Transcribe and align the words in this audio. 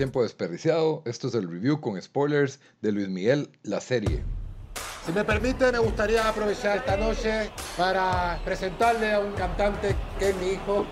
Tiempo 0.00 0.22
Desperdiciado. 0.22 1.02
Esto 1.04 1.28
es 1.28 1.34
el 1.34 1.46
review 1.46 1.78
con 1.78 2.00
spoilers 2.00 2.58
de 2.80 2.90
Luis 2.90 3.10
Miguel, 3.10 3.50
la 3.64 3.82
serie. 3.82 4.24
Si 5.04 5.12
me 5.12 5.24
permite, 5.24 5.70
me 5.70 5.78
gustaría 5.78 6.26
aprovechar 6.26 6.78
esta 6.78 6.96
noche 6.96 7.50
para 7.76 8.40
presentarle 8.42 9.12
a 9.12 9.20
un 9.20 9.32
cantante 9.32 9.94
que 10.18 10.30
es 10.30 10.36
mi 10.36 10.52
hijo. 10.52 10.86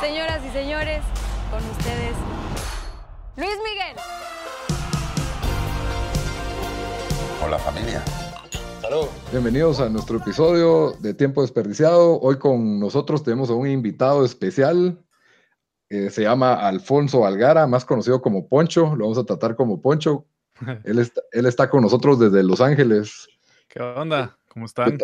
Señoras 0.00 0.44
y 0.44 0.50
señores, 0.50 1.04
con 1.52 1.64
ustedes, 1.70 2.16
Luis 3.36 3.56
Miguel. 3.62 3.96
Hola 7.44 7.60
familia. 7.60 8.04
Bienvenidos 9.30 9.78
a 9.78 9.88
nuestro 9.88 10.16
episodio 10.16 10.96
de 10.98 11.14
Tiempo 11.14 11.42
Desperdiciado. 11.42 12.18
Hoy 12.20 12.40
con 12.40 12.80
nosotros 12.80 13.22
tenemos 13.22 13.50
a 13.50 13.54
un 13.54 13.68
invitado 13.68 14.24
especial. 14.24 14.98
Eh, 15.90 16.08
se 16.08 16.22
llama 16.22 16.54
Alfonso 16.54 17.26
Algara, 17.26 17.66
más 17.66 17.84
conocido 17.84 18.22
como 18.22 18.48
Poncho. 18.48 18.94
Lo 18.94 19.04
vamos 19.04 19.18
a 19.18 19.24
tratar 19.24 19.56
como 19.56 19.82
Poncho. 19.82 20.24
Él 20.84 21.00
está, 21.00 21.20
él 21.32 21.46
está 21.46 21.70
con 21.70 21.82
nosotros 21.82 22.20
desde 22.20 22.42
Los 22.42 22.60
Ángeles. 22.60 23.26
¿Qué 23.68 23.80
onda? 23.80 24.36
¿Cómo 24.48 24.66
están? 24.66 24.98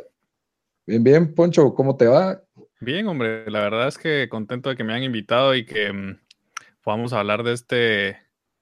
Bien, 0.87 1.03
bien, 1.03 1.35
Poncho, 1.35 1.75
¿cómo 1.75 1.97
te 1.97 2.07
va? 2.07 2.43
Bien, 2.81 3.09
hombre. 3.09 3.51
La 3.51 3.61
verdad 3.61 3.89
es 3.89 3.97
que 3.97 4.29
contento 4.29 4.69
de 4.69 4.77
que 4.77 4.85
me 4.85 4.93
han 4.93 5.03
invitado 5.03 5.55
y 5.55 5.65
que 5.65 5.91
mm, 5.93 6.19
podamos 6.83 7.15
hablar 7.15 7.43
de 7.43 7.55
este 7.55 8.19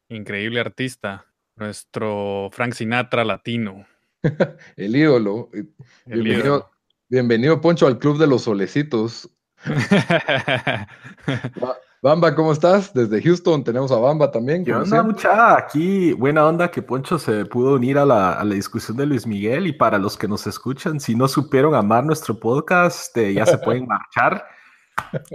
increíble 0.09 0.61
artista, 0.61 1.27
nuestro 1.57 2.49
Frank 2.53 2.75
Sinatra 2.75 3.25
latino. 3.25 3.87
El 4.77 4.97
ídolo. 4.97 5.51
El 5.53 6.23
bienvenido, 6.23 6.39
ídolo. 6.39 6.71
bienvenido, 7.09 7.61
Poncho, 7.61 7.87
al 7.87 7.99
Club 7.99 8.19
de 8.19 8.29
los 8.29 8.43
Solecitos. 8.43 9.29
Ba- 12.05 12.11
Bamba, 12.11 12.35
¿cómo 12.35 12.53
estás? 12.53 12.93
Desde 12.93 13.23
Houston 13.23 13.65
tenemos 13.65 13.91
a 13.91 13.97
Bamba 13.97 14.31
también. 14.31 14.63
¿Qué 14.65 14.75
onda, 14.75 14.85
siempre. 14.87 15.13
mucha? 15.15 15.57
Aquí, 15.57 16.13
buena 16.13 16.47
onda 16.47 16.71
que 16.71 16.83
Poncho 16.83 17.19
se 17.19 17.47
pudo 17.47 17.75
unir 17.77 17.97
a 17.99 18.05
la, 18.05 18.35
a 18.35 18.45
la 18.45 18.55
discusión 18.55 18.97
de 18.99 19.07
Luis 19.07 19.27
Miguel. 19.27 19.67
Y 19.67 19.73
para 19.73 19.97
los 19.99 20.17
que 20.19 20.29
nos 20.29 20.47
escuchan, 20.47 21.01
si 21.01 21.15
no 21.15 21.29
supieron 21.29 21.75
amar 21.75 22.05
nuestro 22.05 22.39
podcast, 22.39 23.17
eh, 23.17 23.33
ya 23.33 23.47
se 23.47 23.57
pueden 23.59 23.87
marchar. 23.87 24.45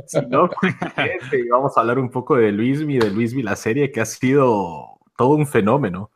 Si 0.06 0.22
no, 0.28 0.48
pues, 0.62 0.76
eh, 1.34 1.46
vamos 1.52 1.76
a 1.76 1.82
hablar 1.82 1.98
un 1.98 2.12
poco 2.12 2.36
de 2.36 2.52
Luismi, 2.52 3.00
de 3.00 3.10
Luismi, 3.10 3.42
la 3.42 3.56
serie 3.56 3.92
que 3.92 4.02
ha 4.02 4.06
sido 4.06 5.00
todo 5.18 5.30
un 5.30 5.48
fenómeno. 5.48 6.12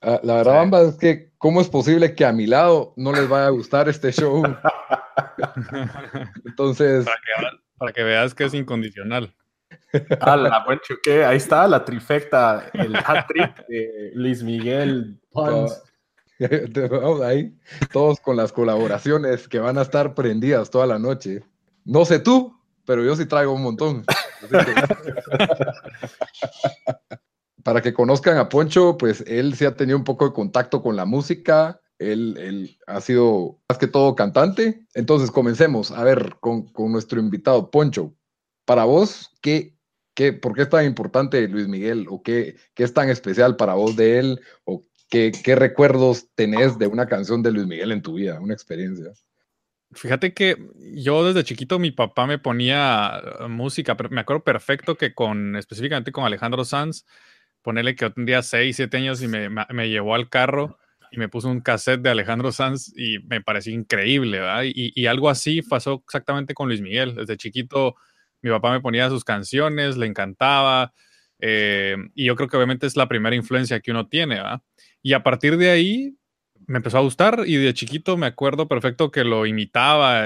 Ah, 0.00 0.20
La 0.22 0.34
verdad, 0.36 0.54
Bamba, 0.58 0.82
es 0.82 0.94
que 0.96 1.32
¿cómo 1.38 1.60
es 1.60 1.68
posible 1.68 2.14
que 2.14 2.24
a 2.24 2.32
mi 2.32 2.46
lado 2.46 2.92
no 2.96 3.10
les 3.10 3.28
vaya 3.28 3.46
a 3.48 3.50
gustar 3.50 3.88
este 3.88 4.12
show? 4.12 4.44
Entonces, 6.44 7.04
para, 7.04 7.16
que, 7.16 7.42
veas- 7.42 7.54
para 7.78 7.92
que 7.92 8.02
veas 8.04 8.32
que 8.34 8.44
es 8.44 8.54
incondicional. 8.54 9.34
Ala, 10.20 10.64
Poncho, 10.64 10.94
¿qué? 11.02 11.24
Ahí 11.24 11.36
está 11.36 11.66
la 11.66 11.84
trifecta, 11.84 12.70
el 12.72 12.96
hat-trick 12.96 13.66
de 13.66 14.12
Luis 14.14 14.42
Miguel. 14.42 15.20
Pons. 15.32 15.82
ahí, 17.24 17.56
todos 17.92 18.20
con 18.20 18.36
las 18.36 18.52
colaboraciones 18.52 19.48
que 19.48 19.58
van 19.58 19.78
a 19.78 19.82
estar 19.82 20.14
prendidas 20.14 20.70
toda 20.70 20.86
la 20.86 20.98
noche. 20.98 21.42
No 21.84 22.04
sé 22.04 22.18
tú, 22.18 22.58
pero 22.84 23.04
yo 23.04 23.16
sí 23.16 23.26
traigo 23.26 23.52
un 23.52 23.62
montón. 23.62 24.04
Para 27.62 27.82
que 27.82 27.94
conozcan 27.94 28.38
a 28.38 28.48
Poncho, 28.48 28.96
pues 28.96 29.24
él 29.26 29.56
sí 29.56 29.64
ha 29.64 29.74
tenido 29.74 29.98
un 29.98 30.04
poco 30.04 30.26
de 30.26 30.32
contacto 30.32 30.82
con 30.82 30.94
la 30.94 31.04
música. 31.04 31.80
Él, 31.98 32.36
él 32.38 32.78
ha 32.86 33.00
sido 33.00 33.58
más 33.68 33.78
que 33.78 33.88
todo 33.88 34.14
cantante. 34.14 34.86
Entonces, 34.94 35.32
comencemos. 35.32 35.90
A 35.90 36.04
ver, 36.04 36.36
con, 36.38 36.70
con 36.72 36.92
nuestro 36.92 37.18
invitado, 37.18 37.70
Poncho. 37.70 38.14
Para 38.66 38.84
vos, 38.84 39.30
¿qué, 39.42 39.74
qué, 40.14 40.34
¿por 40.34 40.54
qué 40.54 40.62
es 40.64 40.70
tan 40.70 40.84
importante 40.86 41.48
Luis 41.48 41.68
Miguel? 41.68 42.06
¿O 42.10 42.22
qué, 42.22 42.56
qué 42.74 42.84
es 42.84 42.94
tan 42.94 43.10
especial 43.10 43.56
para 43.56 43.74
vos 43.74 43.96
de 43.96 44.18
él? 44.20 44.40
¿O 44.64 44.82
qué, 45.10 45.32
qué 45.44 45.56
recuerdos 45.56 46.28
tenés 46.34 46.78
de 46.78 46.88
una 46.88 47.06
canción 47.08 47.42
de 47.42 47.52
Luis 47.52 47.66
Miguel 47.66 47.92
en 47.92 48.02
tu 48.02 48.14
vida? 48.14 48.40
Una 48.40 48.54
experiencia. 48.54 49.12
Fíjate 49.92 50.34
que 50.34 50.56
yo 50.94 51.24
desde 51.24 51.44
chiquito 51.44 51.78
mi 51.78 51.92
papá 51.92 52.26
me 52.26 52.38
ponía 52.38 53.22
eh, 53.40 53.48
música, 53.48 53.96
pero 53.96 54.10
me 54.10 54.20
acuerdo 54.20 54.44
perfecto 54.44 54.96
que 54.96 55.14
con, 55.14 55.56
específicamente 55.56 56.12
con 56.12 56.24
Alejandro 56.24 56.64
Sanz, 56.64 57.06
ponerle 57.62 57.94
que 57.94 58.04
yo 58.06 58.12
tendría 58.12 58.42
6, 58.42 58.76
7 58.76 58.96
años 58.98 59.22
y 59.22 59.28
me, 59.28 59.48
me- 59.48 59.66
me 59.72 59.88
llevó 59.88 60.14
al 60.14 60.28
carro 60.28 60.78
y 61.12 61.18
me 61.18 61.28
puso 61.28 61.48
un 61.48 61.60
cassette 61.60 62.02
de 62.02 62.10
Alejandro 62.10 62.52
Sanz 62.52 62.92
y 62.96 63.20
me 63.28 63.40
pareció 63.42 63.72
increíble, 63.74 64.40
¿verdad? 64.40 64.64
Y, 64.66 64.92
y 64.94 65.06
algo 65.06 65.30
así 65.30 65.62
pasó 65.62 66.02
exactamente 66.04 66.54
con 66.54 66.68
Luis 66.68 66.80
Miguel. 66.82 67.14
Desde 67.14 67.36
chiquito 67.36 67.96
mi 68.42 68.50
papá 68.50 68.72
me 68.72 68.80
ponía 68.80 69.08
sus 69.08 69.24
canciones, 69.24 69.96
le 69.96 70.06
encantaba 70.06 70.92
eh, 71.38 71.96
y 72.14 72.26
yo 72.26 72.34
creo 72.36 72.48
que 72.48 72.56
obviamente 72.56 72.86
es 72.86 72.96
la 72.96 73.08
primera 73.08 73.36
influencia 73.36 73.80
que 73.80 73.90
uno 73.90 74.08
tiene, 74.08 74.36
¿verdad? 74.36 74.62
Y 75.02 75.12
a 75.12 75.22
partir 75.22 75.56
de 75.56 75.70
ahí 75.70 76.16
me 76.66 76.78
empezó 76.78 76.98
a 76.98 77.02
gustar 77.02 77.42
y 77.46 77.56
de 77.56 77.74
chiquito 77.74 78.16
me 78.16 78.26
acuerdo 78.26 78.68
perfecto 78.68 79.10
que 79.10 79.22
lo 79.24 79.46
imitaba, 79.46 80.24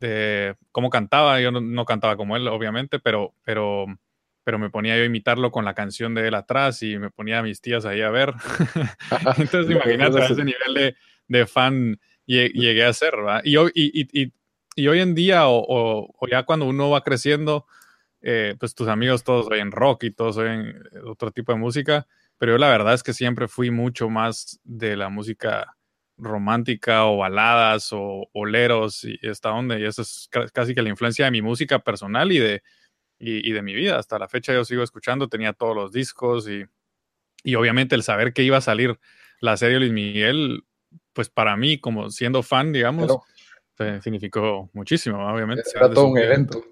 eh, 0.00 0.54
cómo 0.70 0.90
cantaba. 0.90 1.40
Yo 1.40 1.50
no, 1.50 1.60
no 1.60 1.84
cantaba 1.84 2.16
como 2.16 2.36
él, 2.36 2.46
obviamente, 2.48 2.98
pero, 2.98 3.34
pero, 3.44 3.86
pero 4.44 4.58
me 4.58 4.70
ponía 4.70 4.96
yo 4.96 5.02
a 5.02 5.06
imitarlo 5.06 5.50
con 5.50 5.64
la 5.64 5.74
canción 5.74 6.14
de 6.14 6.28
él 6.28 6.34
atrás 6.34 6.82
y 6.82 6.98
me 6.98 7.10
ponía 7.10 7.38
a 7.38 7.42
mis 7.42 7.60
tías 7.60 7.84
ahí 7.84 8.02
a 8.02 8.10
ver. 8.10 8.34
Entonces, 9.38 9.70
imagínate 9.70 10.20
a 10.22 10.26
ese 10.26 10.44
nivel 10.44 10.74
de, 10.74 10.96
de 11.28 11.46
fan 11.46 11.98
lle- 12.26 12.52
llegué 12.52 12.84
a 12.84 12.92
ser, 12.92 13.16
¿verdad? 13.16 13.42
Y, 13.44 13.56
y, 13.58 14.22
y, 14.22 14.32
y, 14.76 14.88
hoy 14.88 15.00
en 15.00 15.14
día, 15.14 15.42
o, 15.46 16.08
ya 16.30 16.44
cuando 16.44 16.66
uno 16.66 16.90
va 16.90 17.02
creciendo, 17.02 17.66
eh, 18.20 18.54
pues 18.58 18.74
tus 18.74 18.88
amigos 18.88 19.24
todos 19.24 19.48
oyen 19.50 19.72
rock 19.72 20.04
y 20.04 20.10
todos 20.10 20.36
oyen 20.36 20.82
otro 21.04 21.30
tipo 21.30 21.52
de 21.52 21.58
música, 21.58 22.06
pero 22.38 22.52
yo 22.52 22.58
la 22.58 22.68
verdad 22.68 22.94
es 22.94 23.02
que 23.02 23.12
siempre 23.12 23.48
fui 23.48 23.70
mucho 23.70 24.08
más 24.08 24.60
de 24.64 24.96
la 24.96 25.08
música 25.08 25.76
romántica 26.16 27.04
o 27.06 27.18
baladas 27.18 27.90
o 27.92 28.28
boleros 28.32 29.04
y 29.04 29.18
esta 29.22 29.52
onda, 29.52 29.78
y 29.78 29.84
eso 29.84 30.02
es 30.02 30.28
ca- 30.30 30.48
casi 30.48 30.74
que 30.74 30.82
la 30.82 30.88
influencia 30.88 31.24
de 31.24 31.30
mi 31.30 31.42
música 31.42 31.80
personal 31.80 32.30
y 32.32 32.38
de, 32.38 32.62
y, 33.18 33.52
de 33.52 33.62
mi 33.62 33.74
vida. 33.74 33.98
Hasta 33.98 34.18
la 34.18 34.28
fecha 34.28 34.52
yo 34.52 34.64
sigo 34.64 34.82
escuchando, 34.82 35.28
tenía 35.28 35.52
todos 35.52 35.74
los 35.74 35.92
discos 35.92 36.48
y, 36.48 36.64
y 37.44 37.54
obviamente 37.54 37.94
el 37.94 38.02
saber 38.02 38.32
que 38.32 38.42
iba 38.42 38.56
a 38.56 38.62
salir 38.62 38.98
la 39.40 39.56
serie 39.56 39.78
Luis 39.78 39.92
Miguel, 39.92 40.64
pues 41.12 41.28
para 41.28 41.56
mí, 41.56 41.78
como 41.78 42.10
siendo 42.10 42.42
fan, 42.42 42.72
digamos, 42.72 43.18
eh, 43.82 44.00
significó 44.02 44.70
muchísimo, 44.72 45.18
obviamente. 45.26 45.62
era 45.74 45.90
todo 45.92 46.06
un 46.06 46.18
evento. 46.18 46.62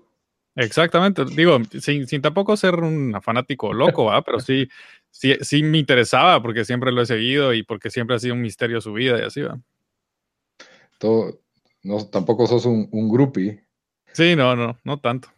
Exactamente, 0.57 1.25
digo, 1.25 1.59
sin, 1.81 2.07
sin 2.07 2.21
tampoco 2.21 2.57
ser 2.57 2.75
un 2.75 3.17
fanático 3.23 3.73
loco, 3.73 4.07
¿va? 4.07 4.23
pero 4.23 4.41
sí, 4.41 4.69
sí, 5.09 5.37
sí 5.41 5.63
me 5.63 5.79
interesaba 5.79 6.43
porque 6.43 6.65
siempre 6.65 6.91
lo 6.91 7.03
he 7.03 7.07
seguido 7.07 7.55
y 7.55 7.63
porque 7.63 7.89
siempre 7.89 8.17
ha 8.17 8.19
sido 8.19 8.35
un 8.35 8.43
misterio 8.43 8.81
su 8.81 8.93
vida 8.93 9.19
y 9.19 9.23
así, 9.23 9.43
¿va? 9.43 9.59
Todo, 10.99 11.41
no, 11.83 12.05
tampoco 12.07 12.47
sos 12.47 12.67
un, 12.67 12.89
un 12.91 13.09
groupie. 13.09 13.65
Sí, 14.13 14.35
no, 14.35 14.57
no, 14.57 14.79
no 14.85 15.01
tanto. 15.01 15.29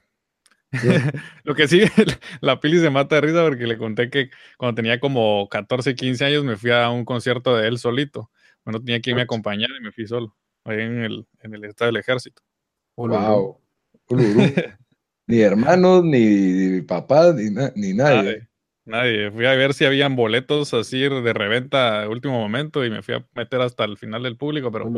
Lo 1.45 1.55
que 1.55 1.69
sí, 1.69 1.83
la 2.41 2.61
Pili 2.61 2.79
se 2.81 2.91
mata 2.91 3.17
de 3.17 3.21
risa 3.21 3.43
porque 3.45 3.67
le 3.67 3.77
conté 3.77 4.11
que 4.11 4.31
cuando 4.57 4.77
tenía 4.77 4.99
como 4.99 5.49
14, 5.49 5.95
15 5.95 6.25
años 6.25 6.45
me 6.45 6.57
fui 6.57 6.71
a 6.71 6.89
un 6.91 7.05
concierto 7.05 7.57
de 7.57 7.69
él 7.69 7.79
solito. 7.79 8.31
Bueno, 8.65 8.81
tenía 8.81 9.01
quien 9.01 9.17
me 9.17 9.23
acompañara 9.23 9.75
y 9.79 9.83
me 9.83 9.93
fui 9.93 10.07
solo, 10.07 10.35
ahí 10.65 10.81
en 10.81 11.03
el, 11.05 11.27
en 11.41 11.55
el 11.55 11.65
estado 11.65 11.91
del 11.91 12.01
ejército. 12.01 12.43
Wow. 12.97 13.59
Ni 15.27 15.41
hermanos, 15.41 16.05
ni 16.05 16.81
papás, 16.83 17.35
ni, 17.35 17.49
na- 17.51 17.73
ni 17.77 17.95
nadie. 17.95 18.23
Nadie, 18.23 18.49
nadie. 18.85 19.31
Fui 19.31 19.47
a 19.47 19.55
ver 19.55 19.73
si 19.73 19.85
habían 19.85 20.17
boletos 20.17 20.75
así 20.75 21.01
de 21.01 21.33
reventa 21.33 22.03
a 22.03 22.09
último 22.09 22.39
momento 22.41 22.85
y 22.85 22.91
me 22.91 23.03
fui 23.03 23.15
a 23.15 23.25
meter 23.35 23.61
hasta 23.61 23.85
el 23.85 23.97
final 23.97 24.25
del 24.25 24.37
público, 24.37 24.71
pero 24.73 24.91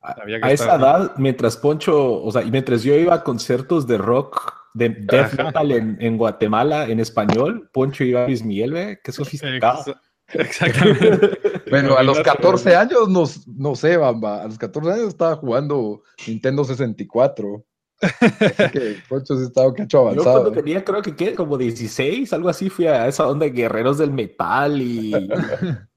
había 0.00 0.40
que 0.40 0.46
A 0.46 0.50
esa 0.52 0.64
estar- 0.64 0.80
edad, 0.80 1.12
mientras 1.16 1.56
Poncho, 1.56 2.22
o 2.22 2.32
sea, 2.32 2.42
y 2.42 2.50
mientras 2.50 2.82
yo 2.82 2.94
iba 2.96 3.14
a 3.14 3.22
conciertos 3.22 3.86
de 3.86 3.98
rock, 3.98 4.52
de 4.74 4.88
death 4.88 5.34
Ajá. 5.34 5.44
metal 5.44 5.70
en, 5.70 5.96
en 6.00 6.18
Guatemala 6.18 6.88
en 6.88 6.98
español, 6.98 7.70
Poncho 7.72 8.02
iba 8.04 8.24
a 8.24 8.26
Luis 8.26 8.44
Miguel, 8.44 8.72
¿ve? 8.72 9.00
Qué 9.02 9.12
sofisticado. 9.12 9.94
Exa- 10.34 10.66
Exactamente. 10.66 11.38
Bueno, 11.70 11.96
a 11.96 12.02
los 12.02 12.20
14 12.20 12.76
años, 12.76 13.08
no, 13.08 13.24
no 13.56 13.74
sé, 13.74 13.96
Bamba, 13.96 14.42
a 14.42 14.46
los 14.46 14.58
14 14.58 14.92
años 14.92 15.08
estaba 15.08 15.36
jugando 15.36 16.02
Nintendo 16.26 16.64
64. 16.64 17.64
Así 18.00 18.70
que 18.72 18.96
Poncho 19.08 19.36
sí 19.38 19.44
estaba 19.44 19.72
cacho 19.72 19.98
Yo 19.98 20.00
avanzado. 20.10 20.42
cuando 20.42 20.52
tenía, 20.52 20.84
creo 20.84 21.00
que 21.00 21.14
¿qué? 21.16 21.34
como 21.34 21.56
16, 21.56 22.32
algo 22.32 22.48
así, 22.50 22.68
fui 22.68 22.86
a 22.86 23.06
esa 23.06 23.26
onda 23.26 23.46
de 23.46 23.52
guerreros 23.52 23.96
del 23.98 24.10
metal 24.12 24.82
y 24.82 25.12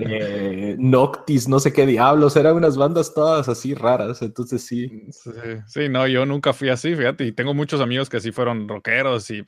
eh, 0.00 0.76
Noctis, 0.78 1.48
no 1.48 1.58
sé 1.60 1.72
qué 1.72 1.84
diablos, 1.84 2.36
eran 2.36 2.56
unas 2.56 2.76
bandas 2.76 3.12
todas 3.12 3.48
así 3.48 3.74
raras, 3.74 4.22
entonces 4.22 4.62
sí. 4.64 4.88
Sí, 5.10 5.30
sí, 5.66 5.88
no, 5.88 6.06
yo 6.06 6.24
nunca 6.26 6.52
fui 6.52 6.68
así, 6.68 6.94
fíjate, 6.94 7.24
y 7.24 7.32
tengo 7.32 7.54
muchos 7.54 7.80
amigos 7.80 8.08
que 8.08 8.20
sí 8.20 8.32
fueron 8.32 8.68
rockeros 8.68 9.30
y, 9.30 9.44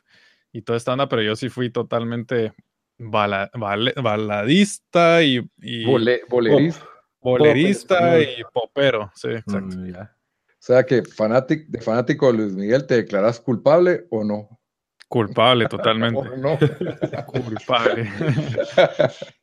y 0.52 0.62
toda 0.62 0.76
esta 0.76 0.92
onda, 0.92 1.08
pero 1.08 1.22
yo 1.22 1.36
sí 1.36 1.48
fui 1.48 1.70
totalmente 1.70 2.52
bala- 3.00 3.50
bale- 3.54 3.94
baladista 4.00 5.22
y, 5.22 5.40
y 5.58 5.84
Bole- 5.84 6.22
bolerista. 6.28 6.86
bolerista 7.20 7.98
Pop 7.98 8.18
y 8.38 8.44
popero, 8.52 9.12
sí, 9.14 9.28
exacto. 9.28 9.76
Mm, 9.76 9.92
ya. 9.92 10.16
O 10.48 10.62
sea 10.62 10.84
que 10.84 11.02
fanático, 11.02 11.64
de 11.68 11.80
fanático 11.80 12.26
de 12.30 12.38
Luis 12.38 12.52
Miguel, 12.52 12.86
¿te 12.86 12.96
declaras 12.96 13.40
culpable 13.40 14.06
o 14.10 14.24
no? 14.24 14.60
Culpable 15.08 15.66
totalmente, 15.68 16.20
¿O 16.20 16.36
no? 16.36 16.58
culpable. 17.26 18.08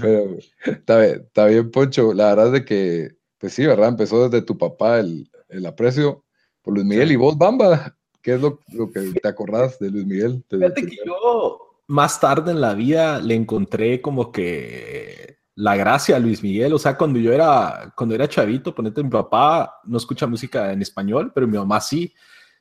Pero 0.00 0.36
está 0.64 0.98
bien, 1.00 1.22
está 1.26 1.46
bien, 1.46 1.70
Poncho. 1.70 2.12
La 2.12 2.28
verdad 2.28 2.46
es 2.48 2.52
de 2.52 2.64
que, 2.64 3.10
pues 3.38 3.52
sí, 3.54 3.66
¿verdad? 3.66 3.88
Empezó 3.88 4.28
desde 4.28 4.44
tu 4.44 4.56
papá 4.56 5.00
el, 5.00 5.30
el 5.48 5.66
aprecio 5.66 6.24
por 6.62 6.74
Luis 6.74 6.86
Miguel 6.86 7.12
y 7.12 7.16
vos, 7.16 7.36
Bamba. 7.36 7.94
¿Qué 8.22 8.34
es 8.34 8.40
lo, 8.40 8.60
lo 8.72 8.90
que 8.90 9.12
te 9.20 9.28
acordás 9.28 9.78
de 9.78 9.90
Luis 9.90 10.04
Miguel? 10.06 10.44
Fíjate 10.50 10.86
que 10.86 10.96
yo 11.06 11.67
más 11.88 12.20
tarde 12.20 12.52
en 12.52 12.60
la 12.60 12.74
vida 12.74 13.18
le 13.20 13.34
encontré 13.34 14.00
como 14.00 14.30
que 14.30 15.38
la 15.54 15.74
gracia 15.74 16.16
a 16.16 16.18
Luis 16.20 16.42
Miguel, 16.42 16.72
o 16.72 16.78
sea, 16.78 16.96
cuando 16.96 17.18
yo 17.18 17.32
era, 17.32 17.92
cuando 17.96 18.14
era 18.14 18.28
chavito, 18.28 18.72
ponete, 18.74 19.02
mi 19.02 19.10
papá 19.10 19.80
no 19.84 19.96
escucha 19.96 20.26
música 20.26 20.72
en 20.72 20.82
español, 20.82 21.32
pero 21.34 21.48
mi 21.48 21.58
mamá 21.58 21.80
sí, 21.80 22.14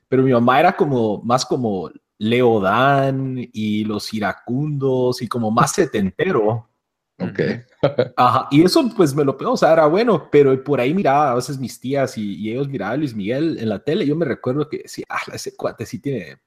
pero 0.08 0.24
mi 0.24 0.32
mamá 0.32 0.60
era 0.60 0.76
como, 0.76 1.22
más 1.22 1.46
como 1.46 1.92
Leo 2.18 2.60
Dan 2.60 3.38
y 3.54 3.84
los 3.84 4.12
iracundos 4.14 5.22
y 5.22 5.28
como 5.28 5.52
más 5.52 5.74
setentero. 5.74 6.70
Ok. 7.20 7.40
Ajá, 8.18 8.48
y 8.50 8.64
eso 8.64 8.90
pues 8.96 9.14
me 9.14 9.26
lo 9.26 9.38
pegó, 9.38 9.52
o 9.52 9.58
sea, 9.58 9.74
era 9.74 9.86
bueno, 9.88 10.30
pero 10.32 10.64
por 10.64 10.80
ahí 10.80 10.94
miraba 10.94 11.32
a 11.32 11.36
veces 11.36 11.60
mis 11.60 11.80
tías 11.80 12.18
y, 12.18 12.36
y 12.36 12.52
ellos 12.52 12.68
miraban 12.68 12.96
a 12.96 12.98
Luis 12.98 13.14
Miguel 13.14 13.58
en 13.60 13.70
la 13.70 13.84
tele, 13.84 14.08
yo 14.08 14.16
me 14.16 14.26
recuerdo 14.26 14.70
que 14.70 14.80
decía, 14.80 15.06
ah, 15.10 15.22
ese 15.34 15.56
cuate 15.56 15.86
sí 15.86 16.00
tiene, 16.00 16.38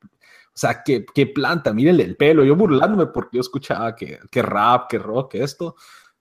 o 0.52 0.58
sea, 0.60 0.82
qué, 0.84 1.06
qué 1.14 1.26
planta, 1.26 1.72
mírenle 1.72 2.04
el 2.04 2.16
pelo, 2.16 2.44
yo 2.44 2.56
burlándome 2.56 3.06
porque 3.06 3.36
yo 3.36 3.40
escuchaba 3.40 3.94
que, 3.96 4.18
que 4.30 4.42
rap, 4.42 4.90
que 4.90 4.98
rock, 4.98 5.32
que 5.32 5.42
esto. 5.42 5.76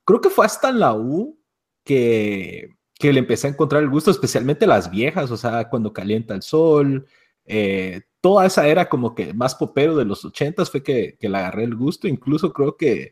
Creo 0.05 0.21
que 0.21 0.29
fue 0.29 0.45
hasta 0.45 0.69
en 0.69 0.79
la 0.79 0.93
U 0.93 1.37
que, 1.83 2.69
que 2.93 3.11
le 3.11 3.19
empecé 3.19 3.47
a 3.47 3.51
encontrar 3.51 3.81
el 3.83 3.89
gusto, 3.89 4.11
especialmente 4.11 4.67
las 4.67 4.89
viejas, 4.89 5.31
o 5.31 5.37
sea, 5.37 5.69
cuando 5.69 5.91
calienta 5.91 6.35
el 6.35 6.41
sol, 6.41 7.07
eh, 7.45 8.01
toda 8.21 8.45
esa 8.45 8.67
era 8.67 8.87
como 8.87 9.15
que 9.15 9.33
más 9.33 9.55
popero 9.55 9.95
de 9.95 10.05
los 10.05 10.23
ochentas 10.23 10.69
fue 10.69 10.83
que, 10.83 11.17
que 11.19 11.29
le 11.29 11.37
agarré 11.37 11.63
el 11.63 11.75
gusto, 11.75 12.07
incluso 12.07 12.53
creo 12.53 12.77
que... 12.77 13.11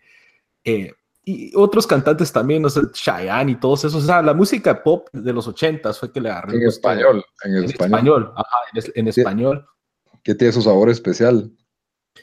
eh, 0.63 0.93
y 1.29 1.51
otros 1.57 1.85
cantantes 1.85 2.31
también, 2.31 2.61
no 2.61 2.69
sé, 2.69 2.79
Chayanne 2.93 3.51
y 3.51 3.55
todos 3.55 3.83
esos, 3.83 4.01
o 4.01 4.07
sea, 4.07 4.21
la 4.21 4.33
música 4.33 4.81
pop 4.81 5.09
de 5.11 5.33
los 5.33 5.45
ochentas 5.45 5.99
fue 5.99 6.09
que 6.09 6.21
le 6.21 6.29
agarré 6.29 6.55
el 6.55 6.61
En 6.61 6.67
español, 6.69 7.25
en, 7.43 7.55
En 7.57 7.63
español, 7.65 8.23
español, 8.23 8.33
ajá, 8.33 8.57
en, 8.73 8.83
en 8.95 9.07
español. 9.09 9.67
Que 10.27 10.35
tiene 10.35 10.51
su 10.51 10.61
sabor 10.61 10.89
especial. 10.89 11.49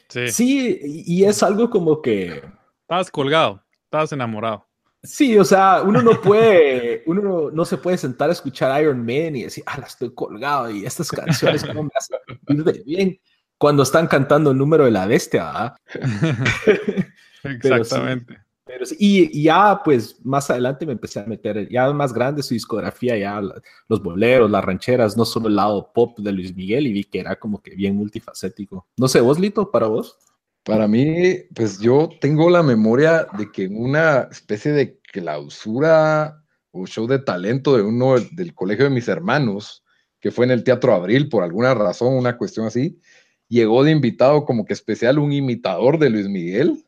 Sí, 0.09 0.29
Sí, 0.29 0.79
y 0.83 1.23
es 1.23 1.41
algo 1.41 1.71
como 1.71 2.03
que, 2.03 2.43
estabas 2.81 3.09
colgado, 3.09 3.63
estabas 3.85 4.11
enamorado. 4.11 4.67
sí, 5.01 5.35
o 5.39 5.43
sea, 5.43 5.81
uno 5.81 6.03
no 6.03 6.21
puede, 6.21 7.01
uno 7.07 7.21
no, 7.23 7.49
no 7.49 7.65
se 7.65 7.77
puede 7.77 7.97
sentar 7.97 8.29
a 8.29 8.33
escuchar 8.33 8.79
Iron 8.79 8.99
Man 8.99 9.35
y 9.35 9.43
decir, 9.45 9.63
ah, 9.65 9.79
la 9.79 9.87
estoy 9.87 10.13
colgado 10.13 10.69
y 10.69 10.85
estas 10.85 11.09
canciones 11.09 11.65
cómo 11.65 11.81
me 11.81 11.89
hacen 11.95 12.19
sentir 12.27 12.63
de 12.63 12.83
bien 12.83 13.19
cuando 13.57 13.81
están 13.81 14.05
cantando 14.05 14.51
el 14.51 14.57
número 14.59 14.85
de 14.85 14.91
la 14.91 15.07
bestia, 15.07 15.45
¿verdad? 15.45 15.75
Exactamente. 17.43 18.44
Pero 18.65 18.83
y, 18.97 19.43
ya, 19.43 19.81
pues, 19.83 20.19
más 20.25 20.49
adelante 20.49 20.87
me 20.87 20.93
empecé 20.93 21.19
a 21.19 21.25
meter, 21.25 21.69
ya 21.69 21.91
más 21.93 22.11
grande 22.11 22.41
su 22.41 22.55
discografía, 22.55 23.15
ya 23.15 23.39
los 23.87 24.01
boleros, 24.01 24.49
las 24.49 24.65
rancheras, 24.65 25.15
no 25.15 25.23
solo 25.23 25.47
el 25.47 25.55
lado 25.55 25.91
pop 25.93 26.17
de 26.19 26.31
Luis 26.31 26.55
Miguel, 26.55 26.87
y 26.87 26.93
vi 26.93 27.03
que 27.03 27.19
era 27.19 27.35
como 27.35 27.61
que 27.61 27.75
bien 27.75 27.95
multifacético. 27.95 28.87
No 28.97 29.07
sé, 29.07 29.21
vos, 29.21 29.39
Lito, 29.39 29.69
para 29.69 29.87
vos. 29.87 30.17
Para 30.63 30.87
mí, 30.87 31.35
pues 31.53 31.79
yo 31.79 32.09
tengo 32.19 32.49
la 32.49 32.63
memoria 32.63 33.27
de 33.37 33.51
que 33.51 33.65
en 33.65 33.79
una 33.79 34.27
especie 34.31 34.71
de 34.71 34.99
clausura 34.99 36.43
o 36.71 36.87
show 36.87 37.05
de 37.05 37.19
talento 37.19 37.77
de 37.77 37.83
uno 37.83 38.15
del, 38.15 38.35
del 38.35 38.55
colegio 38.55 38.85
de 38.85 38.91
mis 38.91 39.07
hermanos, 39.07 39.83
que 40.19 40.31
fue 40.31 40.45
en 40.45 40.51
el 40.51 40.63
Teatro 40.63 40.95
Abril, 40.95 41.29
por 41.29 41.43
alguna 41.43 41.75
razón, 41.75 42.15
una 42.15 42.35
cuestión 42.35 42.65
así, 42.65 42.99
llegó 43.47 43.83
de 43.83 43.91
invitado 43.91 44.43
como 44.43 44.65
que 44.65 44.73
especial 44.73 45.19
un 45.19 45.31
imitador 45.31 45.99
de 45.99 46.09
Luis 46.09 46.27
Miguel. 46.27 46.83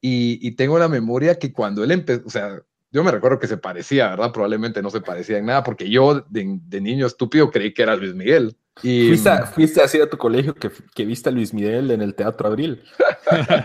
Y, 0.00 0.38
y 0.46 0.52
tengo 0.52 0.78
la 0.78 0.88
memoria 0.88 1.38
que 1.38 1.52
cuando 1.52 1.82
él 1.84 1.90
empezó, 1.90 2.22
o 2.26 2.30
sea, 2.30 2.60
yo 2.92 3.02
me 3.04 3.10
recuerdo 3.10 3.38
que 3.38 3.46
se 3.48 3.56
parecía, 3.58 4.08
¿verdad? 4.10 4.32
Probablemente 4.32 4.80
no 4.82 4.90
se 4.90 5.00
parecía 5.00 5.38
en 5.38 5.46
nada, 5.46 5.62
porque 5.62 5.90
yo 5.90 6.24
de, 6.28 6.58
de 6.62 6.80
niño 6.80 7.06
estúpido 7.06 7.50
creí 7.50 7.74
que 7.74 7.82
era 7.82 7.96
Luis 7.96 8.14
Miguel. 8.14 8.56
Y, 8.82 9.08
Fuiste, 9.08 9.30
a- 9.30 9.46
fuiste 9.46 9.80
así 9.82 9.98
a 10.00 10.08
tu 10.08 10.18
colegio 10.18 10.54
que, 10.54 10.70
que 10.94 11.04
viste 11.06 11.28
a 11.30 11.32
Luis 11.32 11.52
Miguel 11.54 11.90
en 11.90 12.02
el 12.02 12.14
Teatro 12.14 12.46
Abril. 12.48 12.82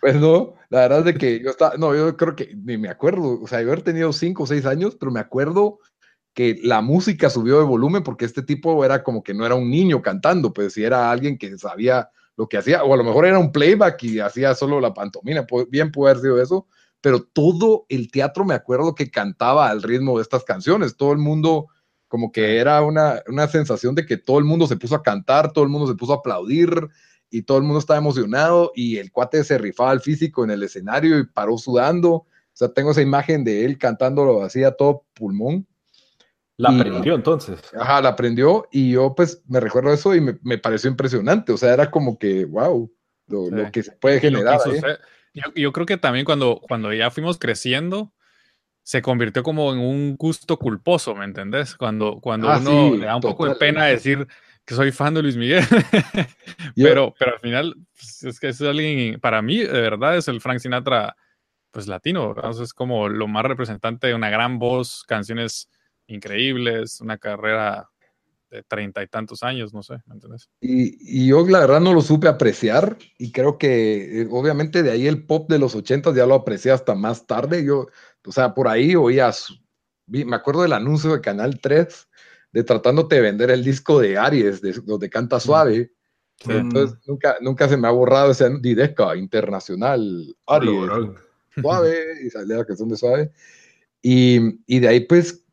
Pues 0.00 0.16
no, 0.20 0.54
la 0.70 0.80
verdad 0.80 0.98
es 1.00 1.04
de 1.06 1.14
que 1.14 1.40
yo 1.42 1.50
estaba, 1.50 1.76
no, 1.76 1.94
yo 1.94 2.16
creo 2.16 2.36
que 2.36 2.54
ni 2.54 2.76
me 2.78 2.88
acuerdo, 2.88 3.40
o 3.40 3.46
sea, 3.48 3.60
yo 3.62 3.68
haber 3.68 3.82
tenido 3.82 4.12
cinco 4.12 4.44
o 4.44 4.46
seis 4.46 4.66
años, 4.66 4.96
pero 4.98 5.10
me 5.10 5.20
acuerdo 5.20 5.78
que 6.34 6.58
la 6.62 6.80
música 6.82 7.30
subió 7.30 7.58
de 7.58 7.64
volumen 7.64 8.02
porque 8.02 8.24
este 8.26 8.42
tipo 8.42 8.84
era 8.84 9.02
como 9.02 9.22
que 9.22 9.34
no 9.34 9.46
era 9.46 9.54
un 9.54 9.70
niño 9.70 10.02
cantando, 10.02 10.52
pues 10.52 10.74
si 10.74 10.84
era 10.84 11.10
alguien 11.10 11.38
que 11.38 11.56
sabía 11.58 12.10
lo 12.36 12.48
que 12.48 12.58
hacía, 12.58 12.84
o 12.84 12.92
a 12.92 12.96
lo 12.96 13.04
mejor 13.04 13.26
era 13.26 13.38
un 13.38 13.52
playback 13.52 14.02
y 14.04 14.20
hacía 14.20 14.54
solo 14.54 14.80
la 14.80 14.92
pantomima, 14.94 15.46
pu- 15.46 15.66
bien 15.70 15.90
puede 15.90 16.12
haber 16.12 16.22
sido 16.22 16.40
eso, 16.42 16.66
pero 17.00 17.22
todo 17.22 17.86
el 17.88 18.10
teatro 18.10 18.44
me 18.44 18.54
acuerdo 18.54 18.94
que 18.94 19.10
cantaba 19.10 19.68
al 19.68 19.82
ritmo 19.82 20.16
de 20.16 20.22
estas 20.22 20.44
canciones, 20.44 20.96
todo 20.96 21.12
el 21.12 21.18
mundo 21.18 21.66
como 22.08 22.30
que 22.32 22.58
era 22.58 22.82
una, 22.82 23.22
una 23.28 23.48
sensación 23.48 23.94
de 23.94 24.06
que 24.06 24.16
todo 24.16 24.38
el 24.38 24.44
mundo 24.44 24.66
se 24.66 24.76
puso 24.76 24.94
a 24.94 25.02
cantar, 25.02 25.52
todo 25.52 25.64
el 25.64 25.70
mundo 25.70 25.86
se 25.88 25.94
puso 25.94 26.12
a 26.12 26.16
aplaudir, 26.16 26.88
y 27.28 27.42
todo 27.42 27.58
el 27.58 27.64
mundo 27.64 27.80
estaba 27.80 27.98
emocionado 27.98 28.70
y 28.74 28.98
el 28.98 29.10
cuate 29.10 29.42
se 29.42 29.58
rifaba 29.58 29.90
al 29.90 30.00
físico 30.00 30.44
en 30.44 30.50
el 30.50 30.62
escenario 30.62 31.18
y 31.18 31.26
paró 31.26 31.58
sudando. 31.58 32.10
O 32.12 32.26
sea, 32.52 32.68
tengo 32.72 32.92
esa 32.92 33.02
imagen 33.02 33.42
de 33.42 33.64
él 33.64 33.78
cantándolo 33.78 34.42
así 34.44 34.62
a 34.62 34.70
todo 34.70 35.04
pulmón. 35.12 35.66
La 36.58 36.72
Y- 36.72 36.80
aprendió 36.80 37.14
entonces. 37.14 37.60
Ajá, 37.78 38.00
la 38.00 38.10
aprendió 38.10 38.66
y 38.72 38.92
yo 38.92 39.14
pues 39.14 39.42
me 39.46 39.60
recuerdo 39.60 39.92
eso 39.92 40.14
y 40.14 40.20
me, 40.20 40.38
me 40.42 40.58
pareció 40.58 40.88
impresionante. 40.90 41.52
O 41.52 41.56
sea, 41.56 41.72
era 41.74 41.90
como 41.90 42.18
que, 42.18 42.44
wow, 42.46 42.90
lo, 43.28 43.50
lo 43.50 43.64
Sí. 43.66 43.70
que 43.72 43.82
se 43.82 43.92
puede 43.92 44.16
Y 44.16 44.30
lo 44.30 44.38
que 44.40 44.44
generar. 44.46 44.60
ahí. 44.64 44.96
yo, 45.34 45.42
yo 45.54 45.72
creo 45.72 45.84
que 45.86 45.96
también 45.98 46.24
cuando, 46.24 46.60
cuando 46.66 46.92
ya 46.94 47.10
fuimos 47.10 47.38
creciendo, 47.38 48.12
se 48.82 49.02
convirtió 49.02 49.42
como 49.42 49.72
en 49.72 49.80
un 49.80 50.16
gusto 50.16 50.56
culposo, 50.58 51.14
¿me 51.14 51.24
entendés? 51.24 51.74
Cuando, 51.76 52.20
cuando 52.20 52.48
Ah, 52.48 52.58
uno 52.58 52.92
sí, 52.94 52.98
le 53.00 53.06
da 53.06 53.16
un 53.16 53.20
poco 53.22 53.46
de 53.48 53.56
pena 53.56 53.84
decir 53.84 54.26
que 54.64 54.74
soy 54.74 54.92
fan 54.92 55.12
de 55.14 55.22
Luis 55.22 55.36
Miguel, 55.36 55.62
Yo- 56.76 56.88
pero, 56.88 57.14
pero 57.18 57.34
al 57.34 57.40
final 57.40 57.74
pues, 57.94 58.22
es 58.24 58.40
que 58.40 58.48
es 58.48 58.60
alguien, 58.62 59.20
para 59.20 59.42
mí, 59.42 59.58
de 59.58 59.80
verdad, 59.80 60.16
es 60.16 60.28
el 60.28 60.40
Frank 60.40 60.58
Sinatra, 60.60 61.16
pues 61.70 61.86
latino, 61.88 62.32
¿verdad? 62.34 62.52
Sea, 62.52 62.64
es 62.64 62.72
como 62.72 63.08
lo 63.08 63.28
más 63.28 63.44
representante 63.44 64.06
de 64.06 64.14
una 64.14 64.30
gran 64.30 64.58
voz, 64.58 65.04
canciones 65.06 65.68
increíbles, 66.06 67.00
una 67.00 67.18
carrera 67.18 67.88
de 68.50 68.62
treinta 68.62 69.02
y 69.02 69.08
tantos 69.08 69.42
años, 69.42 69.74
no 69.74 69.82
sé, 69.82 69.94
¿me 70.06 70.14
entendés? 70.14 70.48
Y, 70.60 71.24
y 71.24 71.28
yo 71.28 71.46
la 71.46 71.60
verdad 71.60 71.80
no 71.80 71.92
lo 71.92 72.00
supe 72.00 72.28
apreciar 72.28 72.96
y 73.18 73.32
creo 73.32 73.58
que 73.58 74.22
eh, 74.22 74.28
obviamente 74.30 74.82
de 74.82 74.92
ahí 74.92 75.06
el 75.06 75.26
pop 75.26 75.50
de 75.50 75.58
los 75.58 75.74
ochentas 75.74 76.14
ya 76.14 76.26
lo 76.26 76.34
aprecié 76.34 76.70
hasta 76.70 76.94
más 76.94 77.26
tarde. 77.26 77.64
Yo, 77.64 77.88
o 78.24 78.32
sea, 78.32 78.54
por 78.54 78.68
ahí 78.68 78.94
oía, 78.94 79.32
su- 79.32 79.56
vi- 80.06 80.24
me 80.24 80.36
acuerdo 80.36 80.62
del 80.62 80.72
anuncio 80.74 81.12
de 81.12 81.20
Canal 81.20 81.58
3 81.60 82.08
de 82.52 82.62
tratándote 82.62 83.16
de 83.16 83.20
vender 83.22 83.50
el 83.50 83.64
disco 83.64 84.00
de 84.00 84.16
Aries, 84.16 84.62
de, 84.62 84.72
donde 84.84 85.10
canta 85.10 85.40
suave. 85.40 85.92
Sí. 86.36 86.52
Entonces 86.52 86.96
nunca, 87.06 87.36
nunca 87.40 87.68
se 87.68 87.76
me 87.76 87.88
ha 87.88 87.90
borrado 87.90 88.30
ese 88.30 88.48
Dideca 88.60 89.16
Internacional 89.16 90.36
Aries, 90.46 90.72
suave, 91.60 92.04
y 92.24 92.30
salía 92.30 92.58
la 92.58 92.64
canción 92.64 92.88
de 92.88 92.96
suave. 92.96 93.32
Y, 94.02 94.38
y 94.66 94.78
de 94.78 94.88
ahí 94.88 95.00
pues 95.00 95.44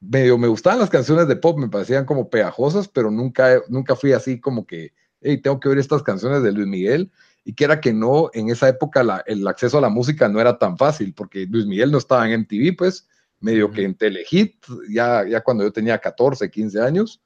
medio 0.00 0.38
me 0.38 0.48
gustaban 0.48 0.78
las 0.78 0.90
canciones 0.90 1.28
de 1.28 1.36
pop, 1.36 1.58
me 1.58 1.68
parecían 1.68 2.04
como 2.04 2.28
pegajosas, 2.28 2.88
pero 2.88 3.10
nunca, 3.10 3.62
nunca 3.68 3.96
fui 3.96 4.12
así 4.12 4.40
como 4.40 4.66
que, 4.66 4.92
hey, 5.20 5.40
tengo 5.40 5.58
que 5.60 5.68
oír 5.68 5.78
estas 5.78 6.02
canciones 6.02 6.42
de 6.42 6.52
Luis 6.52 6.66
Miguel. 6.66 7.10
Y 7.44 7.54
que 7.54 7.64
era 7.64 7.80
que 7.80 7.92
no, 7.92 8.28
en 8.34 8.50
esa 8.50 8.68
época 8.68 9.04
la- 9.04 9.22
el 9.24 9.46
acceso 9.46 9.78
a 9.78 9.80
la 9.80 9.88
música 9.88 10.28
no 10.28 10.40
era 10.40 10.58
tan 10.58 10.76
fácil, 10.76 11.14
porque 11.14 11.46
Luis 11.46 11.64
Miguel 11.64 11.92
no 11.92 11.98
estaba 11.98 12.26
en 12.26 12.40
MTV, 12.40 12.76
pues, 12.76 13.08
medio 13.38 13.70
que 13.70 13.84
en 13.84 13.94
Telehit, 13.94 14.56
ya, 14.90 15.24
ya 15.24 15.42
cuando 15.42 15.62
yo 15.62 15.72
tenía 15.72 15.98
14, 15.98 16.50
15 16.50 16.80
años. 16.80 17.22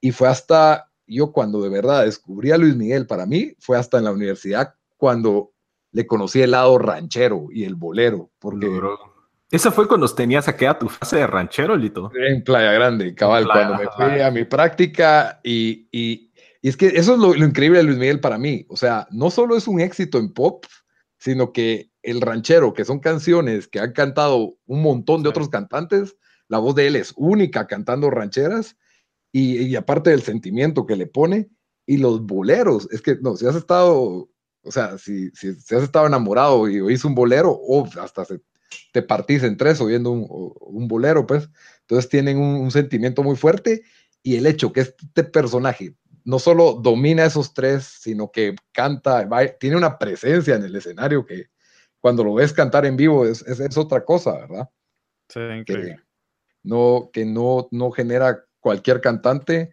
Y 0.00 0.12
fue 0.12 0.28
hasta, 0.28 0.90
yo 1.06 1.30
cuando 1.32 1.60
de 1.60 1.68
verdad 1.68 2.04
descubrí 2.06 2.52
a 2.52 2.56
Luis 2.56 2.74
Miguel, 2.74 3.06
para 3.06 3.26
mí, 3.26 3.54
fue 3.58 3.76
hasta 3.76 3.98
en 3.98 4.04
la 4.04 4.12
universidad, 4.12 4.74
cuando 4.96 5.52
le 5.92 6.06
conocí 6.06 6.40
el 6.40 6.52
lado 6.52 6.78
ranchero 6.78 7.48
y 7.50 7.64
el 7.64 7.74
bolero, 7.74 8.30
porque... 8.38 8.66
Esa 9.50 9.72
fue 9.72 9.88
cuando 9.88 10.06
tenías 10.08 10.46
aquella 10.46 10.78
tu 10.78 10.88
fase 10.88 11.16
de 11.16 11.26
ranchero, 11.26 11.76
Lito. 11.76 12.10
En 12.14 12.44
Playa 12.44 12.72
Grande, 12.72 13.14
cabal, 13.14 13.46
cuando 13.46 13.78
me 13.78 13.88
fui 13.88 14.20
a 14.20 14.30
mi 14.30 14.44
práctica 14.44 15.40
y, 15.42 15.88
y, 15.90 16.32
y 16.62 16.68
es 16.68 16.76
que 16.76 16.86
eso 16.86 17.14
es 17.14 17.18
lo, 17.18 17.34
lo, 17.34 17.44
increíble 17.44 17.78
de 17.78 17.84
Luis 17.84 17.98
Miguel 17.98 18.20
para 18.20 18.38
mí. 18.38 18.64
O 18.68 18.76
sea, 18.76 19.08
no 19.10 19.30
solo 19.30 19.56
es 19.56 19.66
un 19.66 19.80
éxito 19.80 20.18
en 20.18 20.32
pop, 20.32 20.64
sino 21.18 21.52
que 21.52 21.90
el 22.02 22.20
ranchero, 22.20 22.72
que 22.72 22.84
son 22.84 23.00
canciones 23.00 23.66
que 23.66 23.80
han 23.80 23.92
cantado 23.92 24.54
un 24.66 24.82
montón 24.82 25.22
de 25.22 25.28
otros 25.28 25.48
cantantes, 25.48 26.16
la 26.46 26.58
voz 26.58 26.76
de 26.76 26.86
él 26.86 26.96
es 26.96 27.12
única 27.16 27.66
cantando 27.66 28.08
rancheras 28.08 28.76
y, 29.32 29.62
y 29.62 29.74
aparte 29.74 30.10
del 30.10 30.22
sentimiento 30.22 30.86
que 30.86 30.96
le 30.96 31.06
pone 31.06 31.48
y 31.86 31.96
los 31.96 32.24
boleros, 32.24 32.88
es 32.92 33.02
que 33.02 33.16
no, 33.20 33.36
si 33.36 33.46
has 33.46 33.56
estado 33.56 34.30
o 34.62 34.70
sea, 34.70 34.98
si, 34.98 35.30
si, 35.30 35.54
si, 35.54 35.74
has 35.74 35.82
estado 35.82 36.06
enamorado 36.06 36.68
y 36.68 36.80
oís 36.80 37.04
un 37.04 37.14
bolero, 37.14 37.50
o 37.50 37.86
hasta 38.00 38.24
se, 38.24 38.40
te 38.92 39.02
partís 39.02 39.42
en 39.42 39.56
tres 39.56 39.80
oyendo 39.80 40.10
un, 40.10 40.26
un 40.28 40.88
bolero, 40.88 41.26
pues. 41.26 41.48
Entonces 41.82 42.08
tienen 42.08 42.38
un, 42.38 42.56
un, 42.56 42.70
sentimiento 42.70 43.22
muy 43.22 43.36
fuerte 43.36 43.82
y 44.22 44.36
el 44.36 44.46
hecho 44.46 44.72
que 44.72 44.80
este 44.80 45.24
personaje 45.24 45.94
no 46.24 46.38
solo 46.38 46.74
domina 46.74 47.24
esos 47.24 47.54
tres, 47.54 47.84
sino 47.84 48.30
que 48.30 48.54
canta, 48.72 49.28
tiene 49.58 49.76
una 49.76 49.98
presencia 49.98 50.54
en 50.54 50.64
el 50.64 50.76
escenario 50.76 51.24
que 51.24 51.46
cuando 51.98 52.24
lo 52.24 52.34
ves 52.34 52.52
cantar 52.52 52.86
en 52.86 52.96
vivo 52.96 53.26
es, 53.26 53.42
es, 53.42 53.60
es 53.60 53.76
otra 53.76 54.04
cosa, 54.04 54.32
¿verdad? 54.32 54.70
Sí, 55.28 55.40
increíble. 55.40 55.96
Que 55.96 56.02
no, 56.62 57.10
que 57.12 57.24
no, 57.24 57.68
no 57.70 57.90
genera 57.90 58.44
cualquier 58.60 59.00
cantante 59.00 59.72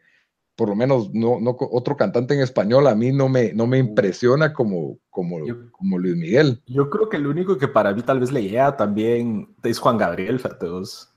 por 0.58 0.70
lo 0.70 0.76
menos 0.76 1.14
no, 1.14 1.40
no, 1.40 1.56
otro 1.72 1.96
cantante 1.96 2.34
en 2.34 2.42
español 2.42 2.88
a 2.88 2.96
mí 2.96 3.12
no 3.12 3.30
me, 3.30 3.54
no 3.54 3.68
me 3.68 3.78
impresiona 3.78 4.54
como, 4.54 4.98
como, 5.12 5.46
yo, 5.46 5.72
como 5.72 6.00
Luis 6.00 6.16
Miguel. 6.16 6.64
Yo 6.66 6.90
creo 6.90 7.08
que 7.10 7.18
el 7.18 7.28
único 7.28 7.60
que 7.60 7.68
para 7.68 7.94
mí 7.94 8.02
tal 8.02 8.20
vez 8.20 8.32
le 8.32 8.42
llega 8.42 8.76
también 8.76 9.56
es 9.64 9.78
Juan 9.78 10.00
Gabriel, 10.00 10.40
Fatos. 10.40 11.14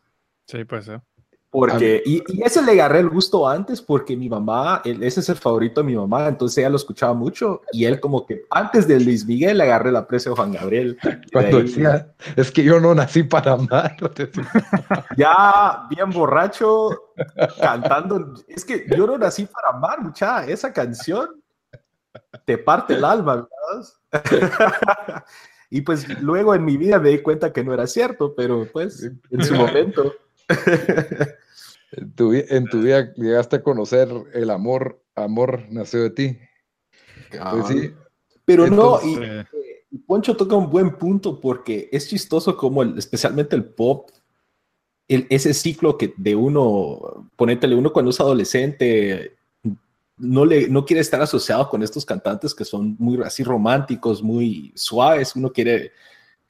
Sí, 0.46 0.62
puede 0.64 0.82
ser. 0.82 1.00
Porque, 1.52 2.00
y, 2.06 2.22
y, 2.28 2.42
ese 2.44 2.62
le 2.62 2.72
agarré 2.72 3.00
el 3.00 3.08
gusto 3.08 3.48
antes 3.48 3.82
porque 3.82 4.16
mi 4.16 4.28
mamá, 4.28 4.82
él, 4.84 5.02
ese 5.02 5.18
es 5.18 5.28
el 5.30 5.36
favorito 5.36 5.80
de 5.80 5.86
mi 5.88 5.96
mamá, 5.96 6.28
entonces 6.28 6.58
ella 6.58 6.70
lo 6.70 6.76
escuchaba 6.76 7.12
mucho 7.12 7.62
y 7.72 7.86
él 7.86 7.98
como 7.98 8.24
que 8.24 8.44
antes 8.50 8.86
de 8.86 9.00
Luis 9.00 9.26
Miguel 9.26 9.58
le 9.58 9.64
agarré 9.64 9.88
el 9.88 9.96
aprecio 9.96 10.32
a 10.32 10.36
Juan 10.36 10.52
Gabriel. 10.52 10.96
Cuando 11.32 11.56
ahí, 11.56 11.62
decía, 11.64 12.14
es 12.36 12.52
que 12.52 12.62
yo 12.62 12.78
no 12.78 12.94
nací 12.94 13.24
para 13.24 13.54
amar. 13.54 13.96
ya 15.16 15.88
bien 15.90 16.10
borracho, 16.10 16.90
cantando, 17.60 18.34
es 18.46 18.64
que 18.64 18.86
yo 18.96 19.08
no 19.08 19.18
nací 19.18 19.46
para 19.46 19.76
amar, 19.76 20.00
mucha, 20.02 20.46
esa 20.46 20.72
canción 20.72 21.42
te 22.44 22.58
parte 22.58 22.94
el 22.94 23.04
alma, 23.04 23.48
¿verdad? 24.12 25.24
y 25.70 25.80
pues 25.80 26.08
luego 26.20 26.54
en 26.54 26.64
mi 26.64 26.76
vida 26.76 27.00
me 27.00 27.08
di 27.08 27.18
cuenta 27.18 27.52
que 27.52 27.64
no 27.64 27.74
era 27.74 27.88
cierto, 27.88 28.34
pero 28.36 28.68
pues 28.72 29.10
en 29.30 29.44
su 29.44 29.54
momento... 29.56 30.14
en, 31.92 32.12
tu, 32.14 32.32
en, 32.32 32.66
tu, 32.66 32.82
vida 32.82 33.12
llegaste 33.14 33.56
a 33.56 33.62
conocer 33.62 34.08
el 34.32 34.50
amor, 34.50 35.02
amor 35.14 35.64
nació 35.70 36.02
de 36.02 36.10
ti. 36.10 36.38
Ah, 37.38 37.52
pues 37.52 37.66
sí. 37.68 37.92
Pero 38.44 38.66
Entonces, 38.66 39.18
no, 39.18 39.46
y, 39.90 39.96
y, 39.96 39.98
Poncho 39.98 40.36
toca 40.36 40.56
un 40.56 40.70
buen 40.70 40.96
punto 40.96 41.40
porque 41.40 41.88
es 41.92 42.08
chistoso 42.08 42.56
como 42.56 42.82
el, 42.82 42.98
especialmente 42.98 43.54
el 43.54 43.64
pop, 43.64 44.10
el, 45.06 45.26
ese 45.30 45.54
ciclo 45.54 45.96
que 45.96 46.14
de 46.16 46.34
uno, 46.34 47.30
ponétele 47.36 47.74
uno 47.74 47.92
cuando 47.92 48.10
es 48.10 48.20
adolescente, 48.20 49.36
no, 50.16 50.44
le, 50.44 50.68
no 50.68 50.84
quiere 50.84 51.00
estar 51.00 51.22
asociado 51.22 51.68
con 51.68 51.82
estos 51.82 52.04
cantantes 52.04 52.54
que 52.54 52.64
son 52.64 52.96
muy 52.98 53.20
así 53.22 53.42
románticos, 53.42 54.22
muy 54.22 54.72
suaves, 54.74 55.34
uno 55.34 55.52
quiere 55.52 55.92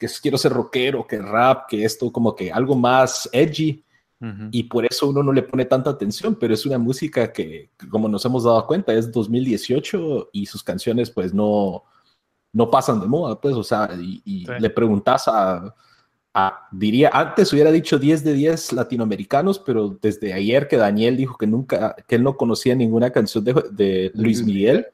que 0.01 0.07
quiero 0.19 0.37
ser 0.39 0.51
rockero, 0.53 1.05
que 1.05 1.19
rap, 1.19 1.69
que 1.69 1.85
esto 1.85 2.11
como 2.11 2.35
que 2.35 2.51
algo 2.51 2.75
más 2.75 3.29
edgy. 3.31 3.83
Uh 4.21 4.25
-huh. 4.25 4.49
Y 4.51 4.63
por 4.63 4.85
eso 4.85 5.09
uno 5.09 5.23
no 5.23 5.33
le 5.33 5.41
pone 5.41 5.65
tanta 5.65 5.89
atención, 5.89 6.35
pero 6.35 6.53
es 6.53 6.65
una 6.65 6.77
música 6.77 7.33
que, 7.33 7.71
como 7.89 8.07
nos 8.07 8.23
hemos 8.23 8.43
dado 8.43 8.65
cuenta, 8.67 8.93
es 8.93 9.11
2018 9.11 10.29
y 10.31 10.45
sus 10.45 10.63
canciones 10.63 11.09
pues 11.09 11.33
no, 11.33 11.83
no 12.53 12.69
pasan 12.69 12.99
de 12.99 13.07
moda, 13.07 13.41
pues, 13.41 13.55
o 13.55 13.63
sea, 13.63 13.89
y, 13.99 14.21
y 14.23 14.45
sí. 14.45 14.51
le 14.59 14.69
preguntas 14.69 15.27
a, 15.27 15.73
a, 16.33 16.67
diría, 16.71 17.09
antes 17.13 17.51
hubiera 17.51 17.71
dicho 17.71 17.97
10 17.97 18.23
de 18.23 18.33
10 18.33 18.73
latinoamericanos, 18.73 19.59
pero 19.59 19.97
desde 20.01 20.33
ayer 20.33 20.67
que 20.67 20.77
Daniel 20.77 21.17
dijo 21.17 21.37
que 21.37 21.47
nunca, 21.47 21.95
que 22.07 22.15
él 22.15 22.23
no 22.23 22.37
conocía 22.37 22.75
ninguna 22.75 23.09
canción 23.09 23.43
de, 23.43 23.53
de 23.71 24.11
Luis 24.13 24.43
Miguel, 24.43 24.87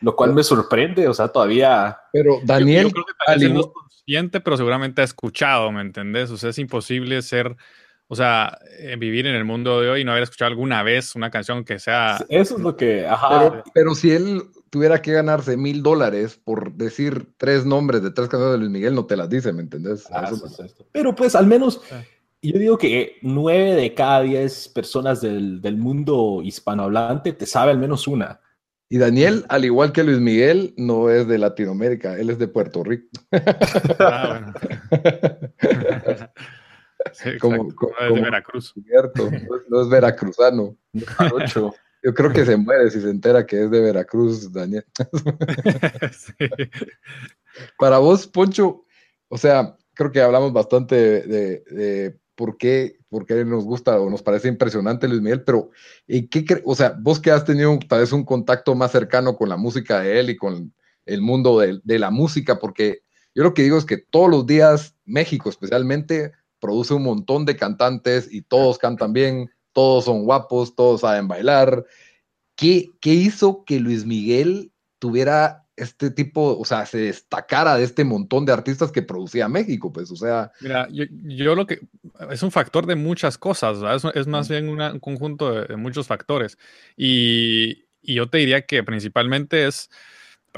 lo 0.00 0.16
cual 0.16 0.34
me 0.34 0.42
sorprende, 0.42 1.08
o 1.08 1.14
sea, 1.14 1.28
todavía... 1.28 1.98
Pero 2.12 2.40
Daniel... 2.44 2.84
Yo, 2.84 2.88
yo 2.88 2.94
creo 2.94 3.04
que 3.04 3.12
tal 3.26 3.38
vez 3.38 3.52
no 3.52 3.60
es 3.60 3.66
consciente, 3.66 4.40
pero 4.40 4.56
seguramente 4.56 5.00
ha 5.00 5.04
escuchado, 5.04 5.70
¿me 5.72 5.80
entendés? 5.80 6.30
O 6.30 6.36
sea, 6.36 6.50
es 6.50 6.58
imposible 6.58 7.22
ser 7.22 7.56
o 8.08 8.16
sea, 8.16 8.58
vivir 8.98 9.26
en 9.26 9.34
el 9.34 9.44
mundo 9.44 9.80
de 9.80 9.90
hoy 9.90 10.00
y 10.02 10.04
no 10.04 10.12
haber 10.12 10.24
escuchado 10.24 10.50
alguna 10.50 10.82
vez 10.82 11.14
una 11.14 11.30
canción 11.30 11.64
que 11.64 11.78
sea. 11.78 12.24
Eso 12.28 12.56
es 12.56 12.62
lo 12.62 12.76
que. 12.76 13.06
Ajá. 13.06 13.28
Pero, 13.28 13.64
pero 13.72 13.94
si 13.94 14.10
él 14.10 14.42
tuviera 14.70 15.00
que 15.00 15.12
ganarse 15.12 15.56
mil 15.56 15.82
dólares 15.82 16.40
por 16.42 16.72
decir 16.74 17.28
tres 17.36 17.64
nombres 17.64 18.02
de 18.02 18.10
tres 18.10 18.28
canciones 18.28 18.52
de 18.52 18.58
Luis 18.58 18.70
Miguel, 18.70 18.94
no 18.94 19.06
te 19.06 19.16
las 19.16 19.30
dice, 19.30 19.52
¿me 19.52 19.62
entendés? 19.62 20.06
Ah, 20.12 20.28
eso 20.30 20.46
es 20.46 20.58
esto. 20.60 20.86
Pero 20.92 21.14
pues 21.14 21.34
al 21.34 21.46
menos. 21.46 21.80
Yo 22.42 22.58
digo 22.58 22.76
que 22.76 23.16
nueve 23.22 23.72
de 23.72 23.94
cada 23.94 24.20
diez 24.20 24.68
personas 24.68 25.22
del, 25.22 25.62
del 25.62 25.78
mundo 25.78 26.40
hispanohablante 26.42 27.32
te 27.32 27.46
sabe 27.46 27.70
al 27.70 27.78
menos 27.78 28.06
una. 28.06 28.38
Y 28.90 28.98
Daniel, 28.98 29.46
al 29.48 29.64
igual 29.64 29.92
que 29.92 30.04
Luis 30.04 30.18
Miguel, 30.18 30.74
no 30.76 31.08
es 31.08 31.26
de 31.26 31.38
Latinoamérica, 31.38 32.18
él 32.18 32.28
es 32.28 32.38
de 32.38 32.48
Puerto 32.48 32.84
Rico. 32.84 33.08
Ah, 33.98 34.52
bueno. 34.52 36.28
Como, 37.40 37.74
como, 37.74 37.92
es 38.00 38.14
de 38.14 38.20
Veracruz. 38.20 38.74
Cierto, 38.86 39.30
no, 39.30 39.56
no 39.68 39.82
es 39.82 39.88
veracruzano. 39.88 40.76
Yo 42.04 42.12
creo 42.12 42.30
que 42.32 42.44
se 42.44 42.58
muere 42.58 42.90
si 42.90 43.00
se 43.00 43.08
entera 43.08 43.46
que 43.46 43.64
es 43.64 43.70
de 43.70 43.80
Veracruz, 43.80 44.52
Daniel. 44.52 44.84
sí. 46.12 46.34
Para 47.78 47.96
vos, 47.96 48.26
Poncho, 48.26 48.84
o 49.28 49.38
sea, 49.38 49.74
creo 49.94 50.12
que 50.12 50.20
hablamos 50.20 50.52
bastante 50.52 50.94
de, 50.96 51.20
de, 51.22 51.64
de, 51.70 52.18
por, 52.34 52.58
qué, 52.58 52.98
por 53.08 53.24
qué 53.24 53.42
nos 53.46 53.64
gusta 53.64 53.98
o 53.98 54.10
nos 54.10 54.22
parece 54.22 54.48
impresionante 54.48 55.08
Luis 55.08 55.22
Miguel, 55.22 55.44
pero 55.44 55.70
¿y 56.06 56.28
qué 56.28 56.60
o 56.64 56.74
sea, 56.74 56.94
vos 57.00 57.20
que 57.20 57.30
has 57.30 57.46
tenido 57.46 57.78
tal 57.88 58.00
vez 58.00 58.12
un 58.12 58.24
contacto 58.24 58.74
más 58.74 58.92
cercano 58.92 59.34
con 59.34 59.48
la 59.48 59.56
música 59.56 60.00
de 60.00 60.20
él 60.20 60.28
y 60.28 60.36
con 60.36 60.74
el 61.06 61.22
mundo 61.22 61.58
de, 61.58 61.80
de 61.84 61.98
la 61.98 62.10
música, 62.10 62.58
porque 62.58 63.02
yo 63.34 63.42
lo 63.42 63.54
que 63.54 63.62
digo 63.62 63.78
es 63.78 63.86
que 63.86 63.96
todos 63.96 64.30
los 64.30 64.46
días, 64.46 64.94
México 65.06 65.48
especialmente, 65.48 66.32
produce 66.64 66.94
un 66.94 67.02
montón 67.02 67.44
de 67.44 67.56
cantantes 67.58 68.32
y 68.32 68.40
todos 68.40 68.78
cantan 68.78 69.12
bien, 69.12 69.50
todos 69.74 70.06
son 70.06 70.24
guapos, 70.24 70.74
todos 70.74 71.02
saben 71.02 71.28
bailar. 71.28 71.84
¿Qué, 72.56 72.88
qué 73.02 73.10
hizo 73.10 73.66
que 73.66 73.80
Luis 73.80 74.06
Miguel 74.06 74.72
tuviera 74.98 75.66
este 75.76 76.10
tipo, 76.10 76.58
o 76.58 76.64
sea, 76.64 76.86
se 76.86 76.96
destacara 76.96 77.76
de 77.76 77.84
este 77.84 78.02
montón 78.02 78.46
de 78.46 78.54
artistas 78.54 78.90
que 78.90 79.02
producía 79.02 79.46
México? 79.46 79.92
Pues, 79.92 80.10
o 80.10 80.16
sea. 80.16 80.52
Mira, 80.62 80.88
yo, 80.90 81.04
yo 81.10 81.54
lo 81.54 81.66
que. 81.66 81.80
Es 82.30 82.42
un 82.42 82.50
factor 82.50 82.86
de 82.86 82.94
muchas 82.94 83.36
cosas, 83.36 83.78
es, 84.02 84.10
es, 84.14 84.26
más 84.26 84.48
bien 84.48 84.70
una, 84.70 84.94
un 84.94 85.00
conjunto 85.00 85.52
de, 85.52 85.66
de 85.66 85.76
muchos 85.76 86.06
factores. 86.06 86.56
Y, 86.96 87.84
y, 88.00 88.14
yo 88.14 88.30
te 88.30 88.38
diría 88.38 88.64
que 88.64 88.82
principalmente 88.82 89.66
es 89.66 89.90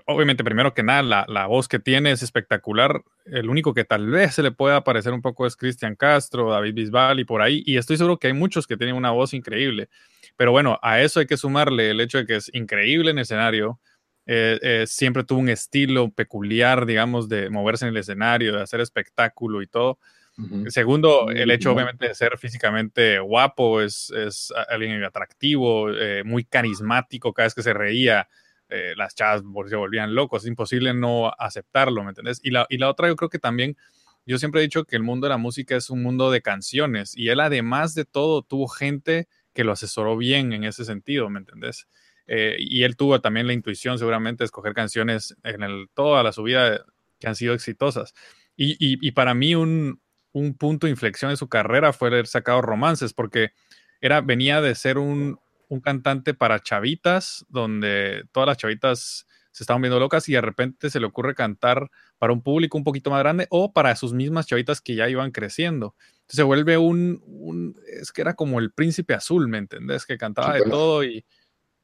obviamente, 0.05 0.45
primero 0.45 0.75
que 0.75 0.83
nada, 0.83 1.03
la, 1.03 1.25
la, 1.29 1.47
voz 1.47 1.69
que 1.69 1.79
tiene 1.79 2.11
es 2.13 2.23
espectacular. 2.23 3.03
El 3.25 3.49
único 3.49 3.75
que 3.75 3.85
tal 3.85 4.09
vez 4.09 4.35
se 4.35 4.43
le 4.43 4.51
pueda 4.51 4.85
parecer 4.85 5.13
un 5.13 5.23
poco 5.23 5.47
es 5.47 5.57
Cristian 5.57 5.97
Castro, 5.97 6.51
David 6.51 6.75
Bisbal 6.75 7.21
y 7.21 7.25
por 7.25 7.43
ahí. 7.43 7.63
Y 7.67 7.79
estoy 7.79 7.97
seguro 7.97 8.19
que 8.19 8.27
hay 8.27 8.33
muchos 8.33 8.67
que 8.67 8.77
tienen 8.77 8.97
una 8.97 9.11
voz 9.11 9.33
increíble. 9.35 9.89
Pero 10.37 10.53
bueno, 10.53 10.79
a 10.83 11.01
eso 11.01 11.21
hay 11.21 11.27
que 11.27 11.37
sumarle 11.37 11.91
el 11.91 12.01
hecho 12.01 12.19
de 12.19 12.27
que 12.27 12.37
es 12.37 12.51
increíble 12.53 13.11
en 13.11 13.19
el 13.19 13.23
escenario. 13.23 13.81
Eh, 14.27 14.59
eh, 14.63 14.85
siempre 14.87 15.25
tuvo 15.25 15.39
un 15.39 15.49
estilo 15.49 16.11
peculiar, 16.11 16.85
digamos, 16.85 17.29
de 17.29 17.49
moverse 17.49 17.87
en 17.87 17.91
el 17.91 17.97
escenario, 17.97 18.55
de 18.55 18.63
hacer 18.63 18.81
espectáculo 18.81 19.63
y 19.63 19.67
todo. 19.67 19.99
Uh 20.39 20.43
-huh. 20.43 20.71
Segundo, 20.71 21.31
el 21.31 21.51
hecho 21.51 21.73
obviamente 21.73 22.09
de 22.09 22.15
ser 22.15 22.37
físicamente 22.37 23.19
guapo, 23.21 23.81
es, 23.81 24.11
es 24.11 24.53
alguien 24.69 25.03
atractivo, 25.03 25.91
eh, 25.91 26.23
muy 26.25 26.45
carismático 26.45 27.33
cada 27.33 27.47
vez 27.47 27.55
que 27.55 27.63
se 27.63 27.73
reía 27.73 28.29
eh, 28.69 28.95
las 28.97 29.15
chavas 29.15 29.43
se 29.69 29.77
volvían 29.77 30.15
locos, 30.15 30.43
es 30.43 30.49
imposible 30.49 30.93
no 30.93 31.33
aceptarlo, 31.39 32.03
¿me 32.03 32.11
entendés? 32.11 32.41
Y 32.43 32.51
la, 32.51 32.67
y 32.69 32.79
la 32.79 32.91
otra, 32.91 33.09
yo 33.09 33.17
creo 33.17 33.29
que 33.29 33.39
también, 33.39 33.77
yo 34.25 34.39
siempre 34.39 34.61
he 34.61 34.65
dicho 34.65 34.85
que 34.85 34.97
el 34.97 35.03
mundo 35.03 35.27
de 35.27 35.31
la 35.31 35.37
música 35.37 35.77
es 35.77 35.91
un 35.91 36.03
mundo 36.03 36.31
de 36.31 36.43
canciones 36.43 37.17
y 37.17 37.29
él 37.29 37.41
además 37.41 37.95
de 37.95 38.05
todo 38.05 38.43
tuvo 38.43 38.67
gente 38.69 39.29
que 39.53 39.65
lo 39.65 39.73
asesoró 39.73 40.17
bien 40.17 40.53
en 40.53 40.65
ese 40.65 40.85
sentido, 40.85 41.31
¿me 41.31 41.39
entendés? 41.39 41.89
Eh, 42.27 42.57
y 42.59 42.83
él 42.83 42.97
tuvo 42.97 43.21
también 43.21 43.47
la 43.47 43.53
intuición 43.53 43.99
seguramente 43.99 44.43
de 44.43 44.47
escoger 44.47 44.75
canciones 44.75 45.37
en 45.45 45.89
toda 45.95 46.23
la 46.23 46.33
subida 46.33 46.85
que 47.21 47.29
han 47.29 47.37
sido 47.37 47.55
exitosas. 47.55 48.15
Y, 48.57 48.73
y, 48.73 48.99
y 49.01 49.13
para 49.13 49.35
mí 49.35 49.55
un, 49.55 50.01
un, 50.33 50.55
punto 50.55 50.87
de 50.87 50.91
inflexión 50.91 51.31
en 51.31 51.37
su 51.37 51.49
carrera 51.49 51.93
fue 51.93 52.09
haber 52.09 52.27
sacado 52.27 52.63
romances, 52.63 53.13
porque 53.15 53.53
era, 54.01 54.21
venía 54.21 54.61
de 54.61 54.75
ser 54.75 54.99
un, 54.99 55.39
un 55.69 55.81
cantante 55.81 56.35
para 56.35 56.61
chavitas, 56.61 57.45
donde 57.49 58.25
todas 58.33 58.47
las 58.47 58.57
chavitas 58.57 59.27
se 59.57 59.63
estaban 59.63 59.81
viendo 59.81 59.99
locas 59.99 60.29
y 60.29 60.33
de 60.33 60.43
repente 60.43 60.91
se 60.91 61.01
le 61.01 61.07
ocurre 61.07 61.35
cantar 61.35 61.91
para 62.19 62.35
un 62.35 62.43
público 62.43 62.77
un 62.77 62.85
poquito 62.85 63.11
más 63.11 63.21
grande 63.21 63.47
o 63.49 63.73
para 63.73 63.97
sus 63.97 64.13
mismas 64.13 64.47
chavitas 64.47 64.83
que 64.83 64.95
ya 64.95 65.09
iban 65.09 65.31
creciendo. 65.31 65.95
Entonces 66.13 66.37
se 66.37 66.43
vuelve 66.43 66.77
un, 66.77 67.75
es 67.87 68.13
que 68.13 68.21
era 68.21 68.35
como 68.35 68.59
el 68.59 68.71
príncipe 68.73 69.15
azul, 69.15 69.49
¿me 69.49 69.57
entendés? 69.57 70.05
Que 70.05 70.19
cantaba 70.19 70.53
de 70.53 70.63
todo 70.63 71.03
y, 71.05 71.25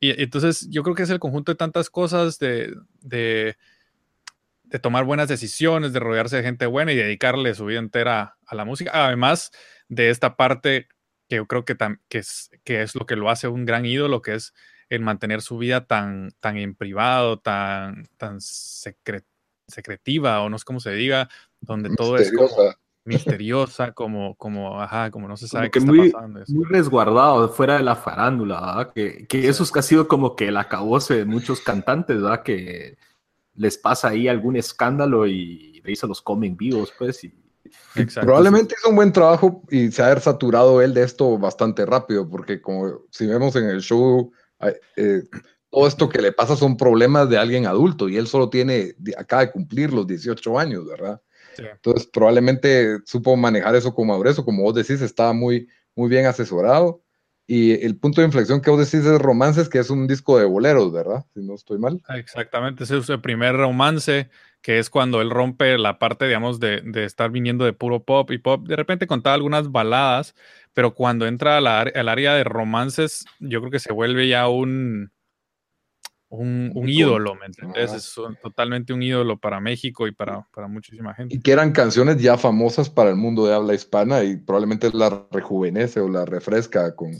y, 0.00 0.22
entonces 0.22 0.68
yo 0.68 0.82
creo 0.82 0.94
que 0.94 1.04
es 1.04 1.10
el 1.10 1.18
conjunto 1.18 1.50
de 1.50 1.56
tantas 1.56 1.88
cosas 1.88 2.38
de, 2.38 2.74
de, 3.00 3.56
de, 4.64 4.78
tomar 4.78 5.06
buenas 5.06 5.28
decisiones, 5.28 5.94
de 5.94 6.00
rodearse 6.00 6.36
de 6.36 6.42
gente 6.42 6.66
buena 6.66 6.92
y 6.92 6.96
dedicarle 6.96 7.54
su 7.54 7.64
vida 7.64 7.78
entera 7.78 8.36
a 8.44 8.54
la 8.54 8.66
música. 8.66 8.90
Además 8.92 9.50
de 9.88 10.10
esta 10.10 10.36
parte 10.36 10.88
que 11.32 11.36
yo 11.36 11.46
creo 11.46 11.64
que, 11.64 11.74
que, 12.10 12.18
es, 12.18 12.50
que 12.62 12.82
es 12.82 12.94
lo 12.94 13.06
que 13.06 13.16
lo 13.16 13.30
hace 13.30 13.48
un 13.48 13.64
gran 13.64 13.86
ídolo, 13.86 14.20
que 14.20 14.34
es 14.34 14.52
el 14.90 15.00
mantener 15.00 15.40
su 15.40 15.56
vida 15.56 15.86
tan, 15.86 16.34
tan 16.40 16.58
en 16.58 16.74
privado, 16.74 17.38
tan, 17.38 18.06
tan 18.18 18.38
secretiva, 18.42 20.42
o 20.42 20.50
no 20.50 20.58
sé 20.58 20.64
cómo 20.66 20.78
se 20.78 20.92
diga, 20.92 21.30
donde 21.62 21.88
todo 21.96 22.18
es 22.18 22.30
como 22.30 22.50
misteriosa, 23.06 23.92
como, 23.92 24.34
como, 24.34 24.78
ajá, 24.78 25.10
como 25.10 25.26
no 25.26 25.38
se 25.38 25.48
sabe 25.48 25.70
qué 25.70 25.78
está 25.78 25.90
pasando. 25.90 26.44
Muy 26.48 26.66
resguardado, 26.66 27.48
fuera 27.48 27.78
de 27.78 27.82
la 27.82 27.96
farándula, 27.96 28.90
Que, 28.94 29.26
que 29.26 29.48
eso 29.48 29.62
es 29.62 29.72
que 29.72 29.78
ha 29.78 29.82
sido 29.82 30.08
como 30.08 30.36
que 30.36 30.48
el 30.48 30.58
acabose 30.58 31.14
de 31.14 31.24
muchos 31.24 31.62
cantantes, 31.62 32.20
¿verdad? 32.20 32.42
Que 32.42 32.98
les 33.54 33.78
pasa 33.78 34.08
ahí 34.08 34.28
algún 34.28 34.56
escándalo 34.56 35.26
y 35.26 35.80
de 35.80 35.88
ahí 35.88 35.96
se 35.96 36.06
los 36.06 36.20
comen 36.20 36.58
vivos, 36.58 36.92
pues, 36.98 37.24
y 37.24 37.41
Probablemente 38.14 38.75
hizo 38.78 38.90
un 38.90 38.97
buen 38.97 39.12
trabajo 39.12 39.62
y 39.71 39.90
se 39.90 40.02
ha 40.02 40.19
saturado 40.21 40.83
él 40.83 40.95
de 40.95 41.02
esto 41.04 41.38
bastante 41.38 41.87
rápido, 41.87 42.28
porque 42.28 42.61
como 42.61 43.02
si 43.11 43.26
vemos 43.26 43.54
en 43.57 43.64
el 43.64 43.81
show 43.81 44.33
eh, 44.97 45.23
todo 45.71 45.87
esto 45.87 46.09
que 46.09 46.21
le 46.21 46.33
pasa 46.33 46.54
son 46.54 46.76
problemas 46.76 47.31
de 47.31 47.38
alguien 47.38 47.66
adulto 47.66 48.09
y 48.09 48.19
él 48.19 48.26
solo 48.26 48.50
tiene, 48.50 48.95
acaba 49.16 49.47
de 49.47 49.50
cumplir 49.50 49.92
los 49.92 50.07
18 50.07 50.59
años, 50.59 50.87
¿verdad? 50.87 51.21
Entonces 51.59 52.09
probablemente 52.12 52.99
supo 53.04 53.37
manejar 53.37 53.75
eso 53.75 53.95
con 53.95 54.07
madurez 54.07 54.38
o 54.38 54.45
como 54.45 54.62
vos 54.62 54.75
decís, 54.75 55.00
estaba 55.00 55.33
muy, 55.33 55.69
muy 55.95 56.09
bien 56.09 56.26
asesorado. 56.26 57.02
Y 57.47 57.73
el 57.85 57.99
punto 57.99 58.21
de 58.21 58.26
inflexión 58.26 58.61
que 58.61 58.71
vos 58.71 58.78
decís 58.78 59.07
es 59.07 59.19
Romances, 59.19 59.69
que 59.69 59.78
es 59.78 59.90
un 59.90 60.07
disco 60.07 60.38
de 60.38 60.45
boleros, 60.45 60.92
¿verdad? 60.92 61.25
Si 61.35 61.40
no 61.40 61.54
estoy 61.54 61.78
mal. 61.78 62.00
Exactamente, 62.11 62.85
ese 62.85 62.99
es 62.99 63.09
el 63.09 63.21
primer 63.21 63.57
romance, 63.57 64.31
que 64.62 64.78
es 64.78 64.90
cuando 64.90 65.21
él 65.21 65.31
rompe 65.31 65.76
la 65.76 65.99
parte, 65.99 66.26
digamos, 66.26 66.61
de, 66.61 66.81
de 66.83 67.04
estar 67.04 67.31
viniendo 67.31 67.64
de 67.64 67.73
puro 67.73 68.04
pop 68.04 68.31
y 68.31 68.38
pop. 68.38 68.66
De 68.66 68.76
repente 68.76 69.09
contaba 69.09 69.35
algunas 69.35 69.73
baladas, 69.73 70.37
pero 70.73 70.95
cuando 70.95 71.26
entra 71.26 71.59
al, 71.59 71.66
área 71.66 72.35
de 72.35 72.45
romances, 72.45 73.26
yo 73.40 73.61
creo 73.61 73.73
que 73.73 73.81
se 73.81 73.92
vuelve 73.92 74.28
ya 74.28 74.49
un, 74.49 75.11
un, 76.28 76.88
ídolo, 76.88 77.35
¿me 77.35 77.47
entiendes? 77.47 77.92
Es 77.92 78.14
totalmente 78.40 78.92
un 78.92 79.02
ídolo 79.02 79.37
para 79.37 79.61
México 79.61 80.07
y 80.07 80.12
para, 80.12 80.47
para 80.54 80.69
muchísima 80.69 81.12
gente. 81.12 81.35
Y 81.35 81.40
que 81.40 81.50
eran 81.50 81.73
canciones 81.73 82.19
ya 82.19 82.38
famosas 82.38 82.88
para 82.88 83.11
el 83.11 83.16
mundo 83.16 83.45
de 83.47 83.54
habla 83.54 83.75
hispana 83.75 84.23
y 84.23 84.37
probablemente 84.37 84.90
la 84.95 85.26
rejuvenece 85.33 85.99
o 85.99 86.09
la 86.09 86.25
refresca 86.25 86.95
con... 86.95 87.11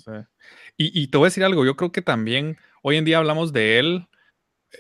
Y, 0.77 1.03
y, 1.03 1.09
te 1.09 1.19
voy 1.19 1.27
a 1.27 1.29
decir 1.29 1.45
algo, 1.45 1.67
yo 1.67 1.77
creo 1.77 1.93
que 1.93 2.01
también 2.01 2.57
hoy 2.83 2.97
en 2.97 3.05
día 3.05 3.19
hablamos 3.19 3.53
de 3.53 3.79
él 3.79 4.09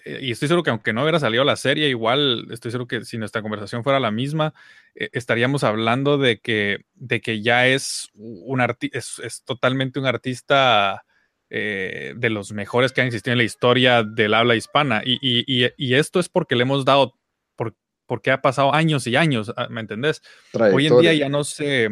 y 0.04 0.30
estoy 0.30 0.48
seguro 0.48 0.62
que 0.62 0.70
aunque 0.70 0.92
no 0.92 1.02
hubiera 1.02 1.20
salido 1.20 1.44
la 1.44 1.56
serie, 1.56 1.88
igual 1.88 2.46
estoy 2.50 2.70
seguro 2.70 2.88
que 2.88 3.04
si 3.04 3.18
nuestra 3.18 3.42
conversación 3.42 3.84
fuera 3.84 4.00
la 4.00 4.10
misma, 4.10 4.54
eh, 4.94 5.10
estaríamos 5.12 5.64
hablando 5.64 6.18
de 6.18 6.40
que, 6.40 6.86
de 6.94 7.20
que 7.20 7.42
ya 7.42 7.66
es 7.68 8.10
un 8.14 8.60
es, 8.92 9.18
es, 9.22 9.44
totalmente 9.44 10.00
un 10.00 10.06
artista 10.06 11.04
eh, 11.50 12.14
de 12.16 12.30
los 12.30 12.52
mejores 12.52 12.92
que 12.92 13.02
han 13.02 13.08
existido 13.08 13.32
en 13.32 13.38
la 13.38 13.44
historia 13.44 14.02
del 14.02 14.34
habla 14.34 14.56
hispana. 14.56 15.02
Y, 15.04 15.18
y, 15.20 15.70
y, 15.76 15.94
esto 15.94 16.20
es 16.20 16.28
porque 16.28 16.56
le 16.56 16.62
hemos 16.62 16.84
dado, 16.84 17.18
por, 17.56 17.76
porque 18.06 18.30
ha 18.30 18.40
pasado 18.40 18.74
años 18.74 19.06
y 19.06 19.16
años, 19.16 19.52
ah, 19.56 19.68
¿me 19.68 19.82
entendés? 19.82 20.22
Hoy 20.54 20.86
en 20.86 20.98
día 21.00 21.12
ya 21.12 21.28
no 21.28 21.44
se, 21.44 21.88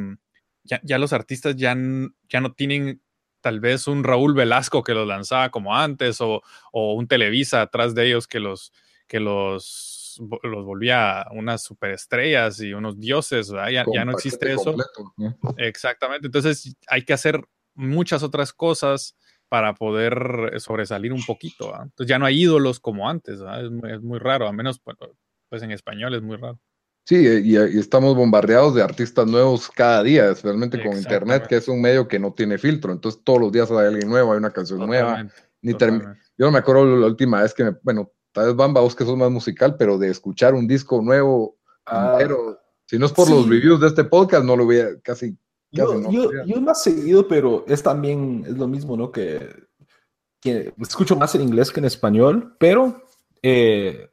ya, 0.65 0.81
ya 0.83 0.99
los 0.99 1.13
artistas 1.13 1.57
ya, 1.57 1.77
ya 2.29 2.41
no 2.41 2.55
tienen 2.55 3.03
tal 3.41 3.61
vez 3.61 3.87
un 3.87 4.05
Raúl 4.05 4.35
Velasco 4.35 4.83
que 4.83 4.95
los 4.95 5.07
lanzaba 5.07 5.51
como 5.51 5.75
antes 5.75 6.21
o, 6.21 6.43
un 6.73 7.07
Televisa 7.07 7.63
atrás 7.63 7.95
de 7.95 8.07
ellos 8.07 8.27
que 8.27 8.41
los, 8.41 8.73
que 9.07 9.21
los, 9.21 10.21
los 10.43 10.65
volvía 10.65 11.27
unas 11.33 11.63
superestrellas 11.63 12.61
y 12.61 12.73
unos 12.73 12.99
dioses, 12.99 13.49
ya, 13.49 13.85
ya, 13.93 14.05
no 14.05 14.13
existe 14.13 14.53
eso. 14.53 14.75
Exactamente, 15.57 16.27
entonces 16.27 16.77
hay 16.89 17.05
que 17.05 17.13
hacer 17.13 17.45
muchas 17.75 18.23
otras 18.23 18.53
cosas 18.53 19.17
para 19.49 19.75
poder 19.75 20.55
sobresalir 20.59 21.13
un 21.13 21.25
poquito. 21.25 21.75
Entonces 21.83 22.07
ya 22.07 22.19
no 22.19 22.27
hay 22.27 22.41
ídolos 22.43 22.79
como 22.79 23.09
antes, 23.09 23.41
es 23.41 23.71
muy, 23.71 23.93
es 23.93 24.01
muy, 24.01 24.19
raro, 24.19 24.47
a 24.47 24.53
menos 24.53 24.81
pues 25.49 25.63
en 25.63 25.73
español 25.73 26.15
es 26.15 26.23
muy 26.23 26.37
raro. 26.37 26.61
Sí, 27.05 27.17
y, 27.17 27.57
estamos 27.57 28.15
bombardeados 28.15 28.75
de 28.75 28.83
artistas 28.83 29.27
nuevos 29.27 29.69
cada 29.71 30.03
día, 30.03 30.31
especialmente 30.31 30.83
con 30.83 30.97
Internet, 30.97 31.47
que 31.49 31.57
es 31.57 31.67
un 31.69 31.81
medio 31.81 32.07
que 32.07 32.19
no 32.19 32.33
tiene 32.33 32.59
filtro. 32.59 32.93
Entonces, 32.93 33.21
todos 33.25 33.41
los 33.41 33.53
días 33.53 33.71
hay 33.71 33.87
alguien 33.87 34.09
nuevo, 34.09 34.33
hay 34.33 34.39
una 34.39 34.53
canción 34.53 34.79
nueva. 34.87 35.27
Ni 35.63 35.73
Yo 35.73 35.89
no 36.39 36.51
me 36.51 36.59
acuerdo 36.59 36.97
la 36.97 37.07
última 37.07 37.43
vez 37.43 37.53
que 37.53 37.65
me. 37.65 37.77
Bueno, 37.83 38.13
tal 38.33 38.47
vez 38.47 38.57
Bamba, 38.57 38.81
vos 38.81 38.95
que 38.95 39.05
sos 39.05 39.17
más 39.17 39.31
musical, 39.31 39.77
pero 39.77 39.99
de 39.99 40.09
escuchar 40.09 40.55
un 40.55 40.67
disco 40.67 41.03
nuevo 41.03 41.59
ah, 41.87 42.19
Si 42.87 42.99
no 42.99 43.07
es 43.07 43.13
por 43.13 43.29
los 43.29 43.49
reviews 43.49 43.81
de 43.81 43.89
este 43.89 44.05
podcast, 44.05 44.45
no 44.45 44.57
lo 44.57 44.65
hubiera 44.65 44.99
casi. 45.01 45.37
yo, 45.71 45.95
no, 45.95 46.11
yo, 46.11 46.31
yo, 46.47 46.61
más 46.61 46.83
seguido, 46.83 47.27
pero 47.27 47.65
es 47.67 47.83
también 47.83 48.45
es 48.47 48.57
lo 48.57 48.69
mismo, 48.69 48.97
¿no? 48.97 49.11
Que, 49.11 49.49
que 50.41 50.73
escucho 50.81 51.17
más 51.17 51.35
en 51.35 51.43
inglés 51.43 51.71
que 51.71 51.81
en 51.81 51.87
español, 51.87 52.57
pero 52.59 53.03
eh, 53.43 54.09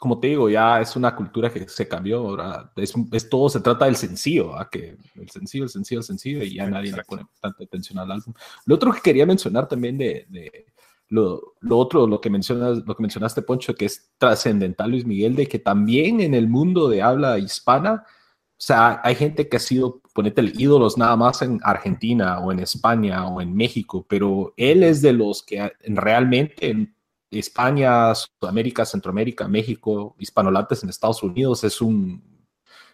como 0.00 0.18
te 0.18 0.28
digo, 0.28 0.48
ya 0.48 0.80
es 0.80 0.96
una 0.96 1.14
cultura 1.14 1.52
que 1.52 1.68
se 1.68 1.86
cambió. 1.86 2.20
Ahora 2.20 2.72
es, 2.74 3.28
todo 3.28 3.50
se 3.50 3.60
trata 3.60 3.84
del 3.84 3.96
sencillo, 3.96 4.58
¿a? 4.58 4.70
que 4.70 4.96
el 5.14 5.28
sencillo, 5.28 5.64
el 5.64 5.68
sencillo, 5.68 6.00
el 6.00 6.04
sencillo, 6.04 6.42
y 6.42 6.54
ya 6.54 6.70
nadie 6.70 6.90
le 6.90 7.04
pone 7.04 7.26
tanta 7.38 7.62
atención 7.62 7.98
al 7.98 8.10
álbum. 8.10 8.32
Lo 8.64 8.76
otro 8.76 8.94
que 8.94 9.02
quería 9.02 9.26
mencionar 9.26 9.68
también 9.68 9.98
de, 9.98 10.24
de 10.30 10.64
lo, 11.10 11.52
lo, 11.60 11.76
otro, 11.76 12.06
lo 12.06 12.18
que, 12.18 12.30
mencionas, 12.30 12.78
lo 12.86 12.96
que 12.96 13.02
mencionaste, 13.02 13.42
Poncho, 13.42 13.74
que 13.74 13.84
es 13.84 14.10
trascendental, 14.16 14.90
Luis 14.90 15.04
Miguel, 15.04 15.36
de 15.36 15.46
que 15.46 15.58
también 15.58 16.22
en 16.22 16.32
el 16.32 16.48
mundo 16.48 16.88
de 16.88 17.02
habla 17.02 17.38
hispana, 17.38 18.06
o 18.06 18.62
sea, 18.62 19.02
hay 19.04 19.14
gente 19.14 19.50
que 19.50 19.58
ha 19.58 19.60
sido, 19.60 20.00
ponete 20.14 20.40
el 20.40 20.58
ídolos 20.58 20.96
nada 20.96 21.14
más 21.14 21.42
en 21.42 21.60
Argentina 21.62 22.38
o 22.38 22.52
en 22.52 22.60
España 22.60 23.28
o 23.28 23.42
en 23.42 23.54
México, 23.54 24.06
pero 24.08 24.54
él 24.56 24.82
es 24.82 25.02
de 25.02 25.12
los 25.12 25.42
que 25.42 25.70
realmente 25.84 26.94
España, 27.30 28.12
Sudamérica, 28.14 28.84
Centroamérica, 28.84 29.46
México, 29.46 30.16
hispanolantes 30.18 30.82
en 30.82 30.88
Estados 30.88 31.22
Unidos 31.22 31.64
es 31.64 31.80
un 31.80 32.30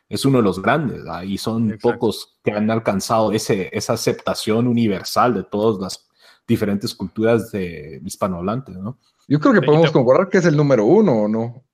es 0.09 0.25
uno 0.25 0.38
de 0.38 0.44
los 0.44 0.62
grandes 0.62 1.03
y 1.25 1.37
son 1.37 1.79
pocos 1.83 2.38
que 2.44 2.53
han 2.53 2.70
alcanzado 2.70 3.33
ese, 3.33 3.70
esa 3.72 3.94
aceptación 3.94 4.68
universal 4.68 5.35
de 5.35 5.42
todas 5.42 5.81
las 5.81 6.07
diferentes 6.46 6.94
culturas 6.94 7.51
de 7.51 8.01
hispanohablantes, 8.05 8.77
¿no? 8.77 9.01
Yo 9.27 9.40
creo 9.40 9.53
que 9.53 9.62
podemos 9.62 9.90
concordar 9.90 10.29
que 10.29 10.38
es 10.38 10.44
el 10.44 10.57
número 10.57 10.85
uno, 10.85 11.22
¿o 11.22 11.29
no? 11.29 11.64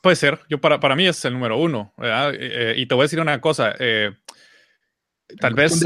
Puede 0.00 0.16
ser, 0.16 0.40
yo 0.48 0.60
para, 0.60 0.80
para 0.80 0.96
mí 0.96 1.06
es 1.06 1.24
el 1.24 1.34
número 1.34 1.56
uno, 1.58 1.94
eh, 1.98 2.32
eh, 2.40 2.74
y 2.76 2.86
te 2.86 2.94
voy 2.96 3.02
a 3.02 3.04
decir 3.04 3.20
una 3.20 3.40
cosa, 3.40 3.72
eh, 3.78 4.10
tal 5.38 5.54
vez 5.54 5.80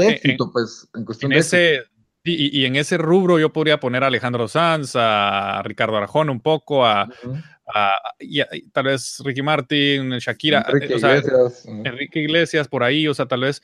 pues, 0.51 0.89
en, 0.95 1.05
cuestión 1.05 1.29
de 1.29 1.37
ese, 1.37 1.83
y, 2.27 2.65
en 2.65 2.75
ese 2.75 2.97
rubro 2.97 3.39
yo 3.39 3.53
podría 3.53 3.79
poner 3.79 4.03
a 4.03 4.07
Alejandro 4.07 4.47
Sanz, 4.47 4.93
a 4.95 5.61
Ricardo 5.63 5.97
Arjona 5.97 6.31
un 6.31 6.41
poco, 6.41 6.85
a, 6.85 7.07
y, 8.19 8.41
tal 8.71 8.85
vez 8.85 9.21
Ricky 9.23 9.41
Martin, 9.41 10.11
Shakira, 10.19 10.65
Enrique, 10.67 10.95
Iglesias. 10.95 11.65
Enrique 11.67 12.19
Iglesias 12.19 12.67
por 12.67 12.83
ahí, 12.83 13.07
o 13.07 13.13
sea, 13.13 13.25
tal 13.25 13.41
vez, 13.41 13.61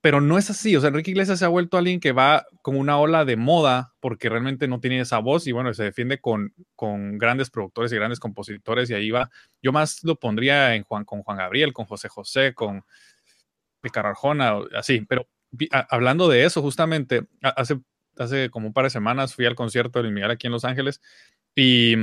pero 0.00 0.20
no 0.20 0.38
es 0.38 0.50
así, 0.50 0.76
o 0.76 0.80
sea, 0.80 0.88
Enrique 0.88 1.10
Iglesias 1.10 1.38
se 1.38 1.44
ha 1.44 1.48
vuelto 1.48 1.76
alguien 1.76 2.00
que 2.00 2.12
va 2.12 2.46
como 2.62 2.78
una 2.78 2.98
ola 2.98 3.24
de 3.24 3.36
moda 3.36 3.92
porque 4.00 4.28
realmente 4.28 4.68
no 4.68 4.80
tiene 4.80 5.00
esa 5.00 5.18
voz 5.18 5.46
y 5.46 5.52
bueno, 5.52 5.74
se 5.74 5.84
defiende 5.84 6.20
con, 6.20 6.54
con 6.74 7.18
grandes 7.18 7.50
productores 7.50 7.92
y 7.92 7.96
grandes 7.96 8.20
compositores 8.20 8.88
y 8.90 8.94
ahí 8.94 9.10
va, 9.10 9.30
yo 9.62 9.72
más 9.72 10.04
lo 10.04 10.16
pondría 10.16 10.74
en 10.74 10.84
Juan, 10.84 11.04
con 11.04 11.22
Juan 11.22 11.38
Gabriel, 11.38 11.72
con 11.72 11.86
José 11.86 12.08
José, 12.08 12.54
con 12.54 12.84
Ricardo 13.82 14.10
Arjona, 14.10 14.58
así, 14.74 15.04
pero 15.08 15.26
hablando 15.70 16.28
de 16.28 16.44
eso, 16.44 16.62
justamente, 16.62 17.26
hace, 17.42 17.80
hace 18.16 18.50
como 18.50 18.68
un 18.68 18.72
par 18.72 18.84
de 18.84 18.90
semanas 18.90 19.34
fui 19.34 19.46
al 19.46 19.54
concierto 19.54 19.98
de 19.98 20.04
Luis 20.04 20.14
Miguel 20.14 20.30
aquí 20.30 20.46
en 20.46 20.52
Los 20.52 20.64
Ángeles 20.64 21.00
y, 21.54 21.94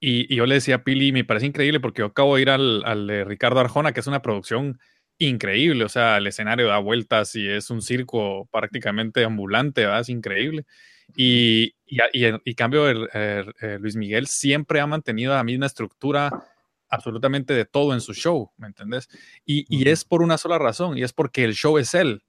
y, 0.00 0.34
yo 0.34 0.46
le 0.46 0.56
decía 0.56 0.76
a 0.76 0.84
Pili, 0.84 1.12
me 1.12 1.24
parece 1.24 1.46
increíble 1.46 1.80
porque 1.80 2.00
yo 2.00 2.06
acabo 2.06 2.36
de 2.36 2.42
ir 2.42 2.50
al, 2.50 2.84
al, 2.84 3.06
de 3.06 3.24
Ricardo 3.24 3.60
Arjona, 3.60 3.92
que 3.92 4.00
es 4.00 4.06
una 4.06 4.22
producción 4.22 4.78
increíble, 5.18 5.84
o 5.84 5.88
sea, 5.88 6.18
el 6.18 6.26
escenario 6.26 6.66
da 6.66 6.78
vueltas 6.78 7.34
y 7.36 7.48
es 7.48 7.70
un 7.70 7.80
circo 7.80 8.48
prácticamente 8.52 9.24
ambulante, 9.24 9.86
es 9.98 10.08
increíble. 10.08 10.66
Y, 11.16 11.74
y, 11.86 12.00
y, 12.44 12.54
cambio, 12.54 12.92
Luis 13.78 13.96
Miguel 13.96 14.26
siempre 14.26 14.80
ha 14.80 14.86
mantenido 14.86 15.34
la 15.34 15.44
misma 15.44 15.66
estructura 15.66 16.30
absolutamente 16.88 17.54
de 17.54 17.64
todo 17.64 17.94
en 17.94 18.00
su 18.00 18.14
show, 18.14 18.50
¿me 18.56 18.66
entendés? 18.66 19.08
Y, 19.44 19.64
y, 19.68 19.88
es 19.88 20.04
por 20.04 20.22
una 20.22 20.38
sola 20.38 20.58
razón, 20.58 20.98
y 20.98 21.02
es 21.02 21.12
porque 21.12 21.44
el 21.44 21.54
show 21.54 21.78
es 21.78 21.94
él, 21.94 22.22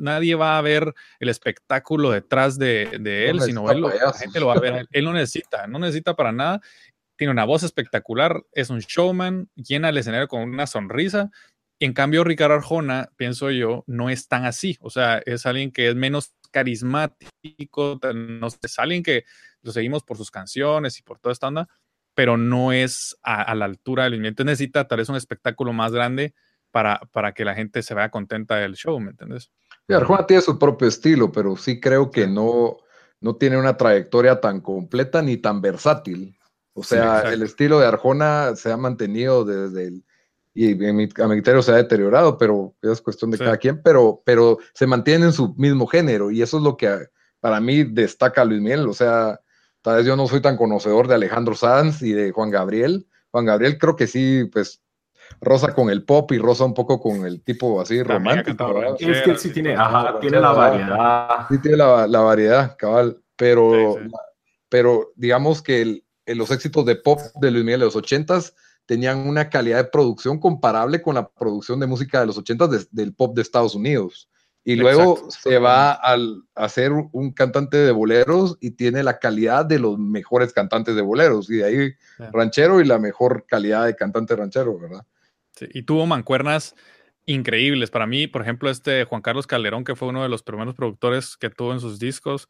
Nadie 0.00 0.34
va 0.34 0.58
a 0.58 0.62
ver 0.62 0.94
el 1.18 1.28
espectáculo 1.28 2.10
detrás 2.10 2.58
de, 2.58 2.98
de 3.00 3.30
él, 3.30 3.40
sino 3.40 3.70
él, 3.70 3.80
la 3.80 4.12
gente 4.12 4.40
lo 4.40 4.46
va 4.48 4.54
a 4.54 4.60
ver. 4.60 4.86
Él 4.92 5.04
no 5.04 5.12
necesita, 5.12 5.66
no 5.66 5.78
necesita 5.78 6.14
para 6.14 6.32
nada. 6.32 6.60
tiene 7.16 7.30
una 7.32 7.44
voz 7.44 7.62
espectacular, 7.62 8.44
es 8.52 8.70
un 8.70 8.80
showman, 8.80 9.48
llena 9.54 9.88
el 9.88 9.98
escenario 9.98 10.28
con 10.28 10.42
una 10.42 10.66
sonrisa. 10.66 11.30
En 11.80 11.92
cambio, 11.92 12.24
Ricardo 12.24 12.54
Arjona, 12.54 13.10
pienso 13.16 13.50
yo, 13.50 13.84
no 13.86 14.10
es 14.10 14.28
tan 14.28 14.44
así. 14.44 14.78
O 14.80 14.90
sea, 14.90 15.22
es 15.26 15.44
alguien 15.44 15.72
que 15.72 15.88
es 15.88 15.94
menos 15.94 16.34
carismático, 16.50 17.98
no 18.14 18.50
sé, 18.50 18.58
es 18.62 18.78
alguien 18.78 19.02
que 19.02 19.24
lo 19.62 19.72
seguimos 19.72 20.04
por 20.04 20.16
sus 20.16 20.30
canciones 20.30 20.98
y 20.98 21.02
por 21.02 21.18
toda 21.18 21.32
esta 21.32 21.48
onda, 21.48 21.68
pero 22.14 22.36
no 22.36 22.72
es 22.72 23.16
a, 23.22 23.54
la 23.54 23.64
altura 23.64 24.04
del 24.04 24.12
movimiento. 24.12 24.44
Necesita 24.44 24.86
tal 24.86 24.98
vez 24.98 25.08
un 25.08 25.16
espectáculo 25.16 25.72
más 25.72 25.92
grande 25.92 26.34
para, 26.74 26.98
para 27.12 27.32
que 27.32 27.44
la 27.44 27.54
gente 27.54 27.84
se 27.84 27.94
vea 27.94 28.10
contenta 28.10 28.56
del 28.56 28.74
show, 28.74 28.98
¿me 28.98 29.12
entiendes? 29.12 29.52
Sí, 29.86 29.94
Arjona 29.94 30.26
tiene 30.26 30.42
su 30.42 30.58
propio 30.58 30.88
estilo, 30.88 31.30
pero 31.30 31.56
sí 31.56 31.78
creo 31.78 32.10
que 32.10 32.26
no, 32.26 32.78
no 33.20 33.36
tiene 33.36 33.56
una 33.56 33.76
trayectoria 33.76 34.40
tan 34.40 34.60
completa 34.60 35.22
ni 35.22 35.36
tan 35.36 35.60
versátil. 35.60 36.36
O 36.72 36.82
sea, 36.82 37.32
el 37.32 37.44
estilo 37.44 37.78
de 37.78 37.86
Arjona 37.86 38.56
se 38.56 38.72
ha 38.72 38.76
mantenido 38.76 39.44
desde 39.44 39.86
el, 39.86 40.04
y 40.52 40.72
en 40.84 40.96
mi, 40.96 41.08
a 41.16 41.28
mi 41.28 41.34
criterio 41.36 41.62
se 41.62 41.70
ha 41.70 41.76
deteriorado, 41.76 42.36
pero 42.38 42.74
es 42.82 43.00
cuestión 43.00 43.30
de 43.30 43.38
cada 43.38 43.56
quien, 43.56 43.80
pero, 43.80 44.20
pero 44.24 44.58
se 44.72 44.88
mantiene 44.88 45.26
en 45.26 45.32
su 45.32 45.54
mismo 45.54 45.86
género 45.86 46.32
y 46.32 46.42
eso 46.42 46.56
es 46.56 46.64
lo 46.64 46.76
que 46.76 47.06
para 47.38 47.60
mí 47.60 47.84
destaca 47.84 48.42
a 48.42 48.44
Luis 48.44 48.60
Miguel. 48.60 48.88
O 48.88 48.94
sea, 48.94 49.38
tal 49.80 49.98
vez 49.98 50.06
yo 50.06 50.16
no 50.16 50.26
soy 50.26 50.42
tan 50.42 50.56
conocedor 50.56 51.06
de 51.06 51.14
Alejandro 51.14 51.54
Sanz 51.54 52.02
y 52.02 52.12
de 52.14 52.32
Juan 52.32 52.50
Gabriel. 52.50 53.06
Juan 53.30 53.44
Gabriel 53.44 53.78
creo 53.78 53.94
que 53.94 54.08
sí, 54.08 54.50
pues 54.52 54.80
rosa 55.40 55.74
con 55.74 55.90
el 55.90 56.04
pop 56.04 56.30
y 56.32 56.38
rosa 56.38 56.64
un 56.64 56.74
poco 56.74 57.00
con 57.00 57.26
el 57.26 57.42
tipo 57.42 57.80
así 57.80 58.02
romántico. 58.02 58.82
Es 58.98 59.22
que 59.22 59.36
sí 59.36 59.52
tiene, 59.52 59.76
tiene 60.20 60.40
la 60.40 60.52
variedad. 60.52 61.28
Sí 61.50 61.58
tiene 61.58 61.76
la, 61.76 62.06
la 62.06 62.20
variedad, 62.20 62.76
cabal, 62.76 63.20
pero, 63.36 63.96
pero 64.68 65.12
digamos 65.16 65.62
que 65.62 66.02
los 66.26 66.50
éxitos 66.50 66.84
de 66.84 66.96
pop 66.96 67.20
de 67.40 67.50
Luis 67.50 67.64
Miguel 67.64 67.80
de 67.80 67.86
los 67.86 67.96
ochentas 67.96 68.54
tenían 68.86 69.26
una 69.28 69.48
calidad 69.48 69.78
de 69.78 69.90
producción 69.90 70.38
comparable 70.38 71.00
con 71.00 71.14
la 71.14 71.28
producción 71.28 71.80
de 71.80 71.86
música 71.86 72.20
de 72.20 72.26
los 72.26 72.38
ochentas 72.38 72.88
del 72.90 73.14
pop 73.14 73.34
de 73.34 73.42
Estados 73.42 73.74
Unidos. 73.74 74.28
Y 74.66 74.76
luego 74.76 75.28
se 75.28 75.58
va 75.58 75.92
al, 75.92 76.42
a 76.54 76.70
ser 76.70 76.90
un 76.92 77.32
cantante 77.32 77.76
de 77.76 77.92
boleros 77.92 78.56
y 78.60 78.70
tiene 78.70 79.02
la 79.02 79.18
calidad 79.18 79.66
de 79.66 79.78
los 79.78 79.98
mejores 79.98 80.54
cantantes 80.54 80.96
de 80.96 81.02
boleros. 81.02 81.50
Y 81.50 81.56
de 81.56 81.64
ahí 81.64 81.92
ranchero 82.32 82.80
y 82.80 82.86
la 82.86 82.98
mejor 82.98 83.44
calidad 83.46 83.84
de 83.84 83.94
cantante 83.94 84.34
ranchero, 84.34 84.78
¿verdad? 84.78 85.04
Y 85.60 85.82
tuvo 85.82 86.06
mancuernas 86.06 86.74
increíbles. 87.26 87.90
Para 87.90 88.06
mí, 88.06 88.26
por 88.26 88.42
ejemplo, 88.42 88.70
este 88.70 89.04
Juan 89.04 89.22
Carlos 89.22 89.46
Calderón, 89.46 89.84
que 89.84 89.96
fue 89.96 90.08
uno 90.08 90.22
de 90.22 90.28
los 90.28 90.42
primeros 90.42 90.74
productores 90.74 91.36
que 91.36 91.50
tuvo 91.50 91.72
en 91.72 91.80
sus 91.80 91.98
discos. 91.98 92.48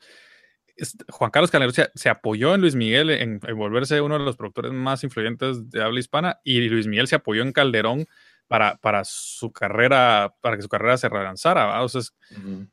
Juan 1.09 1.31
Carlos 1.31 1.51
Calderón 1.51 1.75
se, 1.95 2.09
apoyó 2.09 2.55
en 2.55 2.61
Luis 2.61 2.75
Miguel 2.75 3.11
en, 3.11 3.39
volverse 3.39 4.01
uno 4.01 4.19
de 4.19 4.25
los 4.25 4.37
productores 4.37 4.73
más 4.73 5.05
influyentes 5.05 5.71
de 5.71 5.83
habla 5.83 6.01
hispana 6.01 6.41
y 6.43 6.69
Luis 6.69 6.89
Miguel 6.89 7.07
se 7.07 7.15
apoyó 7.15 7.43
en 7.43 7.53
Calderón 7.53 8.07
para, 8.49 8.77
para 8.79 9.05
su 9.05 9.53
carrera, 9.53 10.35
para 10.41 10.57
que 10.57 10.63
su 10.63 10.69
carrera 10.69 10.97
se 10.97 11.09
relanzara. 11.09 11.81
O 11.83 11.89
sea, 11.89 12.01
es 12.01 12.13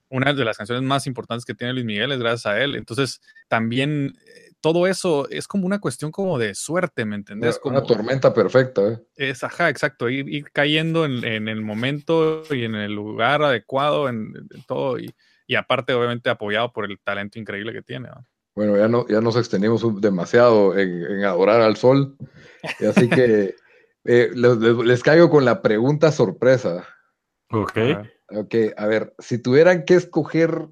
una 0.10 0.34
de 0.34 0.44
las 0.44 0.58
canciones 0.58 0.84
más 0.84 1.06
importantes 1.06 1.46
que 1.46 1.54
tiene 1.54 1.74
Luis 1.74 1.86
Miguel 1.86 2.12
es 2.12 2.20
gracias 2.20 2.48
a 2.48 2.62
él. 2.62 2.76
Entonces, 2.76 3.22
también 3.48 4.17
todo 4.62 4.88
eso 4.88 5.28
es 5.30 5.47
como 5.47 5.65
una 5.65 5.80
cuestión 5.80 6.12
como 6.12 6.38
de 6.38 6.56
suerte, 6.56 7.04
¿me 7.04 7.15
entendés? 7.15 7.58
Como, 7.58 7.78
una 7.78 7.86
tormenta 7.86 8.34
perfecta. 8.34 8.88
¿eh? 8.88 9.00
Es, 9.15 9.43
ajá, 9.43 9.69
exacto, 9.69 10.08
ir, 10.08 10.50
cayendo 10.52 11.06
en, 11.06 11.47
el 11.47 11.62
momento 11.62 12.43
y 12.52 12.63
en 12.63 12.76
el 12.76 12.93
lugar 12.93 13.41
adecuado, 13.41 14.08
en, 14.08 14.34
todo, 14.67 14.97
y, 15.00 15.13
aparte 15.56 15.93
obviamente 15.93 16.30
apoyado 16.30 16.71
por 16.71 16.89
el 16.89 16.97
talento 17.00 17.38
increíble 17.38 17.74
que 17.74 17.82
tiene. 17.82 18.10
Bueno, 18.56 18.78
ya, 18.78 18.88
no, 18.88 19.06
ya 19.08 19.19
nos 19.19 19.36
extendimos 19.36 19.84
demasiado 20.00 20.78
en, 20.78 21.26
adorar 21.26 21.62
al 21.62 21.76
sol, 21.76 22.15
y 22.80 22.86
así 22.86 23.10
que 23.10 23.56
eh, 24.06 24.32
les, 24.34 25.04
caigo 25.04 25.30
con 25.30 25.43
la 25.43 25.62
pregunta 25.62 26.12
sorpresa. 26.12 26.88
Ok. 27.50 27.78
Ok, 28.34 28.56
a 28.78 28.88
ver, 28.88 29.13
si 29.19 29.39
tuvieran 29.39 29.84
que 29.84 29.95
escoger 29.95 30.69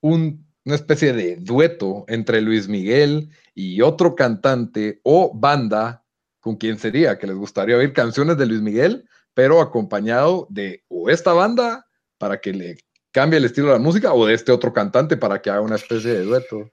un 0.00 0.46
una 0.64 0.74
especie 0.74 1.12
de 1.12 1.36
dueto 1.36 2.04
entre 2.08 2.40
Luis 2.40 2.68
Miguel 2.68 3.30
y 3.54 3.82
otro 3.82 4.14
cantante 4.14 5.00
o 5.02 5.32
banda, 5.34 6.04
¿con 6.40 6.56
quién 6.56 6.78
sería? 6.78 7.18
Que 7.18 7.26
les 7.26 7.36
gustaría 7.36 7.76
oír 7.76 7.92
canciones 7.92 8.38
de 8.38 8.46
Luis 8.46 8.62
Miguel, 8.62 9.08
pero 9.34 9.60
acompañado 9.60 10.46
de 10.50 10.84
o 10.88 11.10
esta 11.10 11.32
banda 11.32 11.86
para 12.18 12.40
que 12.40 12.52
le 12.52 12.78
cambie 13.12 13.38
el 13.38 13.44
estilo 13.44 13.68
de 13.68 13.74
la 13.74 13.78
música 13.78 14.12
o 14.12 14.26
de 14.26 14.34
este 14.34 14.52
otro 14.52 14.72
cantante 14.72 15.16
para 15.16 15.42
que 15.42 15.50
haga 15.50 15.60
una 15.60 15.76
especie 15.76 16.12
de 16.12 16.24
dueto. 16.24 16.70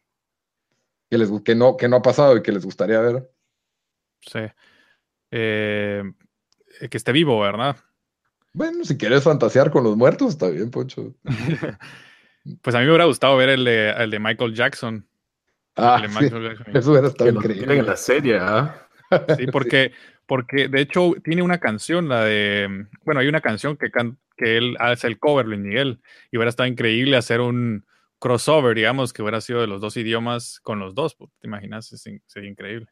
Que, 1.10 1.17
les, 1.17 1.30
que, 1.43 1.56
no, 1.56 1.75
que 1.75 1.89
no 1.89 1.97
ha 1.97 2.01
pasado 2.01 2.38
y 2.38 2.41
que 2.41 2.54
les 2.54 2.63
gustaría 2.63 3.01
ver. 3.01 3.30
Sí. 4.21 4.39
Eh, 5.32 6.04
que 6.89 6.97
esté 6.97 7.12
vivo, 7.12 7.39
¿verdad? 7.41 7.75
Bueno, 8.54 8.86
si 8.86 8.97
quieres 8.97 9.23
fantasear 9.23 9.71
con 9.71 9.84
los 9.84 9.97
muertos, 9.97 10.30
está 10.30 10.47
bien, 10.47 10.71
Pocho. 10.71 11.13
Pues 12.62 12.75
a 12.75 12.80
mí 12.80 12.86
me 12.86 12.91
hubiera 12.91 13.06
gustado 13.06 13.38
ver 13.38 13.49
el 13.49 13.65
de, 13.65 13.91
el 13.91 14.12
de 14.12 14.19
Michael 14.19 14.54
Jackson. 14.54 15.08
Ah, 15.75 16.01
Eso 16.73 16.91
hubiera 16.91 17.08
estado 17.08 17.30
increíble. 17.30 17.77
En 17.77 17.86
la 17.86 17.95
serie, 17.95 18.38
¿ah? 18.39 18.88
Sí, 19.38 19.47
porque, 19.47 19.91
porque 20.25 20.67
de 20.67 20.82
hecho 20.82 21.13
tiene 21.23 21.41
una 21.41 21.60
canción, 21.60 22.08
la 22.10 22.23
de. 22.23 22.88
Bueno, 23.04 23.21
hay 23.21 23.27
una 23.27 23.41
canción 23.41 23.77
que, 23.77 23.91
que 24.38 24.58
él 24.58 24.75
hace 24.80 25.08
el 25.08 25.19
cover, 25.19 25.45
Luis 25.45 25.60
Miguel, 25.60 26.01
y 26.32 26.38
hubiera 26.38 26.49
estado 26.49 26.67
increíble 26.67 27.17
hacer 27.17 27.41
un 27.41 27.86
crossover, 28.19 28.75
digamos, 28.75 29.13
que 29.13 29.21
hubiera 29.21 29.41
sido 29.41 29.62
de 29.62 29.67
los 29.67 29.82
dos 29.82 29.97
idiomas 29.97 30.60
con 30.62 30.80
los 30.80 30.95
dos. 30.95 31.15
Pues, 31.15 31.30
¿Te 31.39 31.47
imaginas? 31.47 31.88
Sería 31.88 32.49
increíble. 32.49 32.88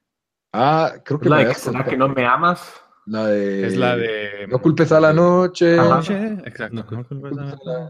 Ah, 0.51 0.95
creo 1.03 1.19
que. 1.19 1.29
La 1.29 1.53
que 1.87 1.97
no 1.97 2.09
me 2.09 2.25
amas. 2.25 2.83
La 3.09 3.25
de. 3.25 3.65
Es 3.65 3.75
la 3.75 3.97
de. 3.97 4.45
No 4.47 4.61
culpes 4.61 4.91
a 4.91 4.99
la 4.99 5.11
noche. 5.11 5.77
Exacto. 6.45 6.85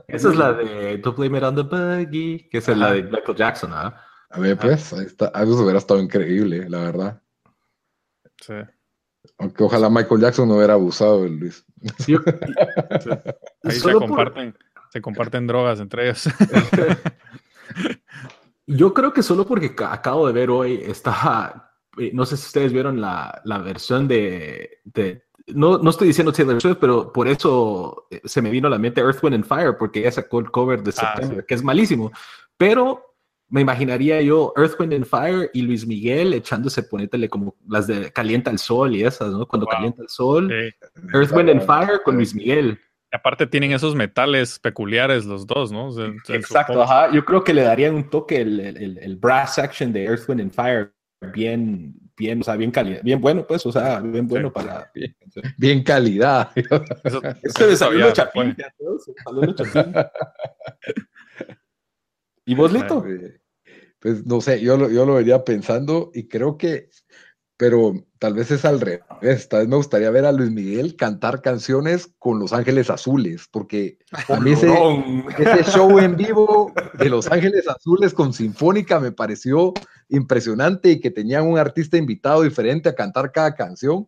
Esa 0.08 0.30
es 0.30 0.36
la 0.36 0.54
de 0.54 0.98
To 1.00 1.14
Blame 1.14 1.40
It 1.40 1.44
on 1.44 1.56
the 1.56 1.64
Buggy, 1.64 2.48
que 2.50 2.60
es 2.60 2.68
la 2.70 2.94
de 2.94 3.04
Michael 3.04 3.38
Jackson, 3.38 3.72
¿ah? 3.74 4.02
A 4.30 4.40
ver, 4.40 4.58
pues, 4.58 4.94
ahí 4.94 5.06
está. 5.06 5.28
Eso 5.28 5.62
hubiera 5.62 5.80
estado 5.80 6.00
increíble, 6.00 6.70
la 6.70 6.80
verdad. 6.80 7.22
Sí. 8.40 8.54
Aunque 9.40 9.64
ojalá 9.64 9.90
Michael 9.90 10.22
Jackson 10.22 10.48
no 10.48 10.56
hubiera 10.56 10.74
abusado 10.74 11.24
de 11.24 11.30
Luis. 11.30 11.66
Sí. 11.98 12.16
Ahí 13.64 13.72
se 13.72 13.92
comparten, 13.92 14.58
se 14.92 15.02
comparten 15.02 15.48
drogas 15.48 15.82
entre 15.82 16.06
ellos. 16.06 16.28
Yo 18.68 18.94
creo 18.94 19.12
que 19.12 19.24
solo 19.24 19.46
porque 19.46 19.76
acabo 19.86 20.28
de 20.28 20.34
ver 20.34 20.50
hoy 20.50 20.82
está 20.86 21.52
eh, 21.52 21.69
no 22.14 22.26
sé 22.26 22.38
si 22.38 22.46
ustedes 22.46 22.74
vieron 22.74 23.02
la, 23.02 23.42
la 23.46 23.58
versión 23.60 24.08
de, 24.08 24.80
de 24.84 25.24
no, 25.54 25.78
no, 25.78 25.90
estoy 25.90 26.08
diciendo 26.08 26.32
Taylor 26.32 26.62
Swift, 26.62 26.78
pero 26.80 27.12
por 27.12 27.28
eso 27.28 28.08
eh, 28.10 28.22
se 28.24 28.42
me 28.42 28.50
vino 28.50 28.68
a 28.68 28.72
la 28.72 28.78
mente 28.78 29.02
Earth, 29.02 29.24
Wind 29.24 29.36
and 29.36 29.46
Fire, 29.46 29.76
porque 29.78 30.00
ella 30.00 30.12
sacó 30.12 30.40
el 30.40 30.52
cover 30.52 30.84
de 30.84 30.92
ah, 30.98 31.14
septiembre, 31.14 31.46
que 31.48 31.56
es 31.56 31.64
malísimo. 31.64 32.12
Pero 32.58 33.16
me 33.50 33.62
imaginaría 33.62 34.22
yo 34.22 34.54
Earth, 34.56 34.80
Wind 34.80 34.94
and 34.94 35.06
Fire 35.06 35.50
y 35.54 35.62
Luis 35.64 35.86
Miguel 35.88 36.34
echándose, 36.34 36.84
ponétele 36.84 37.30
como 37.30 37.56
las 37.68 37.88
de 37.88 38.12
Calienta 38.12 38.52
el 38.52 38.60
Sol 38.60 38.96
y 38.96 39.04
esas, 39.04 39.32
¿no? 39.32 39.46
Cuando 39.48 39.66
calienta 39.66 40.02
el 40.02 40.10
sol. 40.10 40.52
Earth, 40.52 41.32
Wind 41.32 41.50
and 41.50 41.62
Fire 41.66 42.02
con 42.04 42.16
Luis 42.16 42.36
Miguel. 42.36 42.80
Y 43.12 43.16
aparte 43.16 43.48
tienen 43.48 43.72
esos 43.72 43.96
metales 43.96 44.60
peculiares 44.60 45.26
los 45.26 45.48
dos, 45.48 45.72
¿no? 45.72 45.90
Exacto, 46.28 46.84
ajá. 46.84 47.12
Yo 47.12 47.26
creo 47.26 47.44
que 47.44 47.56
le 47.56 47.64
darían 47.64 47.96
un 47.96 48.08
toque 48.08 48.42
el, 48.42 48.60
el, 48.60 48.98
el 49.00 49.16
brass 49.16 49.56
section 49.56 49.92
de 49.92 50.04
Earth, 50.04 50.30
Wind 50.30 50.42
and 50.42 50.52
Fire 50.52 50.94
bien, 51.22 51.94
bien, 52.18 52.42
o 52.42 52.44
sea, 52.44 52.56
bien 52.56 52.72
calidad, 52.72 53.02
bien 53.04 53.22
bueno, 53.22 53.46
pues, 53.48 53.66
o 53.66 53.72
sea, 53.72 54.00
bien 54.00 54.28
bueno 54.28 54.52
para. 54.52 54.92
Bien, 55.58 55.84
calidad. 55.84 56.52
Eso, 56.56 57.22
eso 57.70 58.14
chapín, 58.14 58.56
¿Y 62.46 62.56
vos, 62.56 62.72
Lito? 62.72 63.06
Pues 64.00 64.26
no 64.26 64.40
sé, 64.40 64.62
yo 64.62 64.78
lo, 64.78 64.90
yo 64.90 65.06
lo 65.06 65.16
vería 65.16 65.44
pensando 65.44 66.10
y 66.14 66.28
creo 66.28 66.58
que 66.58 66.90
pero 67.60 67.94
tal 68.20 68.36
vez 68.36 68.52
es 68.52 68.64
al 68.64 68.80
revés. 68.80 69.50
Tal 69.50 69.60
vez 69.60 69.68
me 69.68 69.76
gustaría 69.76 70.10
ver 70.12 70.24
a 70.24 70.32
Luis 70.32 70.50
Miguel 70.50 70.96
cantar 70.96 71.42
canciones 71.42 72.10
con 72.18 72.40
Los 72.40 72.54
Ángeles 72.54 72.90
Azules, 72.90 73.50
porque 73.52 73.98
a 74.30 74.40
mí 74.40 74.54
ese, 74.54 74.70
show 75.66 76.00
en 76.00 76.16
vivo 76.16 76.72
de 76.94 77.10
Los 77.10 77.30
Ángeles 77.30 77.68
Azules 77.68 78.14
con 78.14 78.32
Sinfónica 78.32 79.02
me 79.02 79.12
pareció 79.12 79.74
impresionante 80.08 80.90
y 80.90 81.02
que 81.02 81.12
tenían 81.12 81.48
un 81.48 81.58
artista 81.58 81.98
invitado 81.98 82.44
diferente 82.44 82.88
a 82.88 82.96
cantar 82.96 83.34
cada 83.34 83.54
canción. 83.56 84.08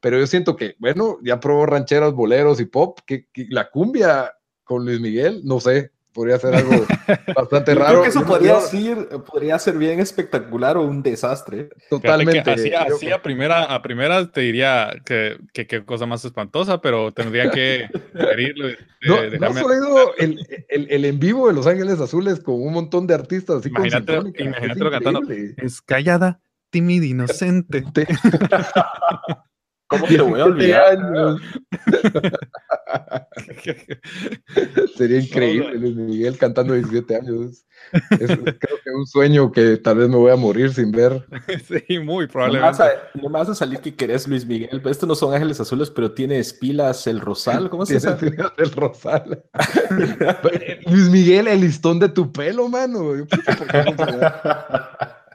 Pero 0.00 0.18
yo 0.18 0.26
siento 0.26 0.56
que, 0.56 0.74
bueno, 0.78 1.18
ya 1.22 1.38
probó 1.38 1.66
rancheras, 1.66 2.14
boleros 2.14 2.60
y 2.60 2.64
pop, 2.64 3.00
que 3.06 3.28
la 3.50 3.68
cumbia 3.68 4.32
con 4.64 4.86
Luis 4.86 5.00
Miguel, 5.00 5.42
no 5.44 5.60
sé, 5.60 5.92
podría 6.16 6.38
ser 6.38 6.54
algo 6.54 6.70
bastante 7.36 7.74
raro. 7.74 7.90
Creo 7.90 8.02
que 8.02 8.08
eso 8.08 8.24
podría, 8.24 8.58
ser, 8.60 9.08
podría 9.30 9.58
ser 9.58 9.76
bien 9.76 10.00
espectacular 10.00 10.78
o 10.78 10.82
un 10.82 11.02
desastre. 11.02 11.68
Totalmente. 11.90 12.50
Así, 12.50 12.72
así 12.72 13.10
a, 13.12 13.20
primera, 13.20 13.64
a 13.64 13.82
primera 13.82 14.32
te 14.32 14.40
diría 14.40 14.94
que 15.04 15.36
qué 15.52 15.84
cosa 15.84 16.06
más 16.06 16.24
espantosa, 16.24 16.80
pero 16.80 17.12
tendría 17.12 17.50
que 17.50 17.88
sugerirlo. 18.12 18.68
¿No, 19.02 19.38
¿no 19.38 19.46
has 19.46 19.62
oído 19.62 20.14
el, 20.16 20.40
el, 20.70 20.90
el, 20.90 21.04
en 21.04 21.20
vivo 21.20 21.48
de 21.48 21.52
Los 21.52 21.66
Ángeles 21.66 22.00
Azules 22.00 22.40
con 22.40 22.54
un 22.54 22.72
montón 22.72 23.06
de 23.06 23.12
artistas? 23.12 23.56
Así 23.56 23.68
imagínate, 23.68 24.42
imagínate 24.42 24.80
lo 24.80 24.90
cantando. 24.90 25.20
Es 25.58 25.82
callada, 25.82 26.40
tímido, 26.70 27.04
inocente. 27.04 27.84
¿Cómo 29.88 30.06
te 30.06 30.20
voy 30.20 30.40
a 30.40 30.44
olvidar? 30.46 30.98
Sería 34.96 35.20
increíble 35.20 35.78
Luis 35.78 35.94
Miguel 35.94 36.36
cantando 36.38 36.74
17 36.74 37.16
años. 37.16 37.64
Es, 38.10 38.28
creo 38.28 38.44
que 38.56 38.90
es 38.90 38.94
un 38.94 39.06
sueño 39.06 39.52
que 39.52 39.76
tal 39.76 39.98
vez 39.98 40.08
me 40.08 40.16
voy 40.16 40.32
a 40.32 40.36
morir 40.36 40.72
sin 40.72 40.90
ver. 40.90 41.24
Sí, 41.66 41.98
muy 41.98 42.26
probablemente. 42.26 42.82
no 43.14 43.28
me 43.28 43.38
vas 43.38 43.48
a 43.48 43.54
salir 43.54 43.80
que 43.80 43.94
querés 43.94 44.26
Luis 44.26 44.44
Miguel. 44.44 44.82
Estos 44.84 45.08
no 45.08 45.14
son 45.14 45.32
ángeles 45.34 45.60
azules, 45.60 45.90
pero 45.90 46.12
tienes 46.12 46.52
pilas 46.52 47.06
el 47.06 47.20
rosal. 47.20 47.70
¿Cómo 47.70 47.86
se 47.86 48.00
llama? 48.00 48.18
el 48.56 48.72
rosal. 48.72 49.44
Luis 50.86 51.08
Miguel, 51.10 51.46
el 51.48 51.60
listón 51.60 52.00
de 52.00 52.08
tu 52.08 52.32
pelo, 52.32 52.68
mano. 52.68 53.16
Yo, 53.16 53.26
puta, 53.26 53.56
¿por 53.56 53.66
qué 53.68 53.84
no 53.84 53.96
se 54.04 54.16
da? 54.16 55.26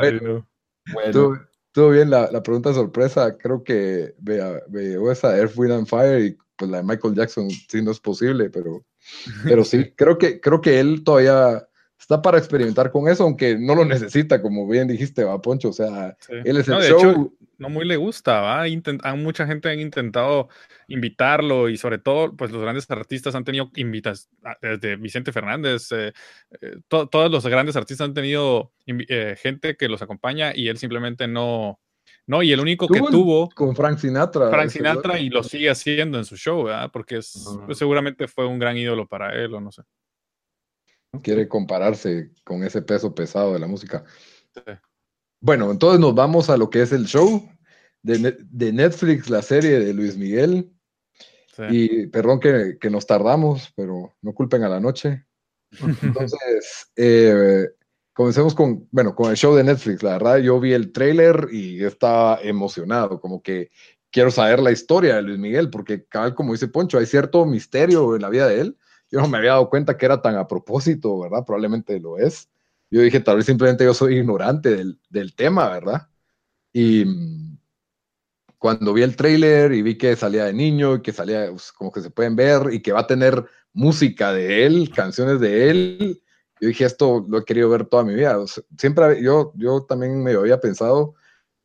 Ay, 0.00 0.18
no. 0.22 0.46
Bueno, 0.92 1.38
Estuvo, 1.70 1.90
bien 1.90 2.10
la, 2.10 2.28
la 2.32 2.42
pregunta 2.42 2.74
sorpresa. 2.74 3.38
Creo 3.38 3.62
que 3.62 4.14
me, 4.22 4.38
me 4.70 4.82
llegó 4.82 5.12
esa 5.12 5.36
Earth, 5.36 5.56
Wind 5.56 5.72
and 5.72 5.86
Fire 5.86 6.20
y 6.24 6.36
pues 6.56 6.68
la 6.68 6.78
de 6.78 6.82
Michael 6.82 7.14
Jackson 7.14 7.48
sí 7.48 7.80
no 7.80 7.92
es 7.92 8.00
posible, 8.00 8.50
pero, 8.50 8.84
pero 9.44 9.64
sí, 9.64 9.92
creo 9.96 10.18
que, 10.18 10.40
creo 10.40 10.60
que 10.60 10.80
él 10.80 11.04
todavía 11.04 11.66
está 12.00 12.22
para 12.22 12.38
experimentar 12.38 12.90
con 12.90 13.08
eso, 13.08 13.24
aunque 13.24 13.56
no 13.58 13.74
lo 13.74 13.84
necesita, 13.84 14.40
como 14.42 14.66
bien 14.66 14.88
dijiste, 14.88 15.22
va 15.22 15.40
Poncho. 15.40 15.68
O 15.68 15.72
sea, 15.72 16.16
Sí. 16.20 16.32
él 16.44 16.56
es 16.56 16.66
el 16.66 16.74
No, 16.74 16.80
de 16.80 16.88
show. 16.88 16.98
hecho, 16.98 17.32
no 17.58 17.68
muy 17.68 17.84
le 17.84 17.96
gusta, 17.96 18.40
¿va? 18.40 18.66
Intent- 18.66 19.02
a 19.04 19.14
mucha 19.14 19.46
gente 19.46 19.68
han 19.68 19.78
intentado 19.80 20.48
invitarlo 20.88 21.68
y 21.68 21.76
sobre 21.76 21.98
todo, 21.98 22.34
pues 22.34 22.50
los 22.50 22.62
grandes 22.62 22.90
artistas 22.90 23.34
han 23.34 23.44
tenido 23.44 23.70
invitas, 23.76 24.28
desde 24.62 24.96
Vicente 24.96 25.30
Fernández, 25.30 25.92
eh, 25.92 26.12
eh, 26.60 26.76
to- 26.88 27.06
todos 27.08 27.30
los 27.30 27.46
grandes 27.46 27.76
artistas 27.76 28.06
han 28.08 28.14
tenido 28.14 28.72
eh, 28.86 29.36
gente 29.40 29.76
que 29.76 29.88
los 29.88 30.02
acompaña 30.02 30.52
y 30.56 30.68
él 30.68 30.78
simplemente 30.78 31.28
no, 31.28 31.78
no, 32.26 32.42
y 32.42 32.50
el 32.52 32.60
único 32.60 32.88
que 32.88 32.98
Tuvo 32.98 33.50
con 33.50 33.76
Frank 33.76 33.98
Sinatra. 33.98 34.48
Frank 34.50 34.70
Sinatra, 34.70 35.18
y 35.20 35.28
lo 35.28 35.42
sigue 35.42 35.68
haciendo 35.70 36.16
en 36.18 36.24
su 36.24 36.36
show, 36.36 36.64
¿verdad? 36.64 36.90
Porque 36.92 37.18
es, 37.18 37.46
pues, 37.66 37.76
seguramente 37.78 38.26
fue 38.26 38.46
un 38.46 38.58
gran 38.58 38.76
ídolo 38.76 39.06
para 39.06 39.34
él, 39.34 39.52
o 39.54 39.60
no 39.60 39.70
sé. 39.70 39.82
Quiere 41.22 41.48
compararse 41.48 42.30
con 42.44 42.62
ese 42.62 42.82
peso 42.82 43.14
pesado 43.14 43.52
de 43.52 43.58
la 43.58 43.66
música. 43.66 44.04
Sí. 44.54 44.72
Bueno, 45.40 45.70
entonces 45.70 46.00
nos 46.00 46.14
vamos 46.14 46.50
a 46.50 46.56
lo 46.56 46.70
que 46.70 46.82
es 46.82 46.92
el 46.92 47.06
show 47.06 47.48
de, 48.02 48.36
de 48.40 48.72
Netflix, 48.72 49.30
la 49.30 49.42
serie 49.42 49.80
de 49.80 49.94
Luis 49.94 50.16
Miguel. 50.16 50.70
Sí. 51.56 51.62
Y 51.70 52.06
perdón 52.08 52.40
que, 52.40 52.78
que 52.80 52.90
nos 52.90 53.06
tardamos, 53.06 53.72
pero 53.74 54.14
no 54.22 54.32
culpen 54.34 54.62
a 54.64 54.68
la 54.68 54.80
noche. 54.80 55.24
Entonces, 56.02 56.90
eh, 56.96 57.68
comencemos 58.12 58.54
con, 58.54 58.86
bueno, 58.90 59.14
con 59.14 59.30
el 59.30 59.36
show 59.36 59.54
de 59.54 59.64
Netflix. 59.64 60.02
La 60.02 60.12
verdad, 60.12 60.38
yo 60.38 60.60
vi 60.60 60.72
el 60.72 60.92
tráiler 60.92 61.48
y 61.50 61.82
estaba 61.84 62.38
emocionado, 62.42 63.20
como 63.20 63.42
que 63.42 63.70
quiero 64.10 64.30
saber 64.30 64.60
la 64.60 64.72
historia 64.72 65.16
de 65.16 65.22
Luis 65.22 65.38
Miguel, 65.38 65.70
porque 65.70 66.04
cabal, 66.04 66.34
como 66.34 66.52
dice 66.52 66.68
Poncho, 66.68 66.98
hay 66.98 67.06
cierto 67.06 67.46
misterio 67.46 68.14
en 68.14 68.22
la 68.22 68.28
vida 68.28 68.46
de 68.46 68.60
él. 68.60 68.78
Yo 69.10 69.20
no 69.20 69.28
me 69.28 69.38
había 69.38 69.50
dado 69.52 69.68
cuenta 69.68 69.96
que 69.96 70.06
era 70.06 70.22
tan 70.22 70.36
a 70.36 70.46
propósito, 70.46 71.18
¿verdad? 71.20 71.44
Probablemente 71.44 71.98
lo 71.98 72.18
es. 72.18 72.48
Yo 72.90 73.00
dije, 73.00 73.20
tal 73.20 73.36
vez 73.36 73.46
simplemente 73.46 73.84
yo 73.84 73.94
soy 73.94 74.16
ignorante 74.16 74.70
del, 74.76 75.00
del 75.08 75.34
tema, 75.34 75.68
¿verdad? 75.68 76.08
Y 76.72 77.04
mm, 77.04 77.58
cuando 78.58 78.92
vi 78.92 79.02
el 79.02 79.16
tráiler 79.16 79.72
y 79.72 79.82
vi 79.82 79.96
que 79.96 80.16
salía 80.16 80.44
de 80.44 80.52
niño 80.52 80.96
y 80.96 81.02
que 81.02 81.12
salía, 81.12 81.48
pues, 81.50 81.72
como 81.72 81.90
que 81.90 82.00
se 82.00 82.10
pueden 82.10 82.36
ver 82.36 82.72
y 82.72 82.80
que 82.80 82.92
va 82.92 83.00
a 83.00 83.06
tener 83.06 83.44
música 83.72 84.32
de 84.32 84.66
él, 84.66 84.90
canciones 84.94 85.40
de 85.40 85.70
él, 85.70 86.22
yo 86.60 86.68
dije, 86.68 86.84
esto 86.84 87.24
lo 87.26 87.38
he 87.38 87.44
querido 87.44 87.70
ver 87.70 87.86
toda 87.86 88.04
mi 88.04 88.14
vida. 88.14 88.38
O 88.38 88.46
sea, 88.46 88.62
siempre, 88.76 89.22
yo, 89.22 89.52
yo 89.56 89.82
también 89.88 90.22
me 90.22 90.32
había 90.32 90.60
pensado 90.60 91.14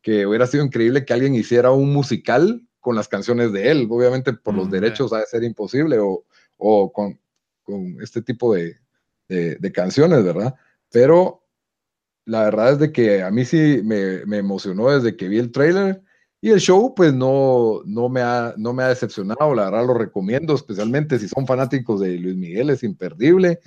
que 0.00 0.26
hubiera 0.26 0.46
sido 0.46 0.64
increíble 0.64 1.04
que 1.04 1.12
alguien 1.12 1.34
hiciera 1.34 1.70
un 1.70 1.92
musical 1.92 2.66
con 2.80 2.96
las 2.96 3.08
canciones 3.08 3.52
de 3.52 3.70
él. 3.70 3.86
Obviamente 3.90 4.32
por 4.32 4.54
los 4.54 4.68
Mm, 4.68 4.70
derechos 4.70 5.12
ha 5.12 5.18
de 5.18 5.26
ser 5.26 5.44
imposible 5.44 5.98
o, 5.98 6.24
o 6.56 6.92
con, 6.92 7.20
con 7.66 7.98
este 8.00 8.22
tipo 8.22 8.54
de, 8.54 8.76
de- 9.28 9.72
canciones, 9.72 10.24
¿verdad? 10.24 10.54
Pero 10.90 11.44
la 12.24 12.44
verdad 12.44 12.72
es 12.74 12.78
de 12.78 12.92
que 12.92 13.22
a 13.22 13.30
mí 13.30 13.44
sí 13.44 13.80
me, 13.84 14.24
me 14.26 14.38
emocionó 14.38 14.90
desde 14.90 15.16
que 15.16 15.28
vi 15.28 15.38
el 15.38 15.52
tráiler 15.52 16.02
y 16.40 16.50
el 16.50 16.60
show 16.60 16.94
pues 16.94 17.12
no, 17.12 17.82
no, 17.84 18.08
me 18.08 18.22
ha, 18.22 18.54
no 18.56 18.72
me 18.72 18.82
ha 18.84 18.88
decepcionado, 18.88 19.54
la 19.54 19.66
verdad 19.70 19.86
lo 19.86 19.94
recomiendo, 19.94 20.54
especialmente 20.54 21.18
si 21.18 21.28
son 21.28 21.46
fanáticos 21.46 22.00
de 22.00 22.16
Luis 22.18 22.36
Miguel, 22.36 22.70
es 22.70 22.82
imperdible 22.82 23.60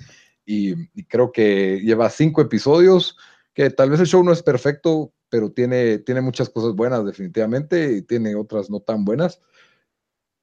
y, 0.46 0.72
y 0.94 1.04
creo 1.04 1.32
que 1.32 1.80
lleva 1.80 2.10
cinco 2.10 2.40
episodios, 2.42 3.16
que 3.54 3.70
tal 3.70 3.90
vez 3.90 4.00
el 4.00 4.06
show 4.06 4.24
no 4.24 4.32
es 4.32 4.42
perfecto, 4.42 5.12
pero 5.28 5.50
tiene, 5.52 5.98
tiene 5.98 6.20
muchas 6.20 6.48
cosas 6.50 6.74
buenas 6.74 7.04
definitivamente 7.04 7.92
y 7.98 8.02
tiene 8.02 8.34
otras 8.34 8.70
no 8.70 8.80
tan 8.80 9.04
buenas. 9.04 9.40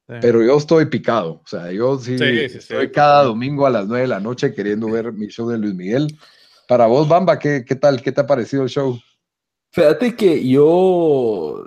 Sí. 0.08 0.14
Pero 0.22 0.42
yo 0.42 0.56
estoy 0.56 0.86
picado, 0.86 1.42
o 1.44 1.46
sea, 1.46 1.70
yo 1.70 1.98
sí, 1.98 2.16
Sí, 2.16 2.24
sí, 2.24 2.48
sí, 2.48 2.58
estoy 2.58 2.90
cada 2.90 3.24
domingo 3.24 3.66
a 3.66 3.70
las 3.70 3.86
9 3.86 4.02
de 4.02 4.08
la 4.08 4.20
noche 4.20 4.54
queriendo 4.54 4.90
ver 4.90 5.12
mi 5.12 5.26
show 5.26 5.48
de 5.50 5.58
Luis 5.58 5.74
Miguel. 5.74 6.16
Para 6.66 6.86
vos, 6.86 7.06
Bamba, 7.06 7.38
¿qué, 7.38 7.62
qué 7.66 7.74
tal? 7.76 8.00
¿Qué 8.00 8.10
te 8.10 8.22
ha 8.22 8.26
parecido 8.26 8.62
el 8.62 8.70
show? 8.70 8.98
Fíjate 9.70 10.16
que 10.16 10.48
yo, 10.48 11.62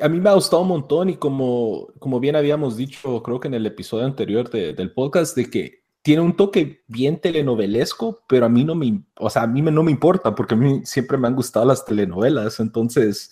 a 0.00 0.08
mí 0.08 0.20
me 0.20 0.30
ha 0.30 0.34
gustado 0.34 0.62
un 0.62 0.68
montón 0.68 1.10
y 1.10 1.16
como, 1.16 1.88
como 1.98 2.18
bien 2.18 2.34
habíamos 2.34 2.76
dicho, 2.78 3.22
creo 3.22 3.38
que 3.40 3.48
en 3.48 3.54
el 3.54 3.66
episodio 3.66 4.06
anterior 4.06 4.48
de- 4.50 4.72
del 4.72 4.92
podcast, 4.92 5.36
de 5.36 5.50
que 5.50 5.82
tiene 6.00 6.22
un 6.22 6.34
toque 6.34 6.82
bien 6.88 7.20
telenovelesco, 7.20 8.20
pero 8.26 8.46
a 8.46 8.48
mí 8.48 8.64
no 8.64 8.74
me, 8.74 8.86
im- 8.86 9.04
o 9.18 9.28
sea, 9.30 9.42
a 9.42 9.46
mí 9.46 9.60
me- 9.62 9.70
no 9.70 9.82
me 9.82 9.90
importa 9.90 10.34
porque 10.34 10.54
a 10.54 10.56
mí 10.56 10.80
siempre 10.84 11.18
me 11.18 11.28
han 11.28 11.36
gustado 11.36 11.66
las 11.66 11.84
telenovelas, 11.84 12.58
entonces 12.58 13.30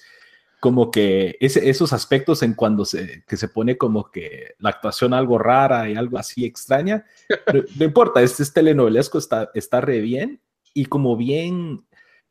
como 0.60 0.90
que 0.90 1.36
ese- 1.40 1.68
esos 1.70 1.92
aspectos 1.92 2.42
en 2.42 2.54
cuando 2.54 2.84
se, 2.84 3.24
que 3.26 3.36
se 3.36 3.48
pone 3.48 3.76
como 3.78 4.10
que 4.10 4.54
la 4.58 4.70
actuación 4.70 5.14
algo 5.14 5.38
rara 5.38 5.88
y 5.88 5.94
algo 5.96 6.18
así 6.18 6.44
extraña, 6.44 7.04
no, 7.52 7.62
no 7.78 7.84
importa, 7.84 8.22
este 8.22 8.42
es 8.42 8.52
telenovelesco, 8.52 9.18
está, 9.18 9.50
está 9.54 9.80
re 9.80 10.00
bien 10.00 10.40
y 10.74 10.84
como 10.84 11.16
bien 11.16 11.84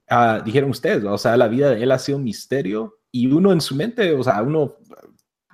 ah, 0.09 0.41
dijeron 0.45 0.69
ustedes, 0.69 1.03
¿no? 1.03 1.13
o 1.13 1.17
sea, 1.17 1.35
la 1.37 1.47
vida 1.47 1.71
de 1.71 1.83
él 1.83 1.91
ha 1.91 1.99
sido 1.99 2.19
un 2.19 2.23
misterio 2.23 2.99
y 3.11 3.27
uno 3.31 3.51
en 3.51 3.61
su 3.61 3.75
mente, 3.75 4.13
o 4.13 4.23
sea, 4.23 4.41
uno 4.43 4.75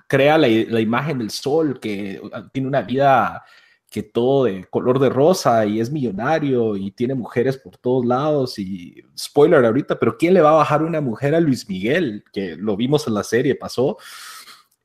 crea 0.06 0.38
la, 0.38 0.46
la 0.46 0.80
imagen 0.80 1.18
del 1.18 1.30
sol 1.30 1.80
que 1.80 2.20
ah, 2.32 2.48
tiene 2.52 2.68
una 2.68 2.82
vida 2.82 3.42
que 3.96 4.02
todo 4.02 4.44
de 4.44 4.62
color 4.68 4.98
de 4.98 5.08
rosa 5.08 5.64
y 5.64 5.80
es 5.80 5.90
millonario 5.90 6.76
y 6.76 6.90
tiene 6.90 7.14
mujeres 7.14 7.56
por 7.56 7.78
todos 7.78 8.04
lados 8.04 8.58
y 8.58 9.02
spoiler 9.18 9.64
ahorita, 9.64 9.98
pero 9.98 10.18
¿quién 10.18 10.34
le 10.34 10.42
va 10.42 10.50
a 10.50 10.56
bajar 10.56 10.82
una 10.82 11.00
mujer 11.00 11.34
a 11.34 11.40
Luis 11.40 11.66
Miguel? 11.66 12.22
Que 12.30 12.56
lo 12.56 12.76
vimos 12.76 13.06
en 13.06 13.14
la 13.14 13.24
serie, 13.24 13.54
pasó. 13.54 13.96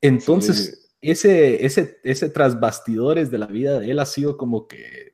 Entonces, 0.00 0.88
ese, 1.02 1.62
ese, 1.62 2.00
ese 2.02 2.30
tras 2.30 2.58
bastidores 2.58 3.30
de 3.30 3.36
la 3.36 3.48
vida 3.48 3.80
de 3.80 3.90
él 3.90 3.98
ha 3.98 4.06
sido 4.06 4.38
como 4.38 4.66
que 4.66 5.11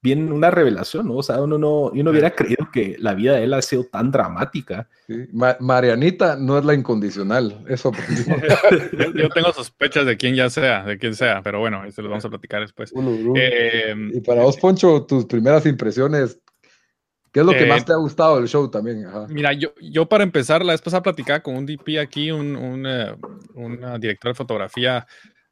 bien 0.00 0.32
una 0.32 0.50
revelación, 0.50 1.08
¿no? 1.08 1.16
O 1.16 1.22
sea, 1.22 1.42
uno 1.42 1.58
no, 1.58 1.92
yo 1.92 2.04
no 2.04 2.10
hubiera 2.10 2.30
creído 2.30 2.68
que 2.72 2.96
la 3.00 3.14
vida 3.14 3.34
de 3.34 3.44
él 3.44 3.54
ha 3.54 3.62
sido 3.62 3.84
tan 3.84 4.10
dramática. 4.10 4.88
Sí, 5.06 5.26
Ma- 5.32 5.56
Marianita 5.60 6.36
no 6.36 6.56
es 6.58 6.64
la 6.64 6.74
incondicional, 6.74 7.64
eso. 7.68 7.90
Yo, 8.92 9.12
yo 9.12 9.28
tengo 9.30 9.52
sospechas 9.52 10.06
de 10.06 10.16
quién 10.16 10.34
ya 10.34 10.50
sea, 10.50 10.84
de 10.84 10.98
quién 10.98 11.14
sea, 11.14 11.42
pero 11.42 11.58
bueno, 11.60 11.84
eso 11.84 12.02
lo 12.02 12.10
vamos 12.10 12.24
a 12.24 12.28
platicar 12.28 12.60
después. 12.60 12.92
Ulu, 12.92 13.10
ulu. 13.10 13.34
Eh, 13.36 13.94
y 14.14 14.20
para 14.20 14.42
vos, 14.42 14.56
Poncho, 14.58 15.04
tus 15.04 15.24
primeras 15.26 15.66
impresiones, 15.66 16.40
¿qué 17.32 17.40
es 17.40 17.46
lo 17.46 17.52
que 17.52 17.64
Eh, 17.64 17.68
más 17.68 17.84
te 17.84 17.92
ha 17.92 17.96
gustado 17.96 18.36
del 18.36 18.48
show 18.48 18.70
también? 18.70 19.04
Ajá. 19.06 19.26
Mira, 19.28 19.52
yo, 19.52 19.70
yo 19.80 20.06
para 20.08 20.22
empezar, 20.24 20.64
la 20.64 20.72
vez 20.74 20.80
pasada 20.82 21.02
platicaba 21.02 21.40
con 21.40 21.56
un 21.56 21.66
DP 21.66 21.98
aquí, 21.98 22.30
un, 22.30 22.54
un, 22.54 22.86
eh, 22.86 23.16
un, 23.54 23.74
eh, 23.82 23.98
director 23.98 24.30
de 24.30 24.34
fotografía 24.36 25.06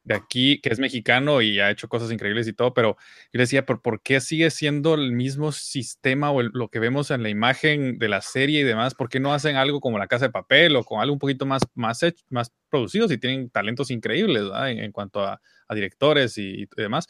de 0.07 0.15
aquí, 0.15 0.61
que 0.61 0.69
es 0.69 0.79
mexicano 0.79 1.41
y 1.41 1.59
ha 1.59 1.69
hecho 1.69 1.89
cosas 1.89 2.11
increíbles 2.13 2.47
y 2.47 2.53
todo, 2.53 2.73
pero 2.73 2.95
yo 3.33 3.39
decía, 3.41 3.65
¿por, 3.65 3.81
por 3.81 4.01
qué 4.01 4.21
sigue 4.21 4.49
siendo 4.51 4.93
el 4.95 5.11
mismo 5.11 5.51
sistema 5.51 6.31
o 6.31 6.41
lo 6.41 6.69
que 6.69 6.79
vemos 6.79 7.11
en 7.11 7.23
la 7.23 7.29
imagen 7.29 7.97
de 7.99 8.07
la 8.07 8.21
serie 8.21 8.61
y 8.61 8.63
demás? 8.63 8.95
¿Por 8.95 9.09
qué 9.09 9.19
no 9.19 9.33
hacen 9.33 9.57
algo 9.57 9.81
como 9.81 9.97
La 9.99 10.07
Casa 10.07 10.27
de 10.27 10.31
Papel 10.31 10.77
o 10.77 10.83
con 10.85 11.01
algo 11.01 11.11
un 11.13 11.19
poquito 11.19 11.45
más, 11.45 11.61
más, 11.75 12.01
hech- 12.03 12.23
más 12.29 12.53
producido 12.69 13.07
si 13.09 13.17
tienen 13.17 13.49
talentos 13.49 13.91
increíbles 13.91 14.43
en, 14.67 14.91
cuanto 14.93 15.21
a, 15.21 15.41
directores 15.75 16.37
y, 16.37 16.61
y 16.63 16.67
demás? 16.77 17.07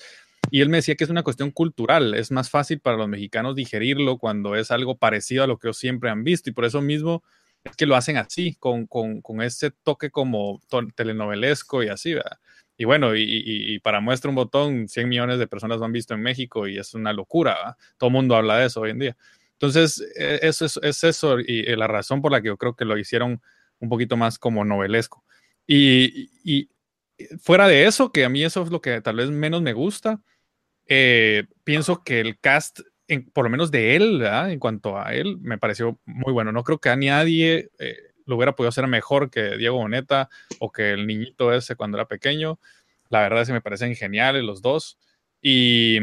Y 0.49 0.61
él 0.61 0.69
me 0.69 0.77
decía 0.77 0.95
que 0.95 1.03
es 1.03 1.09
una 1.09 1.23
cuestión 1.23 1.51
cultural, 1.51 2.13
es 2.15 2.31
más 2.31 2.49
fácil 2.49 2.79
para 2.79 2.97
los 2.97 3.07
mexicanos 3.07 3.55
digerirlo 3.55 4.17
cuando 4.17 4.55
es 4.55 4.71
algo 4.71 4.97
parecido 4.97 5.43
a 5.43 5.47
lo 5.47 5.57
que 5.57 5.67
ellos 5.67 5.77
siempre 5.77 6.09
han 6.09 6.23
visto 6.23 6.49
y 6.49 6.53
por 6.53 6.65
eso 6.65 6.81
mismo 6.81 7.23
es 7.63 7.75
que 7.75 7.85
lo 7.85 7.95
hacen 7.95 8.17
así, 8.17 8.55
con, 8.55 8.87
con, 8.87 9.21
con 9.21 9.41
ese 9.41 9.71
toque 9.71 10.09
como 10.09 10.61
telenovelesco 10.95 11.83
y 11.83 11.89
así, 11.89 12.13
¿verdad? 12.13 12.37
Y 12.77 12.85
bueno, 12.85 13.15
y, 13.15 13.79
para 13.79 13.99
muestra 14.01 14.29
un 14.29 14.35
botón, 14.35 14.87
100 14.87 15.09
millones 15.09 15.39
de 15.39 15.47
personas 15.47 15.79
lo 15.79 15.85
han 15.85 15.91
visto 15.91 16.13
en 16.13 16.21
México 16.21 16.67
y 16.67 16.77
es 16.77 16.93
una 16.93 17.11
locura. 17.13 17.75
Todo 17.97 18.09
el 18.09 18.13
mundo 18.13 18.35
habla 18.35 18.57
de 18.59 18.67
eso 18.67 18.81
hoy 18.81 18.91
en 18.91 18.99
día. 18.99 19.17
Entonces, 19.53 20.01
eh, 20.17 20.39
eso 20.43 20.65
es, 20.65 20.79
es 20.83 21.03
eso 21.03 21.39
y, 21.39 21.63
la 21.75 21.87
razón 21.87 22.21
por 22.21 22.31
la 22.31 22.41
que 22.41 22.47
yo 22.47 22.57
creo 22.57 22.75
que 22.75 22.85
lo 22.85 22.97
hicieron 22.97 23.41
un 23.79 23.89
poquito 23.89 24.15
más 24.17 24.37
como 24.39 24.63
novelesco. 24.65 25.23
Y, 25.65 26.29
y- 26.43 26.69
y 27.19 27.25
fuera 27.39 27.67
de 27.67 27.85
eso, 27.87 28.11
que 28.11 28.25
a 28.25 28.29
mí 28.29 28.43
eso 28.43 28.61
es 28.63 28.69
lo 28.69 28.79
que 28.81 29.01
tal 29.01 29.15
vez 29.17 29.31
menos 29.31 29.61
me 29.63 29.73
gusta, 29.73 30.21
eh, 30.87 31.45
pienso 31.63 32.03
que 32.03 32.19
el 32.21 32.39
cast 32.39 32.81
por 33.33 33.45
lo 33.45 33.49
menos 33.49 33.71
de 33.71 33.95
él, 33.95 34.21
en 34.23 34.59
cuanto 34.59 34.99
a 34.99 35.13
él, 35.13 35.37
me 35.39 35.57
pareció 35.57 35.99
muy 36.05 36.33
bueno. 36.33 36.51
No 36.51 36.63
creo 36.63 36.79
que 36.79 36.89
a 36.89 36.95
nadie 36.97 37.69
eh, 37.79 37.95
lo 38.27 38.35
hubiera 38.35 38.55
podido 38.55 38.69
hacer 38.69 38.85
mejor 38.87 39.31
que 39.31 39.57
Diego 39.57 39.77
Boneta 39.77 40.29
o 40.59 40.71
que 40.71 40.91
el 40.91 41.07
niñito 41.07 41.53
ese 41.53 41.75
cuando 41.75 41.97
era 41.97 42.07
pequeño. 42.07 42.59
La 43.09 43.21
verdad 43.21 43.41
es 43.41 43.47
que 43.47 43.53
me 43.53 43.61
parecen 43.61 43.95
geniales 43.95 44.43
los 44.43 44.61
dos. 44.61 44.99
Y, 45.41 45.97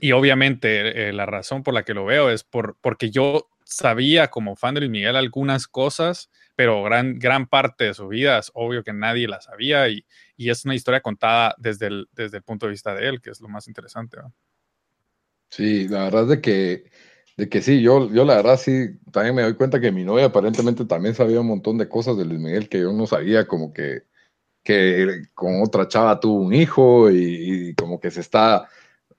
y 0.00 0.12
obviamente 0.12 1.08
eh, 1.08 1.12
la 1.12 1.26
razón 1.26 1.62
por 1.62 1.74
la 1.74 1.84
que 1.84 1.94
lo 1.94 2.04
veo 2.04 2.30
es 2.30 2.44
por, 2.44 2.76
porque 2.80 3.10
yo 3.10 3.48
sabía 3.64 4.28
como 4.28 4.56
fan 4.56 4.74
de 4.74 4.80
Luis 4.80 4.90
Miguel 4.90 5.16
algunas 5.16 5.68
cosas, 5.68 6.30
pero 6.56 6.82
gran, 6.82 7.18
gran 7.18 7.46
parte 7.46 7.84
de 7.84 7.94
su 7.94 8.08
vida 8.08 8.38
es 8.38 8.50
obvio 8.54 8.82
que 8.82 8.94
nadie 8.94 9.28
la 9.28 9.40
sabía 9.40 9.88
y, 9.88 10.06
y 10.36 10.50
es 10.50 10.64
una 10.64 10.74
historia 10.74 11.02
contada 11.02 11.54
desde 11.58 11.88
el, 11.88 12.08
desde 12.12 12.38
el 12.38 12.42
punto 12.42 12.66
de 12.66 12.70
vista 12.70 12.94
de 12.94 13.06
él, 13.06 13.20
que 13.20 13.30
es 13.30 13.40
lo 13.40 13.48
más 13.48 13.68
interesante. 13.68 14.18
Sí, 15.50 15.88
la 15.88 16.04
verdad 16.04 16.22
es 16.22 16.28
de 16.28 16.40
que, 16.40 16.90
de 17.38 17.48
que 17.48 17.62
sí, 17.62 17.80
yo, 17.80 18.10
yo 18.10 18.24
la 18.24 18.34
verdad 18.34 18.58
sí, 18.58 18.98
también 19.12 19.36
me 19.36 19.42
doy 19.42 19.54
cuenta 19.54 19.80
que 19.80 19.92
mi 19.92 20.02
novia 20.02 20.24
aparentemente 20.26 20.84
también 20.84 21.14
sabía 21.14 21.40
un 21.40 21.46
montón 21.46 21.78
de 21.78 21.88
cosas 21.88 22.16
de 22.16 22.24
Luis 22.24 22.40
Miguel 22.40 22.68
que 22.68 22.80
yo 22.80 22.92
no 22.92 23.06
sabía, 23.06 23.46
como 23.46 23.72
que, 23.72 24.02
que 24.64 25.22
con 25.34 25.62
otra 25.62 25.86
chava 25.86 26.18
tuvo 26.18 26.40
un 26.40 26.52
hijo 26.52 27.08
y, 27.12 27.76
como 27.76 28.00
que 28.00 28.10
se 28.10 28.22
está 28.22 28.68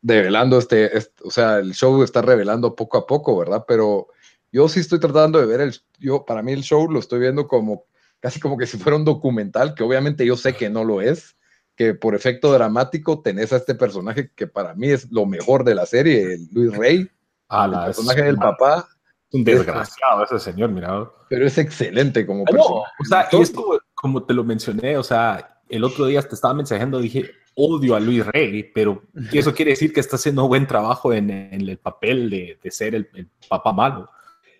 develando 0.01 0.60
este, 0.60 0.91
o 1.23 1.32
sea, 1.32 1.60
el 1.60 1.73
show 1.73 2.03
está 2.03 2.21
revelando 2.21 2.75
poco 2.75 2.97
a 2.97 3.08
poco, 3.08 3.38
¿verdad? 3.38 3.63
Pero 3.65 4.08
yo 4.51 4.67
sí 4.67 4.82
estoy 4.82 4.99
tratando 4.99 5.39
de 5.39 5.45
ver 5.45 5.62
el, 5.62 5.73
yo 5.97 6.25
para 6.25 6.43
mí 6.43 6.51
el 6.51 6.63
show 6.63 6.91
lo 6.91 6.99
estoy 6.99 7.21
viendo 7.21 7.47
como 7.47 7.86
casi 8.19 8.41
como 8.41 8.58
que 8.58 8.67
si 8.67 8.77
fuera 8.77 8.97
un 8.97 9.05
documental, 9.05 9.75
que 9.75 9.84
obviamente 9.84 10.25
yo 10.25 10.36
sé 10.36 10.55
que 10.55 10.69
no 10.69 10.84
lo 10.84 11.01
es, 11.01 11.38
que 11.77 11.93
por 11.93 12.15
efecto 12.15 12.51
dramático 12.51 13.21
tenés 13.21 13.53
a 13.53 13.58
este 13.58 13.75
personaje 13.75 14.29
que 14.36 14.45
para 14.45 14.75
mí 14.75 14.89
es 14.89 15.10
lo 15.10 15.25
mejor 15.25 15.63
de 15.63 15.75
la 15.75 15.86
serie, 15.86 16.38
Luis 16.51 16.75
Rey, 16.75 17.10
el 17.49 17.71
personaje 17.85 18.23
del 18.23 18.38
papá. 18.38 18.88
Un 19.31 19.43
desgraciado 19.43 20.23
ese 20.23 20.39
señor, 20.39 20.69
mira. 20.69 21.09
Pero 21.29 21.45
es 21.45 21.57
excelente 21.57 22.25
como 22.25 22.45
personaje. 22.45 22.91
o 22.99 23.05
sea, 23.05 23.27
y 23.31 23.41
esto, 23.41 23.79
como 23.93 24.23
te 24.23 24.33
lo 24.33 24.43
mencioné, 24.43 24.97
o 24.97 25.03
sea, 25.03 25.62
el 25.69 25.83
otro 25.83 26.07
día 26.07 26.21
te 26.21 26.33
estaba 26.33 26.55
mensajando, 26.55 26.99
dije, 26.99 27.29
odio 27.53 27.95
a 27.95 27.99
Luis 27.99 28.25
Rey, 28.25 28.63
pero 28.73 29.03
eso 29.33 29.53
quiere 29.53 29.71
decir 29.71 29.93
que 29.93 29.99
está 29.99 30.15
haciendo 30.15 30.47
buen 30.47 30.65
trabajo 30.65 31.13
en, 31.13 31.29
el 31.29 31.77
papel 31.77 32.29
de, 32.29 32.71
ser 32.71 32.95
el, 32.95 33.07
papá 33.47 33.71
malo. 33.71 34.09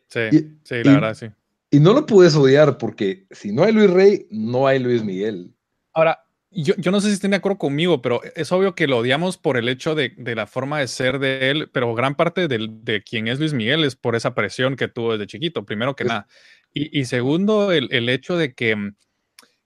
Sí, 0.08 0.30
sí, 0.64 0.84
la 0.84 0.94
verdad, 0.94 1.14
sí. 1.14 1.28
Y 1.72 1.80
no 1.80 1.94
lo 1.94 2.06
puedes 2.06 2.36
odiar 2.36 2.78
porque 2.78 3.28
si 3.30 3.52
no 3.52 3.64
hay 3.64 3.72
Luis 3.72 3.92
Rey, 3.92 4.28
no 4.32 4.66
hay 4.66 4.80
Luis 4.80 5.04
Miguel. 5.04 5.54
Ahora, 5.94 6.24
yo, 6.52 6.92
no 6.92 7.00
sé 7.00 7.08
si 7.08 7.14
estén 7.14 7.32
de 7.32 7.38
acuerdo 7.38 7.58
conmigo, 7.58 8.02
pero 8.02 8.22
es 8.36 8.52
obvio 8.52 8.74
que 8.74 8.88
lo 8.88 8.98
odiamos 8.98 9.38
por 9.38 9.58
el 9.58 9.70
hecho 9.70 9.96
de, 9.96 10.14
la 10.18 10.48
forma 10.48 10.80
de 10.80 10.88
ser 10.88 11.20
de 11.20 11.52
él, 11.52 11.70
pero 11.72 11.94
gran 11.94 12.16
parte 12.16 12.48
de, 12.48 12.68
de 12.70 13.04
quién 13.04 13.28
es 13.28 13.40
Luis 13.40 13.54
Miguel 13.54 13.84
es 13.84 13.96
por 13.96 14.16
esa 14.16 14.34
presión 14.34 14.76
que 14.76 14.88
tuvo 14.88 15.14
desde 15.14 15.28
chiquito, 15.28 15.66
primero 15.66 15.96
que 15.96 16.06
nada. 16.06 16.28
Y, 16.72 17.06
segundo, 17.06 17.72
el, 17.72 18.10
hecho 18.10 18.38
de 18.38 18.54
que 18.54 18.76
mm, 18.76 18.96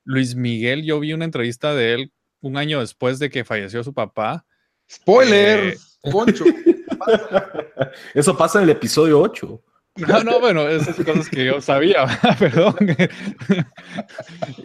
Luis 0.05 0.35
Miguel, 0.35 0.83
yo 0.83 0.99
vi 0.99 1.13
una 1.13 1.25
entrevista 1.25 1.73
de 1.73 1.93
él 1.93 2.13
un 2.39 2.57
año 2.57 2.79
después 2.79 3.19
de 3.19 3.29
que 3.29 3.43
falleció 3.43 3.83
su 3.83 3.93
papá. 3.93 4.45
Spoiler, 4.89 5.73
eh, 5.73 6.11
Poncho. 6.11 6.45
Eso 8.13 8.37
pasa 8.37 8.59
en 8.59 8.65
el 8.65 8.69
episodio 8.71 9.19
8. 9.19 9.63
No, 9.95 10.23
no, 10.23 10.39
bueno, 10.39 10.67
esas 10.67 10.95
cosas 10.95 11.29
que 11.29 11.45
yo 11.45 11.61
sabía, 11.61 12.05
perdón. 12.39 12.75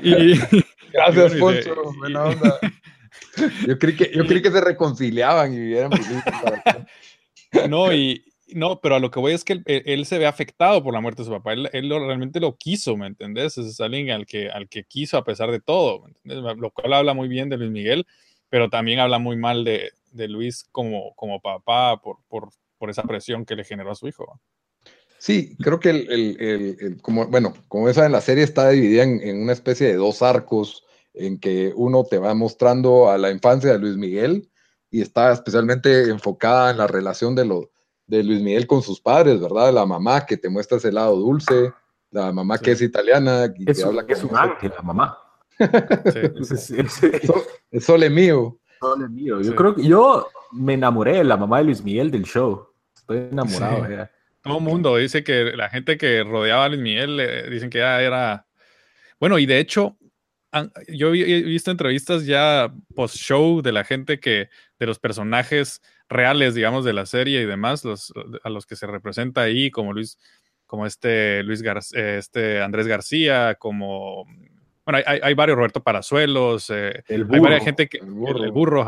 y, 0.02 0.34
Gracias, 0.92 1.34
Poncho. 1.34 1.74
Buena 1.98 2.24
onda. 2.24 2.58
Yo 3.66 3.78
creí 3.78 3.96
que, 3.96 4.10
yo 4.14 4.26
creí 4.26 4.42
que 4.42 4.50
se 4.50 4.60
reconciliaban 4.60 5.52
y 5.52 5.58
vivieran 5.58 5.90
No, 7.68 7.92
y 7.92 8.24
no, 8.48 8.80
pero 8.80 8.96
a 8.96 9.00
lo 9.00 9.10
que 9.10 9.20
voy 9.20 9.32
es 9.32 9.44
que 9.44 9.62
él, 9.64 10.06
se 10.06 10.18
ve 10.18 10.26
afectado 10.26 10.82
por 10.82 10.92
la 10.92 11.00
muerte 11.00 11.22
de 11.22 11.26
su 11.26 11.32
papá. 11.32 11.52
Él, 11.52 11.68
él 11.72 11.88
realmente 11.88 12.40
lo 12.40 12.56
quiso, 12.56 12.96
¿me 12.96 13.06
entendés? 13.06 13.58
Es 13.58 13.80
alguien 13.80 14.10
al 14.10 14.26
que, 14.26 14.50
al 14.50 14.68
que 14.68 14.84
quiso 14.84 15.18
a 15.18 15.24
pesar 15.24 15.50
de 15.50 15.60
todo, 15.60 16.00
¿me 16.00 16.08
entendés? 16.08 16.56
Lo 16.58 16.70
cual 16.70 16.92
habla 16.92 17.14
muy 17.14 17.28
bien 17.28 17.48
de 17.48 17.56
Luis 17.56 17.70
Miguel, 17.70 18.06
pero 18.48 18.68
también 18.68 19.00
habla 19.00 19.18
muy 19.18 19.36
mal 19.36 19.64
de, 19.64 19.92
de 20.12 20.28
Luis 20.28 20.68
como, 20.72 21.14
como 21.14 21.40
papá 21.40 22.00
por, 22.00 22.18
por, 22.28 22.50
por 22.78 22.90
esa 22.90 23.02
presión 23.02 23.44
que 23.44 23.56
le 23.56 23.64
generó 23.64 23.90
a 23.90 23.94
su 23.94 24.08
hijo. 24.08 24.40
Sí, 25.18 25.56
creo 25.58 25.80
que 25.80 25.90
el, 25.90 26.98
como, 27.02 27.26
bueno, 27.26 27.52
como 27.66 27.88
esa 27.88 28.06
en 28.06 28.12
la 28.12 28.20
serie 28.20 28.44
está 28.44 28.70
dividida 28.70 29.02
en, 29.02 29.42
una 29.42 29.52
especie 29.52 29.88
de 29.88 29.94
dos 29.94 30.22
arcos, 30.22 30.84
en 31.12 31.40
que 31.40 31.72
uno 31.74 32.04
te 32.04 32.18
va 32.18 32.34
mostrando 32.34 33.10
a 33.10 33.18
la 33.18 33.30
infancia 33.30 33.72
de 33.72 33.78
Luis 33.78 33.96
Miguel 33.96 34.48
y 34.90 35.02
está 35.02 35.32
especialmente 35.32 36.08
enfocada 36.08 36.70
en 36.70 36.78
la 36.78 36.86
relación 36.86 37.34
de, 37.34 37.44
lo, 37.44 37.70
de 38.06 38.22
Luis 38.22 38.40
Miguel 38.40 38.66
con 38.68 38.82
sus 38.82 39.00
padres, 39.00 39.40
¿verdad? 39.40 39.72
La 39.72 39.84
mamá 39.84 40.24
que 40.24 40.36
te 40.36 40.48
muestra 40.48 40.78
ese 40.78 40.92
lado 40.92 41.16
dulce, 41.16 41.72
la 42.10 42.32
mamá 42.32 42.58
que 42.58 42.72
es 42.72 42.82
italiana 42.82 43.52
y 43.56 43.64
que 43.64 43.82
habla 43.82 44.06
que 44.06 44.12
es 44.12 44.22
un 44.22 44.36
ángel, 44.36 44.72
la 44.76 44.82
mamá. 44.82 45.18
Sí. 45.58 46.76
es 47.72 47.84
sole 47.84 48.08
mío. 48.08 48.56
Sole 48.80 49.08
mío. 49.08 49.40
Yo 49.40 49.56
creo 49.56 49.74
que 49.74 49.82
yo 49.82 50.28
me 50.52 50.74
enamoré 50.74 51.16
de 51.16 51.24
la 51.24 51.36
mamá 51.36 51.58
de 51.58 51.64
Luis 51.64 51.82
Miguel 51.82 52.12
del 52.12 52.22
show. 52.22 52.68
Estoy 52.94 53.28
enamorado. 53.32 54.08
Todo 54.42 54.58
el 54.58 54.64
mundo 54.64 54.96
dice 54.96 55.24
que 55.24 55.56
la 55.56 55.68
gente 55.68 55.96
que 55.98 56.22
rodeaba 56.24 56.64
a 56.64 56.68
Luis 56.68 56.80
Miguel 56.80 57.50
dicen 57.50 57.70
que 57.70 57.78
ya 57.78 58.00
era. 58.02 58.46
Bueno, 59.20 59.38
y 59.38 59.46
de 59.46 59.58
hecho, 59.58 59.98
yo 60.88 61.14
he 61.14 61.42
visto 61.42 61.70
entrevistas 61.70 62.24
ya 62.24 62.72
post-show 62.94 63.62
de 63.62 63.72
la 63.72 63.84
gente 63.84 64.20
que, 64.20 64.48
de 64.78 64.86
los 64.86 64.98
personajes 64.98 65.82
reales, 66.08 66.54
digamos, 66.54 66.84
de 66.84 66.92
la 66.92 67.06
serie 67.06 67.42
y 67.42 67.46
demás, 67.46 67.84
los, 67.84 68.12
a 68.42 68.48
los 68.48 68.66
que 68.66 68.76
se 68.76 68.86
representa 68.86 69.42
ahí, 69.42 69.70
como 69.70 69.92
Luis, 69.92 70.18
como 70.66 70.86
este 70.86 71.42
Luis 71.42 71.62
este 71.92 72.62
Andrés 72.62 72.86
García, 72.86 73.56
como 73.58 74.24
bueno, 74.84 75.02
hay, 75.04 75.20
hay 75.22 75.34
varios 75.34 75.56
Roberto 75.56 75.82
Parazuelos, 75.82 76.70
eh, 76.70 77.02
hay 77.08 77.40
varias 77.40 77.62
gente 77.62 77.88
que 77.88 77.98
el 77.98 78.10
burro, 78.10 78.44
el 78.44 78.52
burro 78.52 78.86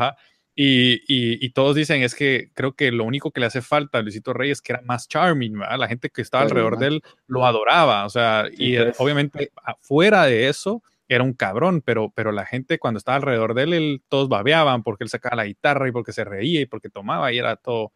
y, 0.55 1.49
todos 1.51 1.75
dicen 1.75 2.01
es 2.01 2.15
que 2.15 2.49
creo 2.53 2.73
que 2.73 2.91
lo 2.91 3.03
único 3.03 3.31
que 3.31 3.39
le 3.39 3.47
hace 3.47 3.61
falta 3.61 3.97
a 3.97 4.01
Luisito 4.01 4.33
Reyes 4.33 4.61
que 4.61 4.73
era 4.73 4.81
más 4.81 5.07
charming, 5.07 5.59
¿verdad? 5.59 5.79
La 5.79 5.87
gente 5.87 6.09
que 6.09 6.21
estaba 6.21 6.43
alrededor 6.43 6.77
de 6.77 6.87
él 6.87 7.03
lo 7.27 7.45
adoraba, 7.45 8.05
o 8.05 8.09
sea, 8.09 8.45
y 8.51 8.77
pues. 8.77 8.99
obviamente 8.99 9.51
afuera 9.63 10.25
de 10.25 10.49
eso 10.49 10.83
era 11.07 11.23
un 11.23 11.33
cabrón, 11.33 11.81
pero, 11.83 12.11
pero 12.15 12.31
la 12.31 12.45
gente 12.45 12.79
cuando 12.79 12.97
estaba 12.97 13.17
alrededor 13.17 13.53
de 13.53 13.63
él, 13.63 14.03
todos 14.07 14.29
babeaban 14.29 14.83
porque 14.83 15.03
él 15.03 15.09
sacaba 15.09 15.35
la 15.35 15.45
guitarra 15.45 15.87
y 15.87 15.91
porque 15.91 16.13
se 16.13 16.23
reía 16.23 16.61
y 16.61 16.65
porque 16.65 16.89
tomaba 16.89 17.31
y 17.33 17.37
era 17.37 17.57
todo 17.57 17.91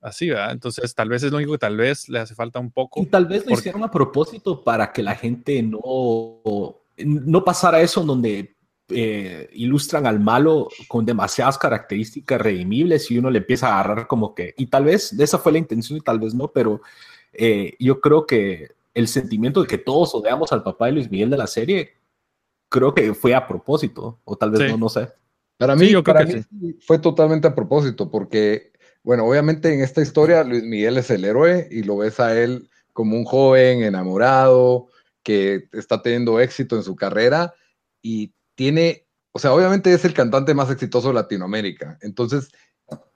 así, 0.00 0.28
¿verdad? 0.28 0.52
Entonces 0.52 0.94
tal 0.94 1.08
vez 1.08 1.22
es 1.22 1.32
lo 1.32 1.38
único 1.38 1.52
que 1.52 1.58
tal 1.58 1.76
vez 1.76 2.08
le 2.08 2.20
hace 2.20 2.34
falta 2.34 2.60
un 2.60 2.70
poco. 2.70 3.02
Y 3.02 3.06
tal 3.06 3.26
vez 3.26 3.46
lo 3.46 3.54
hicieron 3.54 3.82
a 3.82 3.90
propósito 3.90 4.62
para 4.62 4.92
que 4.92 5.02
la 5.02 5.16
gente 5.16 5.62
no, 5.62 6.80
no 6.96 7.44
pasara 7.44 7.80
eso 7.80 8.02
en 8.02 8.06
donde 8.06 8.53
eh, 8.88 9.48
ilustran 9.54 10.06
al 10.06 10.20
malo 10.20 10.68
con 10.88 11.06
demasiadas 11.06 11.56
características 11.56 12.40
redimibles 12.40 13.10
y 13.10 13.18
uno 13.18 13.30
le 13.30 13.38
empieza 13.38 13.68
a 13.68 13.80
agarrar 13.80 14.06
como 14.06 14.34
que, 14.34 14.54
y 14.58 14.66
tal 14.66 14.84
vez 14.84 15.12
esa 15.18 15.38
fue 15.38 15.52
la 15.52 15.58
intención 15.58 15.98
y 15.98 16.02
tal 16.02 16.18
vez 16.20 16.34
no, 16.34 16.48
pero 16.48 16.82
eh, 17.32 17.74
yo 17.78 18.00
creo 18.00 18.26
que 18.26 18.72
el 18.92 19.08
sentimiento 19.08 19.62
de 19.62 19.66
que 19.66 19.78
todos 19.78 20.14
odiamos 20.14 20.52
al 20.52 20.62
papá 20.62 20.86
de 20.86 20.92
Luis 20.92 21.10
Miguel 21.10 21.30
de 21.30 21.38
la 21.38 21.46
serie, 21.46 21.94
creo 22.68 22.94
que 22.94 23.14
fue 23.14 23.34
a 23.34 23.46
propósito, 23.46 24.20
o 24.24 24.36
tal 24.36 24.50
vez 24.50 24.70
no, 24.70 24.76
no 24.76 24.88
sé. 24.88 25.08
Para 25.56 25.76
mí, 25.76 25.88
yo 25.88 26.02
para 26.02 26.24
mí 26.24 26.42
fue 26.80 26.98
totalmente 26.98 27.48
a 27.48 27.54
propósito, 27.54 28.10
porque, 28.10 28.72
bueno, 29.02 29.24
obviamente 29.24 29.72
en 29.72 29.80
esta 29.80 30.02
historia 30.02 30.44
Luis 30.44 30.62
Miguel 30.62 30.98
es 30.98 31.10
el 31.10 31.24
héroe 31.24 31.68
y 31.70 31.84
lo 31.84 31.98
ves 31.98 32.20
a 32.20 32.38
él 32.38 32.68
como 32.92 33.16
un 33.16 33.24
joven 33.24 33.82
enamorado 33.82 34.88
que 35.22 35.68
está 35.72 36.02
teniendo 36.02 36.38
éxito 36.38 36.76
en 36.76 36.82
su 36.82 36.94
carrera 36.96 37.54
y 38.02 38.34
tiene, 38.54 39.06
o 39.32 39.38
sea, 39.38 39.52
obviamente 39.52 39.92
es 39.92 40.04
el 40.04 40.14
cantante 40.14 40.54
más 40.54 40.70
exitoso 40.70 41.08
de 41.08 41.14
Latinoamérica. 41.14 41.98
Entonces, 42.02 42.50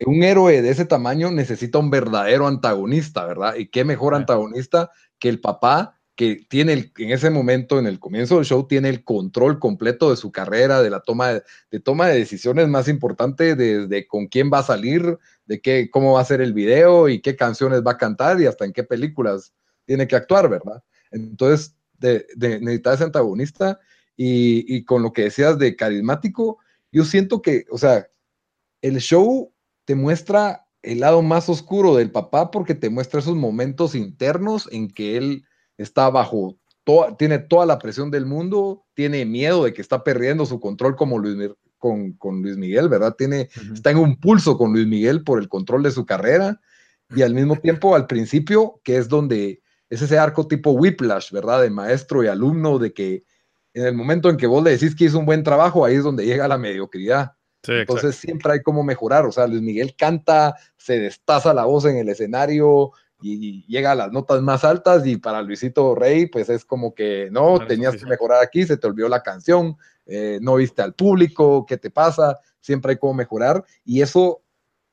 un 0.07 0.23
héroe 0.23 0.63
de 0.63 0.71
ese 0.71 0.85
tamaño 0.85 1.31
necesita 1.31 1.79
un 1.79 1.91
verdadero 1.91 2.47
antagonista, 2.47 3.27
¿verdad? 3.27 3.57
Y 3.57 3.69
qué 3.69 3.85
mejor 3.85 4.15
antagonista 4.15 4.91
que 5.19 5.29
el 5.29 5.41
papá 5.41 5.99
que 6.19 6.45
tiene 6.49 6.93
en 6.99 7.11
ese 7.13 7.31
momento, 7.31 7.79
en 7.79 7.87
el 7.87 8.01
comienzo 8.01 8.37
del 8.37 8.45
show, 8.45 8.67
tiene 8.67 8.89
el 8.89 9.05
control 9.05 9.61
completo 9.61 10.11
de 10.11 10.17
su 10.17 10.33
carrera, 10.33 10.83
de 10.83 10.91
la 10.91 10.99
toma 10.99 11.29
de, 11.29 11.81
toma 11.81 12.09
de 12.09 12.19
decisiones 12.19 12.67
más 12.67 12.89
importante, 12.89 13.55
de, 13.55 14.07
con 14.09 14.27
quién 14.27 14.51
va 14.53 14.59
a 14.59 14.65
salir, 14.65 15.17
de 15.47 15.61
qué, 15.61 15.89
cómo 15.91 16.15
va 16.15 16.23
a 16.23 16.25
ser 16.25 16.41
el 16.41 16.55
video 16.55 17.09
y 17.09 17.21
qué 17.21 17.37
canciones 17.37 17.83
va 17.87 17.93
a 17.93 17.99
cantar 17.99 18.41
y 18.41 18.47
hasta 18.47 18.65
en 18.65 18.73
qué 18.73 18.83
películas 18.83 19.55
tiene 19.85 20.09
que 20.09 20.17
actuar, 20.17 20.49
¿verdad? 20.49 20.83
Entonces, 21.13 21.77
de, 21.99 22.27
necesita 22.37 22.95
ese 22.95 23.05
antagonista 23.05 23.79
y, 24.21 24.85
con 24.85 25.03
lo 25.03 25.13
que 25.13 25.23
decías 25.23 25.59
de 25.59 25.77
carismático, 25.77 26.59
yo 26.91 27.05
siento 27.05 27.41
que, 27.41 27.67
o 27.71 27.79
sea, 27.79 28.09
el 28.83 28.99
show 28.99 29.53
te 29.85 29.95
muestra 29.95 30.67
el 30.83 31.01
lado 31.01 31.23
más 31.23 31.49
oscuro 31.49 31.95
del 31.95 32.11
papá 32.11 32.51
porque 32.51 32.75
te 32.75 32.91
muestra 32.91 33.21
esos 33.21 33.37
momentos 33.37 33.95
internos 33.95 34.69
en 34.73 34.89
que 34.89 35.17
él 35.17 35.45
está 35.77 36.11
bajo, 36.11 36.59
tiene 37.17 37.39
toda 37.39 37.65
la 37.65 37.79
presión 37.79 38.11
del 38.11 38.27
mundo, 38.27 38.85
tiene 38.95 39.25
miedo 39.25 39.65
de 39.65 39.73
que 39.73 39.83
está 39.83 40.03
perdiendo 40.03 40.47
su 40.47 40.59
control 40.59 40.97
como 40.97 41.19
Luis, 41.19 41.53
con, 41.79 42.17
Luis 42.43 42.57
Miguel, 42.57 42.89
¿verdad? 42.89 43.15
Tiene, 43.17 43.49
Está 43.73 43.93
en 43.93 43.99
un 43.99 44.19
pulso 44.19 44.59
con 44.59 44.73
Luis 44.73 44.87
Miguel 44.87 45.23
por 45.23 45.39
el 45.39 45.49
control 45.49 45.85
de 45.85 45.93
su 45.93 46.05
carrera 46.07 46.61
y 47.15 47.23
al 47.23 47.35
mismo 47.35 47.57
tiempo 47.57 47.95
al 47.95 48.07
principio, 48.09 48.81
que 48.83 48.97
es 48.97 49.09
donde 49.09 49.63
es 49.91 50.03
ese 50.03 50.19
arco 50.19 50.49
tipo 50.49 50.73
whiplash, 50.73 51.31
¿verdad? 51.31 51.63
De 51.63 51.71
maestro 51.71 52.25
y 52.25 52.27
alumno, 52.27 52.79
de 52.79 52.93
que 52.93 53.25
en 53.75 53.87
el 53.87 53.95
momento 53.95 54.29
en 54.29 54.37
que 54.37 54.47
vos 54.47 54.63
le 54.63 54.71
decís 54.71 54.95
que 54.95 55.05
hizo 55.05 55.19
un 55.19 55.27
buen 55.27 55.43
trabajo, 55.43 55.85
ahí 55.85 55.97
es 55.97 56.05
donde 56.05 56.27
llega 56.27 56.49
la 56.49 56.59
mediocridad. 56.59 57.33
Entonces 57.67 58.17
siempre 58.17 58.53
hay 58.53 58.63
como 58.63 58.83
mejorar, 58.83 59.27
o 59.27 59.33
sea, 59.33 59.47
Luis 59.47 59.61
Miguel 59.61 59.95
canta, 59.97 60.55
se 60.77 60.99
destaza 60.99 61.53
la 61.53 61.65
voz 61.65 61.85
en 61.85 61.97
el 61.97 62.09
escenario 62.09 62.93
y, 63.21 63.67
llega 63.67 63.93
a 63.93 63.97
las 63.97 64.13
notas 64.13 64.41
más 64.43 64.65
altas 64.65 65.07
y 65.07 65.17
para 65.17 65.43
Luisito 65.43 65.95
Rey 65.95 66.27
pues 66.27 66.49
es 66.49 66.65
como 66.65 66.95
que 66.95 67.29
no, 67.31 67.59
tenías 67.67 67.97
que 67.97 68.07
mejorar 68.07 68.43
aquí, 68.43 68.65
se 68.65 68.77
te 68.77 68.87
olvidó 68.87 69.09
la 69.09 69.23
canción, 69.23 69.77
eh, 70.07 70.39
no 70.41 70.55
viste 70.55 70.83
al 70.83 70.95
público, 70.95 71.67
¿qué 71.67 71.77
te 71.77 71.91
pasa? 71.91 72.39
Siempre 72.61 72.93
hay 72.93 72.99
como 72.99 73.15
mejorar 73.15 73.65
y 73.85 74.03
eso, 74.03 74.41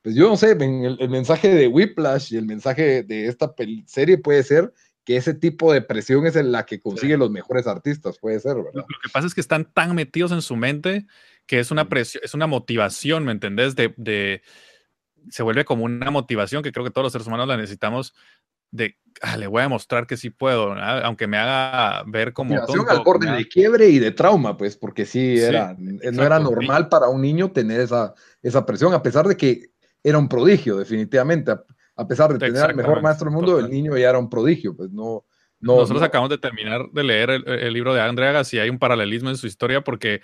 pues 0.02 0.14
yo 0.14 0.28
no 0.28 0.36
sé, 0.36 0.52
el, 0.52 0.96
el 1.00 1.08
mensaje 1.08 1.48
de 1.48 1.68
Whiplash 1.68 2.34
y 2.34 2.36
el 2.36 2.46
mensaje 2.46 3.04
de 3.04 3.28
esta 3.28 3.54
serie 3.86 4.18
puede 4.18 4.42
ser 4.42 4.72
que 5.06 5.16
ese 5.16 5.34
tipo 5.34 5.72
de 5.72 5.82
presión 5.82 6.26
es 6.26 6.34
la 6.34 6.66
que 6.66 6.80
consigue 6.80 7.16
los 7.16 7.30
mejores 7.30 7.68
artistas, 7.68 8.18
puede 8.18 8.40
ser, 8.40 8.56
¿verdad? 8.56 8.72
Lo 8.74 9.00
que 9.00 9.08
pasa 9.12 9.28
es 9.28 9.34
que 9.34 9.40
están 9.40 9.72
tan 9.72 9.94
metidos 9.94 10.32
en 10.32 10.42
su 10.42 10.56
mente 10.56 11.06
que 11.46 11.60
es 11.60 11.70
una 11.70 11.88
presión, 11.88 12.22
es 12.24 12.34
una 12.34 12.48
motivación, 12.48 13.24
¿me 13.24 13.30
entendés? 13.30 13.76
De, 13.76 14.42
se 15.30 15.42
vuelve 15.44 15.64
como 15.64 15.84
una 15.84 16.10
motivación 16.10 16.64
que 16.64 16.72
creo 16.72 16.84
que 16.84 16.90
todos 16.90 17.04
los 17.04 17.12
seres 17.12 17.28
humanos 17.28 17.46
la 17.46 17.56
necesitamos 17.56 18.14
de, 18.72 18.98
ah, 19.22 19.36
le 19.36 19.46
voy 19.46 19.62
a 19.62 19.68
mostrar 19.68 20.08
que 20.08 20.16
sí 20.16 20.30
puedo, 20.30 20.72
aunque 20.72 21.28
me 21.28 21.38
haga 21.38 22.02
ver 22.08 22.32
como 22.32 22.66
tonto, 22.66 22.90
al 22.90 23.04
borde 23.04 23.30
de 23.30 23.46
quiebre 23.46 23.88
y 23.88 24.00
de 24.00 24.10
trauma, 24.10 24.56
pues, 24.56 24.76
porque 24.76 25.06
sí, 25.06 25.38
era, 25.38 25.76
no 25.78 26.24
era 26.24 26.40
normal 26.40 26.88
para 26.88 27.06
un 27.06 27.22
niño 27.22 27.52
tener 27.52 27.80
esa, 27.80 28.12
esa 28.42 28.66
presión, 28.66 28.92
a 28.92 29.04
pesar 29.04 29.28
de 29.28 29.36
que 29.36 29.70
era 30.02 30.18
un 30.18 30.28
prodigio, 30.28 30.76
definitivamente 30.76 31.52
a 31.96 32.06
pesar 32.06 32.32
de 32.32 32.38
tener 32.38 32.62
al 32.62 32.76
mejor 32.76 33.02
maestro 33.02 33.26
del 33.26 33.34
mundo, 33.34 33.58
el 33.58 33.70
niño 33.70 33.96
ya 33.96 34.10
era 34.10 34.18
un 34.18 34.28
prodigio, 34.28 34.76
pues 34.76 34.90
no. 34.90 35.24
no 35.60 35.76
Nosotros 35.76 36.02
acabamos 36.02 36.30
de 36.30 36.38
terminar 36.38 36.90
de 36.92 37.02
leer 37.02 37.30
el, 37.30 37.72
libro 37.72 37.94
de 37.94 38.02
Andrea 38.02 38.30
Agassi 38.30 38.56
y 38.56 38.60
hay 38.60 38.68
un 38.68 38.78
paralelismo 38.78 39.30
en 39.30 39.36
su 39.36 39.46
historia 39.46 39.80
porque 39.80 40.20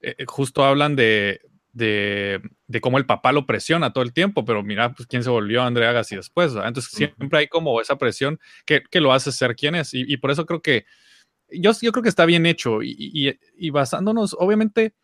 eh, 0.00 0.16
eh, 0.18 0.24
justo 0.26 0.64
hablan 0.64 0.96
de, 0.96 1.40
de, 1.72 2.40
cómo 2.80 2.98
el 2.98 3.06
papá 3.06 3.30
lo 3.30 3.46
presiona 3.46 3.92
todo 3.92 4.02
el 4.02 4.12
tiempo, 4.12 4.44
pero 4.44 4.64
mira, 4.64 4.92
pues 4.92 5.06
quién 5.06 5.22
se 5.22 5.30
volvió 5.30 5.62
Andrea 5.62 5.90
Agassi 5.90 6.16
después, 6.16 6.54
Entonces 6.54 6.90
siempre 6.90 7.38
hay 7.38 7.46
como 7.46 7.80
esa 7.80 7.96
presión 7.96 8.40
que, 8.66 8.82
que 8.82 9.00
lo 9.00 9.12
hace 9.12 9.30
ser 9.30 9.54
quien 9.54 9.76
es 9.76 9.94
y, 9.94 10.16
por 10.16 10.32
eso 10.32 10.44
creo 10.44 10.60
que 10.60 10.86
yo, 11.48 11.70
yo 11.80 11.92
creo 11.92 12.02
que 12.02 12.08
está 12.08 12.26
bien 12.26 12.46
hecho 12.46 12.82
y, 12.82 12.96
y, 12.98 13.38
y 13.56 13.70
basándonos, 13.70 14.34
obviamente, 14.38 14.94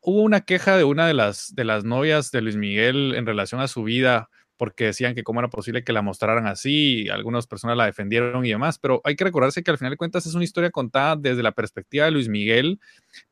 hubo 0.00 0.22
una 0.22 0.40
queja 0.40 0.76
de 0.76 0.84
una 0.84 1.06
de 1.06 1.14
las, 1.14 1.54
de 1.54 1.64
las 1.64 1.84
novias 1.84 2.32
de 2.32 2.40
Luis 2.42 2.56
Miguel 2.56 3.14
en 3.14 3.26
relación 3.26 3.60
a 3.60 3.68
su 3.68 3.84
vida 3.84 4.30
porque 4.58 4.86
decían 4.86 5.14
que 5.14 5.22
cómo 5.22 5.40
era 5.40 5.48
posible 5.48 5.84
que 5.84 5.92
la 5.92 6.02
mostraran 6.02 6.46
así, 6.46 7.08
algunas 7.08 7.46
personas 7.46 7.76
la 7.76 7.86
defendieron 7.86 8.44
y 8.44 8.50
demás, 8.50 8.78
pero 8.78 9.00
hay 9.04 9.16
que 9.16 9.24
recordarse 9.24 9.62
que 9.62 9.70
al 9.70 9.78
final 9.78 9.92
de 9.92 9.96
cuentas 9.96 10.26
es 10.26 10.34
una 10.34 10.44
historia 10.44 10.70
contada 10.70 11.16
desde 11.16 11.42
la 11.42 11.52
perspectiva 11.52 12.04
de 12.04 12.10
Luis 12.10 12.28
Miguel 12.28 12.80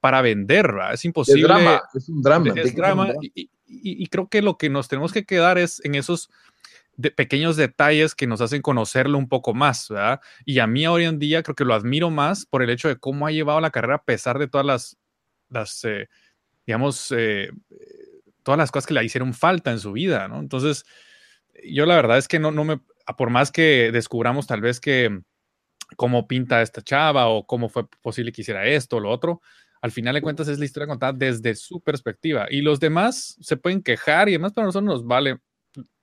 para 0.00 0.22
vender, 0.22 0.68
¿verdad? 0.72 0.94
Es 0.94 1.04
imposible. 1.04 1.42
Es, 1.42 1.48
drama, 1.48 1.82
es 1.92 2.08
un 2.08 2.22
drama. 2.22 2.52
Es 2.54 2.74
drama, 2.74 3.12
Y, 3.66 4.06
creo 4.06 4.28
que 4.28 4.40
lo 4.40 4.56
que 4.56 4.70
nos 4.70 4.88
tenemos 4.88 5.12
que 5.12 5.24
quedar 5.24 5.58
es 5.58 5.84
en 5.84 5.96
esos 5.96 6.30
pequeños 7.16 7.56
detalles 7.56 8.14
que 8.14 8.26
nos 8.26 8.40
hacen 8.40 8.62
conocerlo 8.62 9.18
un 9.18 9.28
poco 9.28 9.52
más, 9.52 9.88
¿verdad? 9.90 10.20
Y 10.46 10.60
a 10.60 10.66
mí 10.66 10.86
hoy 10.86 11.04
en 11.04 11.18
día 11.18 11.42
creo 11.42 11.56
que 11.56 11.64
lo 11.64 11.74
admiro 11.74 12.10
más 12.10 12.46
por 12.46 12.62
el 12.62 12.70
hecho 12.70 12.88
de 12.88 12.96
cómo 12.96 13.26
ha 13.26 13.32
llevado 13.32 13.60
la 13.60 13.70
carrera 13.70 13.96
a 13.96 14.02
pesar 14.04 14.38
de 14.38 14.48
todas 14.48 14.64
las, 14.64 14.96
las 15.50 15.84
eh, 15.84 16.08
digamos, 16.66 17.12
eh, 17.14 17.50
todas 18.42 18.58
las 18.58 18.70
cosas 18.70 18.86
que 18.86 18.94
le 18.94 19.04
hicieron 19.04 19.34
falta 19.34 19.72
en 19.72 19.80
su 19.80 19.92
vida, 19.92 20.28
¿no? 20.28 20.38
Entonces, 20.38 20.84
yo 21.64 21.86
la 21.86 21.96
verdad 21.96 22.18
es 22.18 22.28
que 22.28 22.38
no, 22.38 22.50
no 22.50 22.64
me, 22.64 22.80
por 23.16 23.30
más 23.30 23.52
que 23.52 23.90
descubramos 23.92 24.46
tal 24.46 24.60
vez 24.60 24.80
que 24.80 25.20
cómo 25.96 26.26
pinta 26.26 26.62
esta 26.62 26.82
chava 26.82 27.28
o 27.28 27.46
cómo 27.46 27.68
fue 27.68 27.86
posible 28.02 28.32
que 28.32 28.42
hiciera 28.42 28.66
esto 28.66 28.96
o 28.96 29.00
lo 29.00 29.10
otro, 29.10 29.40
al 29.80 29.92
final 29.92 30.14
de 30.14 30.22
cuentas 30.22 30.48
es 30.48 30.58
la 30.58 30.64
historia 30.64 30.88
contada 30.88 31.12
desde 31.12 31.54
su 31.54 31.80
perspectiva. 31.80 32.46
Y 32.50 32.62
los 32.62 32.80
demás 32.80 33.36
se 33.40 33.56
pueden 33.56 33.82
quejar 33.82 34.28
y 34.28 34.32
demás, 34.32 34.52
pero 34.52 34.64
a 34.64 34.66
nosotros 34.66 34.88
nos 34.92 35.06
vale 35.06 35.38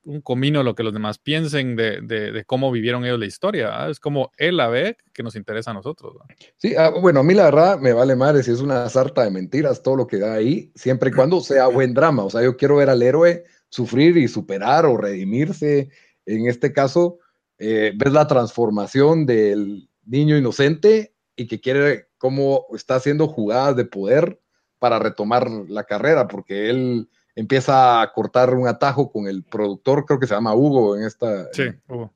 un 0.06 0.22
comino 0.22 0.64
lo 0.64 0.76
que 0.76 0.84
los 0.84 0.94
demás 0.94 1.18
piensen 1.18 1.76
de, 1.76 2.02
de, 2.02 2.44
cómo 2.46 2.72
vivieron 2.72 3.06
ellos 3.06 3.20
la 3.20 3.26
historia. 3.26 3.90
Es 3.90 4.00
como 4.00 4.32
él 4.38 4.58
la 4.58 4.68
ve 4.68 4.98
que 5.14 5.24
nos 5.24 5.36
interesa 5.36 5.72
a 5.72 5.74
nosotros. 5.74 6.16
Sí, 6.58 6.76
ah, 6.76 6.90
bueno, 6.90 7.22
a 7.22 7.24
mí 7.24 7.34
la 7.34 7.46
verdad 7.46 7.80
me 7.80 7.94
vale 7.94 8.16
madre 8.16 8.44
si 8.44 8.52
es 8.52 8.60
una 8.60 8.90
sarta 8.90 9.24
de 9.24 9.32
mentiras 9.32 9.82
todo 9.82 9.96
lo 9.96 10.08
que 10.08 10.20
da 10.20 10.34
ahí, 10.34 10.72
siempre 10.76 11.10
y 11.10 11.14
cuando 11.14 11.42
sea 11.42 11.68
buen 11.68 11.94
drama. 11.94 12.24
O 12.24 12.30
sea, 12.30 12.44
yo 12.44 12.58
quiero 12.58 12.78
ver 12.78 12.90
al 12.90 13.02
héroe 13.02 13.44
sufrir 13.74 14.18
y 14.18 14.28
superar 14.28 14.86
o 14.86 14.98
redimirse. 14.98 15.90
En 16.28 16.48
este 16.48 16.72
caso, 16.72 17.18
eh, 17.58 17.92
ves 17.96 18.14
la 18.14 18.28
transformación 18.28 19.26
del 19.26 19.90
niño 20.06 20.38
inocente 20.38 21.16
y 21.36 21.48
que 21.48 21.60
quiere 21.60 22.10
cómo 22.20 22.68
está 22.76 22.96
haciendo 22.96 23.28
jugadas 23.28 23.76
de 23.76 23.86
poder 23.86 24.40
para 24.78 25.00
retomar 25.00 25.50
la 25.50 25.86
carrera, 25.86 26.28
porque 26.28 26.70
él 26.70 27.10
empieza 27.36 28.02
a 28.02 28.14
cortar 28.14 28.54
un 28.54 28.68
atajo 28.68 29.12
con 29.12 29.28
el 29.28 29.44
productor, 29.44 30.06
creo 30.06 30.20
que 30.20 30.28
se 30.28 30.36
llama 30.36 30.54
Hugo 30.54 30.96
en 30.96 31.06
esta. 31.06 31.52
Sí, 31.52 31.64
Hugo. 31.88 32.14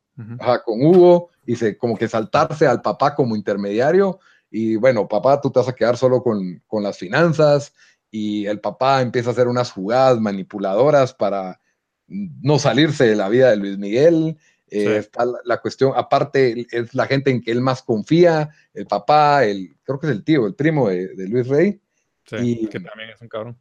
con 0.64 0.86
Hugo, 0.86 1.30
y 1.47 1.55
se, 1.55 1.76
como 1.76 1.97
que 1.97 2.08
saltarse 2.08 2.68
al 2.68 2.84
papá 2.84 3.16
como 3.16 3.36
intermediario. 3.36 4.20
Y 4.51 4.76
bueno, 4.76 5.08
papá, 5.08 5.41
tú 5.41 5.49
te 5.49 5.58
vas 5.60 5.70
a 5.70 5.76
quedar 5.76 5.97
solo 5.97 6.22
con, 6.22 6.62
con 6.68 6.84
las 6.84 6.99
finanzas 6.99 7.74
y 8.12 8.45
el 8.45 8.60
papá 8.60 9.01
empieza 9.01 9.30
a 9.30 9.34
hacer 9.34 9.47
unas 9.47 9.72
jugadas 9.72 10.20
manipuladoras 10.20 11.14
para 11.14 11.60
no 12.08 12.58
salirse 12.60 13.05
de 13.05 13.16
la 13.16 13.30
vida 13.30 13.49
de 13.49 13.58
Luis 13.58 13.78
Miguel. 13.78 14.38
Eh, 14.70 14.97
está 14.97 15.26
la, 15.45 15.62
cuestión, 15.62 15.93
aparte, 15.95 16.68
es 16.72 16.93
la 16.93 17.05
gente 17.05 17.32
en 17.32 17.41
que 17.41 17.51
él 17.51 17.62
más 17.62 17.82
confía, 17.82 18.49
el 18.74 18.86
papá, 18.86 19.45
el, 19.45 19.78
creo 19.84 19.99
que 19.99 20.08
es 20.08 20.14
el 20.14 20.24
tío, 20.24 20.45
el 20.45 20.55
primo 20.55 20.89
de, 20.89 21.28
Luis 21.28 21.47
Rey. 21.47 21.82
Sí, 22.26 22.68
que 22.70 22.80
también 22.80 23.10
es 23.10 23.22
un 23.22 23.30
cabrón. 23.30 23.58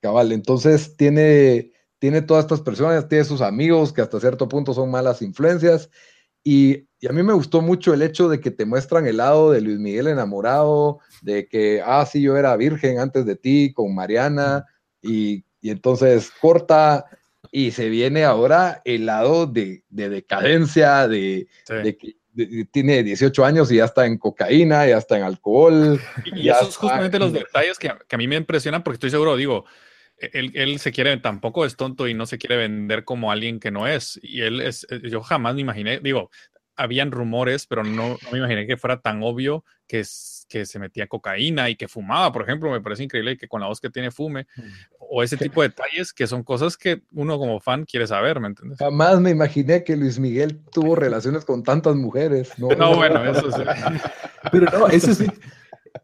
Cabal, 0.00 0.32
entonces 0.32 0.96
tiene, 0.96 1.72
tiene 1.98 2.22
todas 2.22 2.44
estas 2.44 2.60
personas, 2.60 3.08
tiene 3.08 3.24
sus 3.24 3.40
amigos 3.40 3.92
que 3.92 4.02
hasta 4.02 4.20
cierto 4.20 4.48
punto 4.48 4.74
son 4.74 4.90
malas 4.90 5.22
influencias. 5.22 5.88
Y, 6.44 6.86
y, 7.00 7.08
a 7.08 7.12
mí 7.12 7.22
me 7.22 7.32
gustó 7.32 7.60
mucho 7.60 7.94
el 7.94 8.02
hecho 8.02 8.28
de 8.28 8.40
que 8.40 8.50
te 8.50 8.64
muestran 8.64 9.06
el 9.06 9.18
lado 9.18 9.52
de 9.52 9.60
Luis 9.60 9.78
Miguel 9.78 10.08
enamorado, 10.08 11.00
de 11.20 11.46
que, 11.46 11.82
ah, 11.84 12.04
sí, 12.04 12.20
yo 12.20 12.36
era 12.36 12.56
virgen 12.56 12.98
antes 12.98 13.24
de 13.26 13.36
ti 13.36 13.72
con 13.72 13.94
Mariana, 13.94 14.64
y, 15.00 15.44
y 15.60 15.70
entonces 15.70 16.30
corta 16.40 17.06
y 17.50 17.70
se 17.70 17.88
viene 17.88 18.24
ahora 18.24 18.80
el 18.84 19.06
lado 19.06 19.46
de, 19.46 19.84
de 19.88 20.08
decadencia, 20.08 21.06
de, 21.06 21.46
de 21.68 21.96
que 21.96 22.16
tiene 22.70 23.02
18 23.02 23.44
años 23.44 23.70
y 23.70 23.76
ya 23.76 23.84
está 23.84 24.06
en 24.06 24.16
cocaína, 24.16 24.86
ya 24.86 24.96
está 24.96 25.18
en 25.18 25.24
alcohol. 25.24 26.00
Y, 26.24 26.48
esos 26.48 26.76
justamente 26.76 27.18
los 27.18 27.32
detalles 27.32 27.78
que, 27.78 27.92
que, 28.08 28.16
a 28.16 28.18
mí 28.18 28.26
me 28.26 28.36
impresionan 28.36 28.82
porque 28.82 28.94
estoy 28.94 29.10
seguro, 29.10 29.36
digo, 29.36 29.66
él, 30.32 30.52
él, 30.54 30.78
se 30.78 30.92
quiere, 30.92 31.16
tampoco 31.16 31.64
es 31.64 31.76
tonto 31.76 32.08
y 32.08 32.14
no 32.14 32.26
se 32.26 32.38
quiere 32.38 32.56
vender 32.56 33.04
como 33.04 33.32
alguien 33.32 33.60
que 33.60 33.70
no 33.70 33.86
es. 33.86 34.18
Y 34.22 34.42
él 34.42 34.60
es, 34.60 34.86
yo 35.02 35.22
jamás 35.22 35.54
me 35.54 35.60
imaginé, 35.60 36.00
digo, 36.00 36.30
habían 36.76 37.10
rumores, 37.10 37.66
pero 37.66 37.84
no, 37.84 38.18
me 38.30 38.38
imaginé 38.38 38.66
que 38.66 38.76
fuera 38.76 39.00
tan 39.00 39.22
obvio 39.22 39.64
que, 39.86 40.02
que 40.48 40.66
se 40.66 40.78
metía 40.78 41.06
cocaína 41.06 41.68
y 41.68 41.76
que 41.76 41.88
fumaba, 41.88 42.32
por 42.32 42.42
ejemplo, 42.42 42.70
me 42.70 42.80
parece 42.80 43.04
increíble 43.04 43.36
que 43.36 43.48
con 43.48 43.60
la 43.60 43.66
voz 43.66 43.80
que 43.80 43.90
tiene 43.90 44.10
fume, 44.10 44.46
mm. 44.56 44.62
o 44.98 45.22
ese 45.22 45.36
tipo 45.36 45.62
de 45.62 45.68
detalles 45.68 46.12
que 46.12 46.26
son 46.26 46.42
cosas 46.42 46.76
que 46.76 47.02
uno 47.12 47.38
como 47.38 47.60
fan 47.60 47.84
quiere 47.84 48.06
saber, 48.06 48.40
¿me 48.40 48.48
entiendes? 48.48 48.78
Jamás 48.78 49.20
me 49.20 49.30
imaginé 49.30 49.84
que 49.84 49.96
Luis 49.96 50.18
Miguel 50.18 50.60
tuvo 50.72 50.96
relaciones 50.96 51.44
con 51.44 51.62
tantas 51.62 51.94
mujeres. 51.94 52.58
No, 52.58 52.68
no 52.70 52.96
bueno, 52.96 53.24
eso 53.24 53.50
sí. 53.50 53.62
Pero 54.50 54.78
no, 54.78 54.88
eso 54.88 55.14
sí, 55.14 55.26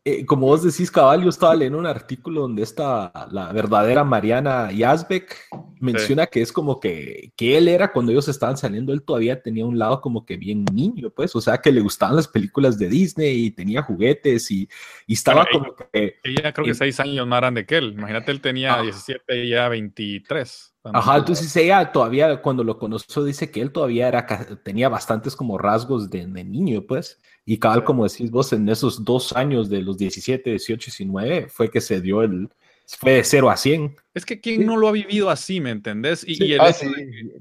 eh, 0.04 0.26
como 0.26 0.46
vos 0.46 0.62
decís, 0.62 0.90
cabal, 0.90 1.22
yo 1.22 1.28
estaba 1.28 1.54
leyendo 1.54 1.78
un 1.78 1.86
artículo 1.86 2.42
donde 2.42 2.62
está 2.62 3.12
la 3.30 3.52
verdadera 3.52 4.04
Mariana 4.04 4.70
Yazbek 4.70 5.36
menciona 5.80 6.26
que 6.26 6.42
es 6.42 6.52
como 6.52 6.80
que, 6.80 7.32
que 7.36 7.56
él 7.56 7.68
era 7.68 7.92
cuando 7.92 8.12
ellos 8.12 8.28
estaban 8.28 8.56
saliendo, 8.56 8.92
él 8.92 9.02
todavía 9.02 9.40
tenía 9.40 9.64
un 9.64 9.78
lado 9.78 10.00
como 10.00 10.24
que 10.24 10.36
bien 10.36 10.64
niño, 10.72 11.10
pues, 11.10 11.34
o 11.36 11.40
sea, 11.40 11.58
que 11.58 11.72
le 11.72 11.80
gustaban 11.80 12.16
las 12.16 12.28
películas 12.28 12.78
de 12.78 12.88
Disney 12.88 13.46
y 13.46 13.50
tenía 13.50 13.82
juguetes 13.82 14.50
y, 14.50 14.68
y 15.06 15.14
estaba 15.14 15.46
como 15.50 15.74
que... 15.74 16.18
Ella 16.24 16.52
creo 16.52 16.66
que 16.66 16.74
seis 16.74 16.98
años 17.00 17.26
más 17.26 17.40
grande 17.40 17.64
que 17.66 17.78
él, 17.78 17.92
imagínate, 17.92 18.32
él 18.32 18.40
tenía 18.40 18.80
17 18.82 19.44
y 19.44 19.50
ya 19.50 19.68
23. 19.68 20.74
Ajá, 20.92 21.16
entonces 21.18 21.54
ella 21.56 21.92
todavía 21.92 22.40
cuando 22.40 22.64
lo 22.64 22.78
conoció 22.78 23.24
dice 23.24 23.50
que 23.50 23.60
él 23.60 23.72
todavía 23.72 24.08
era, 24.08 24.26
tenía 24.62 24.88
bastantes 24.88 25.36
como 25.36 25.58
rasgos 25.58 26.08
de, 26.10 26.26
de 26.26 26.44
niño, 26.44 26.82
pues. 26.86 27.20
Y 27.50 27.58
cabal, 27.58 27.82
como 27.82 28.06
decís 28.06 28.30
vos, 28.30 28.52
en 28.52 28.68
esos 28.68 29.06
dos 29.06 29.32
años 29.32 29.70
de 29.70 29.80
los 29.80 29.96
17, 29.96 30.50
18 30.50 30.90
y 30.90 30.92
19 31.06 31.48
fue 31.48 31.70
que 31.70 31.80
se 31.80 31.98
dio 31.98 32.20
el, 32.20 32.50
fue 32.86 33.12
de 33.12 33.24
0 33.24 33.48
a 33.48 33.56
100. 33.56 33.96
Es 34.12 34.26
que 34.26 34.38
quién 34.38 34.66
no 34.66 34.76
lo 34.76 34.86
ha 34.86 34.92
vivido 34.92 35.30
así, 35.30 35.58
¿me 35.58 35.70
entendés? 35.70 36.28
Y, 36.28 36.56
ah, 36.56 36.70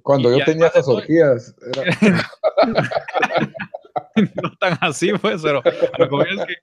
Cuando 0.04 0.32
yo 0.32 0.46
tenía 0.46 0.68
esas 0.68 0.88
orgías. 0.88 1.54
no 4.42 4.56
tan 4.62 4.78
así, 4.80 5.12
pues, 5.12 5.42
pero 5.42 5.62
lo 6.00 6.10
que 6.10 6.30
es 6.30 6.46
que 6.46 6.54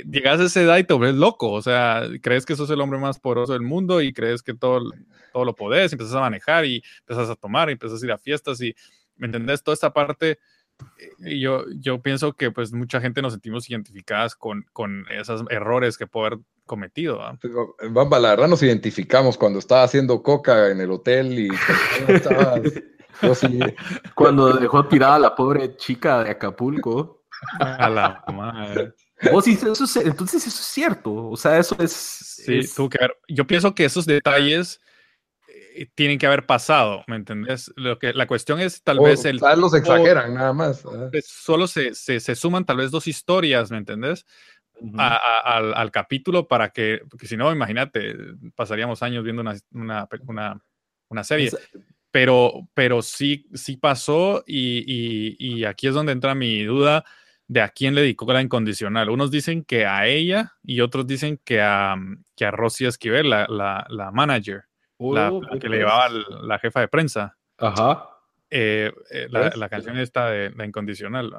eh, 0.00 0.04
llegas 0.10 0.40
a 0.40 0.44
esa 0.44 0.62
edad 0.62 0.78
y 0.78 0.84
te 0.84 0.94
vuelves 0.94 1.16
loco, 1.16 1.52
o 1.52 1.60
sea, 1.60 2.08
crees 2.22 2.46
que 2.46 2.56
sos 2.56 2.70
el 2.70 2.80
hombre 2.80 2.98
más 2.98 3.20
poderoso 3.20 3.52
del 3.52 3.60
mundo 3.60 4.00
y 4.00 4.14
crees 4.14 4.42
que 4.42 4.54
todo, 4.54 4.80
todo 5.30 5.44
lo 5.44 5.54
podés, 5.54 5.92
y 5.92 5.96
empiezas 5.96 6.16
a 6.16 6.20
manejar 6.20 6.64
y 6.64 6.82
empiezas 7.00 7.28
a 7.28 7.36
tomar 7.36 7.68
y 7.68 7.72
empiezas 7.72 8.02
a 8.02 8.06
ir 8.06 8.12
a 8.12 8.18
fiestas 8.18 8.62
y, 8.62 8.74
¿me 9.16 9.26
entendés? 9.26 9.62
Toda 9.62 9.74
esta 9.74 9.92
parte, 9.92 10.38
y 11.18 11.40
yo, 11.40 11.64
yo 11.76 12.00
pienso 12.02 12.34
que 12.34 12.50
pues 12.50 12.72
mucha 12.72 13.00
gente 13.00 13.22
nos 13.22 13.32
sentimos 13.32 13.68
identificadas 13.68 14.34
con, 14.34 14.66
con 14.72 15.06
esos 15.10 15.44
errores 15.50 15.96
que 15.96 16.06
puede 16.06 16.26
haber 16.26 16.38
cometido. 16.66 17.22
¿ah? 17.22 17.38
Bamba, 17.90 18.18
la 18.18 18.30
verdad 18.30 18.48
nos 18.48 18.62
identificamos 18.62 19.36
cuando 19.36 19.58
estaba 19.58 19.84
haciendo 19.84 20.22
coca 20.22 20.70
en 20.70 20.80
el 20.80 20.90
hotel 20.90 21.38
y 21.38 21.48
estaba 22.08 22.60
Cuando 24.14 24.52
dejó 24.54 24.86
tirada 24.86 25.16
a 25.16 25.20
la 25.20 25.34
pobre 25.34 25.76
chica 25.76 26.24
de 26.24 26.30
Acapulco. 26.30 27.24
A 27.58 27.90
la 27.90 28.24
madre. 28.32 28.94
entonces 29.20 30.46
eso 30.46 30.48
es 30.48 30.66
cierto. 30.66 31.28
O 31.28 31.36
sea, 31.36 31.58
eso 31.58 31.76
es. 31.78 31.92
Sí, 31.92 32.60
que 32.90 32.98
Yo 33.28 33.46
pienso 33.46 33.74
que 33.74 33.84
esos 33.84 34.06
detalles 34.06 34.80
tienen 35.94 36.18
que 36.18 36.26
haber 36.26 36.46
pasado, 36.46 37.04
¿me 37.06 37.16
entendés? 37.16 37.72
Lo 37.76 37.98
que, 37.98 38.12
la 38.12 38.26
cuestión 38.26 38.60
es 38.60 38.82
tal 38.82 39.00
vez 39.00 39.24
el... 39.24 39.40
Tal 39.40 39.60
los 39.60 39.74
exageran, 39.74 40.34
nada 40.34 40.52
más. 40.52 40.84
Solo 41.24 41.66
se, 41.66 41.94
se, 41.94 42.20
se, 42.20 42.34
suman 42.34 42.64
tal 42.64 42.78
vez 42.78 42.90
dos 42.90 43.06
historias, 43.06 43.70
¿me 43.70 43.78
entendés? 43.78 44.26
al, 44.98 45.72
al, 45.72 45.90
capítulo 45.92 46.48
para 46.48 46.70
que, 46.70 47.00
porque 47.08 47.28
si 47.28 47.36
no, 47.36 47.52
imagínate, 47.52 48.16
pasaríamos 48.56 49.04
años 49.04 49.22
viendo 49.22 49.40
una, 49.40 49.54
una, 49.72 50.08
una, 50.26 50.60
una 51.08 51.24
serie 51.24 51.50
pero, 52.14 52.68
pero 52.74 53.02
sí, 53.02 53.48
sí 53.54 53.76
pasó 53.76 54.44
y, 54.46 55.34
y, 55.36 55.64
aquí 55.64 55.88
es 55.88 55.94
donde 55.94 56.12
entra 56.12 56.36
mi 56.36 56.62
duda 56.62 57.04
de 57.48 57.60
a 57.60 57.70
quién 57.70 57.96
le 57.96 58.02
dedicó 58.02 58.32
la 58.32 58.40
incondicional. 58.40 59.10
Unos 59.10 59.32
dicen 59.32 59.64
que 59.64 59.84
a 59.84 60.06
ella 60.06 60.52
y 60.62 60.80
otros 60.80 61.08
dicen 61.08 61.40
que 61.44 61.60
a, 61.60 61.96
que 62.36 62.44
a 62.44 62.52
Rosy 62.52 62.86
Esquivel, 62.86 63.30
la, 63.30 63.48
la, 63.48 63.84
la 63.90 64.12
manager, 64.12 64.62
la, 64.98 65.32
oh, 65.32 65.40
que 65.60 65.68
le 65.68 65.78
llevaba 65.78 66.08
la 66.08 66.58
jefa 66.58 66.80
de 66.80 66.88
prensa. 66.88 67.36
Ajá. 67.58 68.08
Eh, 68.50 68.92
eh, 69.10 69.26
la, 69.30 69.52
la, 69.56 69.68
canción 69.68 69.98
esta 69.98 70.30
de 70.30 70.50
la 70.50 70.64
incondicional. 70.64 71.32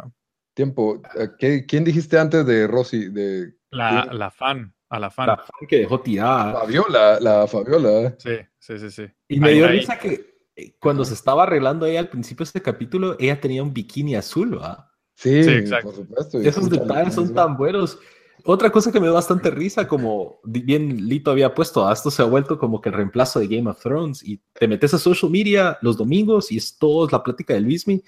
Tiempo. 0.54 1.02
¿Quién 1.38 1.84
dijiste 1.84 2.18
antes 2.18 2.46
de 2.46 2.68
Rosy? 2.68 3.10
De, 3.10 3.54
la, 3.72 4.06
la 4.12 4.32
fan. 4.32 4.74
A 4.90 5.00
la 5.00 5.10
fan. 5.10 5.28
La 5.28 5.38
fan 5.38 5.68
que 5.68 5.80
dejó 5.80 6.00
tirada. 6.00 6.60
Fabiola, 6.60 7.20
la 7.20 7.48
Fabiola. 7.48 8.16
Sí, 8.18 8.38
sí, 8.60 8.80
sí, 8.80 8.92
sí. 8.92 9.06
Y 9.28 9.40
me 9.40 9.52
dio 9.52 9.68
risa 9.68 9.98
que 9.98 10.36
eh, 10.56 10.76
cuando 10.80 11.04
se 11.04 11.14
estaba 11.14 11.44
arreglando 11.44 11.86
ella 11.86 12.00
al 12.00 12.10
principio 12.10 12.44
de 12.44 12.48
este 12.50 12.62
capítulo, 12.62 13.16
ella 13.20 13.40
tenía 13.40 13.64
un 13.64 13.74
bikini 13.74 14.16
azul, 14.16 14.58
¿va? 14.62 14.92
Sí, 15.16 15.40
exacto. 15.40 15.88
por 15.88 15.96
supuesto. 15.96 16.40
Esos 16.40 16.70
detalles 16.70 17.14
son 17.14 17.34
tan 17.34 17.58
buenos. 17.58 18.00
Otra 18.48 18.70
cosa 18.70 18.92
que 18.92 19.00
me 19.00 19.08
da 19.08 19.14
bastante 19.14 19.50
risa, 19.50 19.88
como 19.88 20.40
bien 20.44 21.08
Lito 21.08 21.32
había 21.32 21.56
puesto, 21.56 21.92
esto 21.92 22.12
se 22.12 22.22
ha 22.22 22.26
vuelto 22.26 22.60
como 22.60 22.80
que 22.80 22.90
el 22.90 22.96
reemplazo 22.96 23.40
de 23.40 23.48
Game 23.48 23.68
of 23.68 23.82
Thrones 23.82 24.24
y 24.24 24.40
te 24.54 24.68
metes 24.68 24.94
a 24.94 25.00
social 25.00 25.32
media 25.32 25.80
los 25.82 25.98
domingos 25.98 26.52
y 26.52 26.58
es 26.58 26.78
todo 26.78 27.10
la 27.10 27.24
plática 27.24 27.56
de 27.56 27.62
Luismi, 27.62 28.04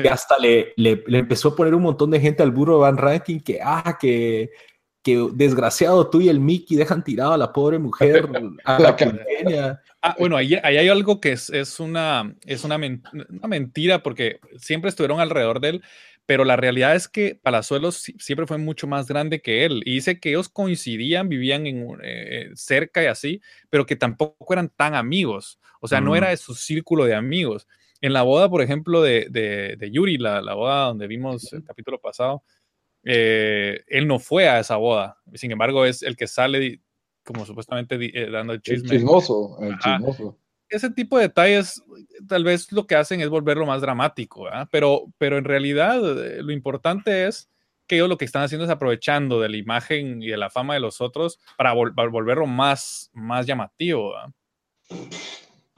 que 0.00 0.08
hasta 0.08 0.38
le, 0.38 0.72
le, 0.76 1.02
empezó 1.08 1.48
a 1.48 1.56
poner 1.56 1.74
un 1.74 1.82
montón 1.82 2.12
de 2.12 2.20
gente 2.20 2.44
al 2.44 2.52
burro 2.52 2.78
Van 2.78 2.96
Ranking 2.96 3.40
que, 3.40 3.58
ah, 3.60 3.98
que, 4.00 4.50
que 5.02 5.28
desgraciado 5.32 6.08
tú 6.08 6.20
y 6.20 6.28
el 6.28 6.38
Mickey 6.38 6.76
dejan 6.76 7.02
tirado 7.02 7.32
a 7.32 7.38
la 7.38 7.52
pobre 7.52 7.80
mujer, 7.80 8.28
a 8.64 8.78
la 8.78 8.94
pequeña. 8.94 9.80
Ah, 10.00 10.16
bueno, 10.18 10.36
ahí, 10.36 10.54
hay 10.62 10.88
algo 10.88 11.20
que 11.20 11.30
es, 11.30 11.48
es, 11.50 11.78
una, 11.78 12.34
es 12.44 12.64
una, 12.64 12.76
mentira 12.76 14.02
porque 14.02 14.40
siempre 14.58 14.90
estuvieron 14.90 15.20
alrededor 15.20 15.60
de 15.60 15.68
él, 15.68 15.82
pero 16.26 16.44
la 16.44 16.56
realidad 16.56 16.94
es 16.94 17.08
que 17.08 17.34
Palazuelos 17.34 17.96
siempre 18.18 18.46
fue 18.46 18.58
mucho 18.58 18.86
más 18.86 19.08
grande 19.08 19.42
que 19.42 19.64
él. 19.64 19.82
Y 19.84 19.94
dice 19.94 20.20
que 20.20 20.30
ellos 20.30 20.48
coincidían, 20.48 21.28
vivían 21.28 21.66
en, 21.66 21.98
eh, 22.02 22.50
cerca 22.54 23.02
y 23.02 23.06
así, 23.06 23.40
pero 23.70 23.86
que 23.86 23.96
tampoco 23.96 24.52
eran 24.52 24.68
tan 24.68 24.94
amigos. 24.94 25.58
O 25.80 25.88
sea, 25.88 26.00
no 26.00 26.14
era 26.14 26.28
de 26.28 26.36
su 26.36 26.54
círculo 26.54 27.04
de 27.04 27.14
amigos. 27.14 27.66
En 28.00 28.12
la 28.12 28.22
boda, 28.22 28.48
por 28.48 28.62
ejemplo, 28.62 29.02
de, 29.02 29.26
de, 29.30 29.90
Yuri, 29.90 30.16
la, 30.16 30.40
la, 30.40 30.54
boda 30.54 30.86
donde 30.86 31.08
vimos 31.08 31.52
el 31.52 31.64
capítulo 31.64 32.00
pasado, 32.00 32.44
eh, 33.04 33.82
él 33.88 34.06
no 34.06 34.18
fue 34.18 34.48
a 34.48 34.60
esa 34.60 34.76
boda. 34.76 35.18
Sin 35.34 35.50
embargo, 35.50 35.84
es 35.84 36.02
el 36.02 36.16
que 36.16 36.28
sale 36.28 36.80
como 37.24 37.44
supuestamente 37.46 37.96
eh, 38.00 38.30
dando 38.30 38.52
el 38.52 38.60
chisme. 38.60 38.90
El 38.90 38.98
chismoso, 38.98 39.58
el 39.60 39.78
chismoso. 39.78 40.38
Ese 40.72 40.90
tipo 40.90 41.18
de 41.18 41.24
detalles 41.24 41.82
tal 42.26 42.44
vez 42.44 42.72
lo 42.72 42.86
que 42.86 42.96
hacen 42.96 43.20
es 43.20 43.28
volverlo 43.28 43.66
más 43.66 43.82
dramático, 43.82 44.46
pero, 44.70 45.04
pero 45.18 45.36
en 45.36 45.44
realidad 45.44 46.00
eh, 46.24 46.42
lo 46.42 46.50
importante 46.50 47.26
es 47.26 47.50
que 47.86 47.96
ellos 47.96 48.08
lo 48.08 48.16
que 48.16 48.24
están 48.24 48.42
haciendo 48.42 48.64
es 48.64 48.70
aprovechando 48.70 49.38
de 49.40 49.50
la 49.50 49.58
imagen 49.58 50.22
y 50.22 50.28
de 50.28 50.36
la 50.38 50.48
fama 50.48 50.74
de 50.74 50.80
los 50.80 51.00
otros 51.02 51.38
para, 51.58 51.74
volverlo 51.74 52.46
más, 52.46 53.10
más 53.12 53.46
llamativo. 53.46 54.14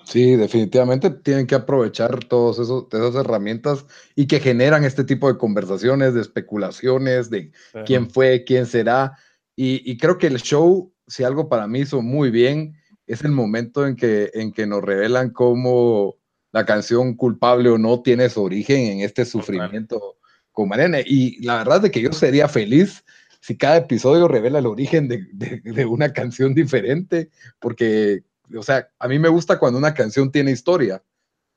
Sí, 0.04 0.36
definitivamente 0.36 1.10
tienen 1.10 1.46
que 1.46 1.56
aprovechar 1.56 2.22
todas 2.24 2.58
esas 2.58 3.14
herramientas 3.16 3.86
y 4.14 4.28
que 4.28 4.38
generan 4.38 4.84
este 4.84 5.02
tipo 5.02 5.26
de 5.26 5.38
conversaciones, 5.38 6.14
de 6.14 6.20
especulaciones, 6.20 7.30
de 7.30 7.50
quién 7.84 8.08
fue, 8.08 8.44
quién 8.44 8.66
será. 8.66 9.18
Y, 9.56 9.90
y, 9.90 9.96
creo 9.96 10.18
que 10.18 10.26
el 10.26 10.40
show 10.40 10.94
si 11.06 11.24
algo 11.24 11.48
para 11.48 11.66
mí 11.66 11.80
hizo 11.80 12.02
muy 12.02 12.30
bien, 12.30 12.76
es 13.06 13.22
el 13.24 13.32
momento 13.32 13.86
en 13.86 13.96
que, 13.96 14.30
en 14.34 14.52
que 14.52 14.66
nos 14.66 14.82
revelan 14.82 15.30
cómo 15.30 16.16
la 16.52 16.64
canción 16.64 17.14
culpable 17.14 17.68
o 17.68 17.78
no 17.78 18.00
tiene 18.02 18.28
su 18.28 18.42
origen 18.42 18.86
en 18.86 19.00
este 19.00 19.24
sufrimiento 19.24 20.16
con 20.52 20.68
Mariana. 20.68 21.00
Y 21.04 21.44
la 21.44 21.58
verdad 21.58 21.84
es 21.84 21.90
que 21.90 22.00
yo 22.00 22.12
sería 22.12 22.48
feliz 22.48 23.04
si 23.40 23.56
cada 23.56 23.78
episodio 23.78 24.28
revela 24.28 24.60
el 24.60 24.66
origen 24.66 25.08
de, 25.08 25.26
de, 25.32 25.84
una 25.84 26.12
canción 26.12 26.54
diferente, 26.54 27.28
porque, 27.58 28.22
o 28.56 28.62
sea, 28.62 28.88
a 28.98 29.06
mí 29.06 29.18
me 29.18 29.28
gusta 29.28 29.58
cuando 29.58 29.78
una 29.78 29.92
canción 29.92 30.32
tiene 30.32 30.52
historia. 30.52 31.02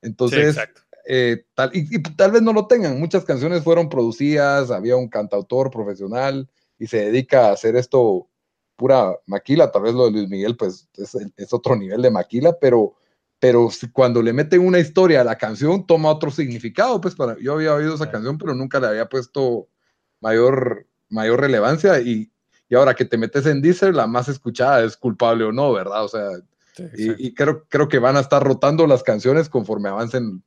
Entonces, 0.02 0.58
eh, 1.06 1.44
tal, 1.54 1.70
y, 1.72 1.96
y, 1.96 2.02
tal 2.02 2.32
vez 2.32 2.42
no 2.42 2.52
lo 2.52 2.66
tengan. 2.66 3.00
Muchas 3.00 3.24
canciones 3.24 3.62
fueron 3.62 3.88
producidas, 3.88 4.70
había 4.70 4.96
un 4.96 5.08
cantautor 5.08 5.70
profesional 5.70 6.50
y 6.78 6.88
se 6.88 7.06
dedica 7.06 7.46
a 7.46 7.52
hacer 7.52 7.74
esto 7.76 8.28
pura 8.78 9.12
maquila, 9.26 9.72
tal 9.72 9.82
vez 9.82 9.92
lo 9.92 10.04
de 10.04 10.12
Luis 10.12 10.28
Miguel 10.28 10.56
pues 10.56 10.88
es, 10.96 11.52
otro 11.52 11.74
nivel 11.74 12.00
de 12.00 12.12
maquila, 12.12 12.56
pero, 12.60 12.94
pero 13.40 13.68
cuando 13.92 14.22
le 14.22 14.32
meten 14.32 14.64
una 14.64 14.78
historia 14.78 15.20
a 15.20 15.24
la 15.24 15.36
canción 15.36 15.84
toma 15.84 16.10
otro 16.10 16.30
significado, 16.30 17.00
pues 17.00 17.16
para, 17.16 17.36
yo 17.40 17.54
había 17.54 17.74
oído 17.74 17.96
esa 17.96 18.08
canción, 18.08 18.38
pero 18.38 18.54
nunca 18.54 18.78
le 18.78 18.86
había 18.86 19.08
puesto 19.08 19.66
mayor, 20.20 20.86
mayor 21.08 21.40
relevancia 21.40 22.00
y, 22.00 22.30
y 22.68 22.74
ahora 22.76 22.94
que 22.94 23.04
te 23.04 23.18
metes 23.18 23.46
en 23.46 23.60
Deezer, 23.60 23.96
la 23.96 24.06
más 24.06 24.28
escuchada 24.28 24.84
es 24.84 24.96
culpable 24.96 25.42
o 25.42 25.50
no, 25.50 25.72
¿verdad? 25.72 26.04
O 26.04 26.08
sea, 26.08 26.28
y, 26.96 27.34
creo, 27.34 27.64
creo 27.68 27.88
que 27.88 27.98
van 27.98 28.16
a 28.16 28.20
estar 28.20 28.40
rotando 28.44 28.86
las 28.86 29.02
canciones 29.02 29.48
conforme 29.48 29.88
avancen 29.88 30.44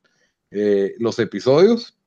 eh, 0.50 0.94
los 0.98 1.18
episodios. 1.18 1.98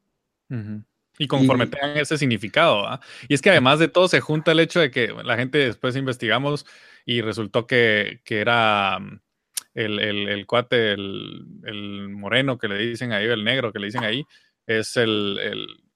Y 1.17 1.27
conforme 1.27 1.67
tengan 1.67 1.97
ese 1.97 2.17
significado. 2.17 2.99
Y 3.27 3.33
es 3.33 3.41
que 3.41 3.49
además 3.49 3.79
de 3.79 3.87
todo 3.87 4.07
se 4.07 4.19
junta 4.19 4.51
el 4.51 4.59
hecho 4.59 4.79
de 4.79 4.91
que 4.91 5.13
la 5.23 5.37
gente 5.37 5.57
después 5.59 5.95
investigamos 5.95 6.65
y 7.05 7.21
resultó 7.21 7.67
que, 7.67 8.21
que 8.25 8.39
era 8.39 8.99
mm, 8.99 9.19
el, 9.75 9.99
el, 9.99 10.27
el 10.29 10.45
cuate, 10.45 10.93
el, 10.93 11.45
el, 11.63 12.09
moreno 12.09 12.57
que 12.57 12.67
le 12.67 12.77
dicen 12.77 13.13
ahí, 13.13 13.25
el 13.25 13.43
negro 13.43 13.71
que 13.71 13.79
le 13.79 13.87
dicen 13.87 14.03
ahí, 14.03 14.25
es 14.67 14.97
el, 14.97 15.39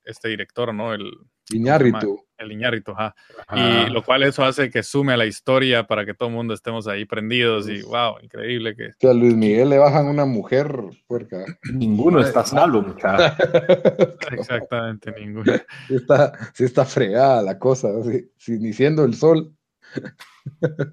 este 0.03 0.29
director, 0.29 0.73
¿no? 0.73 0.93
El, 0.93 1.11
Iñárritu. 1.51 2.28
El 2.39 2.51
Iñárritu, 2.53 2.91
ajá. 2.91 3.13
Y 3.55 3.91
lo 3.91 4.01
cual 4.03 4.23
eso 4.23 4.43
hace 4.43 4.69
que 4.69 4.81
sume 4.81 5.13
a 5.13 5.17
la 5.17 5.25
historia 5.25 5.85
para 5.85 6.05
que 6.05 6.13
todo 6.13 6.29
el 6.29 6.35
mundo 6.35 6.53
estemos 6.53 6.87
ahí 6.87 7.05
prendidos 7.05 7.67
y 7.67 7.81
wow, 7.81 8.17
increíble 8.21 8.75
que... 8.75 8.91
Que 8.97 9.07
a 9.07 9.13
Luis 9.13 9.35
Miguel 9.35 9.69
le 9.69 9.77
bajan 9.77 10.07
una 10.07 10.25
mujer 10.25 10.73
puerca. 11.05 11.45
Ninguno 11.73 12.21
está 12.21 12.45
salvo, 12.45 12.81
muchacho. 12.81 13.35
Exactamente, 14.31 15.13
ninguno. 15.19 15.53
Sí 15.87 15.95
está, 15.95 16.31
sí 16.53 16.63
está 16.63 16.85
fregada 16.85 17.41
la 17.41 17.59
cosa, 17.59 17.89
si, 18.37 18.59
ni 18.59 18.71
siendo 18.71 19.03
el 19.03 19.15
sol. 19.15 19.53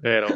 Pero, 0.01 0.27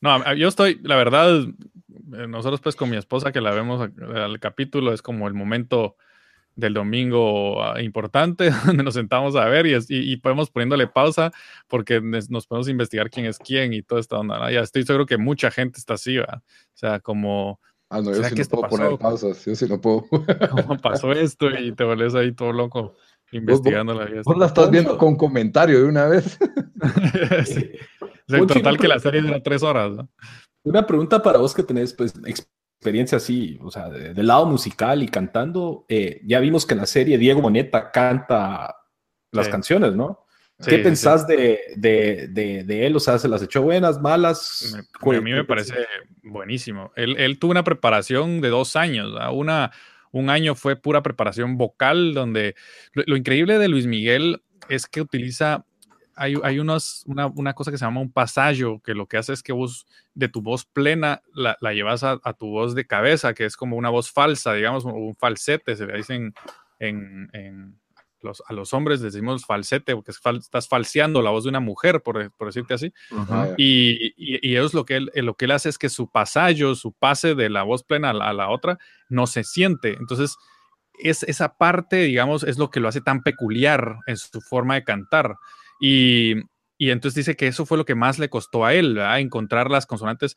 no, 0.00 0.34
yo 0.34 0.48
estoy, 0.48 0.78
la 0.82 0.96
verdad, 0.96 1.42
eh, 1.42 2.26
nosotros 2.28 2.60
pues 2.60 2.76
con 2.76 2.90
mi 2.90 2.96
esposa 2.96 3.32
que 3.32 3.40
la 3.40 3.52
vemos 3.52 3.80
al 3.80 4.40
capítulo, 4.40 4.92
es 4.92 5.00
como 5.00 5.26
el 5.26 5.34
momento 5.34 5.96
del 6.56 6.74
domingo 6.74 7.62
ah, 7.62 7.80
importante, 7.82 8.50
donde 8.66 8.82
nos 8.82 8.94
sentamos 8.94 9.36
a 9.36 9.44
ver 9.46 9.66
y, 9.66 9.76
y, 9.88 10.16
podemos 10.18 10.50
poniéndole 10.50 10.86
pausa 10.86 11.32
porque 11.68 12.00
nos 12.00 12.46
podemos 12.46 12.68
investigar 12.68 13.10
quién 13.10 13.26
es 13.26 13.38
quién 13.38 13.72
y 13.72 13.82
todo 13.82 13.98
esta 13.98 14.18
onda. 14.18 14.50
Ya 14.50 14.60
estoy 14.60 14.84
seguro 14.84 15.06
que 15.06 15.18
mucha 15.18 15.50
gente 15.50 15.78
está 15.78 15.94
así, 15.94 16.18
O 16.18 16.26
sea, 16.74 17.00
como... 17.00 17.60
Ah, 17.90 18.00
no, 18.00 18.12
yo 18.12 18.24
sí 18.24 18.34
no 18.34 18.44
puedo 18.48 18.68
poner 18.68 18.98
pausas, 18.98 19.44
yo 19.44 19.54
sí 19.54 19.66
no 19.68 19.80
puedo. 19.80 20.06
¿Cómo 20.50 20.78
pasó 20.78 21.12
esto? 21.12 21.50
Y 21.50 21.72
te 21.72 21.84
vuelves 21.84 22.14
ahí 22.14 22.32
todo 22.32 22.52
loco 22.52 22.94
investigando 23.30 23.94
la 23.94 24.06
vida. 24.06 24.22
Vos 24.24 24.38
la 24.38 24.46
estás 24.46 24.70
viendo 24.70 24.96
con 24.96 25.16
comentario 25.16 25.78
de 25.80 25.84
una 25.84 26.06
vez. 26.06 26.38
sí. 27.46 27.70
En 28.28 28.46
total 28.46 28.78
que 28.78 28.88
la 28.88 28.98
serie 28.98 29.20
dura 29.20 29.42
tres 29.42 29.62
horas, 29.62 29.92
Una 30.62 30.86
pregunta 30.86 31.22
para 31.22 31.38
vos 31.38 31.54
que 31.54 31.62
tenés 31.62 31.92
pues, 31.92 32.14
experiencia 32.84 33.16
así, 33.16 33.58
o 33.62 33.70
sea, 33.70 33.88
del 33.88 34.26
lado 34.26 34.44
musical 34.44 35.02
y 35.02 35.08
cantando, 35.08 35.86
eh, 35.88 36.20
ya 36.24 36.38
vimos 36.40 36.66
que 36.66 36.74
en 36.74 36.80
la 36.80 36.86
serie 36.86 37.16
Diego 37.16 37.40
Moneta 37.40 37.90
canta 37.90 38.76
las 39.32 39.46
Sí. 39.46 39.52
canciones, 39.52 39.94
¿no? 39.94 40.20
Sí, 40.60 40.70
¿Qué 40.70 40.78
pensás 40.78 41.26
De, 41.26 41.58
de, 41.76 42.28
de, 42.28 42.62
de 42.64 42.86
él? 42.86 42.94
O 42.94 43.00
sea, 43.00 43.18
¿se 43.18 43.26
las 43.26 43.42
echó 43.42 43.62
buenas, 43.62 44.00
malas? 44.00 44.72
Me- 44.76 44.82
¿Cuál- 45.00 45.16
a 45.18 45.20
mí 45.22 45.32
me 45.32 45.44
parece 45.44 45.74
buenísimo. 46.22 46.92
Él, 46.94 47.16
él 47.18 47.38
tuvo 47.38 47.50
una 47.52 47.64
preparación 47.64 48.40
de 48.40 48.50
dos 48.50 48.76
años. 48.76 49.12
¿verdad? 49.14 49.30
Una, 49.32 49.72
un 50.12 50.30
año 50.30 50.54
fue 50.54 50.76
pura 50.76 51.02
preparación 51.02 51.56
vocal, 51.56 52.12
donde 52.14 52.54
lo, 52.92 53.02
lo 53.06 53.16
increíble 53.16 53.58
de 53.58 53.68
Luis 53.68 53.86
Miguel 53.86 54.42
es 54.68 54.86
que 54.86 55.00
utiliza, 55.00 55.64
hay, 56.16 56.34
hay 56.42 56.58
unos, 56.58 57.02
una, 57.06 57.26
una 57.26 57.54
cosa 57.54 57.70
que 57.70 57.78
se 57.78 57.84
llama 57.84 58.00
un 58.00 58.12
pasallo, 58.12 58.80
que 58.80 58.94
lo 58.94 59.06
que 59.06 59.16
hace 59.16 59.32
es 59.32 59.42
que 59.42 59.52
vos 59.52 59.86
de 60.14 60.28
tu 60.28 60.42
voz 60.42 60.64
plena 60.64 61.22
la, 61.32 61.56
la 61.60 61.72
llevas 61.72 62.04
a, 62.04 62.20
a 62.22 62.32
tu 62.32 62.48
voz 62.48 62.74
de 62.74 62.86
cabeza, 62.86 63.34
que 63.34 63.44
es 63.44 63.56
como 63.56 63.76
una 63.76 63.90
voz 63.90 64.10
falsa, 64.10 64.52
digamos, 64.54 64.84
o 64.84 64.90
un 64.90 65.14
falsete, 65.14 65.76
se 65.76 65.86
le 65.86 65.96
dicen 65.96 66.34
en, 66.78 67.28
en 67.32 67.78
los, 68.20 68.42
a 68.46 68.54
los 68.54 68.72
hombres 68.72 69.02
les 69.02 69.12
decimos 69.12 69.44
falsete, 69.44 69.94
porque 69.94 70.10
es 70.10 70.18
fal- 70.22 70.38
estás 70.38 70.66
falseando 70.66 71.20
la 71.20 71.30
voz 71.30 71.44
de 71.44 71.50
una 71.50 71.60
mujer, 71.60 72.00
por, 72.02 72.30
por 72.32 72.48
decirte 72.48 72.72
así. 72.74 72.92
Y, 73.58 74.14
y, 74.16 74.48
y 74.48 74.56
ellos 74.56 74.72
lo 74.72 74.84
que, 74.86 74.96
él, 74.96 75.10
lo 75.14 75.34
que 75.34 75.44
él 75.44 75.50
hace 75.50 75.68
es 75.68 75.76
que 75.76 75.90
su 75.90 76.10
pasallo, 76.10 76.74
su 76.74 76.92
pase 76.92 77.34
de 77.34 77.50
la 77.50 77.64
voz 77.64 77.84
plena 77.84 78.10
a 78.10 78.14
la, 78.14 78.30
a 78.30 78.32
la 78.32 78.48
otra, 78.48 78.78
no 79.10 79.26
se 79.26 79.44
siente. 79.44 79.94
Entonces, 79.98 80.36
es, 80.98 81.22
esa 81.24 81.58
parte, 81.58 81.96
digamos, 81.96 82.44
es 82.44 82.56
lo 82.56 82.70
que 82.70 82.80
lo 82.80 82.88
hace 82.88 83.00
tan 83.00 83.22
peculiar 83.22 83.96
en 84.06 84.16
su 84.16 84.40
forma 84.40 84.76
de 84.76 84.84
cantar. 84.84 85.36
Y, 85.86 86.36
y 86.78 86.88
entonces 86.88 87.14
dice 87.14 87.36
que 87.36 87.46
eso 87.46 87.66
fue 87.66 87.76
lo 87.76 87.84
que 87.84 87.94
más 87.94 88.18
le 88.18 88.30
costó 88.30 88.64
a 88.64 88.72
él, 88.72 88.94
¿verdad? 88.94 89.20
encontrar 89.20 89.70
las 89.70 89.84
consonantes, 89.84 90.34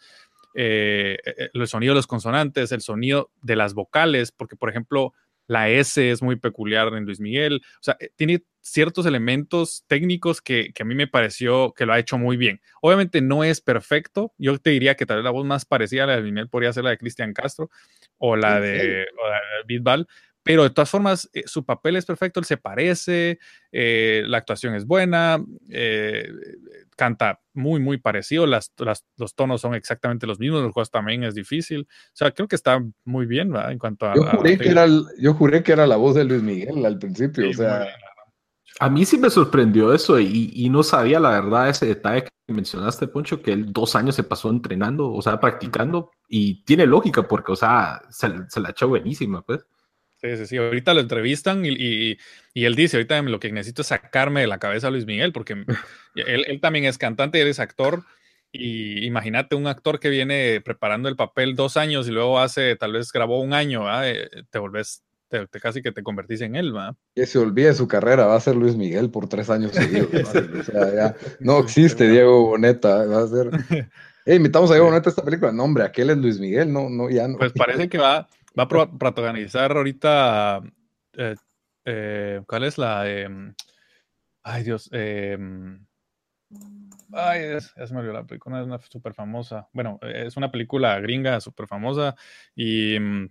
eh, 0.54 1.18
eh, 1.26 1.50
el 1.54 1.68
sonido 1.70 1.94
de 1.94 2.00
los 2.00 2.08
consonantes, 2.08 2.74
el 2.74 2.82
sonido 2.82 3.32
de 3.42 3.56
las 3.56 3.74
vocales, 3.74 4.34
porque, 4.34 4.58
por 4.58 4.70
ejemplo, 4.70 5.14
la 5.48 5.70
S 5.70 6.12
es 6.12 6.22
muy 6.22 6.36
peculiar 6.36 6.94
en 6.94 7.06
Luis 7.06 7.22
Miguel. 7.22 7.62
O 7.76 7.84
sea, 7.84 7.96
eh, 8.02 8.10
tiene 8.18 8.44
ciertos 8.60 9.06
elementos 9.06 9.86
técnicos 9.88 10.42
que, 10.42 10.74
que 10.74 10.84
a 10.84 10.86
mí 10.86 10.96
me 10.96 11.08
pareció 11.08 11.72
que 11.72 11.86
lo 11.86 11.94
ha 11.94 12.00
hecho 12.00 12.18
muy 12.18 12.36
bien. 12.36 12.60
Obviamente 12.82 13.22
no 13.22 13.46
es 13.46 13.62
perfecto. 13.62 14.34
Yo 14.38 14.58
te 14.58 14.72
diría 14.72 14.96
que 14.96 15.06
tal 15.06 15.18
vez 15.18 15.24
la 15.24 15.32
voz 15.32 15.46
más 15.46 15.64
parecida 15.64 16.04
a 16.04 16.08
la 16.08 16.16
de 16.18 16.24
Luis 16.24 16.34
Miguel 16.34 16.50
podría 16.50 16.74
ser 16.74 16.84
la 16.84 16.90
de 16.90 16.98
Cristian 16.98 17.32
Castro 17.34 17.70
o 18.18 18.36
la 18.36 18.58
¿En 18.58 18.64
de, 18.64 19.06
o 19.18 19.30
la 19.30 19.36
de 19.38 19.64
Bisbal. 19.66 20.08
Pero 20.48 20.64
de 20.64 20.70
todas 20.70 20.90
formas, 20.90 21.30
eh, 21.34 21.44
su 21.46 21.66
papel 21.66 21.98
es 21.98 22.06
perfecto, 22.06 22.40
él 22.40 22.46
se 22.46 22.56
parece, 22.56 23.38
eh, 23.72 24.24
la 24.28 24.38
actuación 24.38 24.76
es 24.76 24.86
buena, 24.86 25.44
eh, 25.70 26.26
canta 26.96 27.42
muy, 27.54 27.80
muy 27.82 27.98
parecido, 27.98 28.48
las, 28.48 28.72
las- 28.78 29.06
los 29.18 29.36
tonos 29.36 29.60
son 29.60 29.76
exactamente 29.76 30.26
los 30.26 30.40
mismos, 30.40 30.64
el 30.64 30.72
juego 30.72 30.88
también 30.90 31.24
es 31.26 31.36
difícil. 31.36 31.82
O 31.90 32.12
sea, 32.14 32.32
creo 32.32 32.48
que 32.48 32.56
está 32.56 32.82
muy 33.04 33.26
bien, 33.26 33.52
¿verdad? 33.52 33.74
En 33.74 33.78
cuanto 33.78 34.06
a... 34.08 34.16
Yo 34.16 34.24
a 34.26 34.38
juré, 34.38 34.58
que 34.58 34.70
era 34.70 34.86
el- 34.86 35.04
yo 35.20 35.34
juré 35.34 35.62
que 35.64 35.74
era 35.74 35.86
la 35.86 35.98
voz 35.98 36.16
de 36.16 36.24
Luis 36.24 36.42
Miguel 36.42 36.86
al 36.86 36.98
principio, 36.98 37.44
Sí, 37.44 37.50
o 37.50 37.54
sea. 37.58 37.88
A 38.80 38.90
mí 38.90 39.06
sí 39.06 39.18
me 39.18 39.30
sorprendió 39.30 39.94
eso 39.94 40.20
y, 40.20 40.52
y 40.54 40.70
no 40.70 40.82
sabía 40.84 41.20
la 41.20 41.32
verdad 41.32 41.68
ese 41.70 41.88
detalle 41.88 42.24
que 42.24 42.54
mencionaste, 42.54 43.08
Poncho, 43.08 43.42
que 43.42 43.52
él 43.52 43.74
dos 43.74 43.96
años 43.96 44.16
se 44.16 44.24
pasó 44.24 44.50
entrenando, 44.50 45.12
o 45.12 45.22
sea, 45.22 45.40
practicando 45.40 46.12
y 46.30 46.64
tiene 46.64 46.86
lógica 46.86 47.28
porque, 47.28 47.52
o 47.52 47.56
sea, 47.56 48.02
se, 48.10 48.30
se 48.48 48.60
la 48.62 48.70
echó 48.70 48.88
buenísima, 48.88 49.42
pues. 49.42 49.66
Sí, 50.22 50.36
sí, 50.36 50.46
sí. 50.48 50.58
Ahorita 50.58 50.94
lo 50.94 51.02
entrevistan 51.02 51.66
y, 51.66 51.70
y- 51.70 52.18
y 52.54 52.66
él 52.66 52.76
dice, 52.76 52.98
ahorita 52.98 53.22
lo 53.22 53.40
que 53.40 53.52
necesito 53.52 53.84
es 53.84 53.90
sacarme 53.90 54.42
de 54.42 54.48
la 54.48 54.58
cabeza 54.60 54.88
a 54.88 54.92
Luis 54.92 55.06
Miguel, 55.06 55.32
porque 55.32 55.54
él, 56.16 56.46
él 56.48 56.60
también 56.62 56.86
es 56.86 56.98
cantante, 56.98 57.42
él 57.42 57.48
es 57.48 57.60
actor. 57.60 58.04
Y 58.52 59.06
imagínate 59.06 59.56
un 59.56 59.68
actor 59.68 60.00
que 60.00 60.10
viene 60.10 60.62
preparando 60.62 61.10
el 61.10 61.16
papel 61.16 61.56
dos 61.56 61.78
años 61.78 62.08
y 62.08 62.12
luego 62.12 62.40
hace, 62.40 62.76
tal 62.78 62.94
vez 62.94 63.12
grabó 63.12 63.42
un 63.42 63.54
año, 63.54 63.84
¿verdad? 63.84 64.10
Eh, 64.10 64.30
te 64.50 64.58
volvés, 64.58 65.04
te, 65.28 65.46
te- 65.48 65.60
casi 65.60 65.82
que 65.82 65.92
te 65.92 66.02
convertís 66.02 66.42
en 66.42 66.56
él, 66.56 66.72
¿verdad? 66.74 66.96
que 67.14 67.26
se 67.26 67.38
olvide 67.40 67.74
su 67.74 67.88
carrera, 67.88 68.26
va 68.26 68.36
a 68.36 68.40
ser 68.40 68.56
Luis 68.56 68.76
Miguel 68.76 69.10
por 69.12 69.28
tres 69.28 69.50
años 69.50 69.72
seguidos. 69.74 70.12
¿no? 70.14 70.20
O 70.60 70.64
sea, 70.64 70.94
ya 70.96 71.16
no 71.42 71.60
existe 71.60 72.10
Diego 72.10 72.48
Boneta, 72.48 73.06
va 73.06 73.24
a 73.24 73.28
ser. 73.28 73.50
Hey, 74.30 74.36
invitamos 74.36 74.70
a 74.72 74.74
Diego 74.74 74.88
Boneta 74.90 75.10
a 75.10 75.12
esta 75.12 75.24
película. 75.24 75.54
No, 75.54 75.64
hombre, 75.64 75.86
aquel 75.86 76.10
es 76.10 76.18
Luis 76.18 76.38
Miguel, 76.38 76.72
no, 76.72 76.90
no, 76.90 77.10
ya 77.10 77.30
no. 77.30 77.38
Pues 77.38 77.54
parece 77.54 77.88
que 77.88 77.98
va, 77.98 78.28
va 78.58 78.64
a 78.64 78.68
pro- 78.68 78.98
protagonizar 78.98 79.72
ahorita. 79.72 80.62
eh, 81.14 81.36
eh, 81.86 82.42
¿Cuál 82.48 82.64
es 82.66 82.78
la? 82.78 83.10
em, 83.10 83.54
ay, 84.44 84.64
Dios. 84.64 84.90
em, 84.92 85.86
ay, 87.14 87.42
es- 87.42 87.74
ya 87.76 87.88
se 87.88 87.94
me 87.94 88.00
olvidó 88.00 88.14
la 88.14 88.26
película, 88.26 88.60
es 88.62 88.66
una 88.68 88.80
súper 88.80 89.14
famosa. 89.14 89.68
Bueno, 89.74 90.00
es 90.02 90.36
una 90.38 90.52
película 90.52 91.00
gringa 91.00 91.40
súper 91.42 91.68
famosa 91.68 92.16
y. 92.56 93.00
mm, 93.00 93.30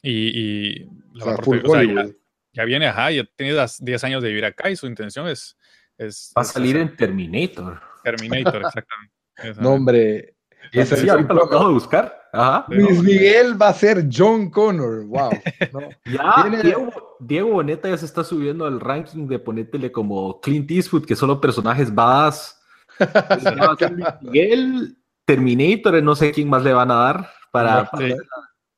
Y, 0.00 0.10
y 0.12 0.84
la 1.14 1.24
o 1.24 1.26
va 1.26 1.32
sea, 1.32 1.34
a 1.34 1.36
full 1.42 1.58
protagonizar- 1.58 2.04
o 2.04 2.06
sea, 2.06 2.14
ya- 2.52 2.64
viene, 2.64 2.86
ajá, 2.86 3.10
ya 3.10 3.24
tiene 3.36 3.52
las 3.52 3.84
10 3.84 4.04
años 4.04 4.22
de 4.22 4.28
vivir 4.28 4.44
acá 4.44 4.70
y 4.70 4.76
su 4.76 4.86
intención 4.86 5.26
es. 5.26 5.56
es 5.96 6.32
Va 6.38 6.42
a 6.42 6.44
salir 6.44 6.76
en 6.76 6.94
Terminator. 6.96 7.80
Terminator, 8.04 8.62
exactamente. 8.62 9.14
Esa. 9.36 9.60
No, 9.62 9.72
hombre. 9.74 10.36
Ser 10.72 10.98
Sí, 10.98 11.08
ahorita 11.08 11.34
lo 11.34 11.44
acabo 11.44 11.68
de 11.68 11.74
buscar. 11.74 12.14
Ajá. 12.32 12.66
Luis 12.68 13.02
Miguel 13.02 13.60
va 13.60 13.68
a 13.68 13.72
ser 13.74 14.06
John 14.12 14.50
Connor. 14.50 15.04
Wow. 15.06 15.30
No. 15.72 15.80
Ya, 16.04 16.34
Tiene- 16.42 16.62
Diego, 16.62 17.16
Diego 17.20 17.48
Boneta 17.50 17.88
ya 17.88 17.96
se 17.96 18.04
está 18.06 18.22
subiendo 18.24 18.66
al 18.66 18.80
ranking 18.80 19.26
de 19.26 19.38
ponétele 19.38 19.90
como 19.90 20.40
Clint 20.40 20.70
Eastwood, 20.70 21.04
que 21.06 21.16
solo 21.16 21.40
personajes 21.40 21.94
badass. 21.94 22.60
Ya 22.98 23.54
va 23.66 23.72
a 23.72 23.76
ser 23.76 23.92
Luis 23.92 24.08
Miguel, 24.22 24.96
Terminator, 25.24 26.02
no 26.02 26.14
sé 26.16 26.32
quién 26.32 26.48
más 26.48 26.62
le 26.64 26.72
van 26.72 26.90
a 26.90 26.94
dar 26.96 27.30
para, 27.52 27.88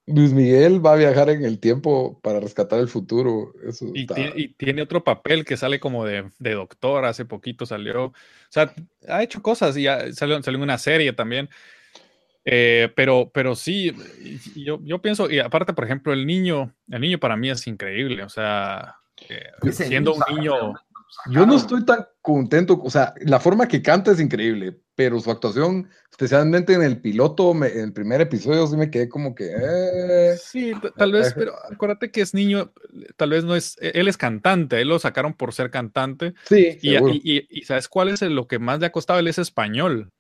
Luis 0.06 0.32
Miguel 0.32 0.84
va 0.84 0.94
a 0.94 0.96
viajar 0.96 1.30
en 1.30 1.44
el 1.44 1.60
tiempo 1.60 2.18
para 2.20 2.40
rescatar 2.40 2.80
el 2.80 2.88
futuro. 2.88 3.52
Eso 3.64 3.86
Y, 3.94 4.00
está- 4.02 4.16
tie- 4.16 4.32
y 4.34 4.48
tiene 4.54 4.82
otro 4.82 5.04
papel 5.04 5.44
que 5.44 5.56
sale 5.56 5.78
como 5.78 6.04
de, 6.04 6.30
de 6.38 6.54
doctor, 6.54 7.04
hace 7.04 7.24
poquito 7.24 7.64
salió. 7.66 8.06
O 8.06 8.12
sea, 8.48 8.74
ha 9.08 9.22
hecho 9.22 9.40
cosas 9.42 9.76
y 9.76 9.84
ya 9.84 10.12
salió, 10.12 10.42
salió 10.42 10.58
en 10.58 10.64
una 10.64 10.78
serie 10.78 11.12
también. 11.12 11.48
Eh, 12.52 12.92
pero, 12.96 13.30
pero 13.32 13.54
sí, 13.54 13.92
yo, 14.56 14.80
yo 14.82 15.00
pienso, 15.00 15.30
y 15.30 15.38
aparte, 15.38 15.72
por 15.72 15.84
ejemplo, 15.84 16.12
el 16.12 16.26
niño, 16.26 16.74
el 16.90 17.00
niño 17.00 17.20
para 17.20 17.36
mí 17.36 17.48
es 17.48 17.64
increíble. 17.68 18.24
O 18.24 18.28
sea, 18.28 18.96
eh, 19.28 19.50
siendo 19.72 20.14
un 20.14 20.22
niño, 20.34 20.74
Yo 21.30 21.46
no 21.46 21.56
estoy 21.56 21.84
tan 21.84 22.06
contento, 22.20 22.80
o 22.82 22.90
sea, 22.90 23.14
la 23.20 23.38
forma 23.38 23.68
que 23.68 23.82
canta 23.82 24.10
es 24.10 24.20
increíble, 24.20 24.76
pero 24.96 25.20
su 25.20 25.30
actuación, 25.30 25.88
especialmente 26.10 26.72
en 26.74 26.82
el 26.82 27.00
piloto, 27.00 27.54
me- 27.54 27.68
en 27.68 27.80
el 27.84 27.92
primer 27.92 28.20
episodio, 28.20 28.66
sí 28.66 28.76
me 28.76 28.90
quedé 28.90 29.08
como 29.08 29.32
que... 29.34 29.46
eh, 29.52 30.36
sí, 30.36 30.72
tal 30.96 31.12
vez, 31.12 31.32
pero 31.34 31.52
acuérdate 31.70 32.10
que 32.10 32.20
es 32.20 32.34
niño, 32.34 32.72
tal 33.16 33.30
vez 33.30 33.44
no 33.44 33.54
es, 33.54 33.76
él 33.80 34.08
es 34.08 34.16
cantante, 34.16 34.80
él 34.80 34.88
lo 34.88 34.98
sacaron 34.98 35.34
por 35.34 35.52
ser 35.54 35.70
cantante. 35.70 36.34
sí, 36.46 36.78
Y, 36.82 36.96
y- 36.96 37.20
y- 37.22 37.46
y 37.60 37.62
¿sabes 37.62 37.88
cuál 37.88 38.08
es 38.08 38.22
lo 38.22 38.48
que 38.48 38.58
más 38.58 38.80
le 38.80 38.86
ha 38.86 38.92
costado? 38.92 39.20
Él 39.20 39.28
es 39.28 39.38
español. 39.38 40.10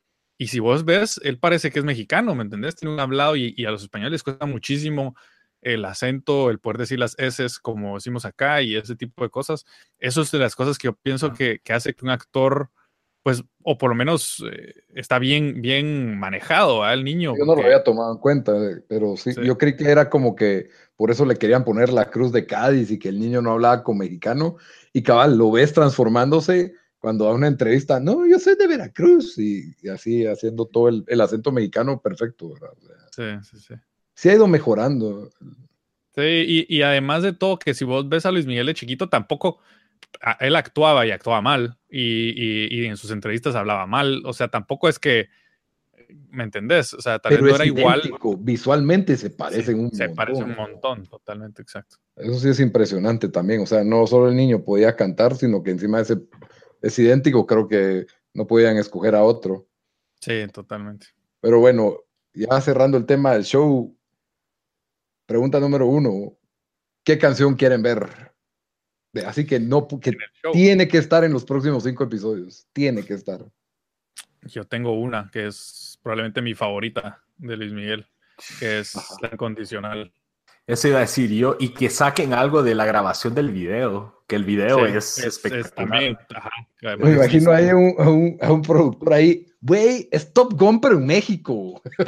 Y 0.40 0.46
si 0.46 0.58
vos 0.58 0.86
ves, 0.86 1.20
él 1.22 1.38
parece 1.38 1.70
que 1.70 1.80
es 1.80 1.84
mexicano, 1.84 2.34
¿me 2.34 2.42
entendés? 2.42 2.74
Tiene 2.74 2.94
un 2.94 3.00
hablado 3.00 3.36
y, 3.36 3.52
y 3.58 3.66
a 3.66 3.70
los 3.70 3.82
españoles 3.82 4.12
les 4.12 4.22
cuesta 4.22 4.46
muchísimo 4.46 5.14
el 5.60 5.84
acento, 5.84 6.48
el 6.48 6.58
poder 6.58 6.78
decir 6.78 6.98
las 6.98 7.14
S 7.18 7.46
como 7.60 7.96
decimos 7.96 8.24
acá 8.24 8.62
y 8.62 8.74
ese 8.74 8.96
tipo 8.96 9.22
de 9.22 9.28
cosas. 9.28 9.66
Eso 9.98 10.22
es 10.22 10.30
de 10.30 10.38
las 10.38 10.56
cosas 10.56 10.78
que 10.78 10.86
yo 10.86 10.94
pienso 10.94 11.34
que, 11.34 11.60
que 11.62 11.74
hace 11.74 11.92
que 11.92 12.06
un 12.06 12.10
actor, 12.10 12.70
pues, 13.22 13.44
o 13.62 13.76
por 13.76 13.90
lo 13.90 13.94
menos 13.96 14.42
eh, 14.50 14.72
está 14.94 15.18
bien, 15.18 15.60
bien 15.60 16.18
manejado, 16.18 16.84
¿ah? 16.84 16.94
El 16.94 17.04
niño. 17.04 17.34
Yo 17.36 17.40
no 17.44 17.52
lo 17.52 17.56
porque- 17.56 17.66
había 17.66 17.84
tomado 17.84 18.10
en 18.14 18.18
cuenta, 18.18 18.52
eh, 18.56 18.76
pero 18.88 19.18
sí, 19.18 19.34
Sí. 19.34 19.42
yo 19.44 19.58
creí 19.58 19.76
que 19.76 19.90
era 19.90 20.08
como 20.08 20.34
que 20.34 20.70
por 20.96 21.10
eso 21.10 21.26
le 21.26 21.36
querían 21.36 21.64
poner 21.66 21.92
la 21.92 22.08
cruz 22.08 22.32
de 22.32 22.46
Cádiz 22.46 22.90
y 22.90 22.98
que 22.98 23.10
el 23.10 23.20
niño 23.20 23.42
no 23.42 23.52
hablaba 23.52 23.84
con 23.84 23.98
mexicano. 23.98 24.56
Y 24.94 25.02
cabal, 25.02 25.36
lo 25.36 25.50
ves 25.50 25.74
transformándose 25.74 26.72
cuando 27.00 27.24
da 27.24 27.32
una 27.34 27.46
entrevista, 27.48 27.98
no, 27.98 28.26
yo 28.26 28.38
soy 28.38 28.54
de 28.56 28.66
Veracruz, 28.66 29.38
y, 29.38 29.74
y 29.82 29.88
así 29.88 30.26
haciendo 30.26 30.66
todo 30.66 30.88
el, 30.88 31.02
el 31.06 31.20
acento 31.20 31.50
mexicano 31.50 32.00
perfecto, 32.00 32.50
¿verdad? 32.52 32.70
O 32.76 32.80
sea, 32.82 33.40
Sí, 33.42 33.48
sí, 33.50 33.58
sí. 33.66 33.74
sí 34.14 34.28
ha 34.28 34.34
ido 34.34 34.46
mejorando. 34.46 35.30
Sí, 36.14 36.22
y, 36.22 36.66
y 36.68 36.82
además 36.82 37.22
de 37.22 37.32
todo, 37.32 37.58
que 37.58 37.72
si 37.74 37.84
vos 37.84 38.08
ves 38.08 38.26
a 38.26 38.30
Luis 38.30 38.46
Miguel 38.46 38.66
de 38.66 38.74
chiquito, 38.74 39.08
tampoco 39.08 39.58
a- 40.20 40.32
él 40.40 40.56
actuaba 40.56 41.06
y 41.06 41.10
actuaba 41.10 41.40
mal, 41.40 41.78
y, 41.88 42.84
en 42.84 42.96
sus 42.96 43.10
entrevistas 43.10 43.54
hablaba 43.54 43.86
mal, 43.86 44.22
o 44.26 44.32
sea, 44.32 44.48
tampoco 44.48 44.88
es 44.88 44.98
que, 44.98 45.28
¿me 46.30 46.44
entendés? 46.44 46.92
O 46.94 47.00
sea, 47.00 47.18
tal 47.18 47.32
vez 47.32 47.42
no 47.42 47.54
era 47.54 47.64
igual, 47.66 48.02
visualmente 48.38 49.16
se 49.16 49.30
parecen 49.30 49.76
sí, 49.76 49.80
un 49.80 49.90
se 49.90 50.08
montón. 50.08 50.16
parece 50.16 50.44
un 50.44 50.56
montón, 50.56 51.06
totalmente 51.06 51.62
exacto. 51.62 51.96
Eso 52.16 52.38
sí 52.38 52.48
es 52.48 52.60
impresionante 52.60 53.28
también. 53.28 53.62
O 53.62 53.66
sea, 53.66 53.84
no 53.84 54.06
solo 54.06 54.28
el 54.28 54.36
niño 54.36 54.62
podía 54.64 54.94
cantar, 54.96 55.36
sino 55.36 55.62
que 55.62 55.70
encima 55.70 56.00
ese 56.00 56.18
es 56.82 56.98
idéntico. 56.98 57.46
Creo 57.46 57.68
que 57.68 58.06
no 58.34 58.46
podían 58.46 58.76
escoger 58.76 59.14
a 59.14 59.24
otro. 59.24 59.66
Sí, 60.20 60.46
totalmente. 60.52 61.06
Pero 61.40 61.60
bueno, 61.60 61.98
ya 62.34 62.60
cerrando 62.60 62.98
el 62.98 63.06
tema 63.06 63.32
del 63.32 63.44
show, 63.44 63.96
pregunta 65.26 65.58
número 65.60 65.86
uno: 65.86 66.36
¿qué 67.04 67.18
canción 67.18 67.54
quieren 67.54 67.82
ver? 67.82 68.32
Así 69.26 69.44
que 69.44 69.58
no, 69.58 69.88
que 69.88 70.16
tiene 70.52 70.86
que 70.86 70.98
estar 70.98 71.24
en 71.24 71.32
los 71.32 71.44
próximos 71.44 71.82
cinco 71.82 72.04
episodios. 72.04 72.66
Tiene 72.72 73.04
que 73.04 73.14
estar. 73.14 73.44
yo 74.42 74.64
tengo 74.64 74.92
una 74.92 75.30
que 75.32 75.46
es 75.46 75.98
probablemente 76.02 76.42
mi 76.42 76.54
favorita 76.54 77.22
de 77.38 77.56
Luis 77.56 77.72
Miguel, 77.72 78.06
que 78.58 78.80
es 78.80 78.94
La 79.20 79.30
Incondicional. 79.32 80.12
Eso 80.72 80.88
iba 80.88 80.98
a 80.98 81.00
decir 81.02 81.30
yo, 81.30 81.56
y 81.58 81.70
que 81.70 81.90
saquen 81.90 82.32
algo 82.34 82.62
de 82.62 82.74
la 82.74 82.84
grabación 82.86 83.34
del 83.34 83.50
video, 83.50 84.22
que 84.26 84.36
el 84.36 84.44
video 84.44 84.78
Sí, 84.86 84.96
es, 84.96 85.18
espectacular. 85.18 85.74
también, 85.74 86.18
ajá, 86.34 86.50
Me 86.98 87.12
imagino 87.12 87.50
ahí 87.52 87.68
a 87.68 87.76
un, 87.76 87.94
a 87.98 88.08
un- 88.08 88.38
a 88.40 88.52
un 88.52 88.62
productor 88.62 89.12
ahí, 89.14 89.46
güey, 89.60 90.08
es 90.12 90.32
Top 90.32 90.52
Gun, 90.54 90.80
pero 90.80 90.96
en 90.98 91.06
México. 91.06 91.82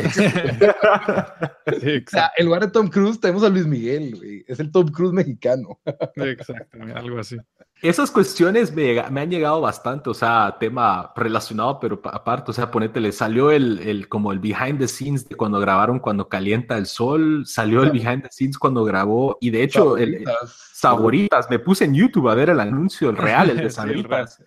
Sí, 1.81 2.05
O 2.07 2.11
sea, 2.11 2.33
en 2.37 2.47
lugar 2.47 2.63
de 2.63 2.71
Tom 2.71 2.89
Cruise 2.89 3.21
tenemos 3.21 3.43
a 3.43 3.49
Luis 3.49 3.67
Miguel, 3.67 4.15
güey. 4.17 4.45
Es 4.47 4.61
el 4.61 4.71
Tom 4.71 4.89
Cruise 4.89 5.13
mexicano. 5.13 5.81
exacto, 6.17 6.79
algo 6.95 7.19
así. 7.19 7.37
Esas 7.83 8.13
cuestiones 8.13 8.73
me, 8.73 9.01
han 9.01 9.29
llegado 9.31 9.61
bastante, 9.61 10.09
o 10.09 10.15
sea, 10.15 10.57
tema 10.61 11.13
relacionado, 11.17 11.81
pero 11.81 12.01
pa- 12.01 12.11
aparte, 12.11 12.53
o 12.53 12.55
sea, 12.55 12.71
ponete, 12.71 13.01
le 13.01 13.11
salió 13.11 13.51
el, 13.51 13.81
el, 13.81 14.09
como 14.09 14.31
el 14.31 14.39
behind 14.39 14.79
the 14.79 14.87
scenes 14.87 15.29
de 15.29 15.35
cuando 15.35 15.59
grabaron 15.59 15.99
cuando 15.99 16.29
calienta 16.29 16.79
el 16.79 16.87
sol, 16.87 17.43
salió 17.45 17.83
el 17.83 17.91
behind 17.91 18.23
the 18.23 18.29
scenes 18.31 18.57
cuando 18.57 18.85
grabó, 18.85 19.37
y 19.41 19.51
de 19.51 19.65
hecho, 19.65 19.97
el, 19.97 20.15
el- 20.15 20.25
Saboritas, 20.73 21.51
me 21.51 21.59
puse 21.59 21.85
en 21.85 21.95
YouTube 21.95 22.29
a 22.29 22.35
ver 22.35 22.51
el 22.51 22.61
anuncio, 22.61 23.11
el 23.11 23.17
real, 23.17 23.51
el 23.51 23.57
de 23.57 23.63
Sí, 23.63 23.67
el 23.67 23.73
Saboritas, 23.73 24.43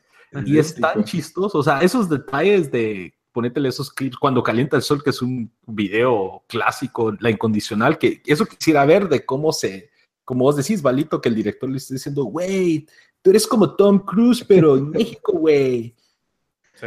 y 0.45 0.57
es 0.57 0.75
tan 0.75 1.03
chistoso, 1.03 1.57
o 1.59 1.63
sea, 1.63 1.79
esos 1.81 2.09
detalles 2.09 2.71
de 2.71 3.13
ponétele 3.31 3.67
esos 3.67 3.91
clips 3.91 4.15
cuando 4.17 4.41
calienta 4.41 4.77
el 4.77 4.81
sol, 4.81 5.03
que 5.03 5.09
es 5.09 5.21
un 5.21 5.51
video 5.67 6.45
clásico, 6.47 7.13
la 7.19 7.29
incondicional, 7.29 7.97
que 7.97 8.21
eso 8.25 8.45
quisiera 8.45 8.85
ver 8.85 9.09
de 9.09 9.25
cómo 9.25 9.51
se, 9.51 9.89
como 10.23 10.45
vos 10.45 10.55
decís, 10.55 10.81
Valito, 10.81 11.19
que 11.19 11.27
el 11.27 11.35
director 11.35 11.69
le 11.69 11.75
está 11.75 11.93
diciendo, 11.95 12.23
güey, 12.23 12.87
tú 13.25 13.31
eres 13.31 13.47
como 13.47 13.75
Tom 13.75 14.05
Cruise, 14.05 14.45
pero 14.47 14.77
en 14.77 14.89
México, 14.91 15.31
güey. 15.33 15.95
Sí. 16.75 16.85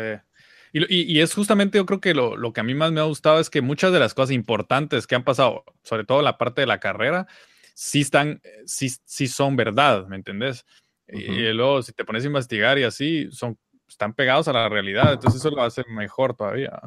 Y, 0.72 0.78
lo- 0.78 0.86
y- 0.88 1.02
y 1.02 1.20
es 1.20 1.34
justamente, 1.34 1.78
yo 1.78 1.84
creo 1.84 2.00
que 2.00 2.14
lo, 2.14 2.36
lo 2.36 2.52
que 2.52 2.60
a 2.60 2.62
mí 2.62 2.74
más 2.74 2.92
me 2.92 3.00
ha 3.00 3.04
gustado 3.04 3.40
es 3.40 3.50
que 3.50 3.60
muchas 3.60 3.92
de 3.92 3.98
las 3.98 4.14
cosas 4.14 4.30
importantes 4.30 5.08
que 5.08 5.16
han 5.16 5.24
pasado, 5.24 5.64
sobre 5.82 6.04
todo 6.04 6.22
la 6.22 6.38
parte 6.38 6.60
de 6.60 6.68
la 6.68 6.78
carrera, 6.78 7.26
sí 7.74 8.02
están, 8.02 8.40
eh, 8.44 8.62
sí, 8.66 8.88
sí 9.04 9.26
son 9.26 9.56
verdad, 9.56 10.06
¿me 10.06 10.14
entendés? 10.14 10.64
Y 11.08 11.52
luego, 11.54 11.82
si 11.82 11.92
te 11.92 12.04
pones 12.04 12.22
a 12.22 12.28
investigar 12.28 12.78
y 12.78 12.84
así, 12.84 13.28
son, 13.32 13.58
están 13.88 14.14
pegados 14.14 14.46
a 14.46 14.52
la 14.52 14.68
realidad, 14.68 15.14
entonces 15.14 15.40
eso 15.40 15.50
lo 15.50 15.62
hace 15.62 15.82
mejor 15.88 16.36
todavía. 16.36 16.78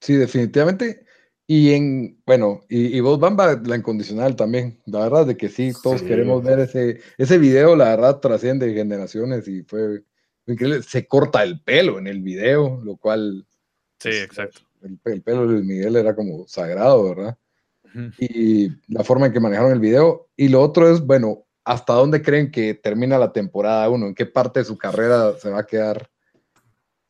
Sí, 0.00 0.14
definitivamente. 0.16 1.04
Y 1.46 1.74
en, 1.74 2.22
bueno, 2.24 2.62
y, 2.70 2.96
y 2.96 3.00
vos, 3.00 3.18
Bamba, 3.20 3.60
la 3.64 3.76
incondicional 3.76 4.34
también. 4.34 4.80
La 4.86 5.00
verdad 5.00 5.26
de 5.26 5.36
que 5.36 5.48
sí, 5.50 5.72
todos 5.82 6.00
Sí. 6.00 6.06
queremos 6.06 6.42
ver 6.42 6.58
ese, 6.60 7.00
ese 7.18 7.36
video, 7.38 7.76
la 7.76 7.90
verdad, 7.90 8.18
trasciende 8.20 8.72
generaciones 8.72 9.46
y 9.46 9.62
fue 9.62 10.02
increíble. 10.46 10.82
Se 10.82 11.06
corta 11.06 11.42
el 11.42 11.60
pelo 11.60 11.98
en 11.98 12.06
el 12.06 12.22
video, 12.22 12.80
lo 12.82 12.96
cual 12.96 13.46
Sí, 13.98 14.08
pues, 14.10 14.22
exacto. 14.24 14.60
el, 14.82 14.98
el 15.04 15.22
pelo 15.22 15.46
de 15.46 15.52
Luis 15.54 15.64
Miguel 15.66 15.96
era 15.96 16.14
como 16.16 16.48
sagrado, 16.48 17.14
¿verdad? 17.14 17.38
Ujú. 17.84 18.10
Y 18.18 18.70
la 18.88 19.04
forma 19.04 19.26
en 19.26 19.32
que 19.34 19.40
manejaron 19.40 19.72
el 19.72 19.80
video. 19.80 20.28
Y 20.36 20.48
lo 20.48 20.62
otro 20.62 20.90
es, 20.90 21.00
bueno, 21.04 21.44
¿hasta 21.64 21.92
dónde 21.92 22.22
creen 22.22 22.50
que 22.50 22.72
termina 22.72 23.18
la 23.18 23.32
temporada 23.32 23.88
uno? 23.90 24.06
¿En 24.06 24.14
qué 24.14 24.24
parte 24.24 24.60
de 24.60 24.64
su 24.64 24.78
carrera 24.78 25.34
se 25.38 25.50
va 25.50 25.60
a 25.60 25.66
quedar? 25.66 26.10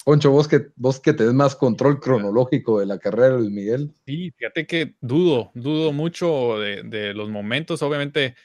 Poncho, 0.05 0.31
vos 0.31 0.47
que, 0.47 0.69
vos 0.77 1.01
que 1.01 1.15
tenés 1.15 1.33
más 1.33 1.57
control 1.57 1.99
cronológico 1.99 2.79
de 2.79 2.87
la 2.87 2.99
carrera 2.99 3.31
de 3.31 3.39
Luis 3.39 3.51
Miguel. 3.51 3.95
Sí, 4.05 4.31
fíjate 4.37 4.67
que 4.67 4.97
dudo, 5.01 5.51
dudo 5.55 5.93
mucho 5.93 6.59
de, 6.59 6.83
de 6.83 7.15
los 7.15 7.31
momentos. 7.31 7.83
Obviamente, 7.83 8.37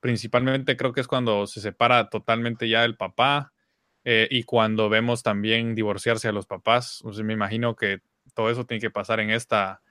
principalmente 0.00 0.76
creo 0.76 0.92
que 0.92 1.00
es 1.00 1.08
cuando 1.08 1.46
se 1.46 1.60
separa 1.60 2.10
totalmente 2.10 2.68
ya 2.68 2.84
el 2.84 2.96
papá 2.96 3.52
eh, 4.04 4.28
y 4.30 4.44
cuando 4.44 4.88
vemos 4.88 5.22
también 5.22 5.74
divorciarse 5.74 6.28
a 6.28 6.32
los 6.32 6.46
papás. 6.46 7.00
O 7.04 7.12
sea, 7.12 7.24
me 7.24 7.32
imagino 7.32 7.74
que 7.74 8.00
todo 8.34 8.50
eso 8.50 8.66
tiene 8.66 8.80
que 8.80 8.90
pasar 8.90 9.20
en 9.20 9.30
esta, 9.30 9.82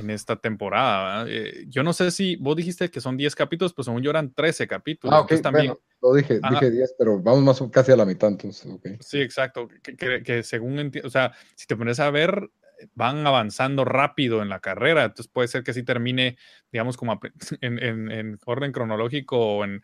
en 0.00 0.10
esta 0.10 0.36
temporada. 0.36 1.24
Eh, 1.28 1.64
yo 1.68 1.82
no 1.82 1.92
sé 1.92 2.10
si 2.10 2.36
vos 2.36 2.56
dijiste 2.56 2.90
que 2.90 3.00
son 3.00 3.16
10 3.16 3.34
capítulos, 3.34 3.72
pues 3.74 3.86
según 3.86 4.02
yo 4.02 4.10
eran 4.10 4.32
13 4.32 4.66
capítulos. 4.66 5.20
Ah, 5.20 5.26
también, 5.42 5.68
bueno, 5.68 5.80
lo 6.02 6.14
dije, 6.14 6.40
Ajá. 6.42 6.54
dije 6.54 6.70
10, 6.70 6.94
pero 6.98 7.20
vamos 7.20 7.42
más 7.42 7.60
o- 7.60 7.70
casi 7.70 7.92
a 7.92 7.96
la 7.96 8.04
mitad, 8.04 8.28
entonces, 8.30 8.70
ok. 8.70 8.86
Sí, 9.00 9.20
exacto. 9.20 9.68
Que, 9.82 9.96
que- 9.96 10.22
que 10.22 10.42
según 10.42 10.78
entiendo, 10.78 11.06
o 11.08 11.10
sea, 11.10 11.32
si 11.54 11.66
te 11.66 11.76
pones 11.76 12.00
a 12.00 12.10
ver, 12.10 12.50
van 12.94 13.26
avanzando 13.26 13.84
rápido 13.84 14.40
en 14.42 14.48
la 14.48 14.60
carrera. 14.60 15.04
Entonces 15.04 15.28
puede 15.32 15.48
ser 15.48 15.64
que 15.64 15.72
sí 15.74 15.82
termine, 15.82 16.36
digamos, 16.70 16.96
como 16.96 17.18
en, 17.60 17.82
en- 17.82 18.10
en 18.10 18.38
orden 18.46 18.70
cronológico 18.72 19.36
o 19.38 19.64
en, 19.64 19.82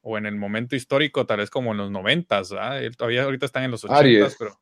o 0.00 0.16
en 0.16 0.26
el 0.26 0.36
momento 0.36 0.76
histórico, 0.76 1.26
tal 1.26 1.38
vez 1.38 1.50
como 1.50 1.72
en 1.72 1.78
los 1.78 1.90
noventas. 1.90 2.52
¿ah? 2.52 2.78
Él 2.78 2.96
Todavía 2.96 3.24
ahorita 3.24 3.46
están 3.46 3.64
en 3.64 3.72
los 3.72 3.84
ochentas, 3.84 4.36
pero 4.38 4.60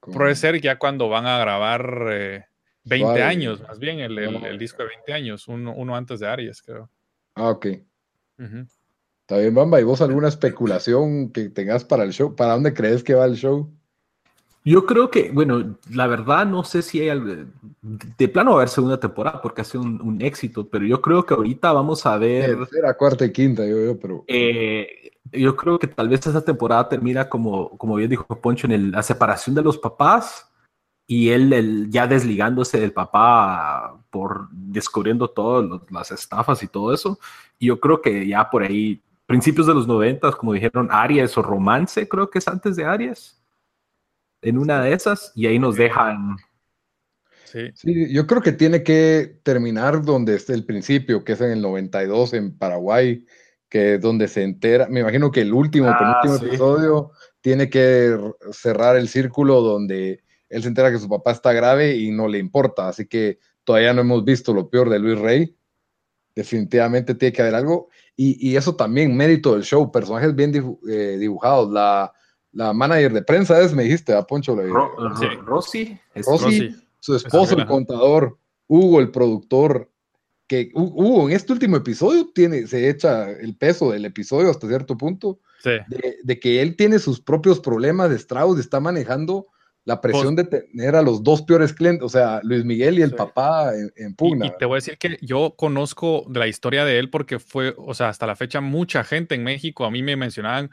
puede 0.00 0.34
ser 0.34 0.60
ya 0.60 0.78
cuando 0.78 1.08
van 1.10 1.26
a 1.26 1.38
grabar 1.38 2.06
eh, 2.10 2.44
20 2.84 3.04
Suave. 3.06 3.22
años, 3.22 3.60
más 3.62 3.78
bien, 3.78 4.00
el, 4.00 4.18
el- 4.18 4.32
No. 4.32 4.46
el 4.46 4.58
disco 4.58 4.82
de 4.82 4.88
20 4.90 5.12
años, 5.12 5.48
uno, 5.48 5.72
uno 5.74 5.96
antes 5.96 6.20
de 6.20 6.26
Aries, 6.28 6.62
creo. 6.62 6.90
Ah, 7.34 7.50
ok. 7.50 7.66
Está 9.22 9.38
bien, 9.38 9.54
Bamba. 9.54 9.80
¿Y 9.80 9.84
vos 9.84 10.00
alguna 10.02 10.28
especulación 10.28 11.30
que 11.32 11.48
tengas 11.48 11.84
para 11.84 12.04
el 12.04 12.12
show? 12.12 12.34
¿Para 12.36 12.52
dónde 12.52 12.74
crees 12.74 13.02
que 13.02 13.14
va 13.14 13.24
el 13.24 13.36
show? 13.36 13.70
Yo 14.66 14.86
creo 14.86 15.10
que, 15.10 15.30
bueno, 15.30 15.76
la 15.90 16.06
verdad 16.06 16.46
no 16.46 16.64
sé 16.64 16.80
si 16.80 16.98
hay 17.00 17.10
algo, 17.10 17.34
de 17.82 18.28
plano 18.28 18.52
va 18.52 18.56
a 18.56 18.60
haber 18.60 18.70
segunda 18.70 18.98
temporada 18.98 19.42
porque 19.42 19.60
ha 19.60 19.64
sido 19.64 19.82
un, 19.84 20.00
un 20.00 20.22
éxito, 20.22 20.68
pero 20.70 20.86
yo 20.86 21.02
creo 21.02 21.26
que 21.26 21.34
ahorita 21.34 21.70
vamos 21.72 22.06
a 22.06 22.16
ver, 22.16 22.56
Tercera, 22.56 22.94
cuarta 22.96 23.26
y 23.26 23.32
quinta, 23.32 23.66
yo 23.66 23.76
veo, 23.76 23.98
pero 24.00 24.24
eh, 24.26 25.10
yo 25.32 25.54
creo 25.54 25.78
que 25.78 25.86
tal 25.86 26.08
vez 26.08 26.26
esa 26.26 26.42
temporada 26.42 26.88
termina 26.88 27.28
como, 27.28 27.76
como 27.76 27.96
bien 27.96 28.08
dijo 28.08 28.24
Poncho, 28.40 28.66
en 28.66 28.72
el- 28.72 28.90
la 28.90 29.02
separación 29.02 29.54
de 29.54 29.62
los 29.62 29.76
papás 29.76 30.50
y 31.06 31.30
él, 31.30 31.52
el- 31.52 31.90
ya 31.90 32.06
desligándose 32.06 32.80
del 32.80 32.92
papá 32.92 33.98
por 34.10 34.48
descubriendo 34.50 35.28
todas 35.30 35.82
las 35.90 36.10
estafas 36.10 36.62
y 36.62 36.68
todo 36.68 36.92
eso. 36.94 37.18
Y 37.58 37.66
yo 37.66 37.80
creo 37.80 38.00
que 38.02 38.26
ya 38.26 38.48
por 38.50 38.62
ahí, 38.62 39.02
principios 39.26 39.66
de 39.66 39.74
los 39.74 39.86
noventas, 39.86 40.36
como 40.36 40.52
dijeron, 40.52 40.88
Aries 40.90 41.36
o 41.38 41.42
Romance, 41.42 42.08
creo 42.08 42.30
que 42.30 42.38
es 42.38 42.48
antes 42.48 42.76
de 42.76 42.84
Aries, 42.84 43.40
en 44.42 44.58
una 44.58 44.82
de 44.82 44.92
esas, 44.92 45.32
y 45.34 45.46
ahí 45.46 45.58
nos 45.58 45.76
dejan 45.76 46.36
Sí. 47.44 47.70
sí, 47.74 48.12
yo 48.12 48.26
creo 48.26 48.42
que 48.42 48.50
tiene 48.52 48.82
que 48.82 49.38
terminar 49.44 50.02
donde 50.02 50.34
esté 50.34 50.54
el 50.54 50.64
principio, 50.64 51.22
que 51.22 51.32
es 51.34 51.40
en 51.40 51.52
el 51.52 51.62
92 51.62 52.32
en 52.34 52.56
Paraguay, 52.58 53.24
que 53.68 53.94
es 53.94 54.00
donde 54.00 54.26
se 54.26 54.42
entera. 54.42 54.88
Me 54.88 55.00
imagino 55.00 55.30
que 55.30 55.42
el 55.42 55.52
último, 55.52 55.88
Ah, 55.90 55.96
penúltimo 55.96 56.36
sí. 56.38 56.46
episodio 56.46 57.12
tiene 57.40 57.70
que 57.70 58.18
cerrar 58.52 58.96
el 58.96 59.08
círculo 59.08 59.60
donde 59.60 60.23
él 60.48 60.62
se 60.62 60.68
entera 60.68 60.90
que 60.90 60.98
su 60.98 61.08
papá 61.08 61.32
está 61.32 61.52
grave 61.52 61.96
y 61.96 62.10
no 62.10 62.28
le 62.28 62.38
importa. 62.38 62.88
Así 62.88 63.06
que 63.06 63.38
todavía 63.64 63.92
no 63.92 64.02
hemos 64.02 64.24
visto 64.24 64.52
lo 64.54 64.68
peor 64.68 64.90
de 64.90 64.98
Luis 64.98 65.18
Rey. 65.18 65.56
Definitivamente 66.34 67.14
tiene 67.14 67.32
que 67.32 67.42
haber 67.42 67.54
algo. 67.54 67.88
Y, 68.16 68.50
y 68.50 68.56
eso 68.56 68.74
también, 68.74 69.16
mérito 69.16 69.54
del 69.54 69.62
show, 69.62 69.90
personajes 69.92 70.34
bien 70.34 70.52
dibu- 70.52 70.78
eh, 70.88 71.16
dibujados. 71.18 71.70
La, 71.72 72.12
la 72.52 72.72
manager 72.72 73.12
de 73.12 73.22
prensa 73.22 73.60
es, 73.60 73.72
me 73.74 73.84
dijiste, 73.84 74.12
a 74.12 74.22
Poncho. 74.22 74.56
Le, 74.56 74.64
Ro- 74.66 74.96
Ro- 74.96 75.16
Sí. 75.16 75.26
Rosy. 75.44 76.00
es- 76.14 76.26
Rosy, 76.26 76.44
Rosy. 76.68 76.76
su 77.00 77.14
esposo, 77.16 77.56
el 77.56 77.66
contador, 77.66 78.38
Hugo, 78.66 79.00
el 79.00 79.10
productor, 79.10 79.90
que 80.46 80.70
Hu- 80.72 80.92
Hugo 80.94 81.28
en 81.28 81.36
este 81.36 81.52
último 81.52 81.76
episodio 81.76 82.30
tiene, 82.34 82.66
se 82.66 82.88
echa 82.90 83.30
el 83.30 83.56
peso 83.56 83.90
del 83.92 84.04
episodio 84.04 84.50
hasta 84.50 84.68
cierto 84.68 84.96
punto, 84.98 85.40
Sí. 85.62 85.70
de, 85.88 86.16
de 86.22 86.40
que 86.40 86.60
él 86.60 86.76
tiene 86.76 86.98
sus 86.98 87.20
propios 87.20 87.60
problemas 87.60 88.10
de 88.10 88.16
Strauss, 88.16 88.58
está 88.60 88.78
manejando 88.80 89.46
la 89.86 90.00
presión 90.00 90.34
de 90.34 90.44
tener 90.44 90.96
a 90.96 91.02
los 91.02 91.22
dos 91.22 91.42
peores 91.42 91.74
clientes, 91.74 92.02
o 92.04 92.08
sea, 92.08 92.40
Luis 92.42 92.64
Miguel 92.64 92.98
y 92.98 93.02
el 93.02 93.10
Sí. 93.10 93.16
papá 93.16 93.74
en, 93.74 93.92
en 93.96 94.10
Y, 94.12 94.14
pugna. 94.14 94.46
y 94.46 94.52
te 94.58 94.64
voy 94.64 94.76
a 94.76 94.78
decir 94.78 94.96
que 94.96 95.18
yo 95.20 95.54
conozco 95.56 96.24
de 96.28 96.38
la 96.40 96.46
historia 96.46 96.86
de 96.86 96.98
él 96.98 97.10
porque 97.10 97.38
fue, 97.38 97.74
o 97.76 97.92
sea, 97.92 98.08
hasta 98.08 98.26
la 98.26 98.34
fecha 98.34 98.62
mucha 98.62 99.04
gente 99.04 99.34
en 99.34 99.44
México 99.44 99.84
a 99.84 99.90
mí 99.90 100.02
me 100.02 100.16
mencionaban 100.16 100.70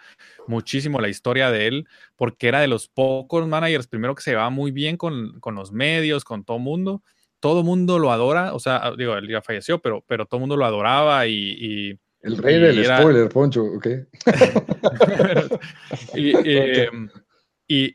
muchísimo 0.48 1.02
la 1.02 1.10
historia 1.10 1.52
de 1.52 1.68
él 1.68 1.88
porque 2.16 2.48
era 2.48 2.62
de 2.62 2.68
los 2.68 2.88
pocos 2.88 3.46
managers, 3.48 3.88
primero 3.88 4.16
que 4.16 4.22
se 4.24 4.32
llevaba 4.32 4.50
muy 4.50 4.72
bien 4.72 4.96
con, 4.96 5.40
con 5.42 5.56
los 5.56 5.72
medios, 5.74 6.24
con 6.24 6.44
todo 6.46 6.60
mundo. 6.60 7.04
Todo 7.42 7.64
mundo 7.64 7.98
lo 8.00 8.12
adora, 8.12 8.54
o 8.54 8.60
sea, 8.60 8.94
digo, 8.98 9.16
él 9.18 9.28
ya 9.28 9.42
falleció, 9.42 9.82
pero, 9.82 10.04
pero 10.08 10.26
todo 10.28 10.40
mundo 10.40 10.56
lo 10.56 10.64
adoraba 10.66 11.26
y, 11.28 11.34
y- 11.60 12.00
el 12.22 12.38
rey 12.38 12.58
y 12.58 12.60
del 12.60 12.80
era- 12.86 13.00
spoiler, 13.00 13.28
Poncho, 13.30 13.64
¿ok? 13.64 13.88
y, 16.16 16.34
eh, 16.46 16.88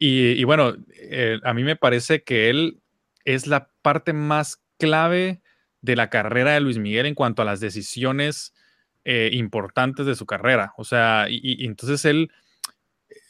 y- 0.01 0.45
bueno, 0.45 0.75
eh, 0.95 1.39
a 1.45 1.55
mí 1.55 1.65
me 1.65 1.77
parece 1.77 2.23
que 2.23 2.51
él 2.51 2.81
es 3.25 3.47
la 3.47 3.71
parte 3.83 4.13
más 4.13 4.63
clave 4.79 5.43
de 5.83 5.97
la 5.97 6.11
carrera 6.11 6.53
de 6.55 6.61
Luis 6.61 6.79
Miguel 6.79 7.07
en 7.07 7.15
cuanto 7.15 7.43
a 7.43 7.45
las 7.45 7.61
decisiones 7.61 8.55
eh, 9.05 9.31
importantes 9.33 10.07
de 10.07 10.15
su 10.17 10.27
carrera. 10.27 10.73
O 10.77 10.85
sea, 10.85 11.27
y, 11.29 11.65
entonces 11.67 12.05
él, 12.05 12.31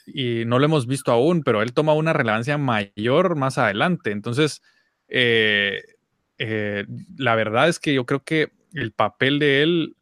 y 0.07 0.45
no 0.47 0.59
lo 0.59 0.65
hemos 0.67 0.87
visto 0.87 1.13
aún, 1.13 1.43
pero 1.43 1.63
él 1.63 1.73
toma 1.73 1.95
una 1.95 2.13
relevancia 2.13 2.59
mayor 2.59 3.37
más 3.37 3.59
adelante. 3.59 4.11
Entonces, 4.11 4.63
eh, 5.09 5.83
la 7.17 7.35
verdad 7.35 7.69
es 7.69 7.79
que 7.79 7.95
yo 7.95 8.07
creo 8.07 8.23
que 8.25 8.51
el 8.75 8.93
papel 8.93 9.39
de 9.39 9.63
él, 9.63 9.96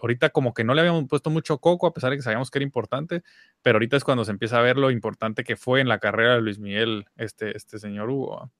ahorita 0.00 0.30
como 0.30 0.54
que 0.54 0.64
no 0.64 0.74
le 0.74 0.80
habíamos 0.80 1.06
puesto 1.08 1.30
mucho 1.30 1.58
coco, 1.58 1.86
a 1.86 1.92
pesar 1.94 2.10
de 2.10 2.16
que 2.16 2.22
sabíamos 2.22 2.50
que 2.50 2.58
era 2.58 2.64
importante, 2.64 3.22
pero 3.62 3.76
ahorita 3.76 3.96
es 3.96 4.04
cuando 4.04 4.24
se 4.24 4.30
empieza 4.30 4.58
a 4.58 4.62
ver 4.62 4.76
lo 4.76 4.90
importante 4.90 5.44
que 5.44 5.56
fue 5.56 5.80
en 5.80 5.88
la 5.88 5.98
carrera 5.98 6.34
de 6.34 6.40
Luis 6.42 6.58
Miguel, 6.58 7.06
este, 7.16 7.56
este 7.56 7.78
señor 7.78 8.10
Hugo. 8.10 8.50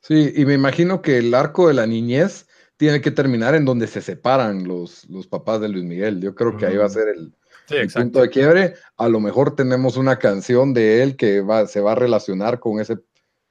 Sí, 0.00 0.32
y 0.36 0.44
me 0.44 0.54
imagino 0.54 1.02
que 1.02 1.18
el 1.18 1.34
arco 1.34 1.68
de 1.68 1.74
la 1.74 1.86
niñez 1.86 2.46
tiene 2.76 3.00
que 3.00 3.10
terminar 3.10 3.54
en 3.54 3.64
donde 3.64 3.86
se 3.86 4.00
separan 4.00 4.66
los, 4.66 5.08
los 5.08 5.26
papás 5.26 5.60
de 5.60 5.68
Luis 5.68 5.84
Miguel. 5.84 6.20
Yo 6.20 6.34
creo 6.34 6.56
que 6.56 6.66
ahí 6.66 6.76
va 6.76 6.86
a 6.86 6.88
Mm. 6.88 6.92
ser 6.92 7.08
el, 7.08 7.34
Sí, 7.68 7.76
el 7.76 7.82
exacto. 7.84 8.04
punto 8.06 8.20
de 8.22 8.28
quiebre, 8.30 8.74
a 8.96 9.08
lo 9.08 9.20
mejor 9.20 9.54
tenemos 9.54 9.96
una 9.96 10.18
canción 10.18 10.74
de 10.74 11.02
él 11.02 11.16
que 11.16 11.40
va, 11.42 11.66
se 11.66 11.80
va 11.80 11.92
a 11.92 11.94
relacionar 11.94 12.58
con 12.58 12.80
ese, 12.80 12.98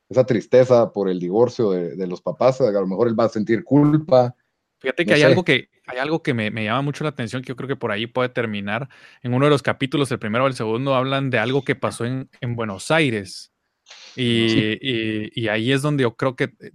esa 0.09 0.25
tristeza 0.25 0.91
por 0.91 1.07
el 1.09 1.17
divorcio 1.17 1.71
de, 1.71 1.95
de 1.95 2.07
los 2.07 2.21
papás, 2.21 2.59
a 2.59 2.69
lo 2.71 2.87
mejor 2.87 3.07
él 3.07 3.17
va 3.17 3.23
a 3.25 3.29
sentir 3.29 3.63
culpa. 3.63 4.35
Fíjate 4.81 5.05
que 5.05 5.11
No 5.11 5.15
hay 5.15 5.21
sé. 5.21 5.27
algo 5.27 5.43
que 5.43 5.69
hay 5.85 5.97
algo 5.99 6.23
que 6.23 6.33
me, 6.33 6.49
me 6.51 6.63
llama 6.63 6.81
mucho 6.81 7.03
la 7.03 7.11
atención, 7.11 7.41
que 7.41 7.49
yo 7.49 7.55
creo 7.55 7.67
que 7.67 7.75
por 7.75 7.91
ahí 7.91 8.07
puede 8.07 8.29
terminar. 8.29 8.89
En 9.21 9.33
uno 9.33 9.45
de 9.45 9.51
los 9.51 9.61
capítulos, 9.61 10.11
el 10.11 10.19
primero 10.19 10.45
o 10.45 10.47
el 10.47 10.53
segundo, 10.53 10.95
hablan 10.95 11.29
de 11.29 11.37
algo 11.39 11.63
que 11.63 11.75
pasó 11.75 12.05
en, 12.05 12.29
en 12.41 12.55
Buenos 12.55 12.89
Aires. 12.91 13.51
Y, 14.15 14.77
y- 14.81 15.31
y 15.35 15.47
ahí 15.47 15.71
es 15.71 15.81
donde 15.81 16.03
yo 16.03 16.15
creo 16.15 16.35
que, 16.35 16.45
eh, 16.61 16.71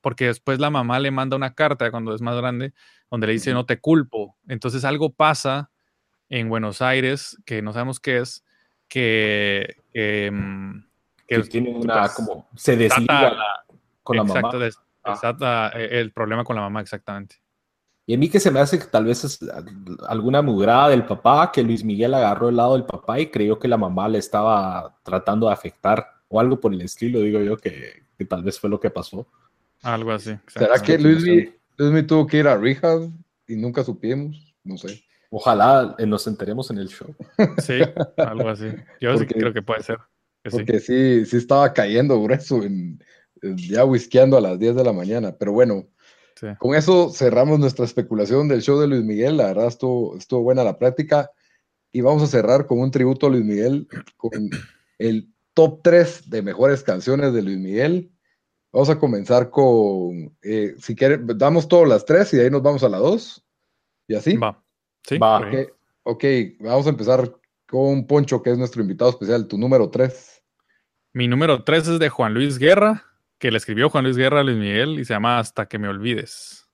porque 0.00 0.26
después 0.26 0.58
la 0.58 0.70
mamá 0.70 0.98
le 0.98 1.10
manda 1.10 1.36
una 1.36 1.54
carta 1.54 1.90
cuando 1.90 2.14
es 2.14 2.20
más 2.22 2.36
grande, 2.36 2.72
donde 3.10 3.26
le 3.26 3.32
dice 3.34 3.52
no 3.52 3.66
te 3.66 3.78
culpo. 3.80 4.36
Entonces 4.48 4.84
algo 4.84 5.12
pasa 5.12 5.70
en 6.28 6.48
Buenos 6.48 6.80
Aires, 6.82 7.36
que 7.44 7.62
no 7.62 7.72
sabemos 7.72 8.00
qué 8.00 8.18
es, 8.18 8.44
que, 8.88 9.76
que, 9.92 10.30
mm, 10.32 10.84
que 11.26 11.36
Que 11.36 11.48
tiene 11.48 11.70
una, 11.70 12.00
pues, 12.00 12.12
como, 12.14 12.48
se 12.54 12.76
desliga 12.76 13.30
la- 13.32 13.64
con 14.02 14.16
la 14.16 14.22
exacto, 14.22 14.46
mamá. 14.52 14.64
des- 14.64 14.78
Ah. 15.04 15.70
eh, 15.74 15.88
el 16.00 16.12
problema 16.12 16.44
con 16.44 16.54
la 16.56 16.62
mamá, 16.62 16.80
exactamente. 16.80 17.41
Y 18.12 18.14
a 18.14 18.18
mí 18.18 18.28
que 18.28 18.40
se 18.40 18.50
me 18.50 18.60
hace 18.60 18.78
que 18.78 18.84
tal 18.84 19.06
vez 19.06 19.24
es 19.24 19.38
alguna 20.06 20.42
mugrada 20.42 20.90
del 20.90 21.06
papá, 21.06 21.50
que 21.50 21.62
Luis 21.62 21.82
Miguel 21.82 22.12
agarró 22.12 22.50
el 22.50 22.56
lado 22.56 22.74
del 22.74 22.84
papá 22.84 23.18
y 23.18 23.30
creyó 23.30 23.58
que 23.58 23.68
la 23.68 23.78
mamá 23.78 24.06
le 24.06 24.18
estaba 24.18 24.98
tratando 25.02 25.46
de 25.46 25.54
afectar 25.54 26.06
o 26.28 26.38
algo 26.38 26.60
por 26.60 26.74
el 26.74 26.82
estilo, 26.82 27.20
digo 27.20 27.40
yo, 27.40 27.56
que, 27.56 28.02
que 28.18 28.24
tal 28.26 28.42
vez 28.42 28.60
fue 28.60 28.68
lo 28.68 28.78
que 28.78 28.90
pasó. 28.90 29.26
Algo 29.82 30.12
así. 30.12 30.36
¿Será 30.46 30.78
que 30.78 30.98
sí, 30.98 31.02
Luis, 31.02 31.22
sí. 31.22 31.54
Luis 31.78 32.06
tuvo 32.06 32.26
que 32.26 32.36
ir 32.36 32.48
a 32.48 32.58
rehab 32.58 33.08
y 33.48 33.56
nunca 33.56 33.82
supimos? 33.82 34.54
No 34.62 34.76
sé. 34.76 35.02
Ojalá 35.30 35.94
eh, 35.96 36.04
nos 36.04 36.26
enteremos 36.26 36.70
en 36.70 36.76
el 36.78 36.88
show. 36.88 37.14
Sí, 37.62 37.78
algo 38.18 38.50
así. 38.50 38.66
Yo 39.00 39.12
sí 39.16 39.24
Porque- 39.24 39.40
creo 39.40 39.54
que 39.54 39.62
puede 39.62 39.82
ser. 39.82 39.96
que 40.44 40.50
sí. 40.50 40.56
Porque 40.58 40.80
sí, 40.80 41.24
sí 41.24 41.36
estaba 41.38 41.72
cayendo 41.72 42.22
grueso, 42.22 42.62
en- 42.62 43.02
ya 43.42 43.86
whiskeando 43.86 44.36
a 44.36 44.42
las 44.42 44.58
10 44.58 44.76
de 44.76 44.84
la 44.84 44.92
mañana. 44.92 45.34
Pero 45.38 45.52
bueno, 45.52 45.86
Sí. 46.42 46.48
con 46.58 46.74
eso 46.74 47.10
cerramos 47.10 47.60
nuestra 47.60 47.84
especulación 47.84 48.48
del 48.48 48.62
show 48.62 48.80
de 48.80 48.88
Luis 48.88 49.04
Miguel. 49.04 49.36
La 49.36 49.46
verdad 49.46 49.68
estuvo, 49.68 50.16
estuvo 50.16 50.42
buena 50.42 50.64
la 50.64 50.76
práctica. 50.76 51.30
Y 51.92 52.00
vamos 52.00 52.22
a 52.24 52.26
cerrar 52.26 52.66
con 52.66 52.80
un 52.80 52.90
tributo 52.90 53.26
a 53.26 53.30
Luis 53.30 53.44
Miguel, 53.44 53.86
con 54.16 54.50
el 54.98 55.28
top 55.54 55.82
3 55.84 56.30
de 56.30 56.42
mejores 56.42 56.82
canciones 56.82 57.32
de 57.32 57.42
Luis 57.42 57.58
Miguel. 57.58 58.10
Vamos 58.72 58.90
a 58.90 58.98
comenzar 58.98 59.50
con, 59.50 60.36
eh, 60.42 60.74
si 60.78 60.96
quieren, 60.96 61.26
damos 61.36 61.68
todas 61.68 61.88
las 61.88 62.04
tres 62.04 62.32
y 62.32 62.38
de 62.38 62.44
ahí 62.44 62.50
nos 62.50 62.62
vamos 62.62 62.82
a 62.82 62.88
la 62.88 62.98
2. 62.98 63.44
Y 64.08 64.14
así. 64.16 64.36
Va. 64.36 64.60
Sí, 65.06 65.18
Va. 65.18 65.38
por 65.38 65.48
ahí. 65.48 65.66
Ok, 66.02 66.24
ok, 66.24 66.24
vamos 66.60 66.86
a 66.86 66.90
empezar 66.90 67.36
con 67.68 68.06
Poncho, 68.06 68.42
que 68.42 68.50
es 68.50 68.58
nuestro 68.58 68.82
invitado 68.82 69.10
especial, 69.10 69.46
tu 69.46 69.58
número 69.58 69.90
3. 69.90 70.42
Mi 71.12 71.28
número 71.28 71.62
3 71.62 71.86
es 71.86 71.98
de 71.98 72.08
Juan 72.08 72.34
Luis 72.34 72.58
Guerra, 72.58 73.04
que 73.42 73.50
le 73.50 73.58
escribió 73.58 73.90
Juan 73.90 74.04
Luis 74.04 74.16
Guerra 74.16 74.38
a 74.38 74.44
Luis 74.44 74.56
Miguel 74.56 75.00
y 75.00 75.04
se 75.04 75.14
llama 75.14 75.40
Hasta 75.40 75.66
que 75.66 75.76
me 75.76 75.88
olvides. 75.88 76.64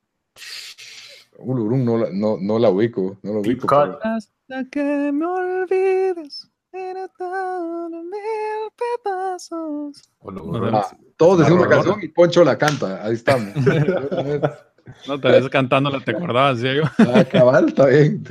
Ulurum 1.38 1.82
no, 1.82 1.96
la- 1.96 2.10
no, 2.12 2.36
no 2.38 2.58
la 2.58 2.68
ubico, 2.68 3.18
no 3.22 3.32
la 3.32 3.38
ubico. 3.38 3.66
pero- 3.66 3.98
Hasta 4.02 4.68
que 4.70 5.10
me 5.10 5.24
olvides. 5.24 6.50
Era 6.70 7.08
todo 7.08 7.88
mil 7.88 8.68
pedazos. 9.02 10.02
No, 10.22 10.76
Ah, 10.76 10.94
todos 11.16 11.38
decimos 11.38 11.60
una 11.62 11.68
Arrolona. 11.68 11.84
canción 11.94 12.02
y 12.02 12.08
Poncho 12.08 12.44
la 12.44 12.58
canta, 12.58 13.02
ahí 13.02 13.14
estamos. 13.14 13.48
No, 15.06 15.18
te 15.20 15.28
ves 15.28 15.48
cantándola, 15.48 16.00
te 16.00 16.10
acordabas, 16.10 16.60
Diego. 16.60 16.86
ah, 16.98 17.24
cabal, 17.30 17.68
está 17.68 17.86
bien. 17.86 18.22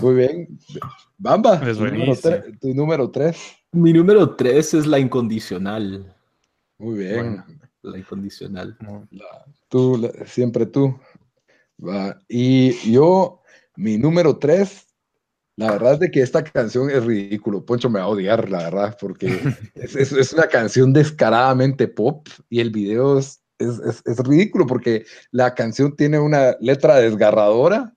Muy 0.00 0.14
bien. 0.14 0.58
Bamba, 1.18 1.54
Es 1.68 1.78
tu 1.78 1.84
número, 1.84 2.14
tu 2.60 2.74
número 2.74 3.10
3. 3.10 3.36
Mi 3.72 3.92
número 3.92 4.34
3 4.34 4.74
es 4.74 4.86
la 4.86 4.98
incondicional. 4.98 6.16
Muy 6.80 6.98
bien. 6.98 7.14
Bueno. 7.16 7.44
La 7.82 7.96
incondicional. 7.98 8.76
La- 9.10 9.44
tú, 9.68 9.96
la- 9.98 10.26
siempre 10.26 10.66
tú. 10.66 10.98
Va, 11.82 12.18
Y 12.28 12.92
yo, 12.92 13.42
mi 13.76 13.96
número 13.96 14.36
3, 14.38 14.86
la 15.56 15.70
verdad 15.72 15.94
es 15.94 16.00
de 16.00 16.10
que 16.10 16.20
esta 16.20 16.44
canción 16.44 16.90
es 16.90 17.04
ridículo. 17.04 17.64
Poncho 17.64 17.88
me 17.88 18.00
va 18.00 18.04
a 18.06 18.08
odiar, 18.08 18.50
la 18.50 18.58
verdad, 18.64 18.98
porque 19.00 19.26
es, 19.74 19.96
es- 19.96 20.12
es 20.12 20.32
una 20.32 20.46
canción 20.46 20.92
descaradamente 20.92 21.88
pop 21.88 22.26
y 22.50 22.60
el 22.60 22.70
video 22.70 23.18
es, 23.18 23.42
es, 23.58 23.78
es- 23.78 24.02
es 24.04 24.18
ridículo 24.18 24.66
porque 24.66 25.06
la 25.30 25.54
canción 25.54 25.96
tiene 25.96 26.18
una 26.18 26.56
letra 26.60 26.96
desgarradora, 26.96 27.94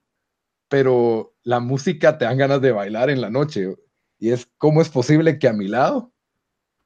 pero 0.69 1.35
la 1.43 1.59
música 1.59 2.17
te 2.17 2.23
dan 2.25 2.37
ganas 2.37 2.61
de 2.61 2.71
bailar 2.71 3.09
en 3.09 3.19
la 3.19 3.29
noche. 3.29 3.75
Y 4.17 4.29
es 4.31 4.47
cómo 4.57 4.81
es 4.81 4.87
posible 4.87 5.37
que 5.39 5.49
a 5.49 5.53
mi 5.53 5.67
lado. 5.67 6.12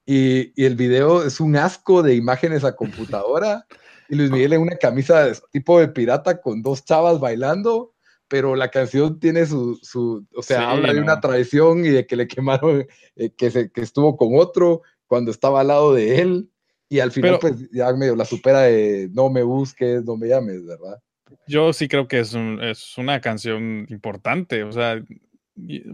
Y, 0.07 0.53
y 0.59 0.65
el 0.65 0.75
video 0.75 1.23
es 1.23 1.39
un 1.41 1.55
asco 1.57 2.01
de 2.01 2.15
imágenes 2.15 2.63
a 2.63 2.75
computadora. 2.75 3.67
Y 4.09 4.15
Luis 4.15 4.31
Miguel 4.31 4.53
en 4.53 4.61
una 4.61 4.77
camisa 4.77 5.25
de 5.25 5.37
tipo 5.51 5.79
de 5.79 5.89
pirata 5.89 6.39
con 6.41 6.61
dos 6.61 6.85
chavas 6.85 7.19
bailando, 7.19 7.93
pero 8.29 8.55
la 8.55 8.69
canción 8.71 9.19
tiene 9.19 9.45
su, 9.45 9.77
su 9.83 10.25
o 10.33 10.41
sea, 10.41 10.59
Sí, 10.59 10.63
habla 10.65 10.93
de 10.93 11.01
una 11.01 11.19
traición 11.19 11.85
y 11.85 11.89
de 11.89 12.07
que 12.07 12.15
le 12.15 12.25
quemaron, 12.27 12.87
eh, 13.17 13.29
que, 13.37 13.51
se, 13.51 13.69
que 13.69 13.81
estuvo 13.81 14.15
con 14.15 14.29
otro 14.39 14.81
cuando 15.07 15.29
estaba 15.29 15.59
al 15.61 15.67
lado 15.67 15.93
de 15.93 16.21
él. 16.21 16.49
Y 16.89 17.01
al 17.01 17.11
final, 17.11 17.37
Pero- 17.41 17.53
pues 17.55 17.69
ya 17.73 17.91
medio 17.91 18.15
la 18.15 18.23
supera 18.23 18.61
de 18.61 19.09
no 19.11 19.29
me 19.29 19.43
busques, 19.43 20.05
no 20.05 20.15
me 20.15 20.29
llames, 20.29 20.65
¿verdad? 20.65 21.01
Yo 21.45 21.73
sí 21.73 21.89
creo 21.89 22.07
que 22.07 22.19
es, 22.19 22.33
un- 22.33 22.63
es 22.63 22.97
una 22.97 23.19
canción 23.19 23.85
importante. 23.89 24.63
O 24.63 24.71
sea, 24.71 25.03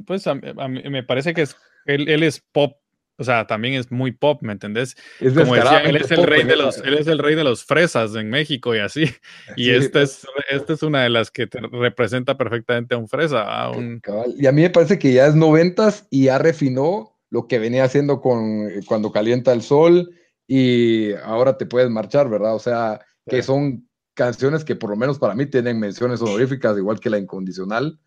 pues 0.06 0.28
a, 0.28 0.32
a 0.32 0.68
mí 0.68 0.84
me 0.90 1.02
parece 1.04 1.34
que 1.34 1.42
es, 1.44 1.56
él, 1.86 2.08
él 2.10 2.22
es 2.22 2.42
pop. 2.52 2.78
O 3.24 3.26
sea, 3.26 3.48
también 3.48 3.76
es 3.76 3.90
muy 3.92 4.12
pop, 4.12 4.42
¿me 4.42 4.52
entendés? 4.52 4.96
Es 5.22 5.34
Como 5.34 5.56
decía, 5.56 5.80
él 5.80 5.96
es 5.96 6.12
el 6.12 6.18
pop 6.18 6.26
rey 6.26 6.44
de 6.44 6.58
los, 6.58 6.78
él 6.80 6.96
es 6.96 7.08
el 7.08 7.20
rey 7.20 7.36
de 7.36 7.44
los 7.46 7.64
fresas 7.64 8.14
en 8.16 8.30
México 8.30 8.76
y 8.76 8.80
así. 8.80 9.06
Y 9.56 9.64
Sí, 9.66 9.70
esta 9.72 10.02
es, 10.02 10.28
esta 10.50 10.74
es 10.74 10.84
una 10.84 11.04
de 11.04 11.10
las 11.10 11.32
que 11.32 11.48
te 11.48 11.60
representa 11.60 12.38
perfectamente 12.38 12.96
a 12.96 12.98
un 12.98 13.08
fresa, 13.08 13.44
a 13.44 13.72
un 13.72 14.00
Cabal. 14.02 14.34
Y 14.38 14.46
a 14.48 14.52
mí 14.52 14.62
me 14.62 14.70
parece 14.70 15.00
que 15.00 15.14
ya 15.14 15.28
es 15.28 15.36
noventas 15.36 16.06
y 16.10 16.26
ya 16.26 16.38
refinó 16.38 17.18
lo 17.30 17.48
que 17.48 17.58
venía 17.60 17.86
haciendo 17.86 18.20
con 18.22 18.70
eh, 18.70 18.82
cuando 18.86 19.12
calienta 19.12 19.54
el 19.54 19.62
sol 19.62 20.12
y 20.46 21.14
ahora 21.24 21.58
te 21.58 21.66
puedes 21.66 21.90
marchar, 21.90 22.30
¿verdad? 22.30 22.54
O 22.56 22.60
sea, 22.60 23.00
que 23.28 23.38
Sí. 23.38 23.48
son 23.48 23.90
canciones 24.14 24.64
que 24.64 24.76
por 24.76 24.90
lo 24.92 24.96
menos 24.96 25.18
para 25.18 25.34
mí 25.34 25.46
tienen 25.48 25.80
menciones 25.80 26.22
honoríficas, 26.22 26.78
igual 26.78 27.00
que 27.00 27.10
la 27.10 27.18
incondicional, 27.18 27.98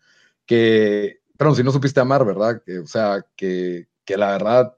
que, 0.45 1.19
pero 1.37 1.53
si 1.55 1.63
no 1.63 1.71
supiste 1.71 1.99
amar, 1.99 2.25
¿verdad? 2.25 2.61
Que, 2.65 2.79
o 2.79 2.87
sea, 2.87 3.25
que, 3.35 3.87
que 4.05 4.15
la 4.17 4.31
verdad, 4.31 4.76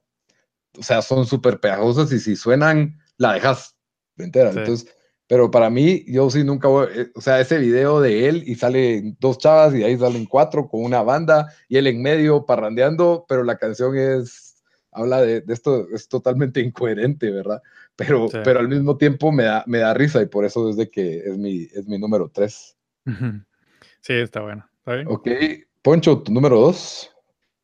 o 0.79 0.83
sea, 0.83 1.01
son 1.01 1.25
súper 1.25 1.59
pegajosas 1.59 2.11
y 2.11 2.19
si 2.19 2.35
suenan, 2.35 2.97
la 3.17 3.33
dejas 3.33 3.75
entera. 4.17 4.51
Sí. 4.51 4.59
Entonces, 4.59 4.95
pero 5.27 5.51
para 5.51 5.69
mí, 5.69 6.03
yo 6.07 6.29
sí 6.29 6.43
nunca 6.43 6.67
voy, 6.67 6.87
eh, 6.95 7.11
o 7.13 7.21
sea, 7.21 7.39
ese 7.39 7.59
video 7.59 8.01
de 8.01 8.27
él 8.27 8.43
y 8.47 8.55
salen 8.55 9.15
dos 9.19 9.37
chavas 9.37 9.75
y 9.75 9.83
ahí 9.83 9.97
salen 9.97 10.25
cuatro 10.25 10.67
con 10.67 10.83
una 10.83 11.03
banda 11.03 11.53
y 11.67 11.77
él 11.77 11.85
en 11.87 12.01
medio 12.01 12.45
parrandeando, 12.45 13.25
pero 13.29 13.43
la 13.43 13.57
canción 13.57 13.95
es, 13.95 14.63
habla 14.91 15.21
de, 15.21 15.41
de 15.41 15.53
esto, 15.53 15.87
es 15.93 16.07
totalmente 16.07 16.59
incoherente, 16.61 17.29
¿verdad? 17.29 17.61
Pero, 17.95 18.27
Sí. 18.29 18.37
pero 18.43 18.59
al 18.59 18.69
mismo 18.69 18.97
tiempo 18.97 19.31
me 19.31 19.43
da, 19.43 19.63
me 19.67 19.79
da 19.79 19.93
risa 19.93 20.21
y 20.21 20.25
por 20.25 20.45
eso 20.45 20.69
es 20.69 20.77
de 20.77 20.89
que 20.89 21.17
es 21.19 21.37
mi, 21.37 21.63
es 21.73 21.85
mi 21.85 21.99
número 21.99 22.31
tres. 22.33 22.75
Sí, 24.01 24.13
está 24.13 24.41
bueno. 24.41 24.67
¿Está 24.79 24.95
bien? 24.95 25.07
Ok, 25.09 25.27
Poncho, 25.81 26.19
tu 26.23 26.31
número 26.31 26.59
dos. 26.59 27.11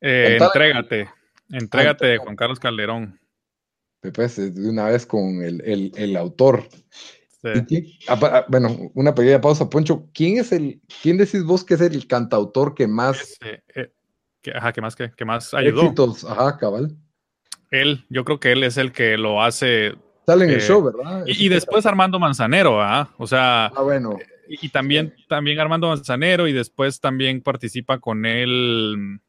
Eh, 0.02 0.38
entrégate. 0.40 1.10
Entrégate 1.52 2.06
de. 2.08 2.18
Juan 2.18 2.36
Carlos 2.36 2.60
Calderón. 2.60 3.20
Pues 4.14 4.36
de 4.36 4.70
una 4.70 4.86
vez 4.86 5.06
con 5.06 5.42
el, 5.42 5.62
el, 5.66 5.92
el 5.96 6.16
autor. 6.18 6.68
Sí. 7.42 7.50
¿Y 7.56 7.66
quién- 7.66 7.86
ah, 8.08 8.20
ah, 8.22 8.46
bueno, 8.48 8.92
una 8.94 9.14
pequeña 9.16 9.42
pausa, 9.42 9.70
Poncho. 9.70 10.08
¿Quién 10.14 10.38
es 10.38 10.52
el, 10.52 10.82
quién 11.02 11.18
decís 11.18 11.44
vos 11.44 11.64
que 11.64 11.74
es 11.76 11.82
el 11.82 12.08
cantautor 12.08 12.76
que 12.76 12.88
más 12.88 13.38
eh, 13.42 13.92
que, 14.42 14.52
ajá, 14.52 14.74
¿qué 14.74 14.82
más, 14.82 14.96
qué, 14.96 15.12
qué 15.16 15.26
más 15.26 15.54
ayudó? 15.56 15.82
éxitos? 15.84 16.24
Ajá, 16.24 16.58
cabal. 16.58 16.96
Él, 17.72 18.06
yo 18.10 18.24
creo 18.26 18.40
que 18.40 18.52
él 18.52 18.64
es 18.64 18.78
el 18.78 18.92
que 18.92 19.18
lo 19.18 19.42
hace. 19.42 19.96
Sale 20.28 20.46
en 20.46 20.52
el 20.52 20.58
Eh, 20.58 20.62
show, 20.62 20.84
¿verdad? 20.84 21.24
Y, 21.28 21.46
y 21.46 21.50
después 21.50 21.86
Armando 21.86 22.20
Manzanero, 22.20 22.82
¿ah? 22.82 23.12
O 23.18 23.26
sea, 23.28 23.68
Ah, 23.68 23.82
bueno. 23.82 24.18
y, 24.48 24.68
y 24.68 24.70
también, 24.70 25.16
también 25.28 25.60
Armando 25.60 25.88
Manzanero, 25.88 26.48
y 26.48 26.54
después 26.54 27.00
también 27.00 27.42
participa 27.42 28.00
con 28.00 28.26
él. 28.28 29.20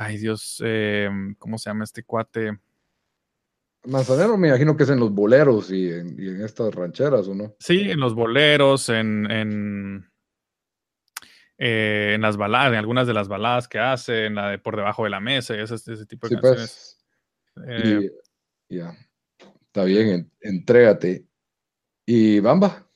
Ay, 0.00 0.16
Dios, 0.16 0.62
eh, 0.64 1.10
¿cómo 1.38 1.58
se 1.58 1.70
llama 1.70 1.82
este 1.82 2.04
cuate? 2.04 2.56
Manzanero 3.84 4.36
me 4.36 4.46
imagino 4.48 4.76
que 4.76 4.84
es 4.84 4.90
en 4.90 5.00
los 5.00 5.10
boleros 5.12 5.72
y 5.72 5.90
en, 5.90 6.14
y 6.20 6.28
en 6.28 6.44
estas 6.44 6.72
rancheras, 6.72 7.26
¿o 7.26 7.34
no? 7.34 7.56
Sí, 7.58 7.80
en 7.90 7.98
los 7.98 8.14
boleros, 8.14 8.90
en, 8.90 9.28
en, 9.28 10.08
eh, 11.58 12.12
en 12.14 12.20
las 12.20 12.36
baladas, 12.36 12.68
en 12.72 12.78
algunas 12.78 13.08
de 13.08 13.14
las 13.14 13.26
baladas 13.26 13.66
que 13.66 13.80
hace, 13.80 14.26
en 14.26 14.36
la 14.36 14.50
de 14.50 14.58
Por 14.60 14.76
debajo 14.76 15.02
de 15.02 15.10
la 15.10 15.18
mesa, 15.18 15.56
y 15.56 15.60
ese, 15.60 15.74
ese 15.74 16.06
tipo 16.06 16.28
de 16.28 16.36
Sí, 16.36 16.40
canciones. 16.40 16.98
pues. 17.54 17.66
Eh, 17.68 18.10
Y 18.68 18.76
ya. 18.76 18.96
Está 19.66 19.82
bien, 19.82 20.08
en- 20.10 20.32
entrégate. 20.40 21.26
Y 22.06 22.38
Bamba. 22.38 22.86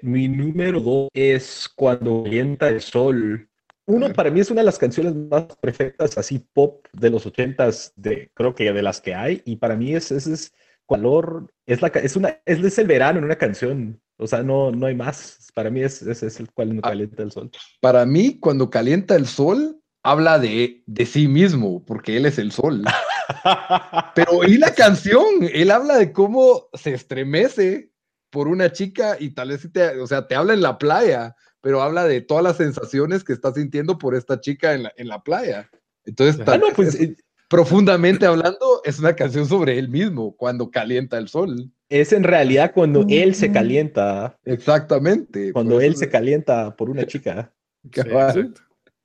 Mi 0.00 0.26
número 0.26 0.80
2 0.80 1.08
es 1.12 1.68
Cuando 1.68 2.22
calienta 2.24 2.68
el 2.68 2.80
sol. 2.80 3.49
Uno 3.90 4.12
para 4.12 4.30
mí 4.30 4.40
es 4.40 4.50
una 4.50 4.60
de 4.62 4.66
las 4.66 4.78
canciones 4.78 5.14
más 5.14 5.44
perfectas, 5.60 6.16
así 6.16 6.38
pop 6.52 6.86
de 6.92 7.10
los 7.10 7.26
ochentas, 7.26 7.92
de, 7.96 8.30
creo 8.34 8.54
que 8.54 8.72
de 8.72 8.82
las 8.82 9.00
que 9.00 9.14
hay, 9.14 9.42
y 9.44 9.56
para 9.56 9.76
mí 9.76 9.94
es, 9.94 10.10
ese 10.10 10.32
es 10.32 10.52
color, 10.86 11.52
es, 11.66 11.82
la, 11.82 11.88
es, 11.88 12.16
una, 12.16 12.40
es, 12.44 12.58
es, 12.64 12.78
el 12.78 12.86
verano 12.86 13.18
en 13.18 13.24
una 13.24 13.36
canción, 13.36 14.00
o 14.16 14.26
sea, 14.26 14.42
no, 14.42 14.70
no 14.70 14.86
hay 14.86 14.94
más, 14.94 15.50
para 15.54 15.70
mí 15.70 15.82
es, 15.82 16.02
es, 16.02 16.22
es 16.22 16.40
el 16.40 16.50
cuando 16.52 16.80
Ah. 16.84 16.88
calienta 16.90 17.22
el 17.22 17.32
sol. 17.32 17.50
Para 17.80 18.04
mí, 18.06 18.38
cuando 18.40 18.70
calienta 18.70 19.14
el 19.16 19.26
sol, 19.26 19.80
habla 20.02 20.38
de, 20.38 20.82
de 20.86 21.06
sí 21.06 21.28
mismo, 21.28 21.84
porque 21.84 22.16
él 22.16 22.26
es 22.26 22.38
el 22.38 22.52
sol. 22.52 22.82
Pero 24.14 24.44
y 24.44 24.58
la 24.58 24.74
canción, 24.74 25.24
él 25.52 25.70
habla 25.70 25.96
de 25.98 26.12
cómo 26.12 26.68
se 26.72 26.94
estremece 26.94 27.92
por 28.30 28.48
una 28.48 28.72
chica 28.72 29.16
y 29.18 29.30
tal 29.30 29.48
vez, 29.50 29.68
te, 29.72 29.98
o 30.00 30.06
sea, 30.06 30.26
te 30.26 30.34
habla 30.34 30.54
en 30.54 30.62
la 30.62 30.78
playa, 30.78 31.34
pero 31.60 31.82
habla 31.82 32.04
de 32.04 32.20
todas 32.20 32.42
las 32.44 32.56
sensaciones 32.56 33.24
que 33.24 33.32
está 33.32 33.52
sintiendo 33.52 33.98
por 33.98 34.14
esta 34.14 34.40
chica 34.40 34.74
en 34.74 34.84
la, 34.84 34.92
en 34.96 35.08
la 35.08 35.22
playa. 35.22 35.68
Entonces, 36.04 36.40
Ah, 36.46 36.56
no, 36.58 36.66
pues 36.74 36.94
es- 36.94 37.00
eh, 37.00 37.16
profundamente 37.48 38.26
hablando, 38.26 38.80
es 38.84 38.98
una 38.98 39.14
canción 39.14 39.46
sobre 39.46 39.78
él 39.78 39.88
mismo, 39.88 40.36
cuando 40.36 40.70
calienta 40.70 41.18
el 41.18 41.28
sol. 41.28 41.70
es 41.88 42.12
en 42.12 42.22
realidad 42.22 42.70
cuando 42.72 43.04
él 43.08 43.34
se 43.34 43.50
calienta, 43.50 44.38
Exactamente. 44.44 45.52
cuando 45.52 45.80
él 45.80 45.96
se 45.96 46.08
calienta 46.08 46.74
por 46.76 46.88
una 46.90 47.04
chica. 47.06 47.52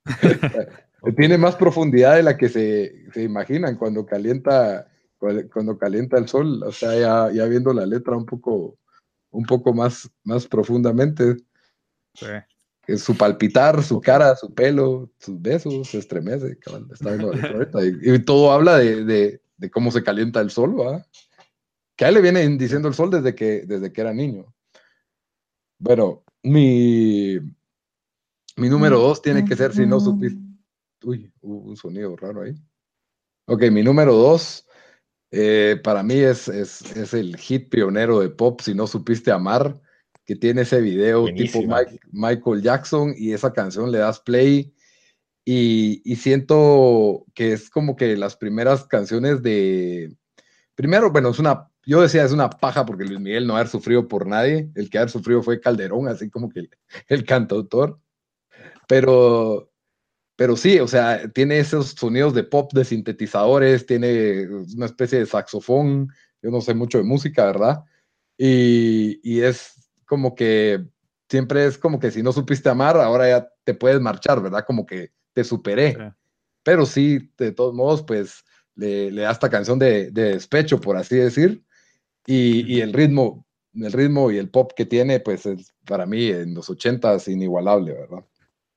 Tiene 1.16 1.38
más 1.38 1.56
profundidad 1.56 2.16
de 2.16 2.22
la 2.22 2.36
que 2.36 2.48
se, 2.48 3.06
se 3.12 3.22
imaginan 3.22 3.76
cuando 3.76 4.04
calienta, 4.06 4.86
cuando 5.18 5.48
cuando 5.50 5.78
calienta 5.78 6.18
el 6.18 6.28
sol, 6.28 6.62
o 6.64 6.72
sea, 6.72 6.94
ya, 6.98 7.32
ya 7.32 7.44
viendo 7.46 7.72
la 7.72 7.86
letra 7.86 8.16
un 8.16 8.26
poco, 8.26 8.78
un 9.30 9.44
poco 9.44 9.72
más, 9.72 10.10
más 10.24 10.46
profundamente, 10.46 11.36
Sí. 12.16 12.96
su 12.96 13.16
palpitar, 13.16 13.82
su 13.82 14.00
cara, 14.00 14.34
su 14.36 14.54
pelo, 14.54 15.10
sus 15.18 15.40
besos, 15.40 15.88
se 15.88 15.98
estremece, 15.98 16.58
cabal, 16.58 16.86
está 16.92 17.10
viendo 17.10 17.32
ahorita, 17.54 17.84
y, 17.84 18.14
y 18.14 18.18
todo 18.24 18.52
habla 18.52 18.78
de, 18.78 19.04
de- 19.04 19.40
de 19.58 19.70
cómo 19.70 19.90
se 19.90 20.02
calienta 20.02 20.40
el 20.40 20.50
sol, 20.50 20.78
¿va? 20.78 21.04
Que 21.96 22.04
a 22.04 22.08
él 22.08 22.14
le 22.14 22.20
viene 22.20 22.46
diciendo 22.58 22.88
el 22.88 22.94
sol 22.94 23.10
desde 23.10 23.34
que, 23.34 23.62
desde 23.66 23.90
que 23.92 24.00
era 24.02 24.12
niño. 24.12 24.54
Bueno, 25.78 26.24
mi, 26.42 27.38
mi 28.56 28.68
número 28.68 28.98
dos 28.98 29.22
tiene 29.22 29.44
que 29.44 29.56
ser 29.56 29.72
si 29.72 29.86
no 29.86 29.98
supiste. 30.00 30.40
Uy, 31.02 31.32
hubo 31.40 31.58
un 31.70 31.76
sonido 31.76 32.14
raro 32.16 32.42
ahí. 32.42 32.54
Ok, 33.46 33.64
mi 33.70 33.82
número 33.82 34.14
dos, 34.14 34.66
eh, 35.30 35.80
para 35.82 36.02
mí 36.02 36.14
es, 36.14 36.48
es, 36.48 36.82
es 36.96 37.14
el 37.14 37.36
hit 37.36 37.70
pionero 37.70 38.20
de 38.20 38.28
pop, 38.28 38.60
si 38.60 38.74
no 38.74 38.86
supiste 38.86 39.30
amar, 39.30 39.80
que 40.26 40.36
tiene 40.36 40.62
ese 40.62 40.80
video 40.80 41.24
tipo 41.26 41.62
Buenísima. 41.62 41.78
Mike- 41.78 42.00
Michael 42.10 42.62
Jackson 42.62 43.14
y 43.16 43.32
esa 43.32 43.52
canción 43.52 43.90
le 43.92 43.98
das 43.98 44.20
play 44.20 44.74
y, 45.44 46.02
y 46.04 46.16
siento 46.16 47.24
que 47.32 47.52
es 47.52 47.70
como 47.70 47.94
que 47.96 48.16
las 48.16 48.36
primeras 48.36 48.84
canciones 48.86 49.42
de... 49.42 50.16
Primero, 50.74 51.10
bueno, 51.10 51.30
es 51.30 51.38
una, 51.38 51.70
yo 51.86 52.02
decía 52.02 52.24
es 52.24 52.32
una 52.32 52.50
paja 52.50 52.84
porque 52.84 53.04
Luis 53.04 53.20
Miguel 53.20 53.46
no 53.46 53.54
haber 53.54 53.68
sufrido 53.68 54.08
por 54.08 54.26
nadie, 54.26 54.68
el 54.74 54.90
que 54.90 54.98
haber 54.98 55.10
sufrido 55.10 55.42
fue 55.42 55.60
Calderón, 55.60 56.08
así 56.08 56.28
como 56.28 56.48
que 56.50 56.60
el, 56.60 56.70
el 57.08 57.24
cantautor, 57.24 57.98
pero 58.88 59.70
pero 60.38 60.54
sí, 60.54 60.80
o 60.80 60.86
sea, 60.86 61.30
tiene 61.32 61.58
esos 61.58 61.92
sonidos 61.92 62.34
de 62.34 62.44
pop 62.44 62.70
de 62.74 62.84
sintetizadores, 62.84 63.86
tiene 63.86 64.46
una 64.76 64.84
especie 64.84 65.20
de 65.20 65.24
saxofón, 65.24 66.08
yo 66.42 66.50
no 66.50 66.60
sé 66.60 66.74
mucho 66.74 66.98
de 66.98 67.04
música, 67.04 67.46
¿verdad? 67.46 67.84
Y, 68.36 69.18
y 69.22 69.40
es 69.40 69.75
como 70.06 70.34
que 70.34 70.84
siempre 71.28 71.66
es 71.66 71.76
como 71.76 71.98
que 71.98 72.10
si 72.10 72.22
no 72.22 72.32
supiste 72.32 72.68
amar, 72.68 72.96
ahora 72.96 73.28
ya 73.28 73.48
te 73.64 73.74
puedes 73.74 74.00
marchar, 74.00 74.40
¿verdad? 74.40 74.64
Como 74.66 74.86
que 74.86 75.12
te 75.32 75.44
superé. 75.44 75.94
Sí. 75.94 76.00
Pero 76.62 76.86
sí, 76.86 77.32
de 77.36 77.52
todos 77.52 77.74
modos, 77.74 78.02
pues 78.02 78.44
le, 78.74 79.10
le 79.10 79.22
da 79.22 79.32
esta 79.32 79.50
canción 79.50 79.78
de, 79.78 80.10
de 80.10 80.34
despecho, 80.34 80.80
por 80.80 80.96
así 80.96 81.16
decir. 81.16 81.62
Y, 82.26 82.74
y 82.74 82.80
el 82.80 82.92
ritmo, 82.92 83.46
el 83.74 83.92
ritmo 83.92 84.30
y 84.30 84.38
el 84.38 84.50
pop 84.50 84.72
que 84.74 84.84
tiene, 84.84 85.20
pues 85.20 85.46
es 85.46 85.74
para 85.84 86.06
mí 86.06 86.28
en 86.28 86.54
los 86.54 86.68
ochentas 86.70 87.28
inigualable, 87.28 87.92
¿verdad? 87.92 88.24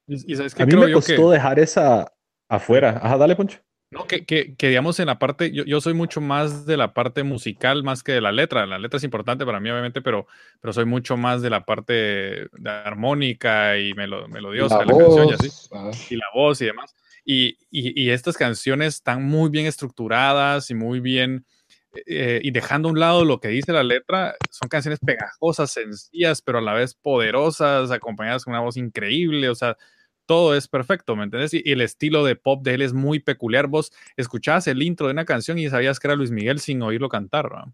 Y, 0.07 0.33
y 0.33 0.35
sabes 0.35 0.53
qué 0.53 0.63
A 0.63 0.65
mí 0.65 0.71
creo 0.71 0.83
me 0.83 0.89
yo 0.91 0.97
costó 0.97 1.29
que, 1.29 1.33
dejar 1.33 1.59
esa 1.59 2.11
afuera. 2.47 2.99
Ajá, 3.01 3.17
dale, 3.17 3.35
Poncho. 3.35 3.59
No, 3.91 4.05
que, 4.05 4.23
que, 4.25 4.55
que 4.55 4.67
digamos 4.69 4.99
en 4.99 5.07
la 5.07 5.17
parte, 5.17 5.51
yo, 5.51 5.63
yo 5.65 5.81
soy 5.81 5.93
mucho 5.93 6.21
más 6.21 6.65
de 6.65 6.77
la 6.77 6.93
parte 6.93 7.23
musical 7.23 7.83
más 7.83 8.03
que 8.03 8.11
de 8.11 8.21
la 8.21 8.31
letra. 8.31 8.65
La 8.67 8.77
letra 8.77 8.97
es 8.97 9.03
importante 9.03 9.45
para 9.45 9.59
mí, 9.59 9.69
obviamente, 9.71 10.01
pero, 10.01 10.27
pero 10.61 10.73
soy 10.73 10.85
mucho 10.85 11.17
más 11.17 11.41
de 11.41 11.49
la 11.49 11.65
parte 11.65 11.93
de 11.93 12.69
armónica 12.69 13.77
y 13.77 13.93
melo- 13.93 14.27
melodiosa 14.27 14.75
La 14.79 14.85
de 14.85 14.85
la 14.93 14.97
canción 14.99 15.29
y 15.29 15.33
así. 15.33 15.47
voz, 15.47 15.69
ajá. 15.71 15.91
y 16.09 16.15
la 16.15 16.25
voz 16.33 16.61
y 16.61 16.65
demás. 16.65 16.95
Y, 17.25 17.57
y- 17.71 17.99
y 18.03 18.09
estas 18.11 18.37
canciones 18.37 18.95
están 18.95 19.23
muy 19.23 19.49
bien 19.49 19.65
estructuradas 19.65 20.69
y 20.69 20.75
muy 20.75 20.99
bien, 20.99 21.45
eh, 22.05 22.39
y 22.43 22.51
dejando 22.51 22.89
a 22.89 22.91
un 22.91 22.99
lado 22.99 23.25
lo 23.25 23.39
que 23.39 23.47
dice 23.47 23.73
la 23.73 23.83
letra, 23.83 24.35
son 24.51 24.69
canciones 24.69 24.99
pegajosas, 24.99 25.71
sencillas, 25.71 26.41
pero 26.43 26.59
a 26.59 26.61
la 26.61 26.73
vez 26.73 26.93
poderosas, 26.93 27.89
acompañadas 27.91 28.45
con 28.45 28.53
una 28.53 28.61
voz 28.61 28.77
increíble, 28.77 29.49
o 29.49 29.55
sea, 29.55 29.75
todo 30.29 30.53
es 30.55 30.67
perfecto, 30.67 31.15
¿me 31.15 31.23
entiendes? 31.23 31.55
Y, 31.55 31.63
el 31.65 31.81
estilo 31.81 32.23
de 32.23 32.35
pop 32.35 32.61
de 32.63 32.75
él 32.75 32.83
es 32.83 32.93
muy 32.93 33.19
peculiar. 33.19 33.65
Vos 33.65 33.91
escuchabas 34.15 34.67
el 34.67 34.83
intro 34.83 35.07
de 35.07 35.13
una 35.13 35.25
canción 35.25 35.57
y 35.57 35.67
sabías 35.69 35.99
que 35.99 36.05
era 36.05 36.15
Luis 36.15 36.29
Miguel 36.29 36.59
sin 36.59 36.83
oírlo 36.83 37.09
cantar, 37.09 37.49
¿no? 37.51 37.73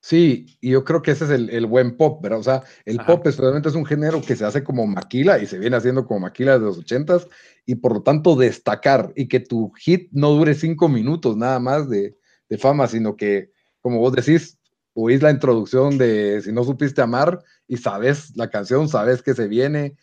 Sí, 0.00 0.56
y 0.62 0.70
yo 0.70 0.82
creo 0.82 1.02
que 1.02 1.10
ese 1.10 1.24
es 1.24 1.30
el, 1.30 1.50
el 1.50 1.66
buen 1.66 1.98
pop, 1.98 2.22
¿verdad? 2.22 2.38
O 2.38 2.42
sea, 2.42 2.62
el 2.86 2.98
Ajá. 3.00 3.06
pop 3.06 3.26
especialmente 3.26 3.68
es 3.68 3.74
un 3.74 3.84
género 3.84 4.22
que 4.22 4.34
se 4.34 4.46
hace 4.46 4.64
como 4.64 4.86
maquila 4.86 5.40
y 5.40 5.46
se 5.46 5.58
viene 5.58 5.76
haciendo 5.76 6.06
como 6.06 6.20
maquila 6.20 6.52
desde 6.54 6.64
los 6.64 6.78
ochentas 6.78 7.28
y 7.66 7.74
por 7.74 7.92
lo 7.92 8.02
tanto 8.02 8.34
destacar 8.34 9.12
y 9.14 9.28
que 9.28 9.40
tu 9.40 9.70
hit 9.72 10.08
no 10.12 10.30
dure 10.30 10.54
cinco 10.54 10.88
minutos 10.88 11.36
nada 11.36 11.60
más 11.60 11.90
de, 11.90 12.16
de 12.48 12.56
fama, 12.56 12.86
sino 12.86 13.14
que, 13.14 13.52
como 13.82 13.98
vos 13.98 14.14
decís, 14.14 14.58
oís 14.94 15.20
la 15.20 15.32
introducción 15.32 15.98
de 15.98 16.40
Si 16.40 16.50
no 16.50 16.64
supiste 16.64 17.02
amar 17.02 17.44
y 17.68 17.76
sabes 17.76 18.34
la 18.36 18.48
canción, 18.48 18.88
sabes 18.88 19.20
que 19.20 19.34
se 19.34 19.48
viene, 19.48 19.96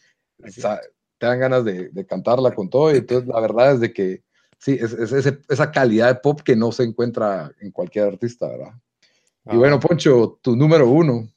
sa- 0.45 0.79
te 1.17 1.25
dan 1.25 1.39
ganas 1.39 1.65
de, 1.65 1.89
de 1.89 2.05
cantarla 2.05 2.51
con 2.51 2.69
todo 2.69 2.93
y 2.93 2.97
entonces 2.97 3.27
la 3.27 3.39
verdad 3.39 3.73
es 3.73 3.79
de 3.79 3.93
que 3.93 4.23
sí, 4.59 4.77
es, 4.79 4.93
es 4.93 5.33
esa 5.49 5.71
calidad 5.71 6.07
de 6.07 6.19
pop 6.19 6.41
que 6.41 6.55
no 6.55 6.71
se 6.71 6.83
encuentra 6.83 7.51
en 7.59 7.71
cualquier 7.71 8.05
artista, 8.05 8.47
¿verdad? 8.47 8.73
Y 9.49 9.55
bueno, 9.55 9.79
Poncho, 9.79 10.39
tu 10.41 10.55
número 10.55 10.89
uno. 10.89 11.29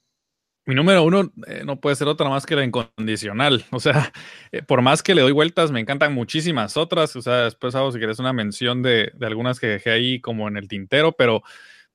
Mi 0.65 0.75
número 0.75 1.03
uno 1.03 1.31
eh, 1.47 1.63
no 1.65 1.79
puede 1.79 1.95
ser 1.95 2.07
otra 2.07 2.29
más 2.29 2.45
que 2.45 2.55
la 2.55 2.63
incondicional. 2.63 3.65
O 3.71 3.79
sea, 3.79 4.11
eh, 4.51 4.61
por 4.61 4.81
más 4.81 5.01
que 5.01 5.15
le 5.15 5.21
doy 5.21 5.31
vueltas, 5.31 5.71
me 5.71 5.79
encantan 5.79 6.13
muchísimas 6.13 6.77
otras. 6.77 7.15
O 7.15 7.21
sea, 7.21 7.43
después 7.45 7.73
hago, 7.73 7.91
si 7.91 7.99
quieres, 7.99 8.19
una 8.19 8.33
mención 8.33 8.81
de, 8.81 9.11
de 9.15 9.25
algunas 9.25 9.59
que 9.59 9.67
dejé 9.67 9.91
ahí 9.91 10.19
como 10.19 10.47
en 10.47 10.57
el 10.57 10.67
tintero, 10.67 11.13
pero, 11.13 11.41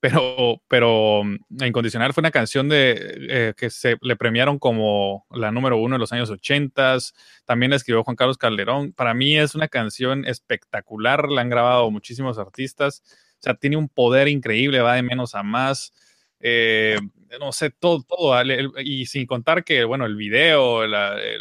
pero, 0.01 0.63
pero 0.69 1.23
mm, 1.25 1.65
incondicional 1.65 2.13
fue 2.13 2.21
una 2.23 2.31
canción 2.31 2.69
de, 2.69 3.17
eh, 3.31 3.55
que 3.57 3.71
se 3.71 3.97
le 4.03 4.17
premiaron 4.17 4.59
como 4.59 5.27
la 5.31 5.51
número 5.53 5.79
uno 5.79 5.97
en 5.97 6.01
los 6.01 6.13
años 6.13 6.31
80. 6.31 6.99
También 7.45 7.71
la 7.71 7.77
escribió 7.77 8.05
Juan 8.05 8.17
Carlos 8.17 8.39
Calderón. 8.39 8.93
Para 8.93 9.15
mí 9.15 9.39
es 9.39 9.55
una 9.55 9.69
canción 9.69 10.25
espectacular. 10.27 11.29
La 11.29 11.41
han 11.43 11.51
grabado 11.51 11.91
muchísimos 11.91 12.39
artistas. 12.39 13.03
O 13.39 13.43
sea, 13.43 13.55
tiene 13.55 13.77
un 13.77 13.89
poder 13.89 14.29
increíble, 14.29 14.81
va 14.81 14.95
de 14.95 15.03
menos 15.03 15.35
a 15.35 15.43
más. 15.43 15.93
Eh, 16.41 16.99
no 17.41 17.53
sé, 17.53 17.71
todo, 17.71 18.03
todo. 18.03 18.35
y 18.83 19.07
sin 19.07 19.27
contar 19.27 19.65
que, 19.65 19.85
bueno, 19.85 20.07
el 20.07 20.17
video, 20.17 20.85
el, 20.85 20.95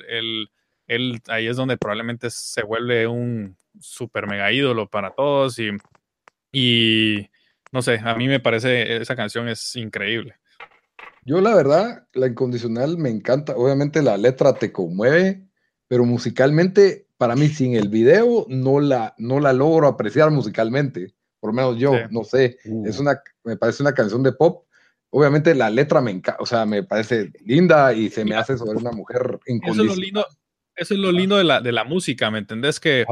el- 0.09 0.49
el- 0.87 1.21
ahí 1.27 1.47
es 1.47 1.57
donde 1.57 1.77
probablemente 1.77 2.29
se 2.29 2.63
vuelve 2.63 3.07
un 3.07 3.57
super 3.79 4.27
mega 4.27 4.51
ídolo 4.51 4.87
para 4.89 5.11
todos. 5.11 5.57
Y 6.51 7.29
no 7.75 7.81
sé, 7.81 7.99
a 8.01 8.15
mí 8.15 8.27
me 8.29 8.39
parece 8.39 8.95
esa 8.95 9.15
canción 9.17 9.49
es 9.49 9.75
increíble. 9.75 10.35
Yo 11.25 11.41
la 11.41 11.53
verdad, 11.53 12.07
la 12.13 12.27
incondicional 12.27 12.97
me 12.97 13.09
encanta. 13.09 13.53
Obviamente 13.55 14.01
la 14.01 14.15
letra 14.15 14.53
te 14.53 14.71
conmueve, 14.71 15.45
pero 15.89 16.05
musicalmente, 16.05 17.07
para 17.17 17.35
mí, 17.35 17.49
sin 17.49 17.75
el 17.75 17.89
video, 17.89 18.45
no 18.47 18.79
la, 18.79 19.13
no 19.17 19.41
la 19.41 19.51
logro 19.51 19.87
apreciar 19.87 20.31
musicalmente. 20.31 21.13
Por 21.41 21.49
lo 21.49 21.53
menos 21.53 21.77
yo, 21.77 21.91
Sí. 21.93 21.99
no 22.11 22.23
sé. 22.23 22.57
Uh. 22.63 22.87
Es 22.87 22.97
una, 22.99 23.21
me 23.43 23.57
parece 23.57 23.83
una 23.83 23.93
canción 23.93 24.23
de 24.23 24.31
pop. 24.31 24.65
Obviamente 25.09 25.53
la 25.53 25.69
letra 25.69 25.99
me 25.99 26.11
encanta, 26.11 26.41
o 26.41 26.45
sea, 26.45 26.65
me 26.65 26.83
parece 26.83 27.31
linda 27.43 27.93
y 27.93 28.09
se 28.09 28.23
me 28.23 28.35
hace 28.35 28.57
sobre 28.57 28.77
una 28.77 28.91
mujer 28.91 29.21
Eso 29.21 29.31
es 29.45 29.47
lo 29.47 29.53
incondicional. 29.55 29.97
lindo, 29.99 30.27
eso 30.75 30.93
es 30.93 30.99
lo 30.99 31.11
lindo 31.11 31.37
de 31.37 31.43
la, 31.43 31.59
de 31.61 31.71
la 31.73 31.83
música, 31.83 32.31
¿me 32.31 32.39
entendés? 32.39 32.79
Que. 32.79 33.05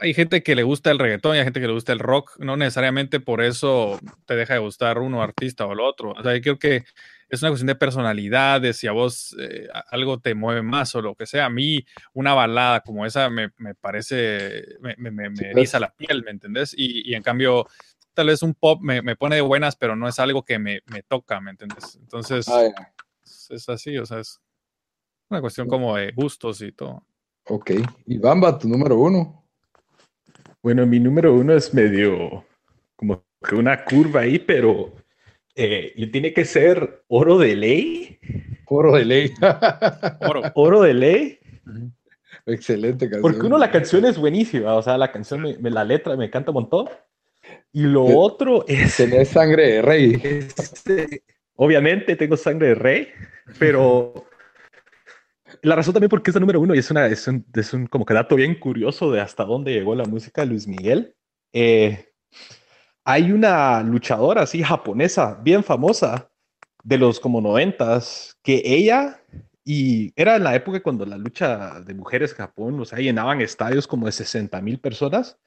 Hay 0.00 0.14
gente 0.14 0.42
que 0.42 0.54
le 0.54 0.62
gusta 0.62 0.90
el 0.90 0.98
reggaetón 0.98 1.34
y 1.36 1.38
hay 1.38 1.44
gente 1.44 1.60
que 1.60 1.66
le 1.66 1.72
gusta 1.72 1.92
el 1.92 1.98
rock, 1.98 2.38
no 2.38 2.56
necesariamente 2.56 3.20
por 3.20 3.42
eso 3.42 3.98
te 4.26 4.34
deja 4.36 4.54
de 4.54 4.60
gustar 4.60 4.98
uno 4.98 5.22
artista 5.22 5.66
o 5.66 5.72
el 5.72 5.80
otro. 5.80 6.12
O 6.12 6.22
sea, 6.22 6.34
yo 6.36 6.40
creo 6.42 6.58
que 6.58 6.84
es 7.28 7.40
una 7.42 7.50
cuestión 7.50 7.68
de 7.68 7.74
personalidad, 7.76 8.60
de 8.60 8.72
si 8.74 8.86
a 8.86 8.92
vos 8.92 9.34
eh, 9.40 9.68
algo 9.90 10.20
te 10.20 10.34
mueve 10.34 10.62
más 10.62 10.94
o 10.94 11.00
lo 11.02 11.14
que 11.14 11.26
sea. 11.26 11.46
A 11.46 11.50
mí, 11.50 11.84
una 12.12 12.34
balada 12.34 12.80
como 12.80 13.06
esa 13.06 13.30
me, 13.30 13.50
me 13.56 13.74
parece, 13.74 14.64
me, 14.80 14.94
me, 14.98 15.10
me- 15.30 15.50
eriza 15.50 15.80
la 15.80 15.94
piel, 15.94 16.22
¿me 16.24 16.30
entendés? 16.30 16.74
Y, 16.76 17.10
y 17.10 17.14
en 17.14 17.22
cambio, 17.22 17.66
tal 18.14 18.26
vez 18.26 18.42
un 18.42 18.54
pop 18.54 18.80
me, 18.82 19.00
me 19.02 19.16
pone 19.16 19.36
de 19.36 19.40
buenas, 19.42 19.76
pero 19.76 19.96
no 19.96 20.08
es 20.08 20.18
algo 20.18 20.44
que 20.44 20.58
me, 20.58 20.80
me 20.86 21.02
toca, 21.02 21.40
¿me 21.40 21.50
entendés? 21.52 21.96
Entonces, 21.96 22.46
Ah, 22.48 22.68
es 23.50 23.68
así, 23.68 23.96
o 23.96 24.04
sea, 24.04 24.20
es 24.20 24.40
una 25.30 25.40
cuestión 25.40 25.68
como 25.68 25.96
de 25.96 26.12
gustos 26.12 26.60
y 26.60 26.72
todo. 26.72 27.06
Ok. 27.46 27.70
Y 28.06 28.18
Bamba, 28.18 28.58
tu 28.58 28.68
número 28.68 28.98
uno. 28.98 29.41
Bueno, 30.62 30.86
mi 30.86 31.00
número 31.00 31.34
uno 31.34 31.54
es 31.54 31.74
medio 31.74 32.44
como 32.94 33.24
que 33.44 33.56
una 33.56 33.84
curva 33.84 34.20
ahí, 34.20 34.38
pero 34.38 34.92
eh, 35.56 35.92
tiene 36.12 36.32
que 36.32 36.44
ser 36.44 37.02
oro 37.08 37.36
de 37.36 37.56
ley. 37.56 38.18
Oro 38.66 38.96
de 38.96 39.04
ley. 39.04 39.32
oro. 40.20 40.42
oro 40.54 40.82
de 40.82 40.94
ley. 40.94 41.38
Excelente 42.46 43.06
canción. 43.06 43.22
Porque 43.22 43.44
uno, 43.44 43.58
la 43.58 43.72
canción 43.72 44.04
es 44.04 44.16
buenísima, 44.16 44.74
o 44.74 44.82
sea, 44.82 44.96
la 44.96 45.10
canción, 45.10 45.42
me, 45.42 45.70
la 45.70 45.84
letra 45.84 46.16
me 46.16 46.26
encanta 46.26 46.52
un 46.52 46.54
montón. 46.54 46.88
Y 47.72 47.82
lo 47.82 48.04
otro 48.04 48.64
es... 48.68 48.96
Tener 48.96 49.26
sangre 49.26 49.68
de 49.68 49.82
rey. 49.82 50.20
Este, 50.22 51.24
obviamente 51.56 52.14
tengo 52.14 52.36
sangre 52.36 52.68
de 52.68 52.74
rey, 52.76 53.08
pero 53.58 54.26
la 55.62 55.76
razón 55.76 55.94
también 55.94 56.10
porque 56.10 56.30
es 56.30 56.34
la 56.34 56.40
número 56.40 56.60
uno 56.60 56.74
y 56.74 56.78
es, 56.78 56.90
una, 56.90 57.06
es, 57.06 57.26
un, 57.28 57.46
es 57.54 57.72
un 57.72 57.86
como 57.86 58.04
que 58.04 58.14
dato 58.14 58.36
bien 58.36 58.56
curioso 58.56 59.10
de 59.12 59.20
hasta 59.20 59.44
dónde 59.44 59.72
llegó 59.72 59.94
la 59.94 60.04
música 60.04 60.42
de 60.42 60.48
Luis 60.48 60.66
Miguel. 60.66 61.14
Eh, 61.52 62.12
hay 63.04 63.32
una 63.32 63.82
luchadora 63.82 64.42
así 64.42 64.62
japonesa, 64.62 65.38
bien 65.42 65.62
famosa, 65.62 66.30
de 66.82 66.98
los 66.98 67.20
como 67.20 67.40
noventas, 67.40 68.36
que 68.42 68.62
ella, 68.64 69.20
y 69.64 70.12
era 70.16 70.36
en 70.36 70.44
la 70.44 70.54
época 70.54 70.82
cuando 70.82 71.06
la 71.06 71.16
lucha 71.16 71.80
de 71.80 71.94
mujeres 71.94 72.32
en 72.32 72.38
Japón, 72.38 72.80
o 72.80 72.84
sea, 72.84 72.98
llenaban 72.98 73.40
estadios 73.40 73.86
como 73.86 74.06
de 74.06 74.12
60 74.12 74.60
mil 74.60 74.78
personas. 74.80 75.38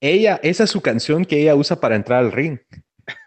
Ella, 0.00 0.40
esa 0.42 0.64
es 0.64 0.70
su 0.70 0.80
canción 0.80 1.24
que 1.24 1.42
ella 1.42 1.54
usa 1.54 1.78
para 1.78 1.96
entrar 1.96 2.24
al 2.24 2.32
ring. 2.32 2.58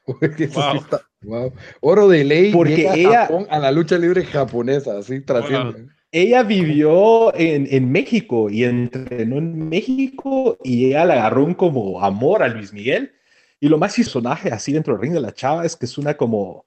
wow. 1.22 1.54
Oro 1.82 2.08
de 2.10 2.24
ley 2.24 2.52
porque 2.52 2.90
ella 2.94 3.30
a, 3.50 3.60
la 3.60 3.72
lucha 3.72 3.98
libre 3.98 4.26
japonesa, 4.26 4.98
así 4.98 5.22
trasciende. 5.22 5.88
Ella 6.12 6.44
vivió 6.44 7.36
en, 7.36 7.68
en, 7.70 7.92
México 7.92 8.50
y 8.50 8.64
entrenó 8.64 9.38
en 9.38 9.70
México 9.70 10.58
y 10.64 10.88
ella 10.88 11.06
le 11.06 11.14
agarró 11.14 11.46
un 11.46 11.54
como 11.54 12.04
amor 12.04 12.42
a 12.42 12.48
Luis 12.48 12.74
Miguel 12.74 13.14
y 13.60 13.70
lo 13.70 13.78
más 13.78 13.96
personaje 13.96 14.50
así 14.52 14.72
dentro 14.72 14.94
del 14.94 15.02
ring 15.02 15.14
de 15.14 15.22
la 15.22 15.34
chava 15.34 15.66
es 15.66 15.76
que 15.76 15.86
es 15.86 15.98
una 15.98 16.16
como 16.16 16.66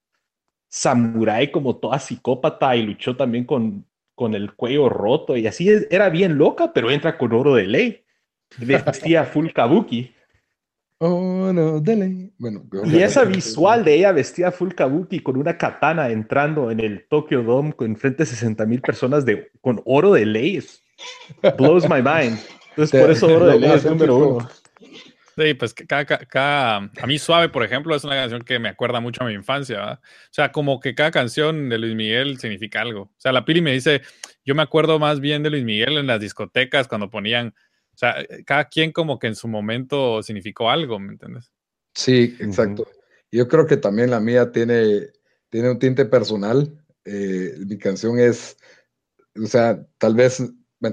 samurái, 0.69 1.51
como 1.51 1.77
toda 1.77 1.99
psicópata 1.99 2.77
y 2.77 2.83
luchó 2.83 3.17
también 3.17 3.45
con, 3.45 3.87
con 4.15 4.35
el 4.35 4.55
cuello 4.55 4.89
roto 4.89 5.37
y 5.37 5.47
así 5.47 5.69
era 5.91 6.09
bien 6.09 6.39
loca, 6.39 6.73
pero 6.73 6.91
entra 6.91 7.19
con 7.19 7.33
oro 7.33 7.55
de 7.55 7.67
ley. 7.67 8.05
Vestía 8.59 9.25
full 9.25 9.49
kabuki. 9.49 10.15
Oro 11.05 11.81
de 11.81 11.97
ley. 11.97 12.33
Bueno, 12.39 12.65
y 12.85 12.99
esa 12.99 13.25
visual 13.25 13.85
de 13.85 13.97
ella 13.97 14.13
vestida 14.13 14.53
full 14.53 14.71
kabuki 14.71 15.19
con 15.19 15.37
una 15.37 15.59
katana 15.59 16.11
entrando 16.11 16.71
en 16.71 16.79
el 16.79 17.07
Tokyo 17.09 17.43
Dome 17.43 17.73
con 17.73 17.97
frente 17.97 18.23
a 18.23 18.27
60 18.27 18.65
mil 18.67 18.81
personas 18.81 19.25
de, 19.25 19.51
con 19.61 19.83
oro 19.85 20.13
de 20.13 20.25
ley 20.27 20.63
blows 21.59 21.89
my 21.89 22.01
mind. 22.03 22.39
Entonces, 22.71 23.01
por 23.01 23.11
eso 23.11 23.27
oro 23.27 23.47
de 23.47 23.59
ley 23.59 23.73
es 23.73 23.85
número 23.85 24.17
uno. 24.17 24.49
Sí, 25.37 25.55
pues 25.55 25.75
cada, 25.75 26.77
a 26.77 27.07
mí 27.07 27.19
Suave, 27.19 27.49
por 27.49 27.65
ejemplo, 27.65 27.97
es 27.97 28.05
una 28.05 28.15
canción 28.15 28.43
que 28.43 28.61
me 28.61 28.69
acuerda 28.69 29.01
mucho 29.01 29.25
a 29.25 29.27
mi 29.27 29.33
infancia, 29.33 29.95
O 29.95 29.99
sea, 30.31 30.53
como 30.53 30.79
que 30.79 30.95
cada 30.95 31.11
canción 31.11 31.69
de 31.69 31.79
Luis 31.79 31.97
Miguel 31.97 32.39
significa 32.39 32.83
algo. 32.83 33.03
O 33.03 33.15
sea, 33.17 33.33
la 33.33 33.45
Pili 33.45 33.61
me 33.61 33.73
dice, 33.73 34.03
yo 34.45 34.55
me 34.55 34.63
acuerdo 34.63 35.01
más 35.01 35.19
bien 35.19 35.43
de 35.43 35.51
Luis 35.51 35.65
Miguel 35.65 35.99
en 35.99 36.07
las 36.07 36.21
discotecas 36.21 36.87
cuando 36.87 37.11
ponían, 37.11 37.55
o 37.95 37.97
sea, 37.97 38.17
cada 38.47 38.69
quien 38.69 38.93
como 38.93 39.19
que 39.19 39.27
en 39.27 39.35
su 39.35 39.49
momento 39.49 40.23
significó 40.23 40.71
algo, 40.71 40.99
¿me 40.99 41.13
entiendes? 41.13 41.53
Sí, 41.95 42.37
exacto. 42.41 42.87
Yo 43.31 43.49
creo 43.49 43.67
que 43.67 43.77
también 43.77 44.11
la 44.11 44.21
mía 44.21 44.51
tiene, 44.53 45.09
tiene 45.51 45.71
un 45.71 45.79
tinte 45.79 46.05
personal. 46.05 46.85
Eh, 47.05 47.55
mi 47.67 47.79
canción 47.79 48.19
es, 48.19 48.57
o 49.41 49.47
sea, 49.47 49.85
tal 49.99 50.15
vez 50.15 50.43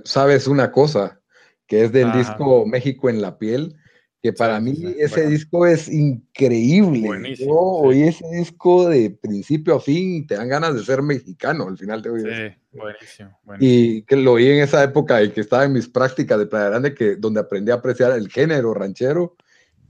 sabes 0.04 0.48
una 0.48 0.72
cosa, 0.72 1.22
que 1.68 1.84
es 1.84 1.92
del 1.92 2.12
disco 2.12 2.66
México 2.66 3.10
en 3.10 3.22
la 3.22 3.38
piel 3.38 3.76
que 4.22 4.34
para 4.34 4.60
mí 4.60 4.74
ese 4.98 5.28
disco 5.28 5.66
es 5.66 5.88
increíble. 5.88 7.08
Buenísimo. 7.08 7.54
Yo 7.54 7.88
oí 7.88 8.04
ese 8.04 8.28
disco 8.30 8.90
de 8.90 9.12
principio 9.12 9.76
a 9.76 9.80
fin 9.80 10.16
y 10.16 10.28
te 10.28 10.36
dan 10.36 10.50
ganas 10.50 10.76
de 10.76 10.84
ser 10.84 11.02
mexicano 11.02 11.68
al 11.68 11.78
final 11.78 12.02
te 12.02 12.10
oí. 12.10 12.22
Sí, 12.22 12.56
buenísimo, 12.74 13.40
Y 13.60 14.02
que 14.04 14.18
lo 14.18 14.34
oí 14.34 14.50
en 14.50 14.60
esa 14.60 14.84
época 14.84 15.24
y 15.24 15.30
que 15.32 15.42
estaba 15.42 15.64
en 15.64 15.74
mis 15.74 15.88
prácticas 15.88 16.38
de 16.38 16.48
Playa 16.48 16.70
Grande, 16.70 16.94
que, 16.94 17.16
donde 17.16 17.40
aprendí 17.40 17.72
a 17.72 17.76
apreciar 17.76 18.12
el 18.12 18.30
género 18.30 18.74
ranchero. 18.74 19.38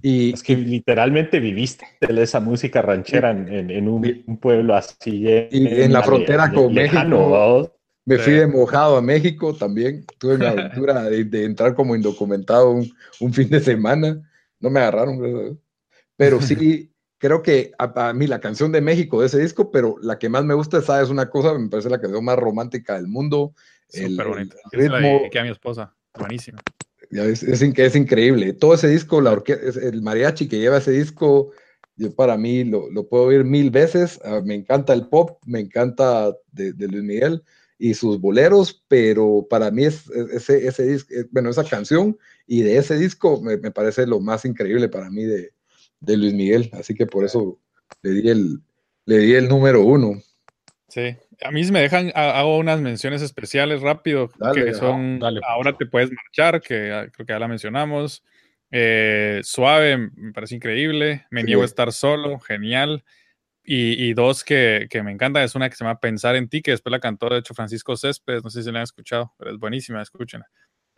Y, 0.02 0.34
es 0.34 0.44
que 0.44 0.56
literalmente 0.56 1.40
viviste 1.40 1.86
esa 2.00 2.40
música 2.40 2.82
ranchera 2.82 3.32
en, 3.32 3.90
un, 3.90 4.40
pueblo 4.40 4.76
así. 4.76 5.26
Y 5.52 5.82
en, 5.82 5.92
la 5.92 6.04
frontera 6.04 6.52
con 6.54 6.74
México. 6.74 7.74
Me 8.10 8.18
fui 8.18 8.34
de 8.34 8.48
mojado 8.48 8.98
a 8.98 9.04
México 9.04 9.54
también. 9.54 10.04
Tuve 10.18 10.40
la 10.40 10.50
aventura 10.50 11.04
de, 11.04 11.44
entrar 11.46 11.76
como 11.76 11.96
indocumentado 11.96 12.72
un, 13.20 13.34
fin 13.34 13.50
de 13.50 13.60
semana. 13.60 14.20
No 14.60 14.72
me 14.72 14.80
agarraron, 14.80 15.60
Pero 16.16 16.42
sí, 16.42 16.92
creo 17.20 17.44
que 17.44 17.72
a, 17.78 18.12
mí 18.14 18.26
la 18.26 18.40
canción 18.40 18.72
de 18.72 18.82
México 18.82 19.22
de 19.22 19.28
ese 19.28 19.40
disco, 19.40 19.70
pero 19.70 19.98
la 20.02 20.18
que 20.18 20.28
más 20.28 20.44
me 20.44 20.56
gusta, 20.56 20.82
¿sabes? 20.82 21.10
Una 21.10 21.30
cosa, 21.30 21.54
me 21.54 21.70
parece 21.70 21.88
la 21.92 22.02
canción 22.02 22.26
más 22.26 22.40
romántica 22.40 22.96
del 22.96 23.08
mundo. 23.08 23.54
Súper 23.90 24.28
bonita. 24.28 24.56
ritmo. 24.72 25.30
que 25.32 25.38
a 25.40 25.44
mi 25.44 25.50
esposa. 25.50 25.96
Buenísima. 26.18 26.58
Es, 27.12 27.44
es, 27.44 27.62
es, 27.62 27.96
increíble. 27.96 28.54
Todo 28.54 28.74
ese 28.74 28.88
disco, 28.88 29.22
la 29.22 29.40
el 29.84 30.02
mariachi 30.02 30.48
que 30.48 30.58
lleva 30.58 30.78
ese 30.78 30.92
disco, 30.92 31.52
yo 31.96 32.16
para 32.16 32.38
mí 32.38 32.64
lo, 32.64 32.90
lo 32.90 33.08
puedo 33.08 33.26
oír 33.26 33.44
mil 33.44 33.70
veces. 33.70 34.20
Ah, 34.26 34.42
me 34.44 34.56
encanta 34.56 34.94
el 34.94 35.08
pop, 35.08 35.40
me 35.46 35.60
encanta 35.60 36.36
de, 36.52 36.74
de 36.74 36.88
Luis 36.88 37.04
Miguel 37.04 37.44
y 37.80 37.94
sus 37.94 38.20
boleros, 38.20 38.84
pero 38.90 39.48
para 39.50 39.72
mí 39.72 39.86
es, 39.86 40.10
ese, 40.10 40.68
ese 40.68 40.96
eh, 40.96 41.26
bueno, 41.32 41.50
esa 41.50 41.64
canción 41.64 42.18
y 42.46 42.62
de 42.62 42.78
ese 42.78 43.00
disco 43.00 43.42
me, 43.42 43.58
parece 43.72 44.06
lo 44.06 44.20
más 44.20 44.44
increíble 44.44 44.90
para 44.90 45.10
mí 45.10 45.24
de, 45.24 45.54
de, 46.02 46.18
Luis 46.18 46.34
Miguel, 46.34 46.70
así 46.74 46.94
que 46.94 47.08
por 47.08 47.24
eso 47.24 47.58
le 48.04 48.12
di 48.12 48.30
el, 48.30 48.60
le 49.06 49.18
di 49.20 49.34
el 49.34 49.48
número 49.48 49.82
uno. 49.82 50.22
Sí, 50.90 51.16
a 51.42 51.52
mí 51.52 51.64
me 51.72 51.80
dejan, 51.80 52.12
hago 52.16 52.58
unas 52.58 52.82
menciones 52.82 53.22
especiales 53.22 53.82
rápido, 53.82 54.30
que 54.54 54.74
son, 54.74 55.22
ahora 55.48 55.78
te 55.78 55.86
puedes 55.86 56.12
marchar, 56.12 56.60
que 56.62 57.10
creo 57.14 57.26
que 57.26 57.34
ya 57.34 57.40
la 57.40 57.48
mencionamos, 57.48 58.24
eh, 58.72 59.40
Suave, 59.44 59.98
me 59.98 60.34
parece 60.34 60.56
increíble, 60.56 61.26
Me 61.32 61.44
niego 61.44 61.62
a 61.62 61.66
estar 61.66 61.94
solo, 61.94 62.40
genial, 62.40 63.06
y, 63.72 64.14
dos 64.14 64.44
que, 64.44 64.88
que, 64.90 65.04
me 65.04 65.12
encanta, 65.12 65.44
es 65.44 65.54
una 65.54 65.70
que 65.70 65.76
se 65.76 65.84
llama 65.84 66.00
Pensar 66.00 66.36
en 66.36 66.50
ti, 66.50 66.64
que 66.64 66.72
después 66.72 66.92
la 66.92 67.00
cantó, 67.00 67.30
de 67.30 67.38
hecho, 67.38 67.54
Francisco 67.54 67.96
Céspedes, 67.96 68.44
no 68.44 68.50
sé 68.50 68.64
si 68.64 68.72
la 68.72 68.80
han 68.80 68.84
escuchado, 68.84 69.34
pero 69.38 69.52
es 69.52 69.60
buenísima, 69.60 70.02
escuchen. 70.02 70.42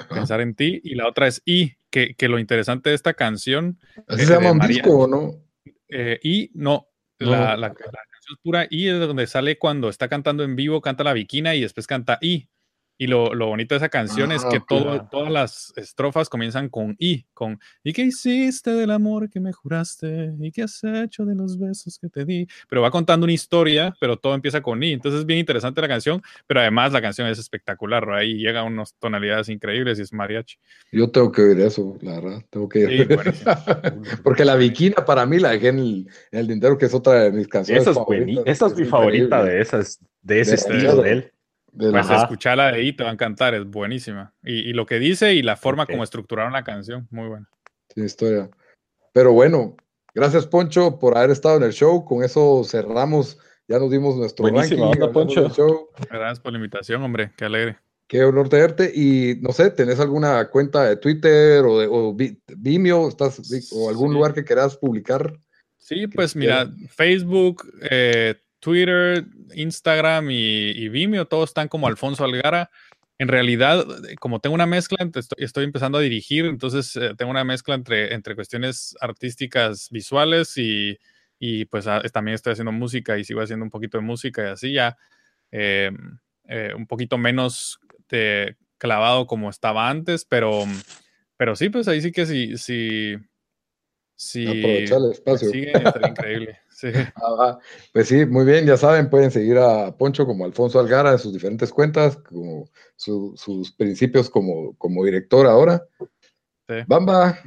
Pensar 0.09 0.39
en 0.39 0.55
ti. 0.55 0.79
Y 0.83 0.95
la 0.95 1.07
otra 1.07 1.27
es 1.27 1.41
I, 1.45 1.75
que, 1.89 2.15
que 2.15 2.29
lo 2.29 2.39
interesante 2.39 2.89
de 2.89 2.95
esta 2.95 3.13
canción... 3.13 3.77
¿Así 4.07 4.25
se 4.25 4.33
llama 4.33 4.53
un 4.53 4.59
disco 4.59 4.99
o 4.99 5.07
no? 5.07 5.43
Eh, 5.89 6.17
I, 6.23 6.51
no, 6.53 6.87
La, 7.19 7.57
la, 7.57 7.73
canción 7.73 8.35
es 8.35 8.41
pura 8.41 8.67
I, 8.69 8.87
es 8.87 8.99
donde 8.99 9.27
sale 9.27 9.57
cuando 9.57 9.89
está 9.89 10.07
cantando 10.07 10.43
en 10.43 10.55
vivo, 10.55 10.79
canta 10.79 11.03
la 11.03 11.13
viquina 11.13 11.53
y 11.55 11.61
después 11.61 11.87
canta 11.87 12.19
I. 12.21 12.47
Y 13.01 13.07
lo, 13.07 13.33
lo, 13.33 13.47
bonito 13.47 13.73
de 13.73 13.77
esa 13.77 13.89
canción 13.89 14.31
es 14.31 14.43
ah, 14.45 14.49
que 14.51 14.59
todo, 14.59 15.07
todas 15.09 15.31
las 15.31 15.73
estrofas 15.75 16.29
comienzan 16.29 16.69
con 16.69 16.95
I, 16.99 17.25
con 17.33 17.59
¿y 17.83 17.93
qué 17.93 18.03
hiciste 18.03 18.69
del 18.69 18.91
amor 18.91 19.27
que 19.27 19.39
me 19.39 19.51
juraste? 19.51 20.31
¿Y 20.39 20.51
qué 20.51 20.61
has 20.61 20.83
hecho 20.83 21.25
de 21.25 21.33
los 21.33 21.57
besos 21.57 21.97
que 21.97 22.09
te 22.09 22.25
di? 22.25 22.45
Pero 22.69 22.83
va 22.83 22.91
contando 22.91 23.23
una 23.23 23.33
historia, 23.33 23.91
pero 23.99 24.17
todo 24.17 24.35
empieza 24.35 24.61
con 24.61 24.83
I. 24.83 24.91
Entonces 24.91 25.21
es 25.21 25.25
bien 25.25 25.39
interesante 25.39 25.81
la 25.81 25.87
canción, 25.87 26.21
pero 26.45 26.59
además 26.59 26.93
la 26.93 27.01
canción 27.01 27.27
es 27.27 27.39
espectacular, 27.39 28.07
ahí 28.11 28.35
llega 28.35 28.59
a 28.59 28.65
unas 28.65 28.93
tonalidades 28.99 29.49
increíbles 29.49 29.97
y 29.97 30.03
es 30.03 30.13
mariachi. 30.13 30.59
Yo 30.91 31.09
tengo 31.09 31.31
que 31.31 31.41
oír 31.41 31.59
eso, 31.59 31.97
la 32.01 32.21
verdad, 32.21 32.45
tengo 32.51 32.69
que 32.69 32.85
sí, 32.85 33.07
Porque 34.23 34.45
la 34.45 34.55
Viquina 34.55 35.03
para 35.05 35.25
mí 35.25 35.39
la 35.39 35.49
dejé 35.49 35.69
en 35.69 35.79
el, 35.79 36.51
en 36.51 36.77
que 36.77 36.85
es 36.85 36.93
otra 36.93 37.23
de 37.23 37.31
mis 37.31 37.47
canciones. 37.47 37.81
Esa 37.87 37.99
es, 37.99 38.37
esa 38.45 38.67
es 38.67 38.75
mi 38.75 38.85
favorita 38.85 39.43
de 39.43 39.59
esas, 39.59 39.99
de 40.21 40.41
ese 40.41 40.53
estilo 40.53 41.01
de 41.01 41.11
él. 41.13 41.31
Pues 41.77 42.09
escucharla 42.09 42.71
de 42.71 42.79
ahí 42.79 42.93
te 42.93 43.03
va 43.03 43.09
a 43.09 43.13
encantar, 43.13 43.53
es 43.53 43.65
buenísima. 43.65 44.33
Y, 44.43 44.73
lo 44.73 44.85
que 44.85 44.99
dice 44.99 45.33
y 45.33 45.41
la 45.41 45.55
forma 45.55 45.85
como 45.85 46.03
estructuraron 46.03 46.53
la 46.53 46.63
canción, 46.63 47.07
muy 47.11 47.27
buena. 47.27 47.49
Tiene 47.93 48.07
historia. 48.07 48.49
Pero 49.13 49.33
bueno, 49.33 49.77
gracias 50.13 50.47
Poncho 50.47 50.99
por 50.99 51.17
haber 51.17 51.31
estado 51.31 51.57
en 51.57 51.63
el 51.63 51.73
show. 51.73 52.03
Con 52.03 52.23
eso 52.23 52.63
cerramos, 52.65 53.37
ya 53.67 53.79
nos 53.79 53.89
dimos 53.89 54.17
nuestro 54.17 54.43
Buenísimo, 54.43 54.91
Poncho. 55.13 55.49
Gracias 56.09 56.39
por 56.39 56.51
la 56.51 56.57
invitación, 56.57 57.01
hombre, 57.03 57.31
qué 57.37 57.45
alegre. 57.45 57.77
Qué 58.07 58.25
honor 58.25 58.49
tenerte. 58.49 58.91
Y 58.93 59.39
no 59.41 59.53
sé, 59.53 59.71
¿tenés 59.71 60.01
alguna 60.01 60.49
cuenta 60.49 60.83
de 60.83 60.97
Twitter 60.97 61.63
o, 61.63 62.13
de, 62.13 62.37
Vimeo 62.57 63.07
estás, 63.07 63.39
o 63.71 63.89
algún 63.89 64.13
lugar 64.13 64.33
que 64.33 64.43
quieras 64.43 64.75
publicar? 64.75 65.39
Sí, 65.77 66.07
pues 66.07 66.35
mira, 66.35 66.69
Facebook, 66.89 67.71
eh, 67.89 68.35
Twitter, 68.61 69.25
Instagram 69.53 70.29
y, 70.31 70.87
Vimeo, 70.87 71.25
todos 71.27 71.49
están 71.49 71.67
como 71.67 71.87
Alfonso 71.87 72.23
Algara. 72.23 72.69
En 73.17 73.27
realidad, 73.27 73.85
como 74.19 74.39
tengo 74.39 74.55
una 74.55 74.65
mezcla, 74.65 74.97
estoy, 75.37 75.65
empezando 75.65 75.97
a 75.97 76.01
dirigir, 76.01 76.45
entonces 76.45 76.95
eh, 76.95 77.13
tengo 77.17 77.29
una 77.29 77.43
mezcla 77.43 77.75
entre, 77.75 78.13
entre 78.13 78.35
cuestiones 78.35 78.95
artísticas 79.01 79.89
visuales 79.91 80.53
y, 80.55 80.97
pues 81.69 81.87
ah, 81.87 82.01
también 82.13 82.35
estoy 82.35 82.53
haciendo 82.53 82.71
música 82.71 83.17
y 83.17 83.23
sigo 83.23 83.41
haciendo 83.41 83.65
un 83.65 83.71
poquito 83.71 83.97
de 83.97 84.03
música 84.03 84.43
y 84.43 84.47
así 84.47 84.73
ya, 84.73 84.97
em, 85.51 86.19
eh, 86.47 86.73
un 86.75 86.87
poquito 86.87 87.17
menos 87.17 87.79
de 88.09 88.55
clavado 88.77 89.27
como 89.27 89.49
estaba 89.49 89.89
antes, 89.89 90.25
pero, 90.25 90.65
pero 91.35 91.55
sí, 91.55 91.69
pues 91.69 91.87
ahí 91.87 92.01
sí 92.01 92.11
que 92.11 92.25
sí, 92.25 92.57
sí, 92.57 93.17
sí. 94.21 94.45
Aprovechar 94.47 94.97
el 94.99 95.11
espacio. 95.11 95.49
Sigue, 95.49 95.71
estaría 95.73 96.07
increíble. 96.09 96.59
Sí. 96.69 96.87
Ah, 97.15 97.59
pues 97.93 98.07
sí, 98.07 98.25
muy 98.25 98.45
bien, 98.45 98.65
ya 98.65 98.77
saben, 98.77 99.09
pueden 99.09 99.31
seguir 99.31 99.57
a 99.57 99.95
Poncho 99.97 100.25
como 100.25 100.45
Alfonso 100.45 100.79
Algara 100.79 101.11
en 101.11 101.19
sus 101.19 101.33
diferentes 101.33 101.71
cuentas, 101.71 102.17
como 102.17 102.69
su- 102.95 103.33
sus 103.35 103.71
principios 103.71 104.29
como, 104.29 104.75
como 104.77 105.03
director 105.05 105.45
ahora. 105.47 105.83
Sí. 106.67 106.75
Bamba, 106.87 107.37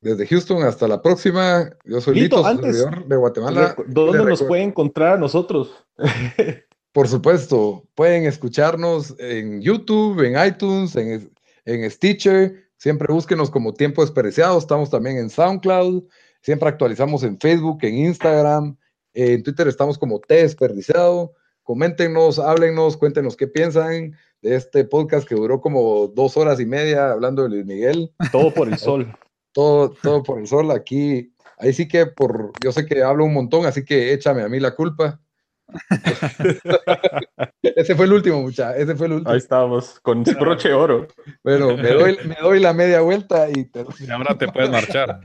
desde 0.00 0.26
Houston, 0.26 0.62
hasta 0.64 0.88
la 0.88 1.00
próxima. 1.02 1.70
Yo 1.84 2.00
soy 2.00 2.14
Lito, 2.20 2.44
antes, 2.44 2.84
de 3.06 3.16
Guatemala. 3.16 3.76
¿Dónde 3.86 4.24
nos 4.24 4.42
pueden 4.42 4.68
encontrar 4.68 5.14
a 5.14 5.18
nosotros? 5.18 5.84
Por 6.92 7.08
supuesto, 7.08 7.88
pueden 7.94 8.24
escucharnos 8.24 9.14
en 9.18 9.60
YouTube, 9.60 10.20
en 10.22 10.46
iTunes, 10.46 10.94
en, 10.96 11.32
en 11.64 11.90
Stitcher. 11.90 12.64
Siempre 12.76 13.12
búsquenos 13.12 13.50
como 13.50 13.72
Tiempo 13.72 14.02
Desperdiciado. 14.02 14.58
Estamos 14.58 14.90
también 14.90 15.16
en 15.16 15.30
SoundCloud. 15.30 16.04
Siempre 16.42 16.68
actualizamos 16.68 17.22
en 17.22 17.38
Facebook, 17.38 17.78
en 17.82 17.96
Instagram. 17.96 18.76
En 19.14 19.42
Twitter 19.42 19.68
estamos 19.68 19.98
como 19.98 20.20
T 20.20 20.34
Desperdiciado. 20.34 21.34
Coméntenos, 21.62 22.38
háblenos, 22.38 22.96
cuéntenos 22.96 23.36
qué 23.36 23.46
piensan 23.46 24.14
de 24.42 24.56
este 24.56 24.84
podcast 24.84 25.26
que 25.26 25.34
duró 25.34 25.62
como 25.62 26.08
dos 26.08 26.36
horas 26.36 26.60
y 26.60 26.66
media 26.66 27.12
hablando 27.12 27.42
de 27.42 27.48
Luis 27.48 27.64
Miguel. 27.64 28.12
Todo 28.30 28.52
por 28.52 28.68
el 28.68 28.76
sol. 28.76 29.16
Todo, 29.52 29.90
todo 30.02 30.24
por 30.24 30.40
el 30.40 30.48
sol 30.48 30.72
aquí. 30.72 31.32
Ahí 31.58 31.72
sí 31.72 31.86
que 31.86 32.06
por, 32.06 32.50
yo 32.60 32.72
sé 32.72 32.86
que 32.86 33.04
hablo 33.04 33.24
un 33.24 33.32
montón, 33.32 33.66
así 33.66 33.84
que 33.84 34.12
échame 34.12 34.42
a 34.42 34.48
mí 34.48 34.58
la 34.58 34.74
culpa. 34.74 35.20
Ese 37.62 37.94
fue 37.94 38.06
el 38.06 38.12
último, 38.12 38.42
mucha. 38.42 38.76
Ese 38.76 38.94
fue 38.94 39.06
el 39.06 39.14
último. 39.14 39.30
Ahí 39.30 39.38
estamos, 39.38 39.98
con 40.00 40.22
broche 40.22 40.72
oro. 40.72 41.06
Bueno, 41.42 41.76
me 41.76 41.90
doy, 41.90 42.18
me 42.24 42.36
doy 42.36 42.60
la 42.60 42.72
media 42.72 43.00
vuelta 43.00 43.48
y 43.50 43.64
te... 43.64 43.84
Y 44.00 44.10
ahora 44.10 44.36
te 44.36 44.48
puedes 44.48 44.70
marchar. 44.70 45.20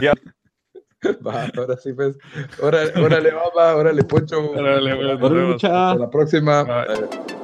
Ya. 0.00 0.12
Va, 1.26 1.50
ahora 1.56 1.76
sí, 1.76 1.92
pues. 1.92 2.16
Órale, 2.60 2.92
órale, 3.00 3.32
mamá, 3.32 3.74
órale, 3.74 4.04
Poncho. 4.04 4.50
Órale, 4.50 4.94
pues, 4.94 5.20
Órale. 5.20 5.54
Hasta 5.54 5.94
la 5.96 6.10
próxima. 6.10 6.62
Bye. 6.62 7.41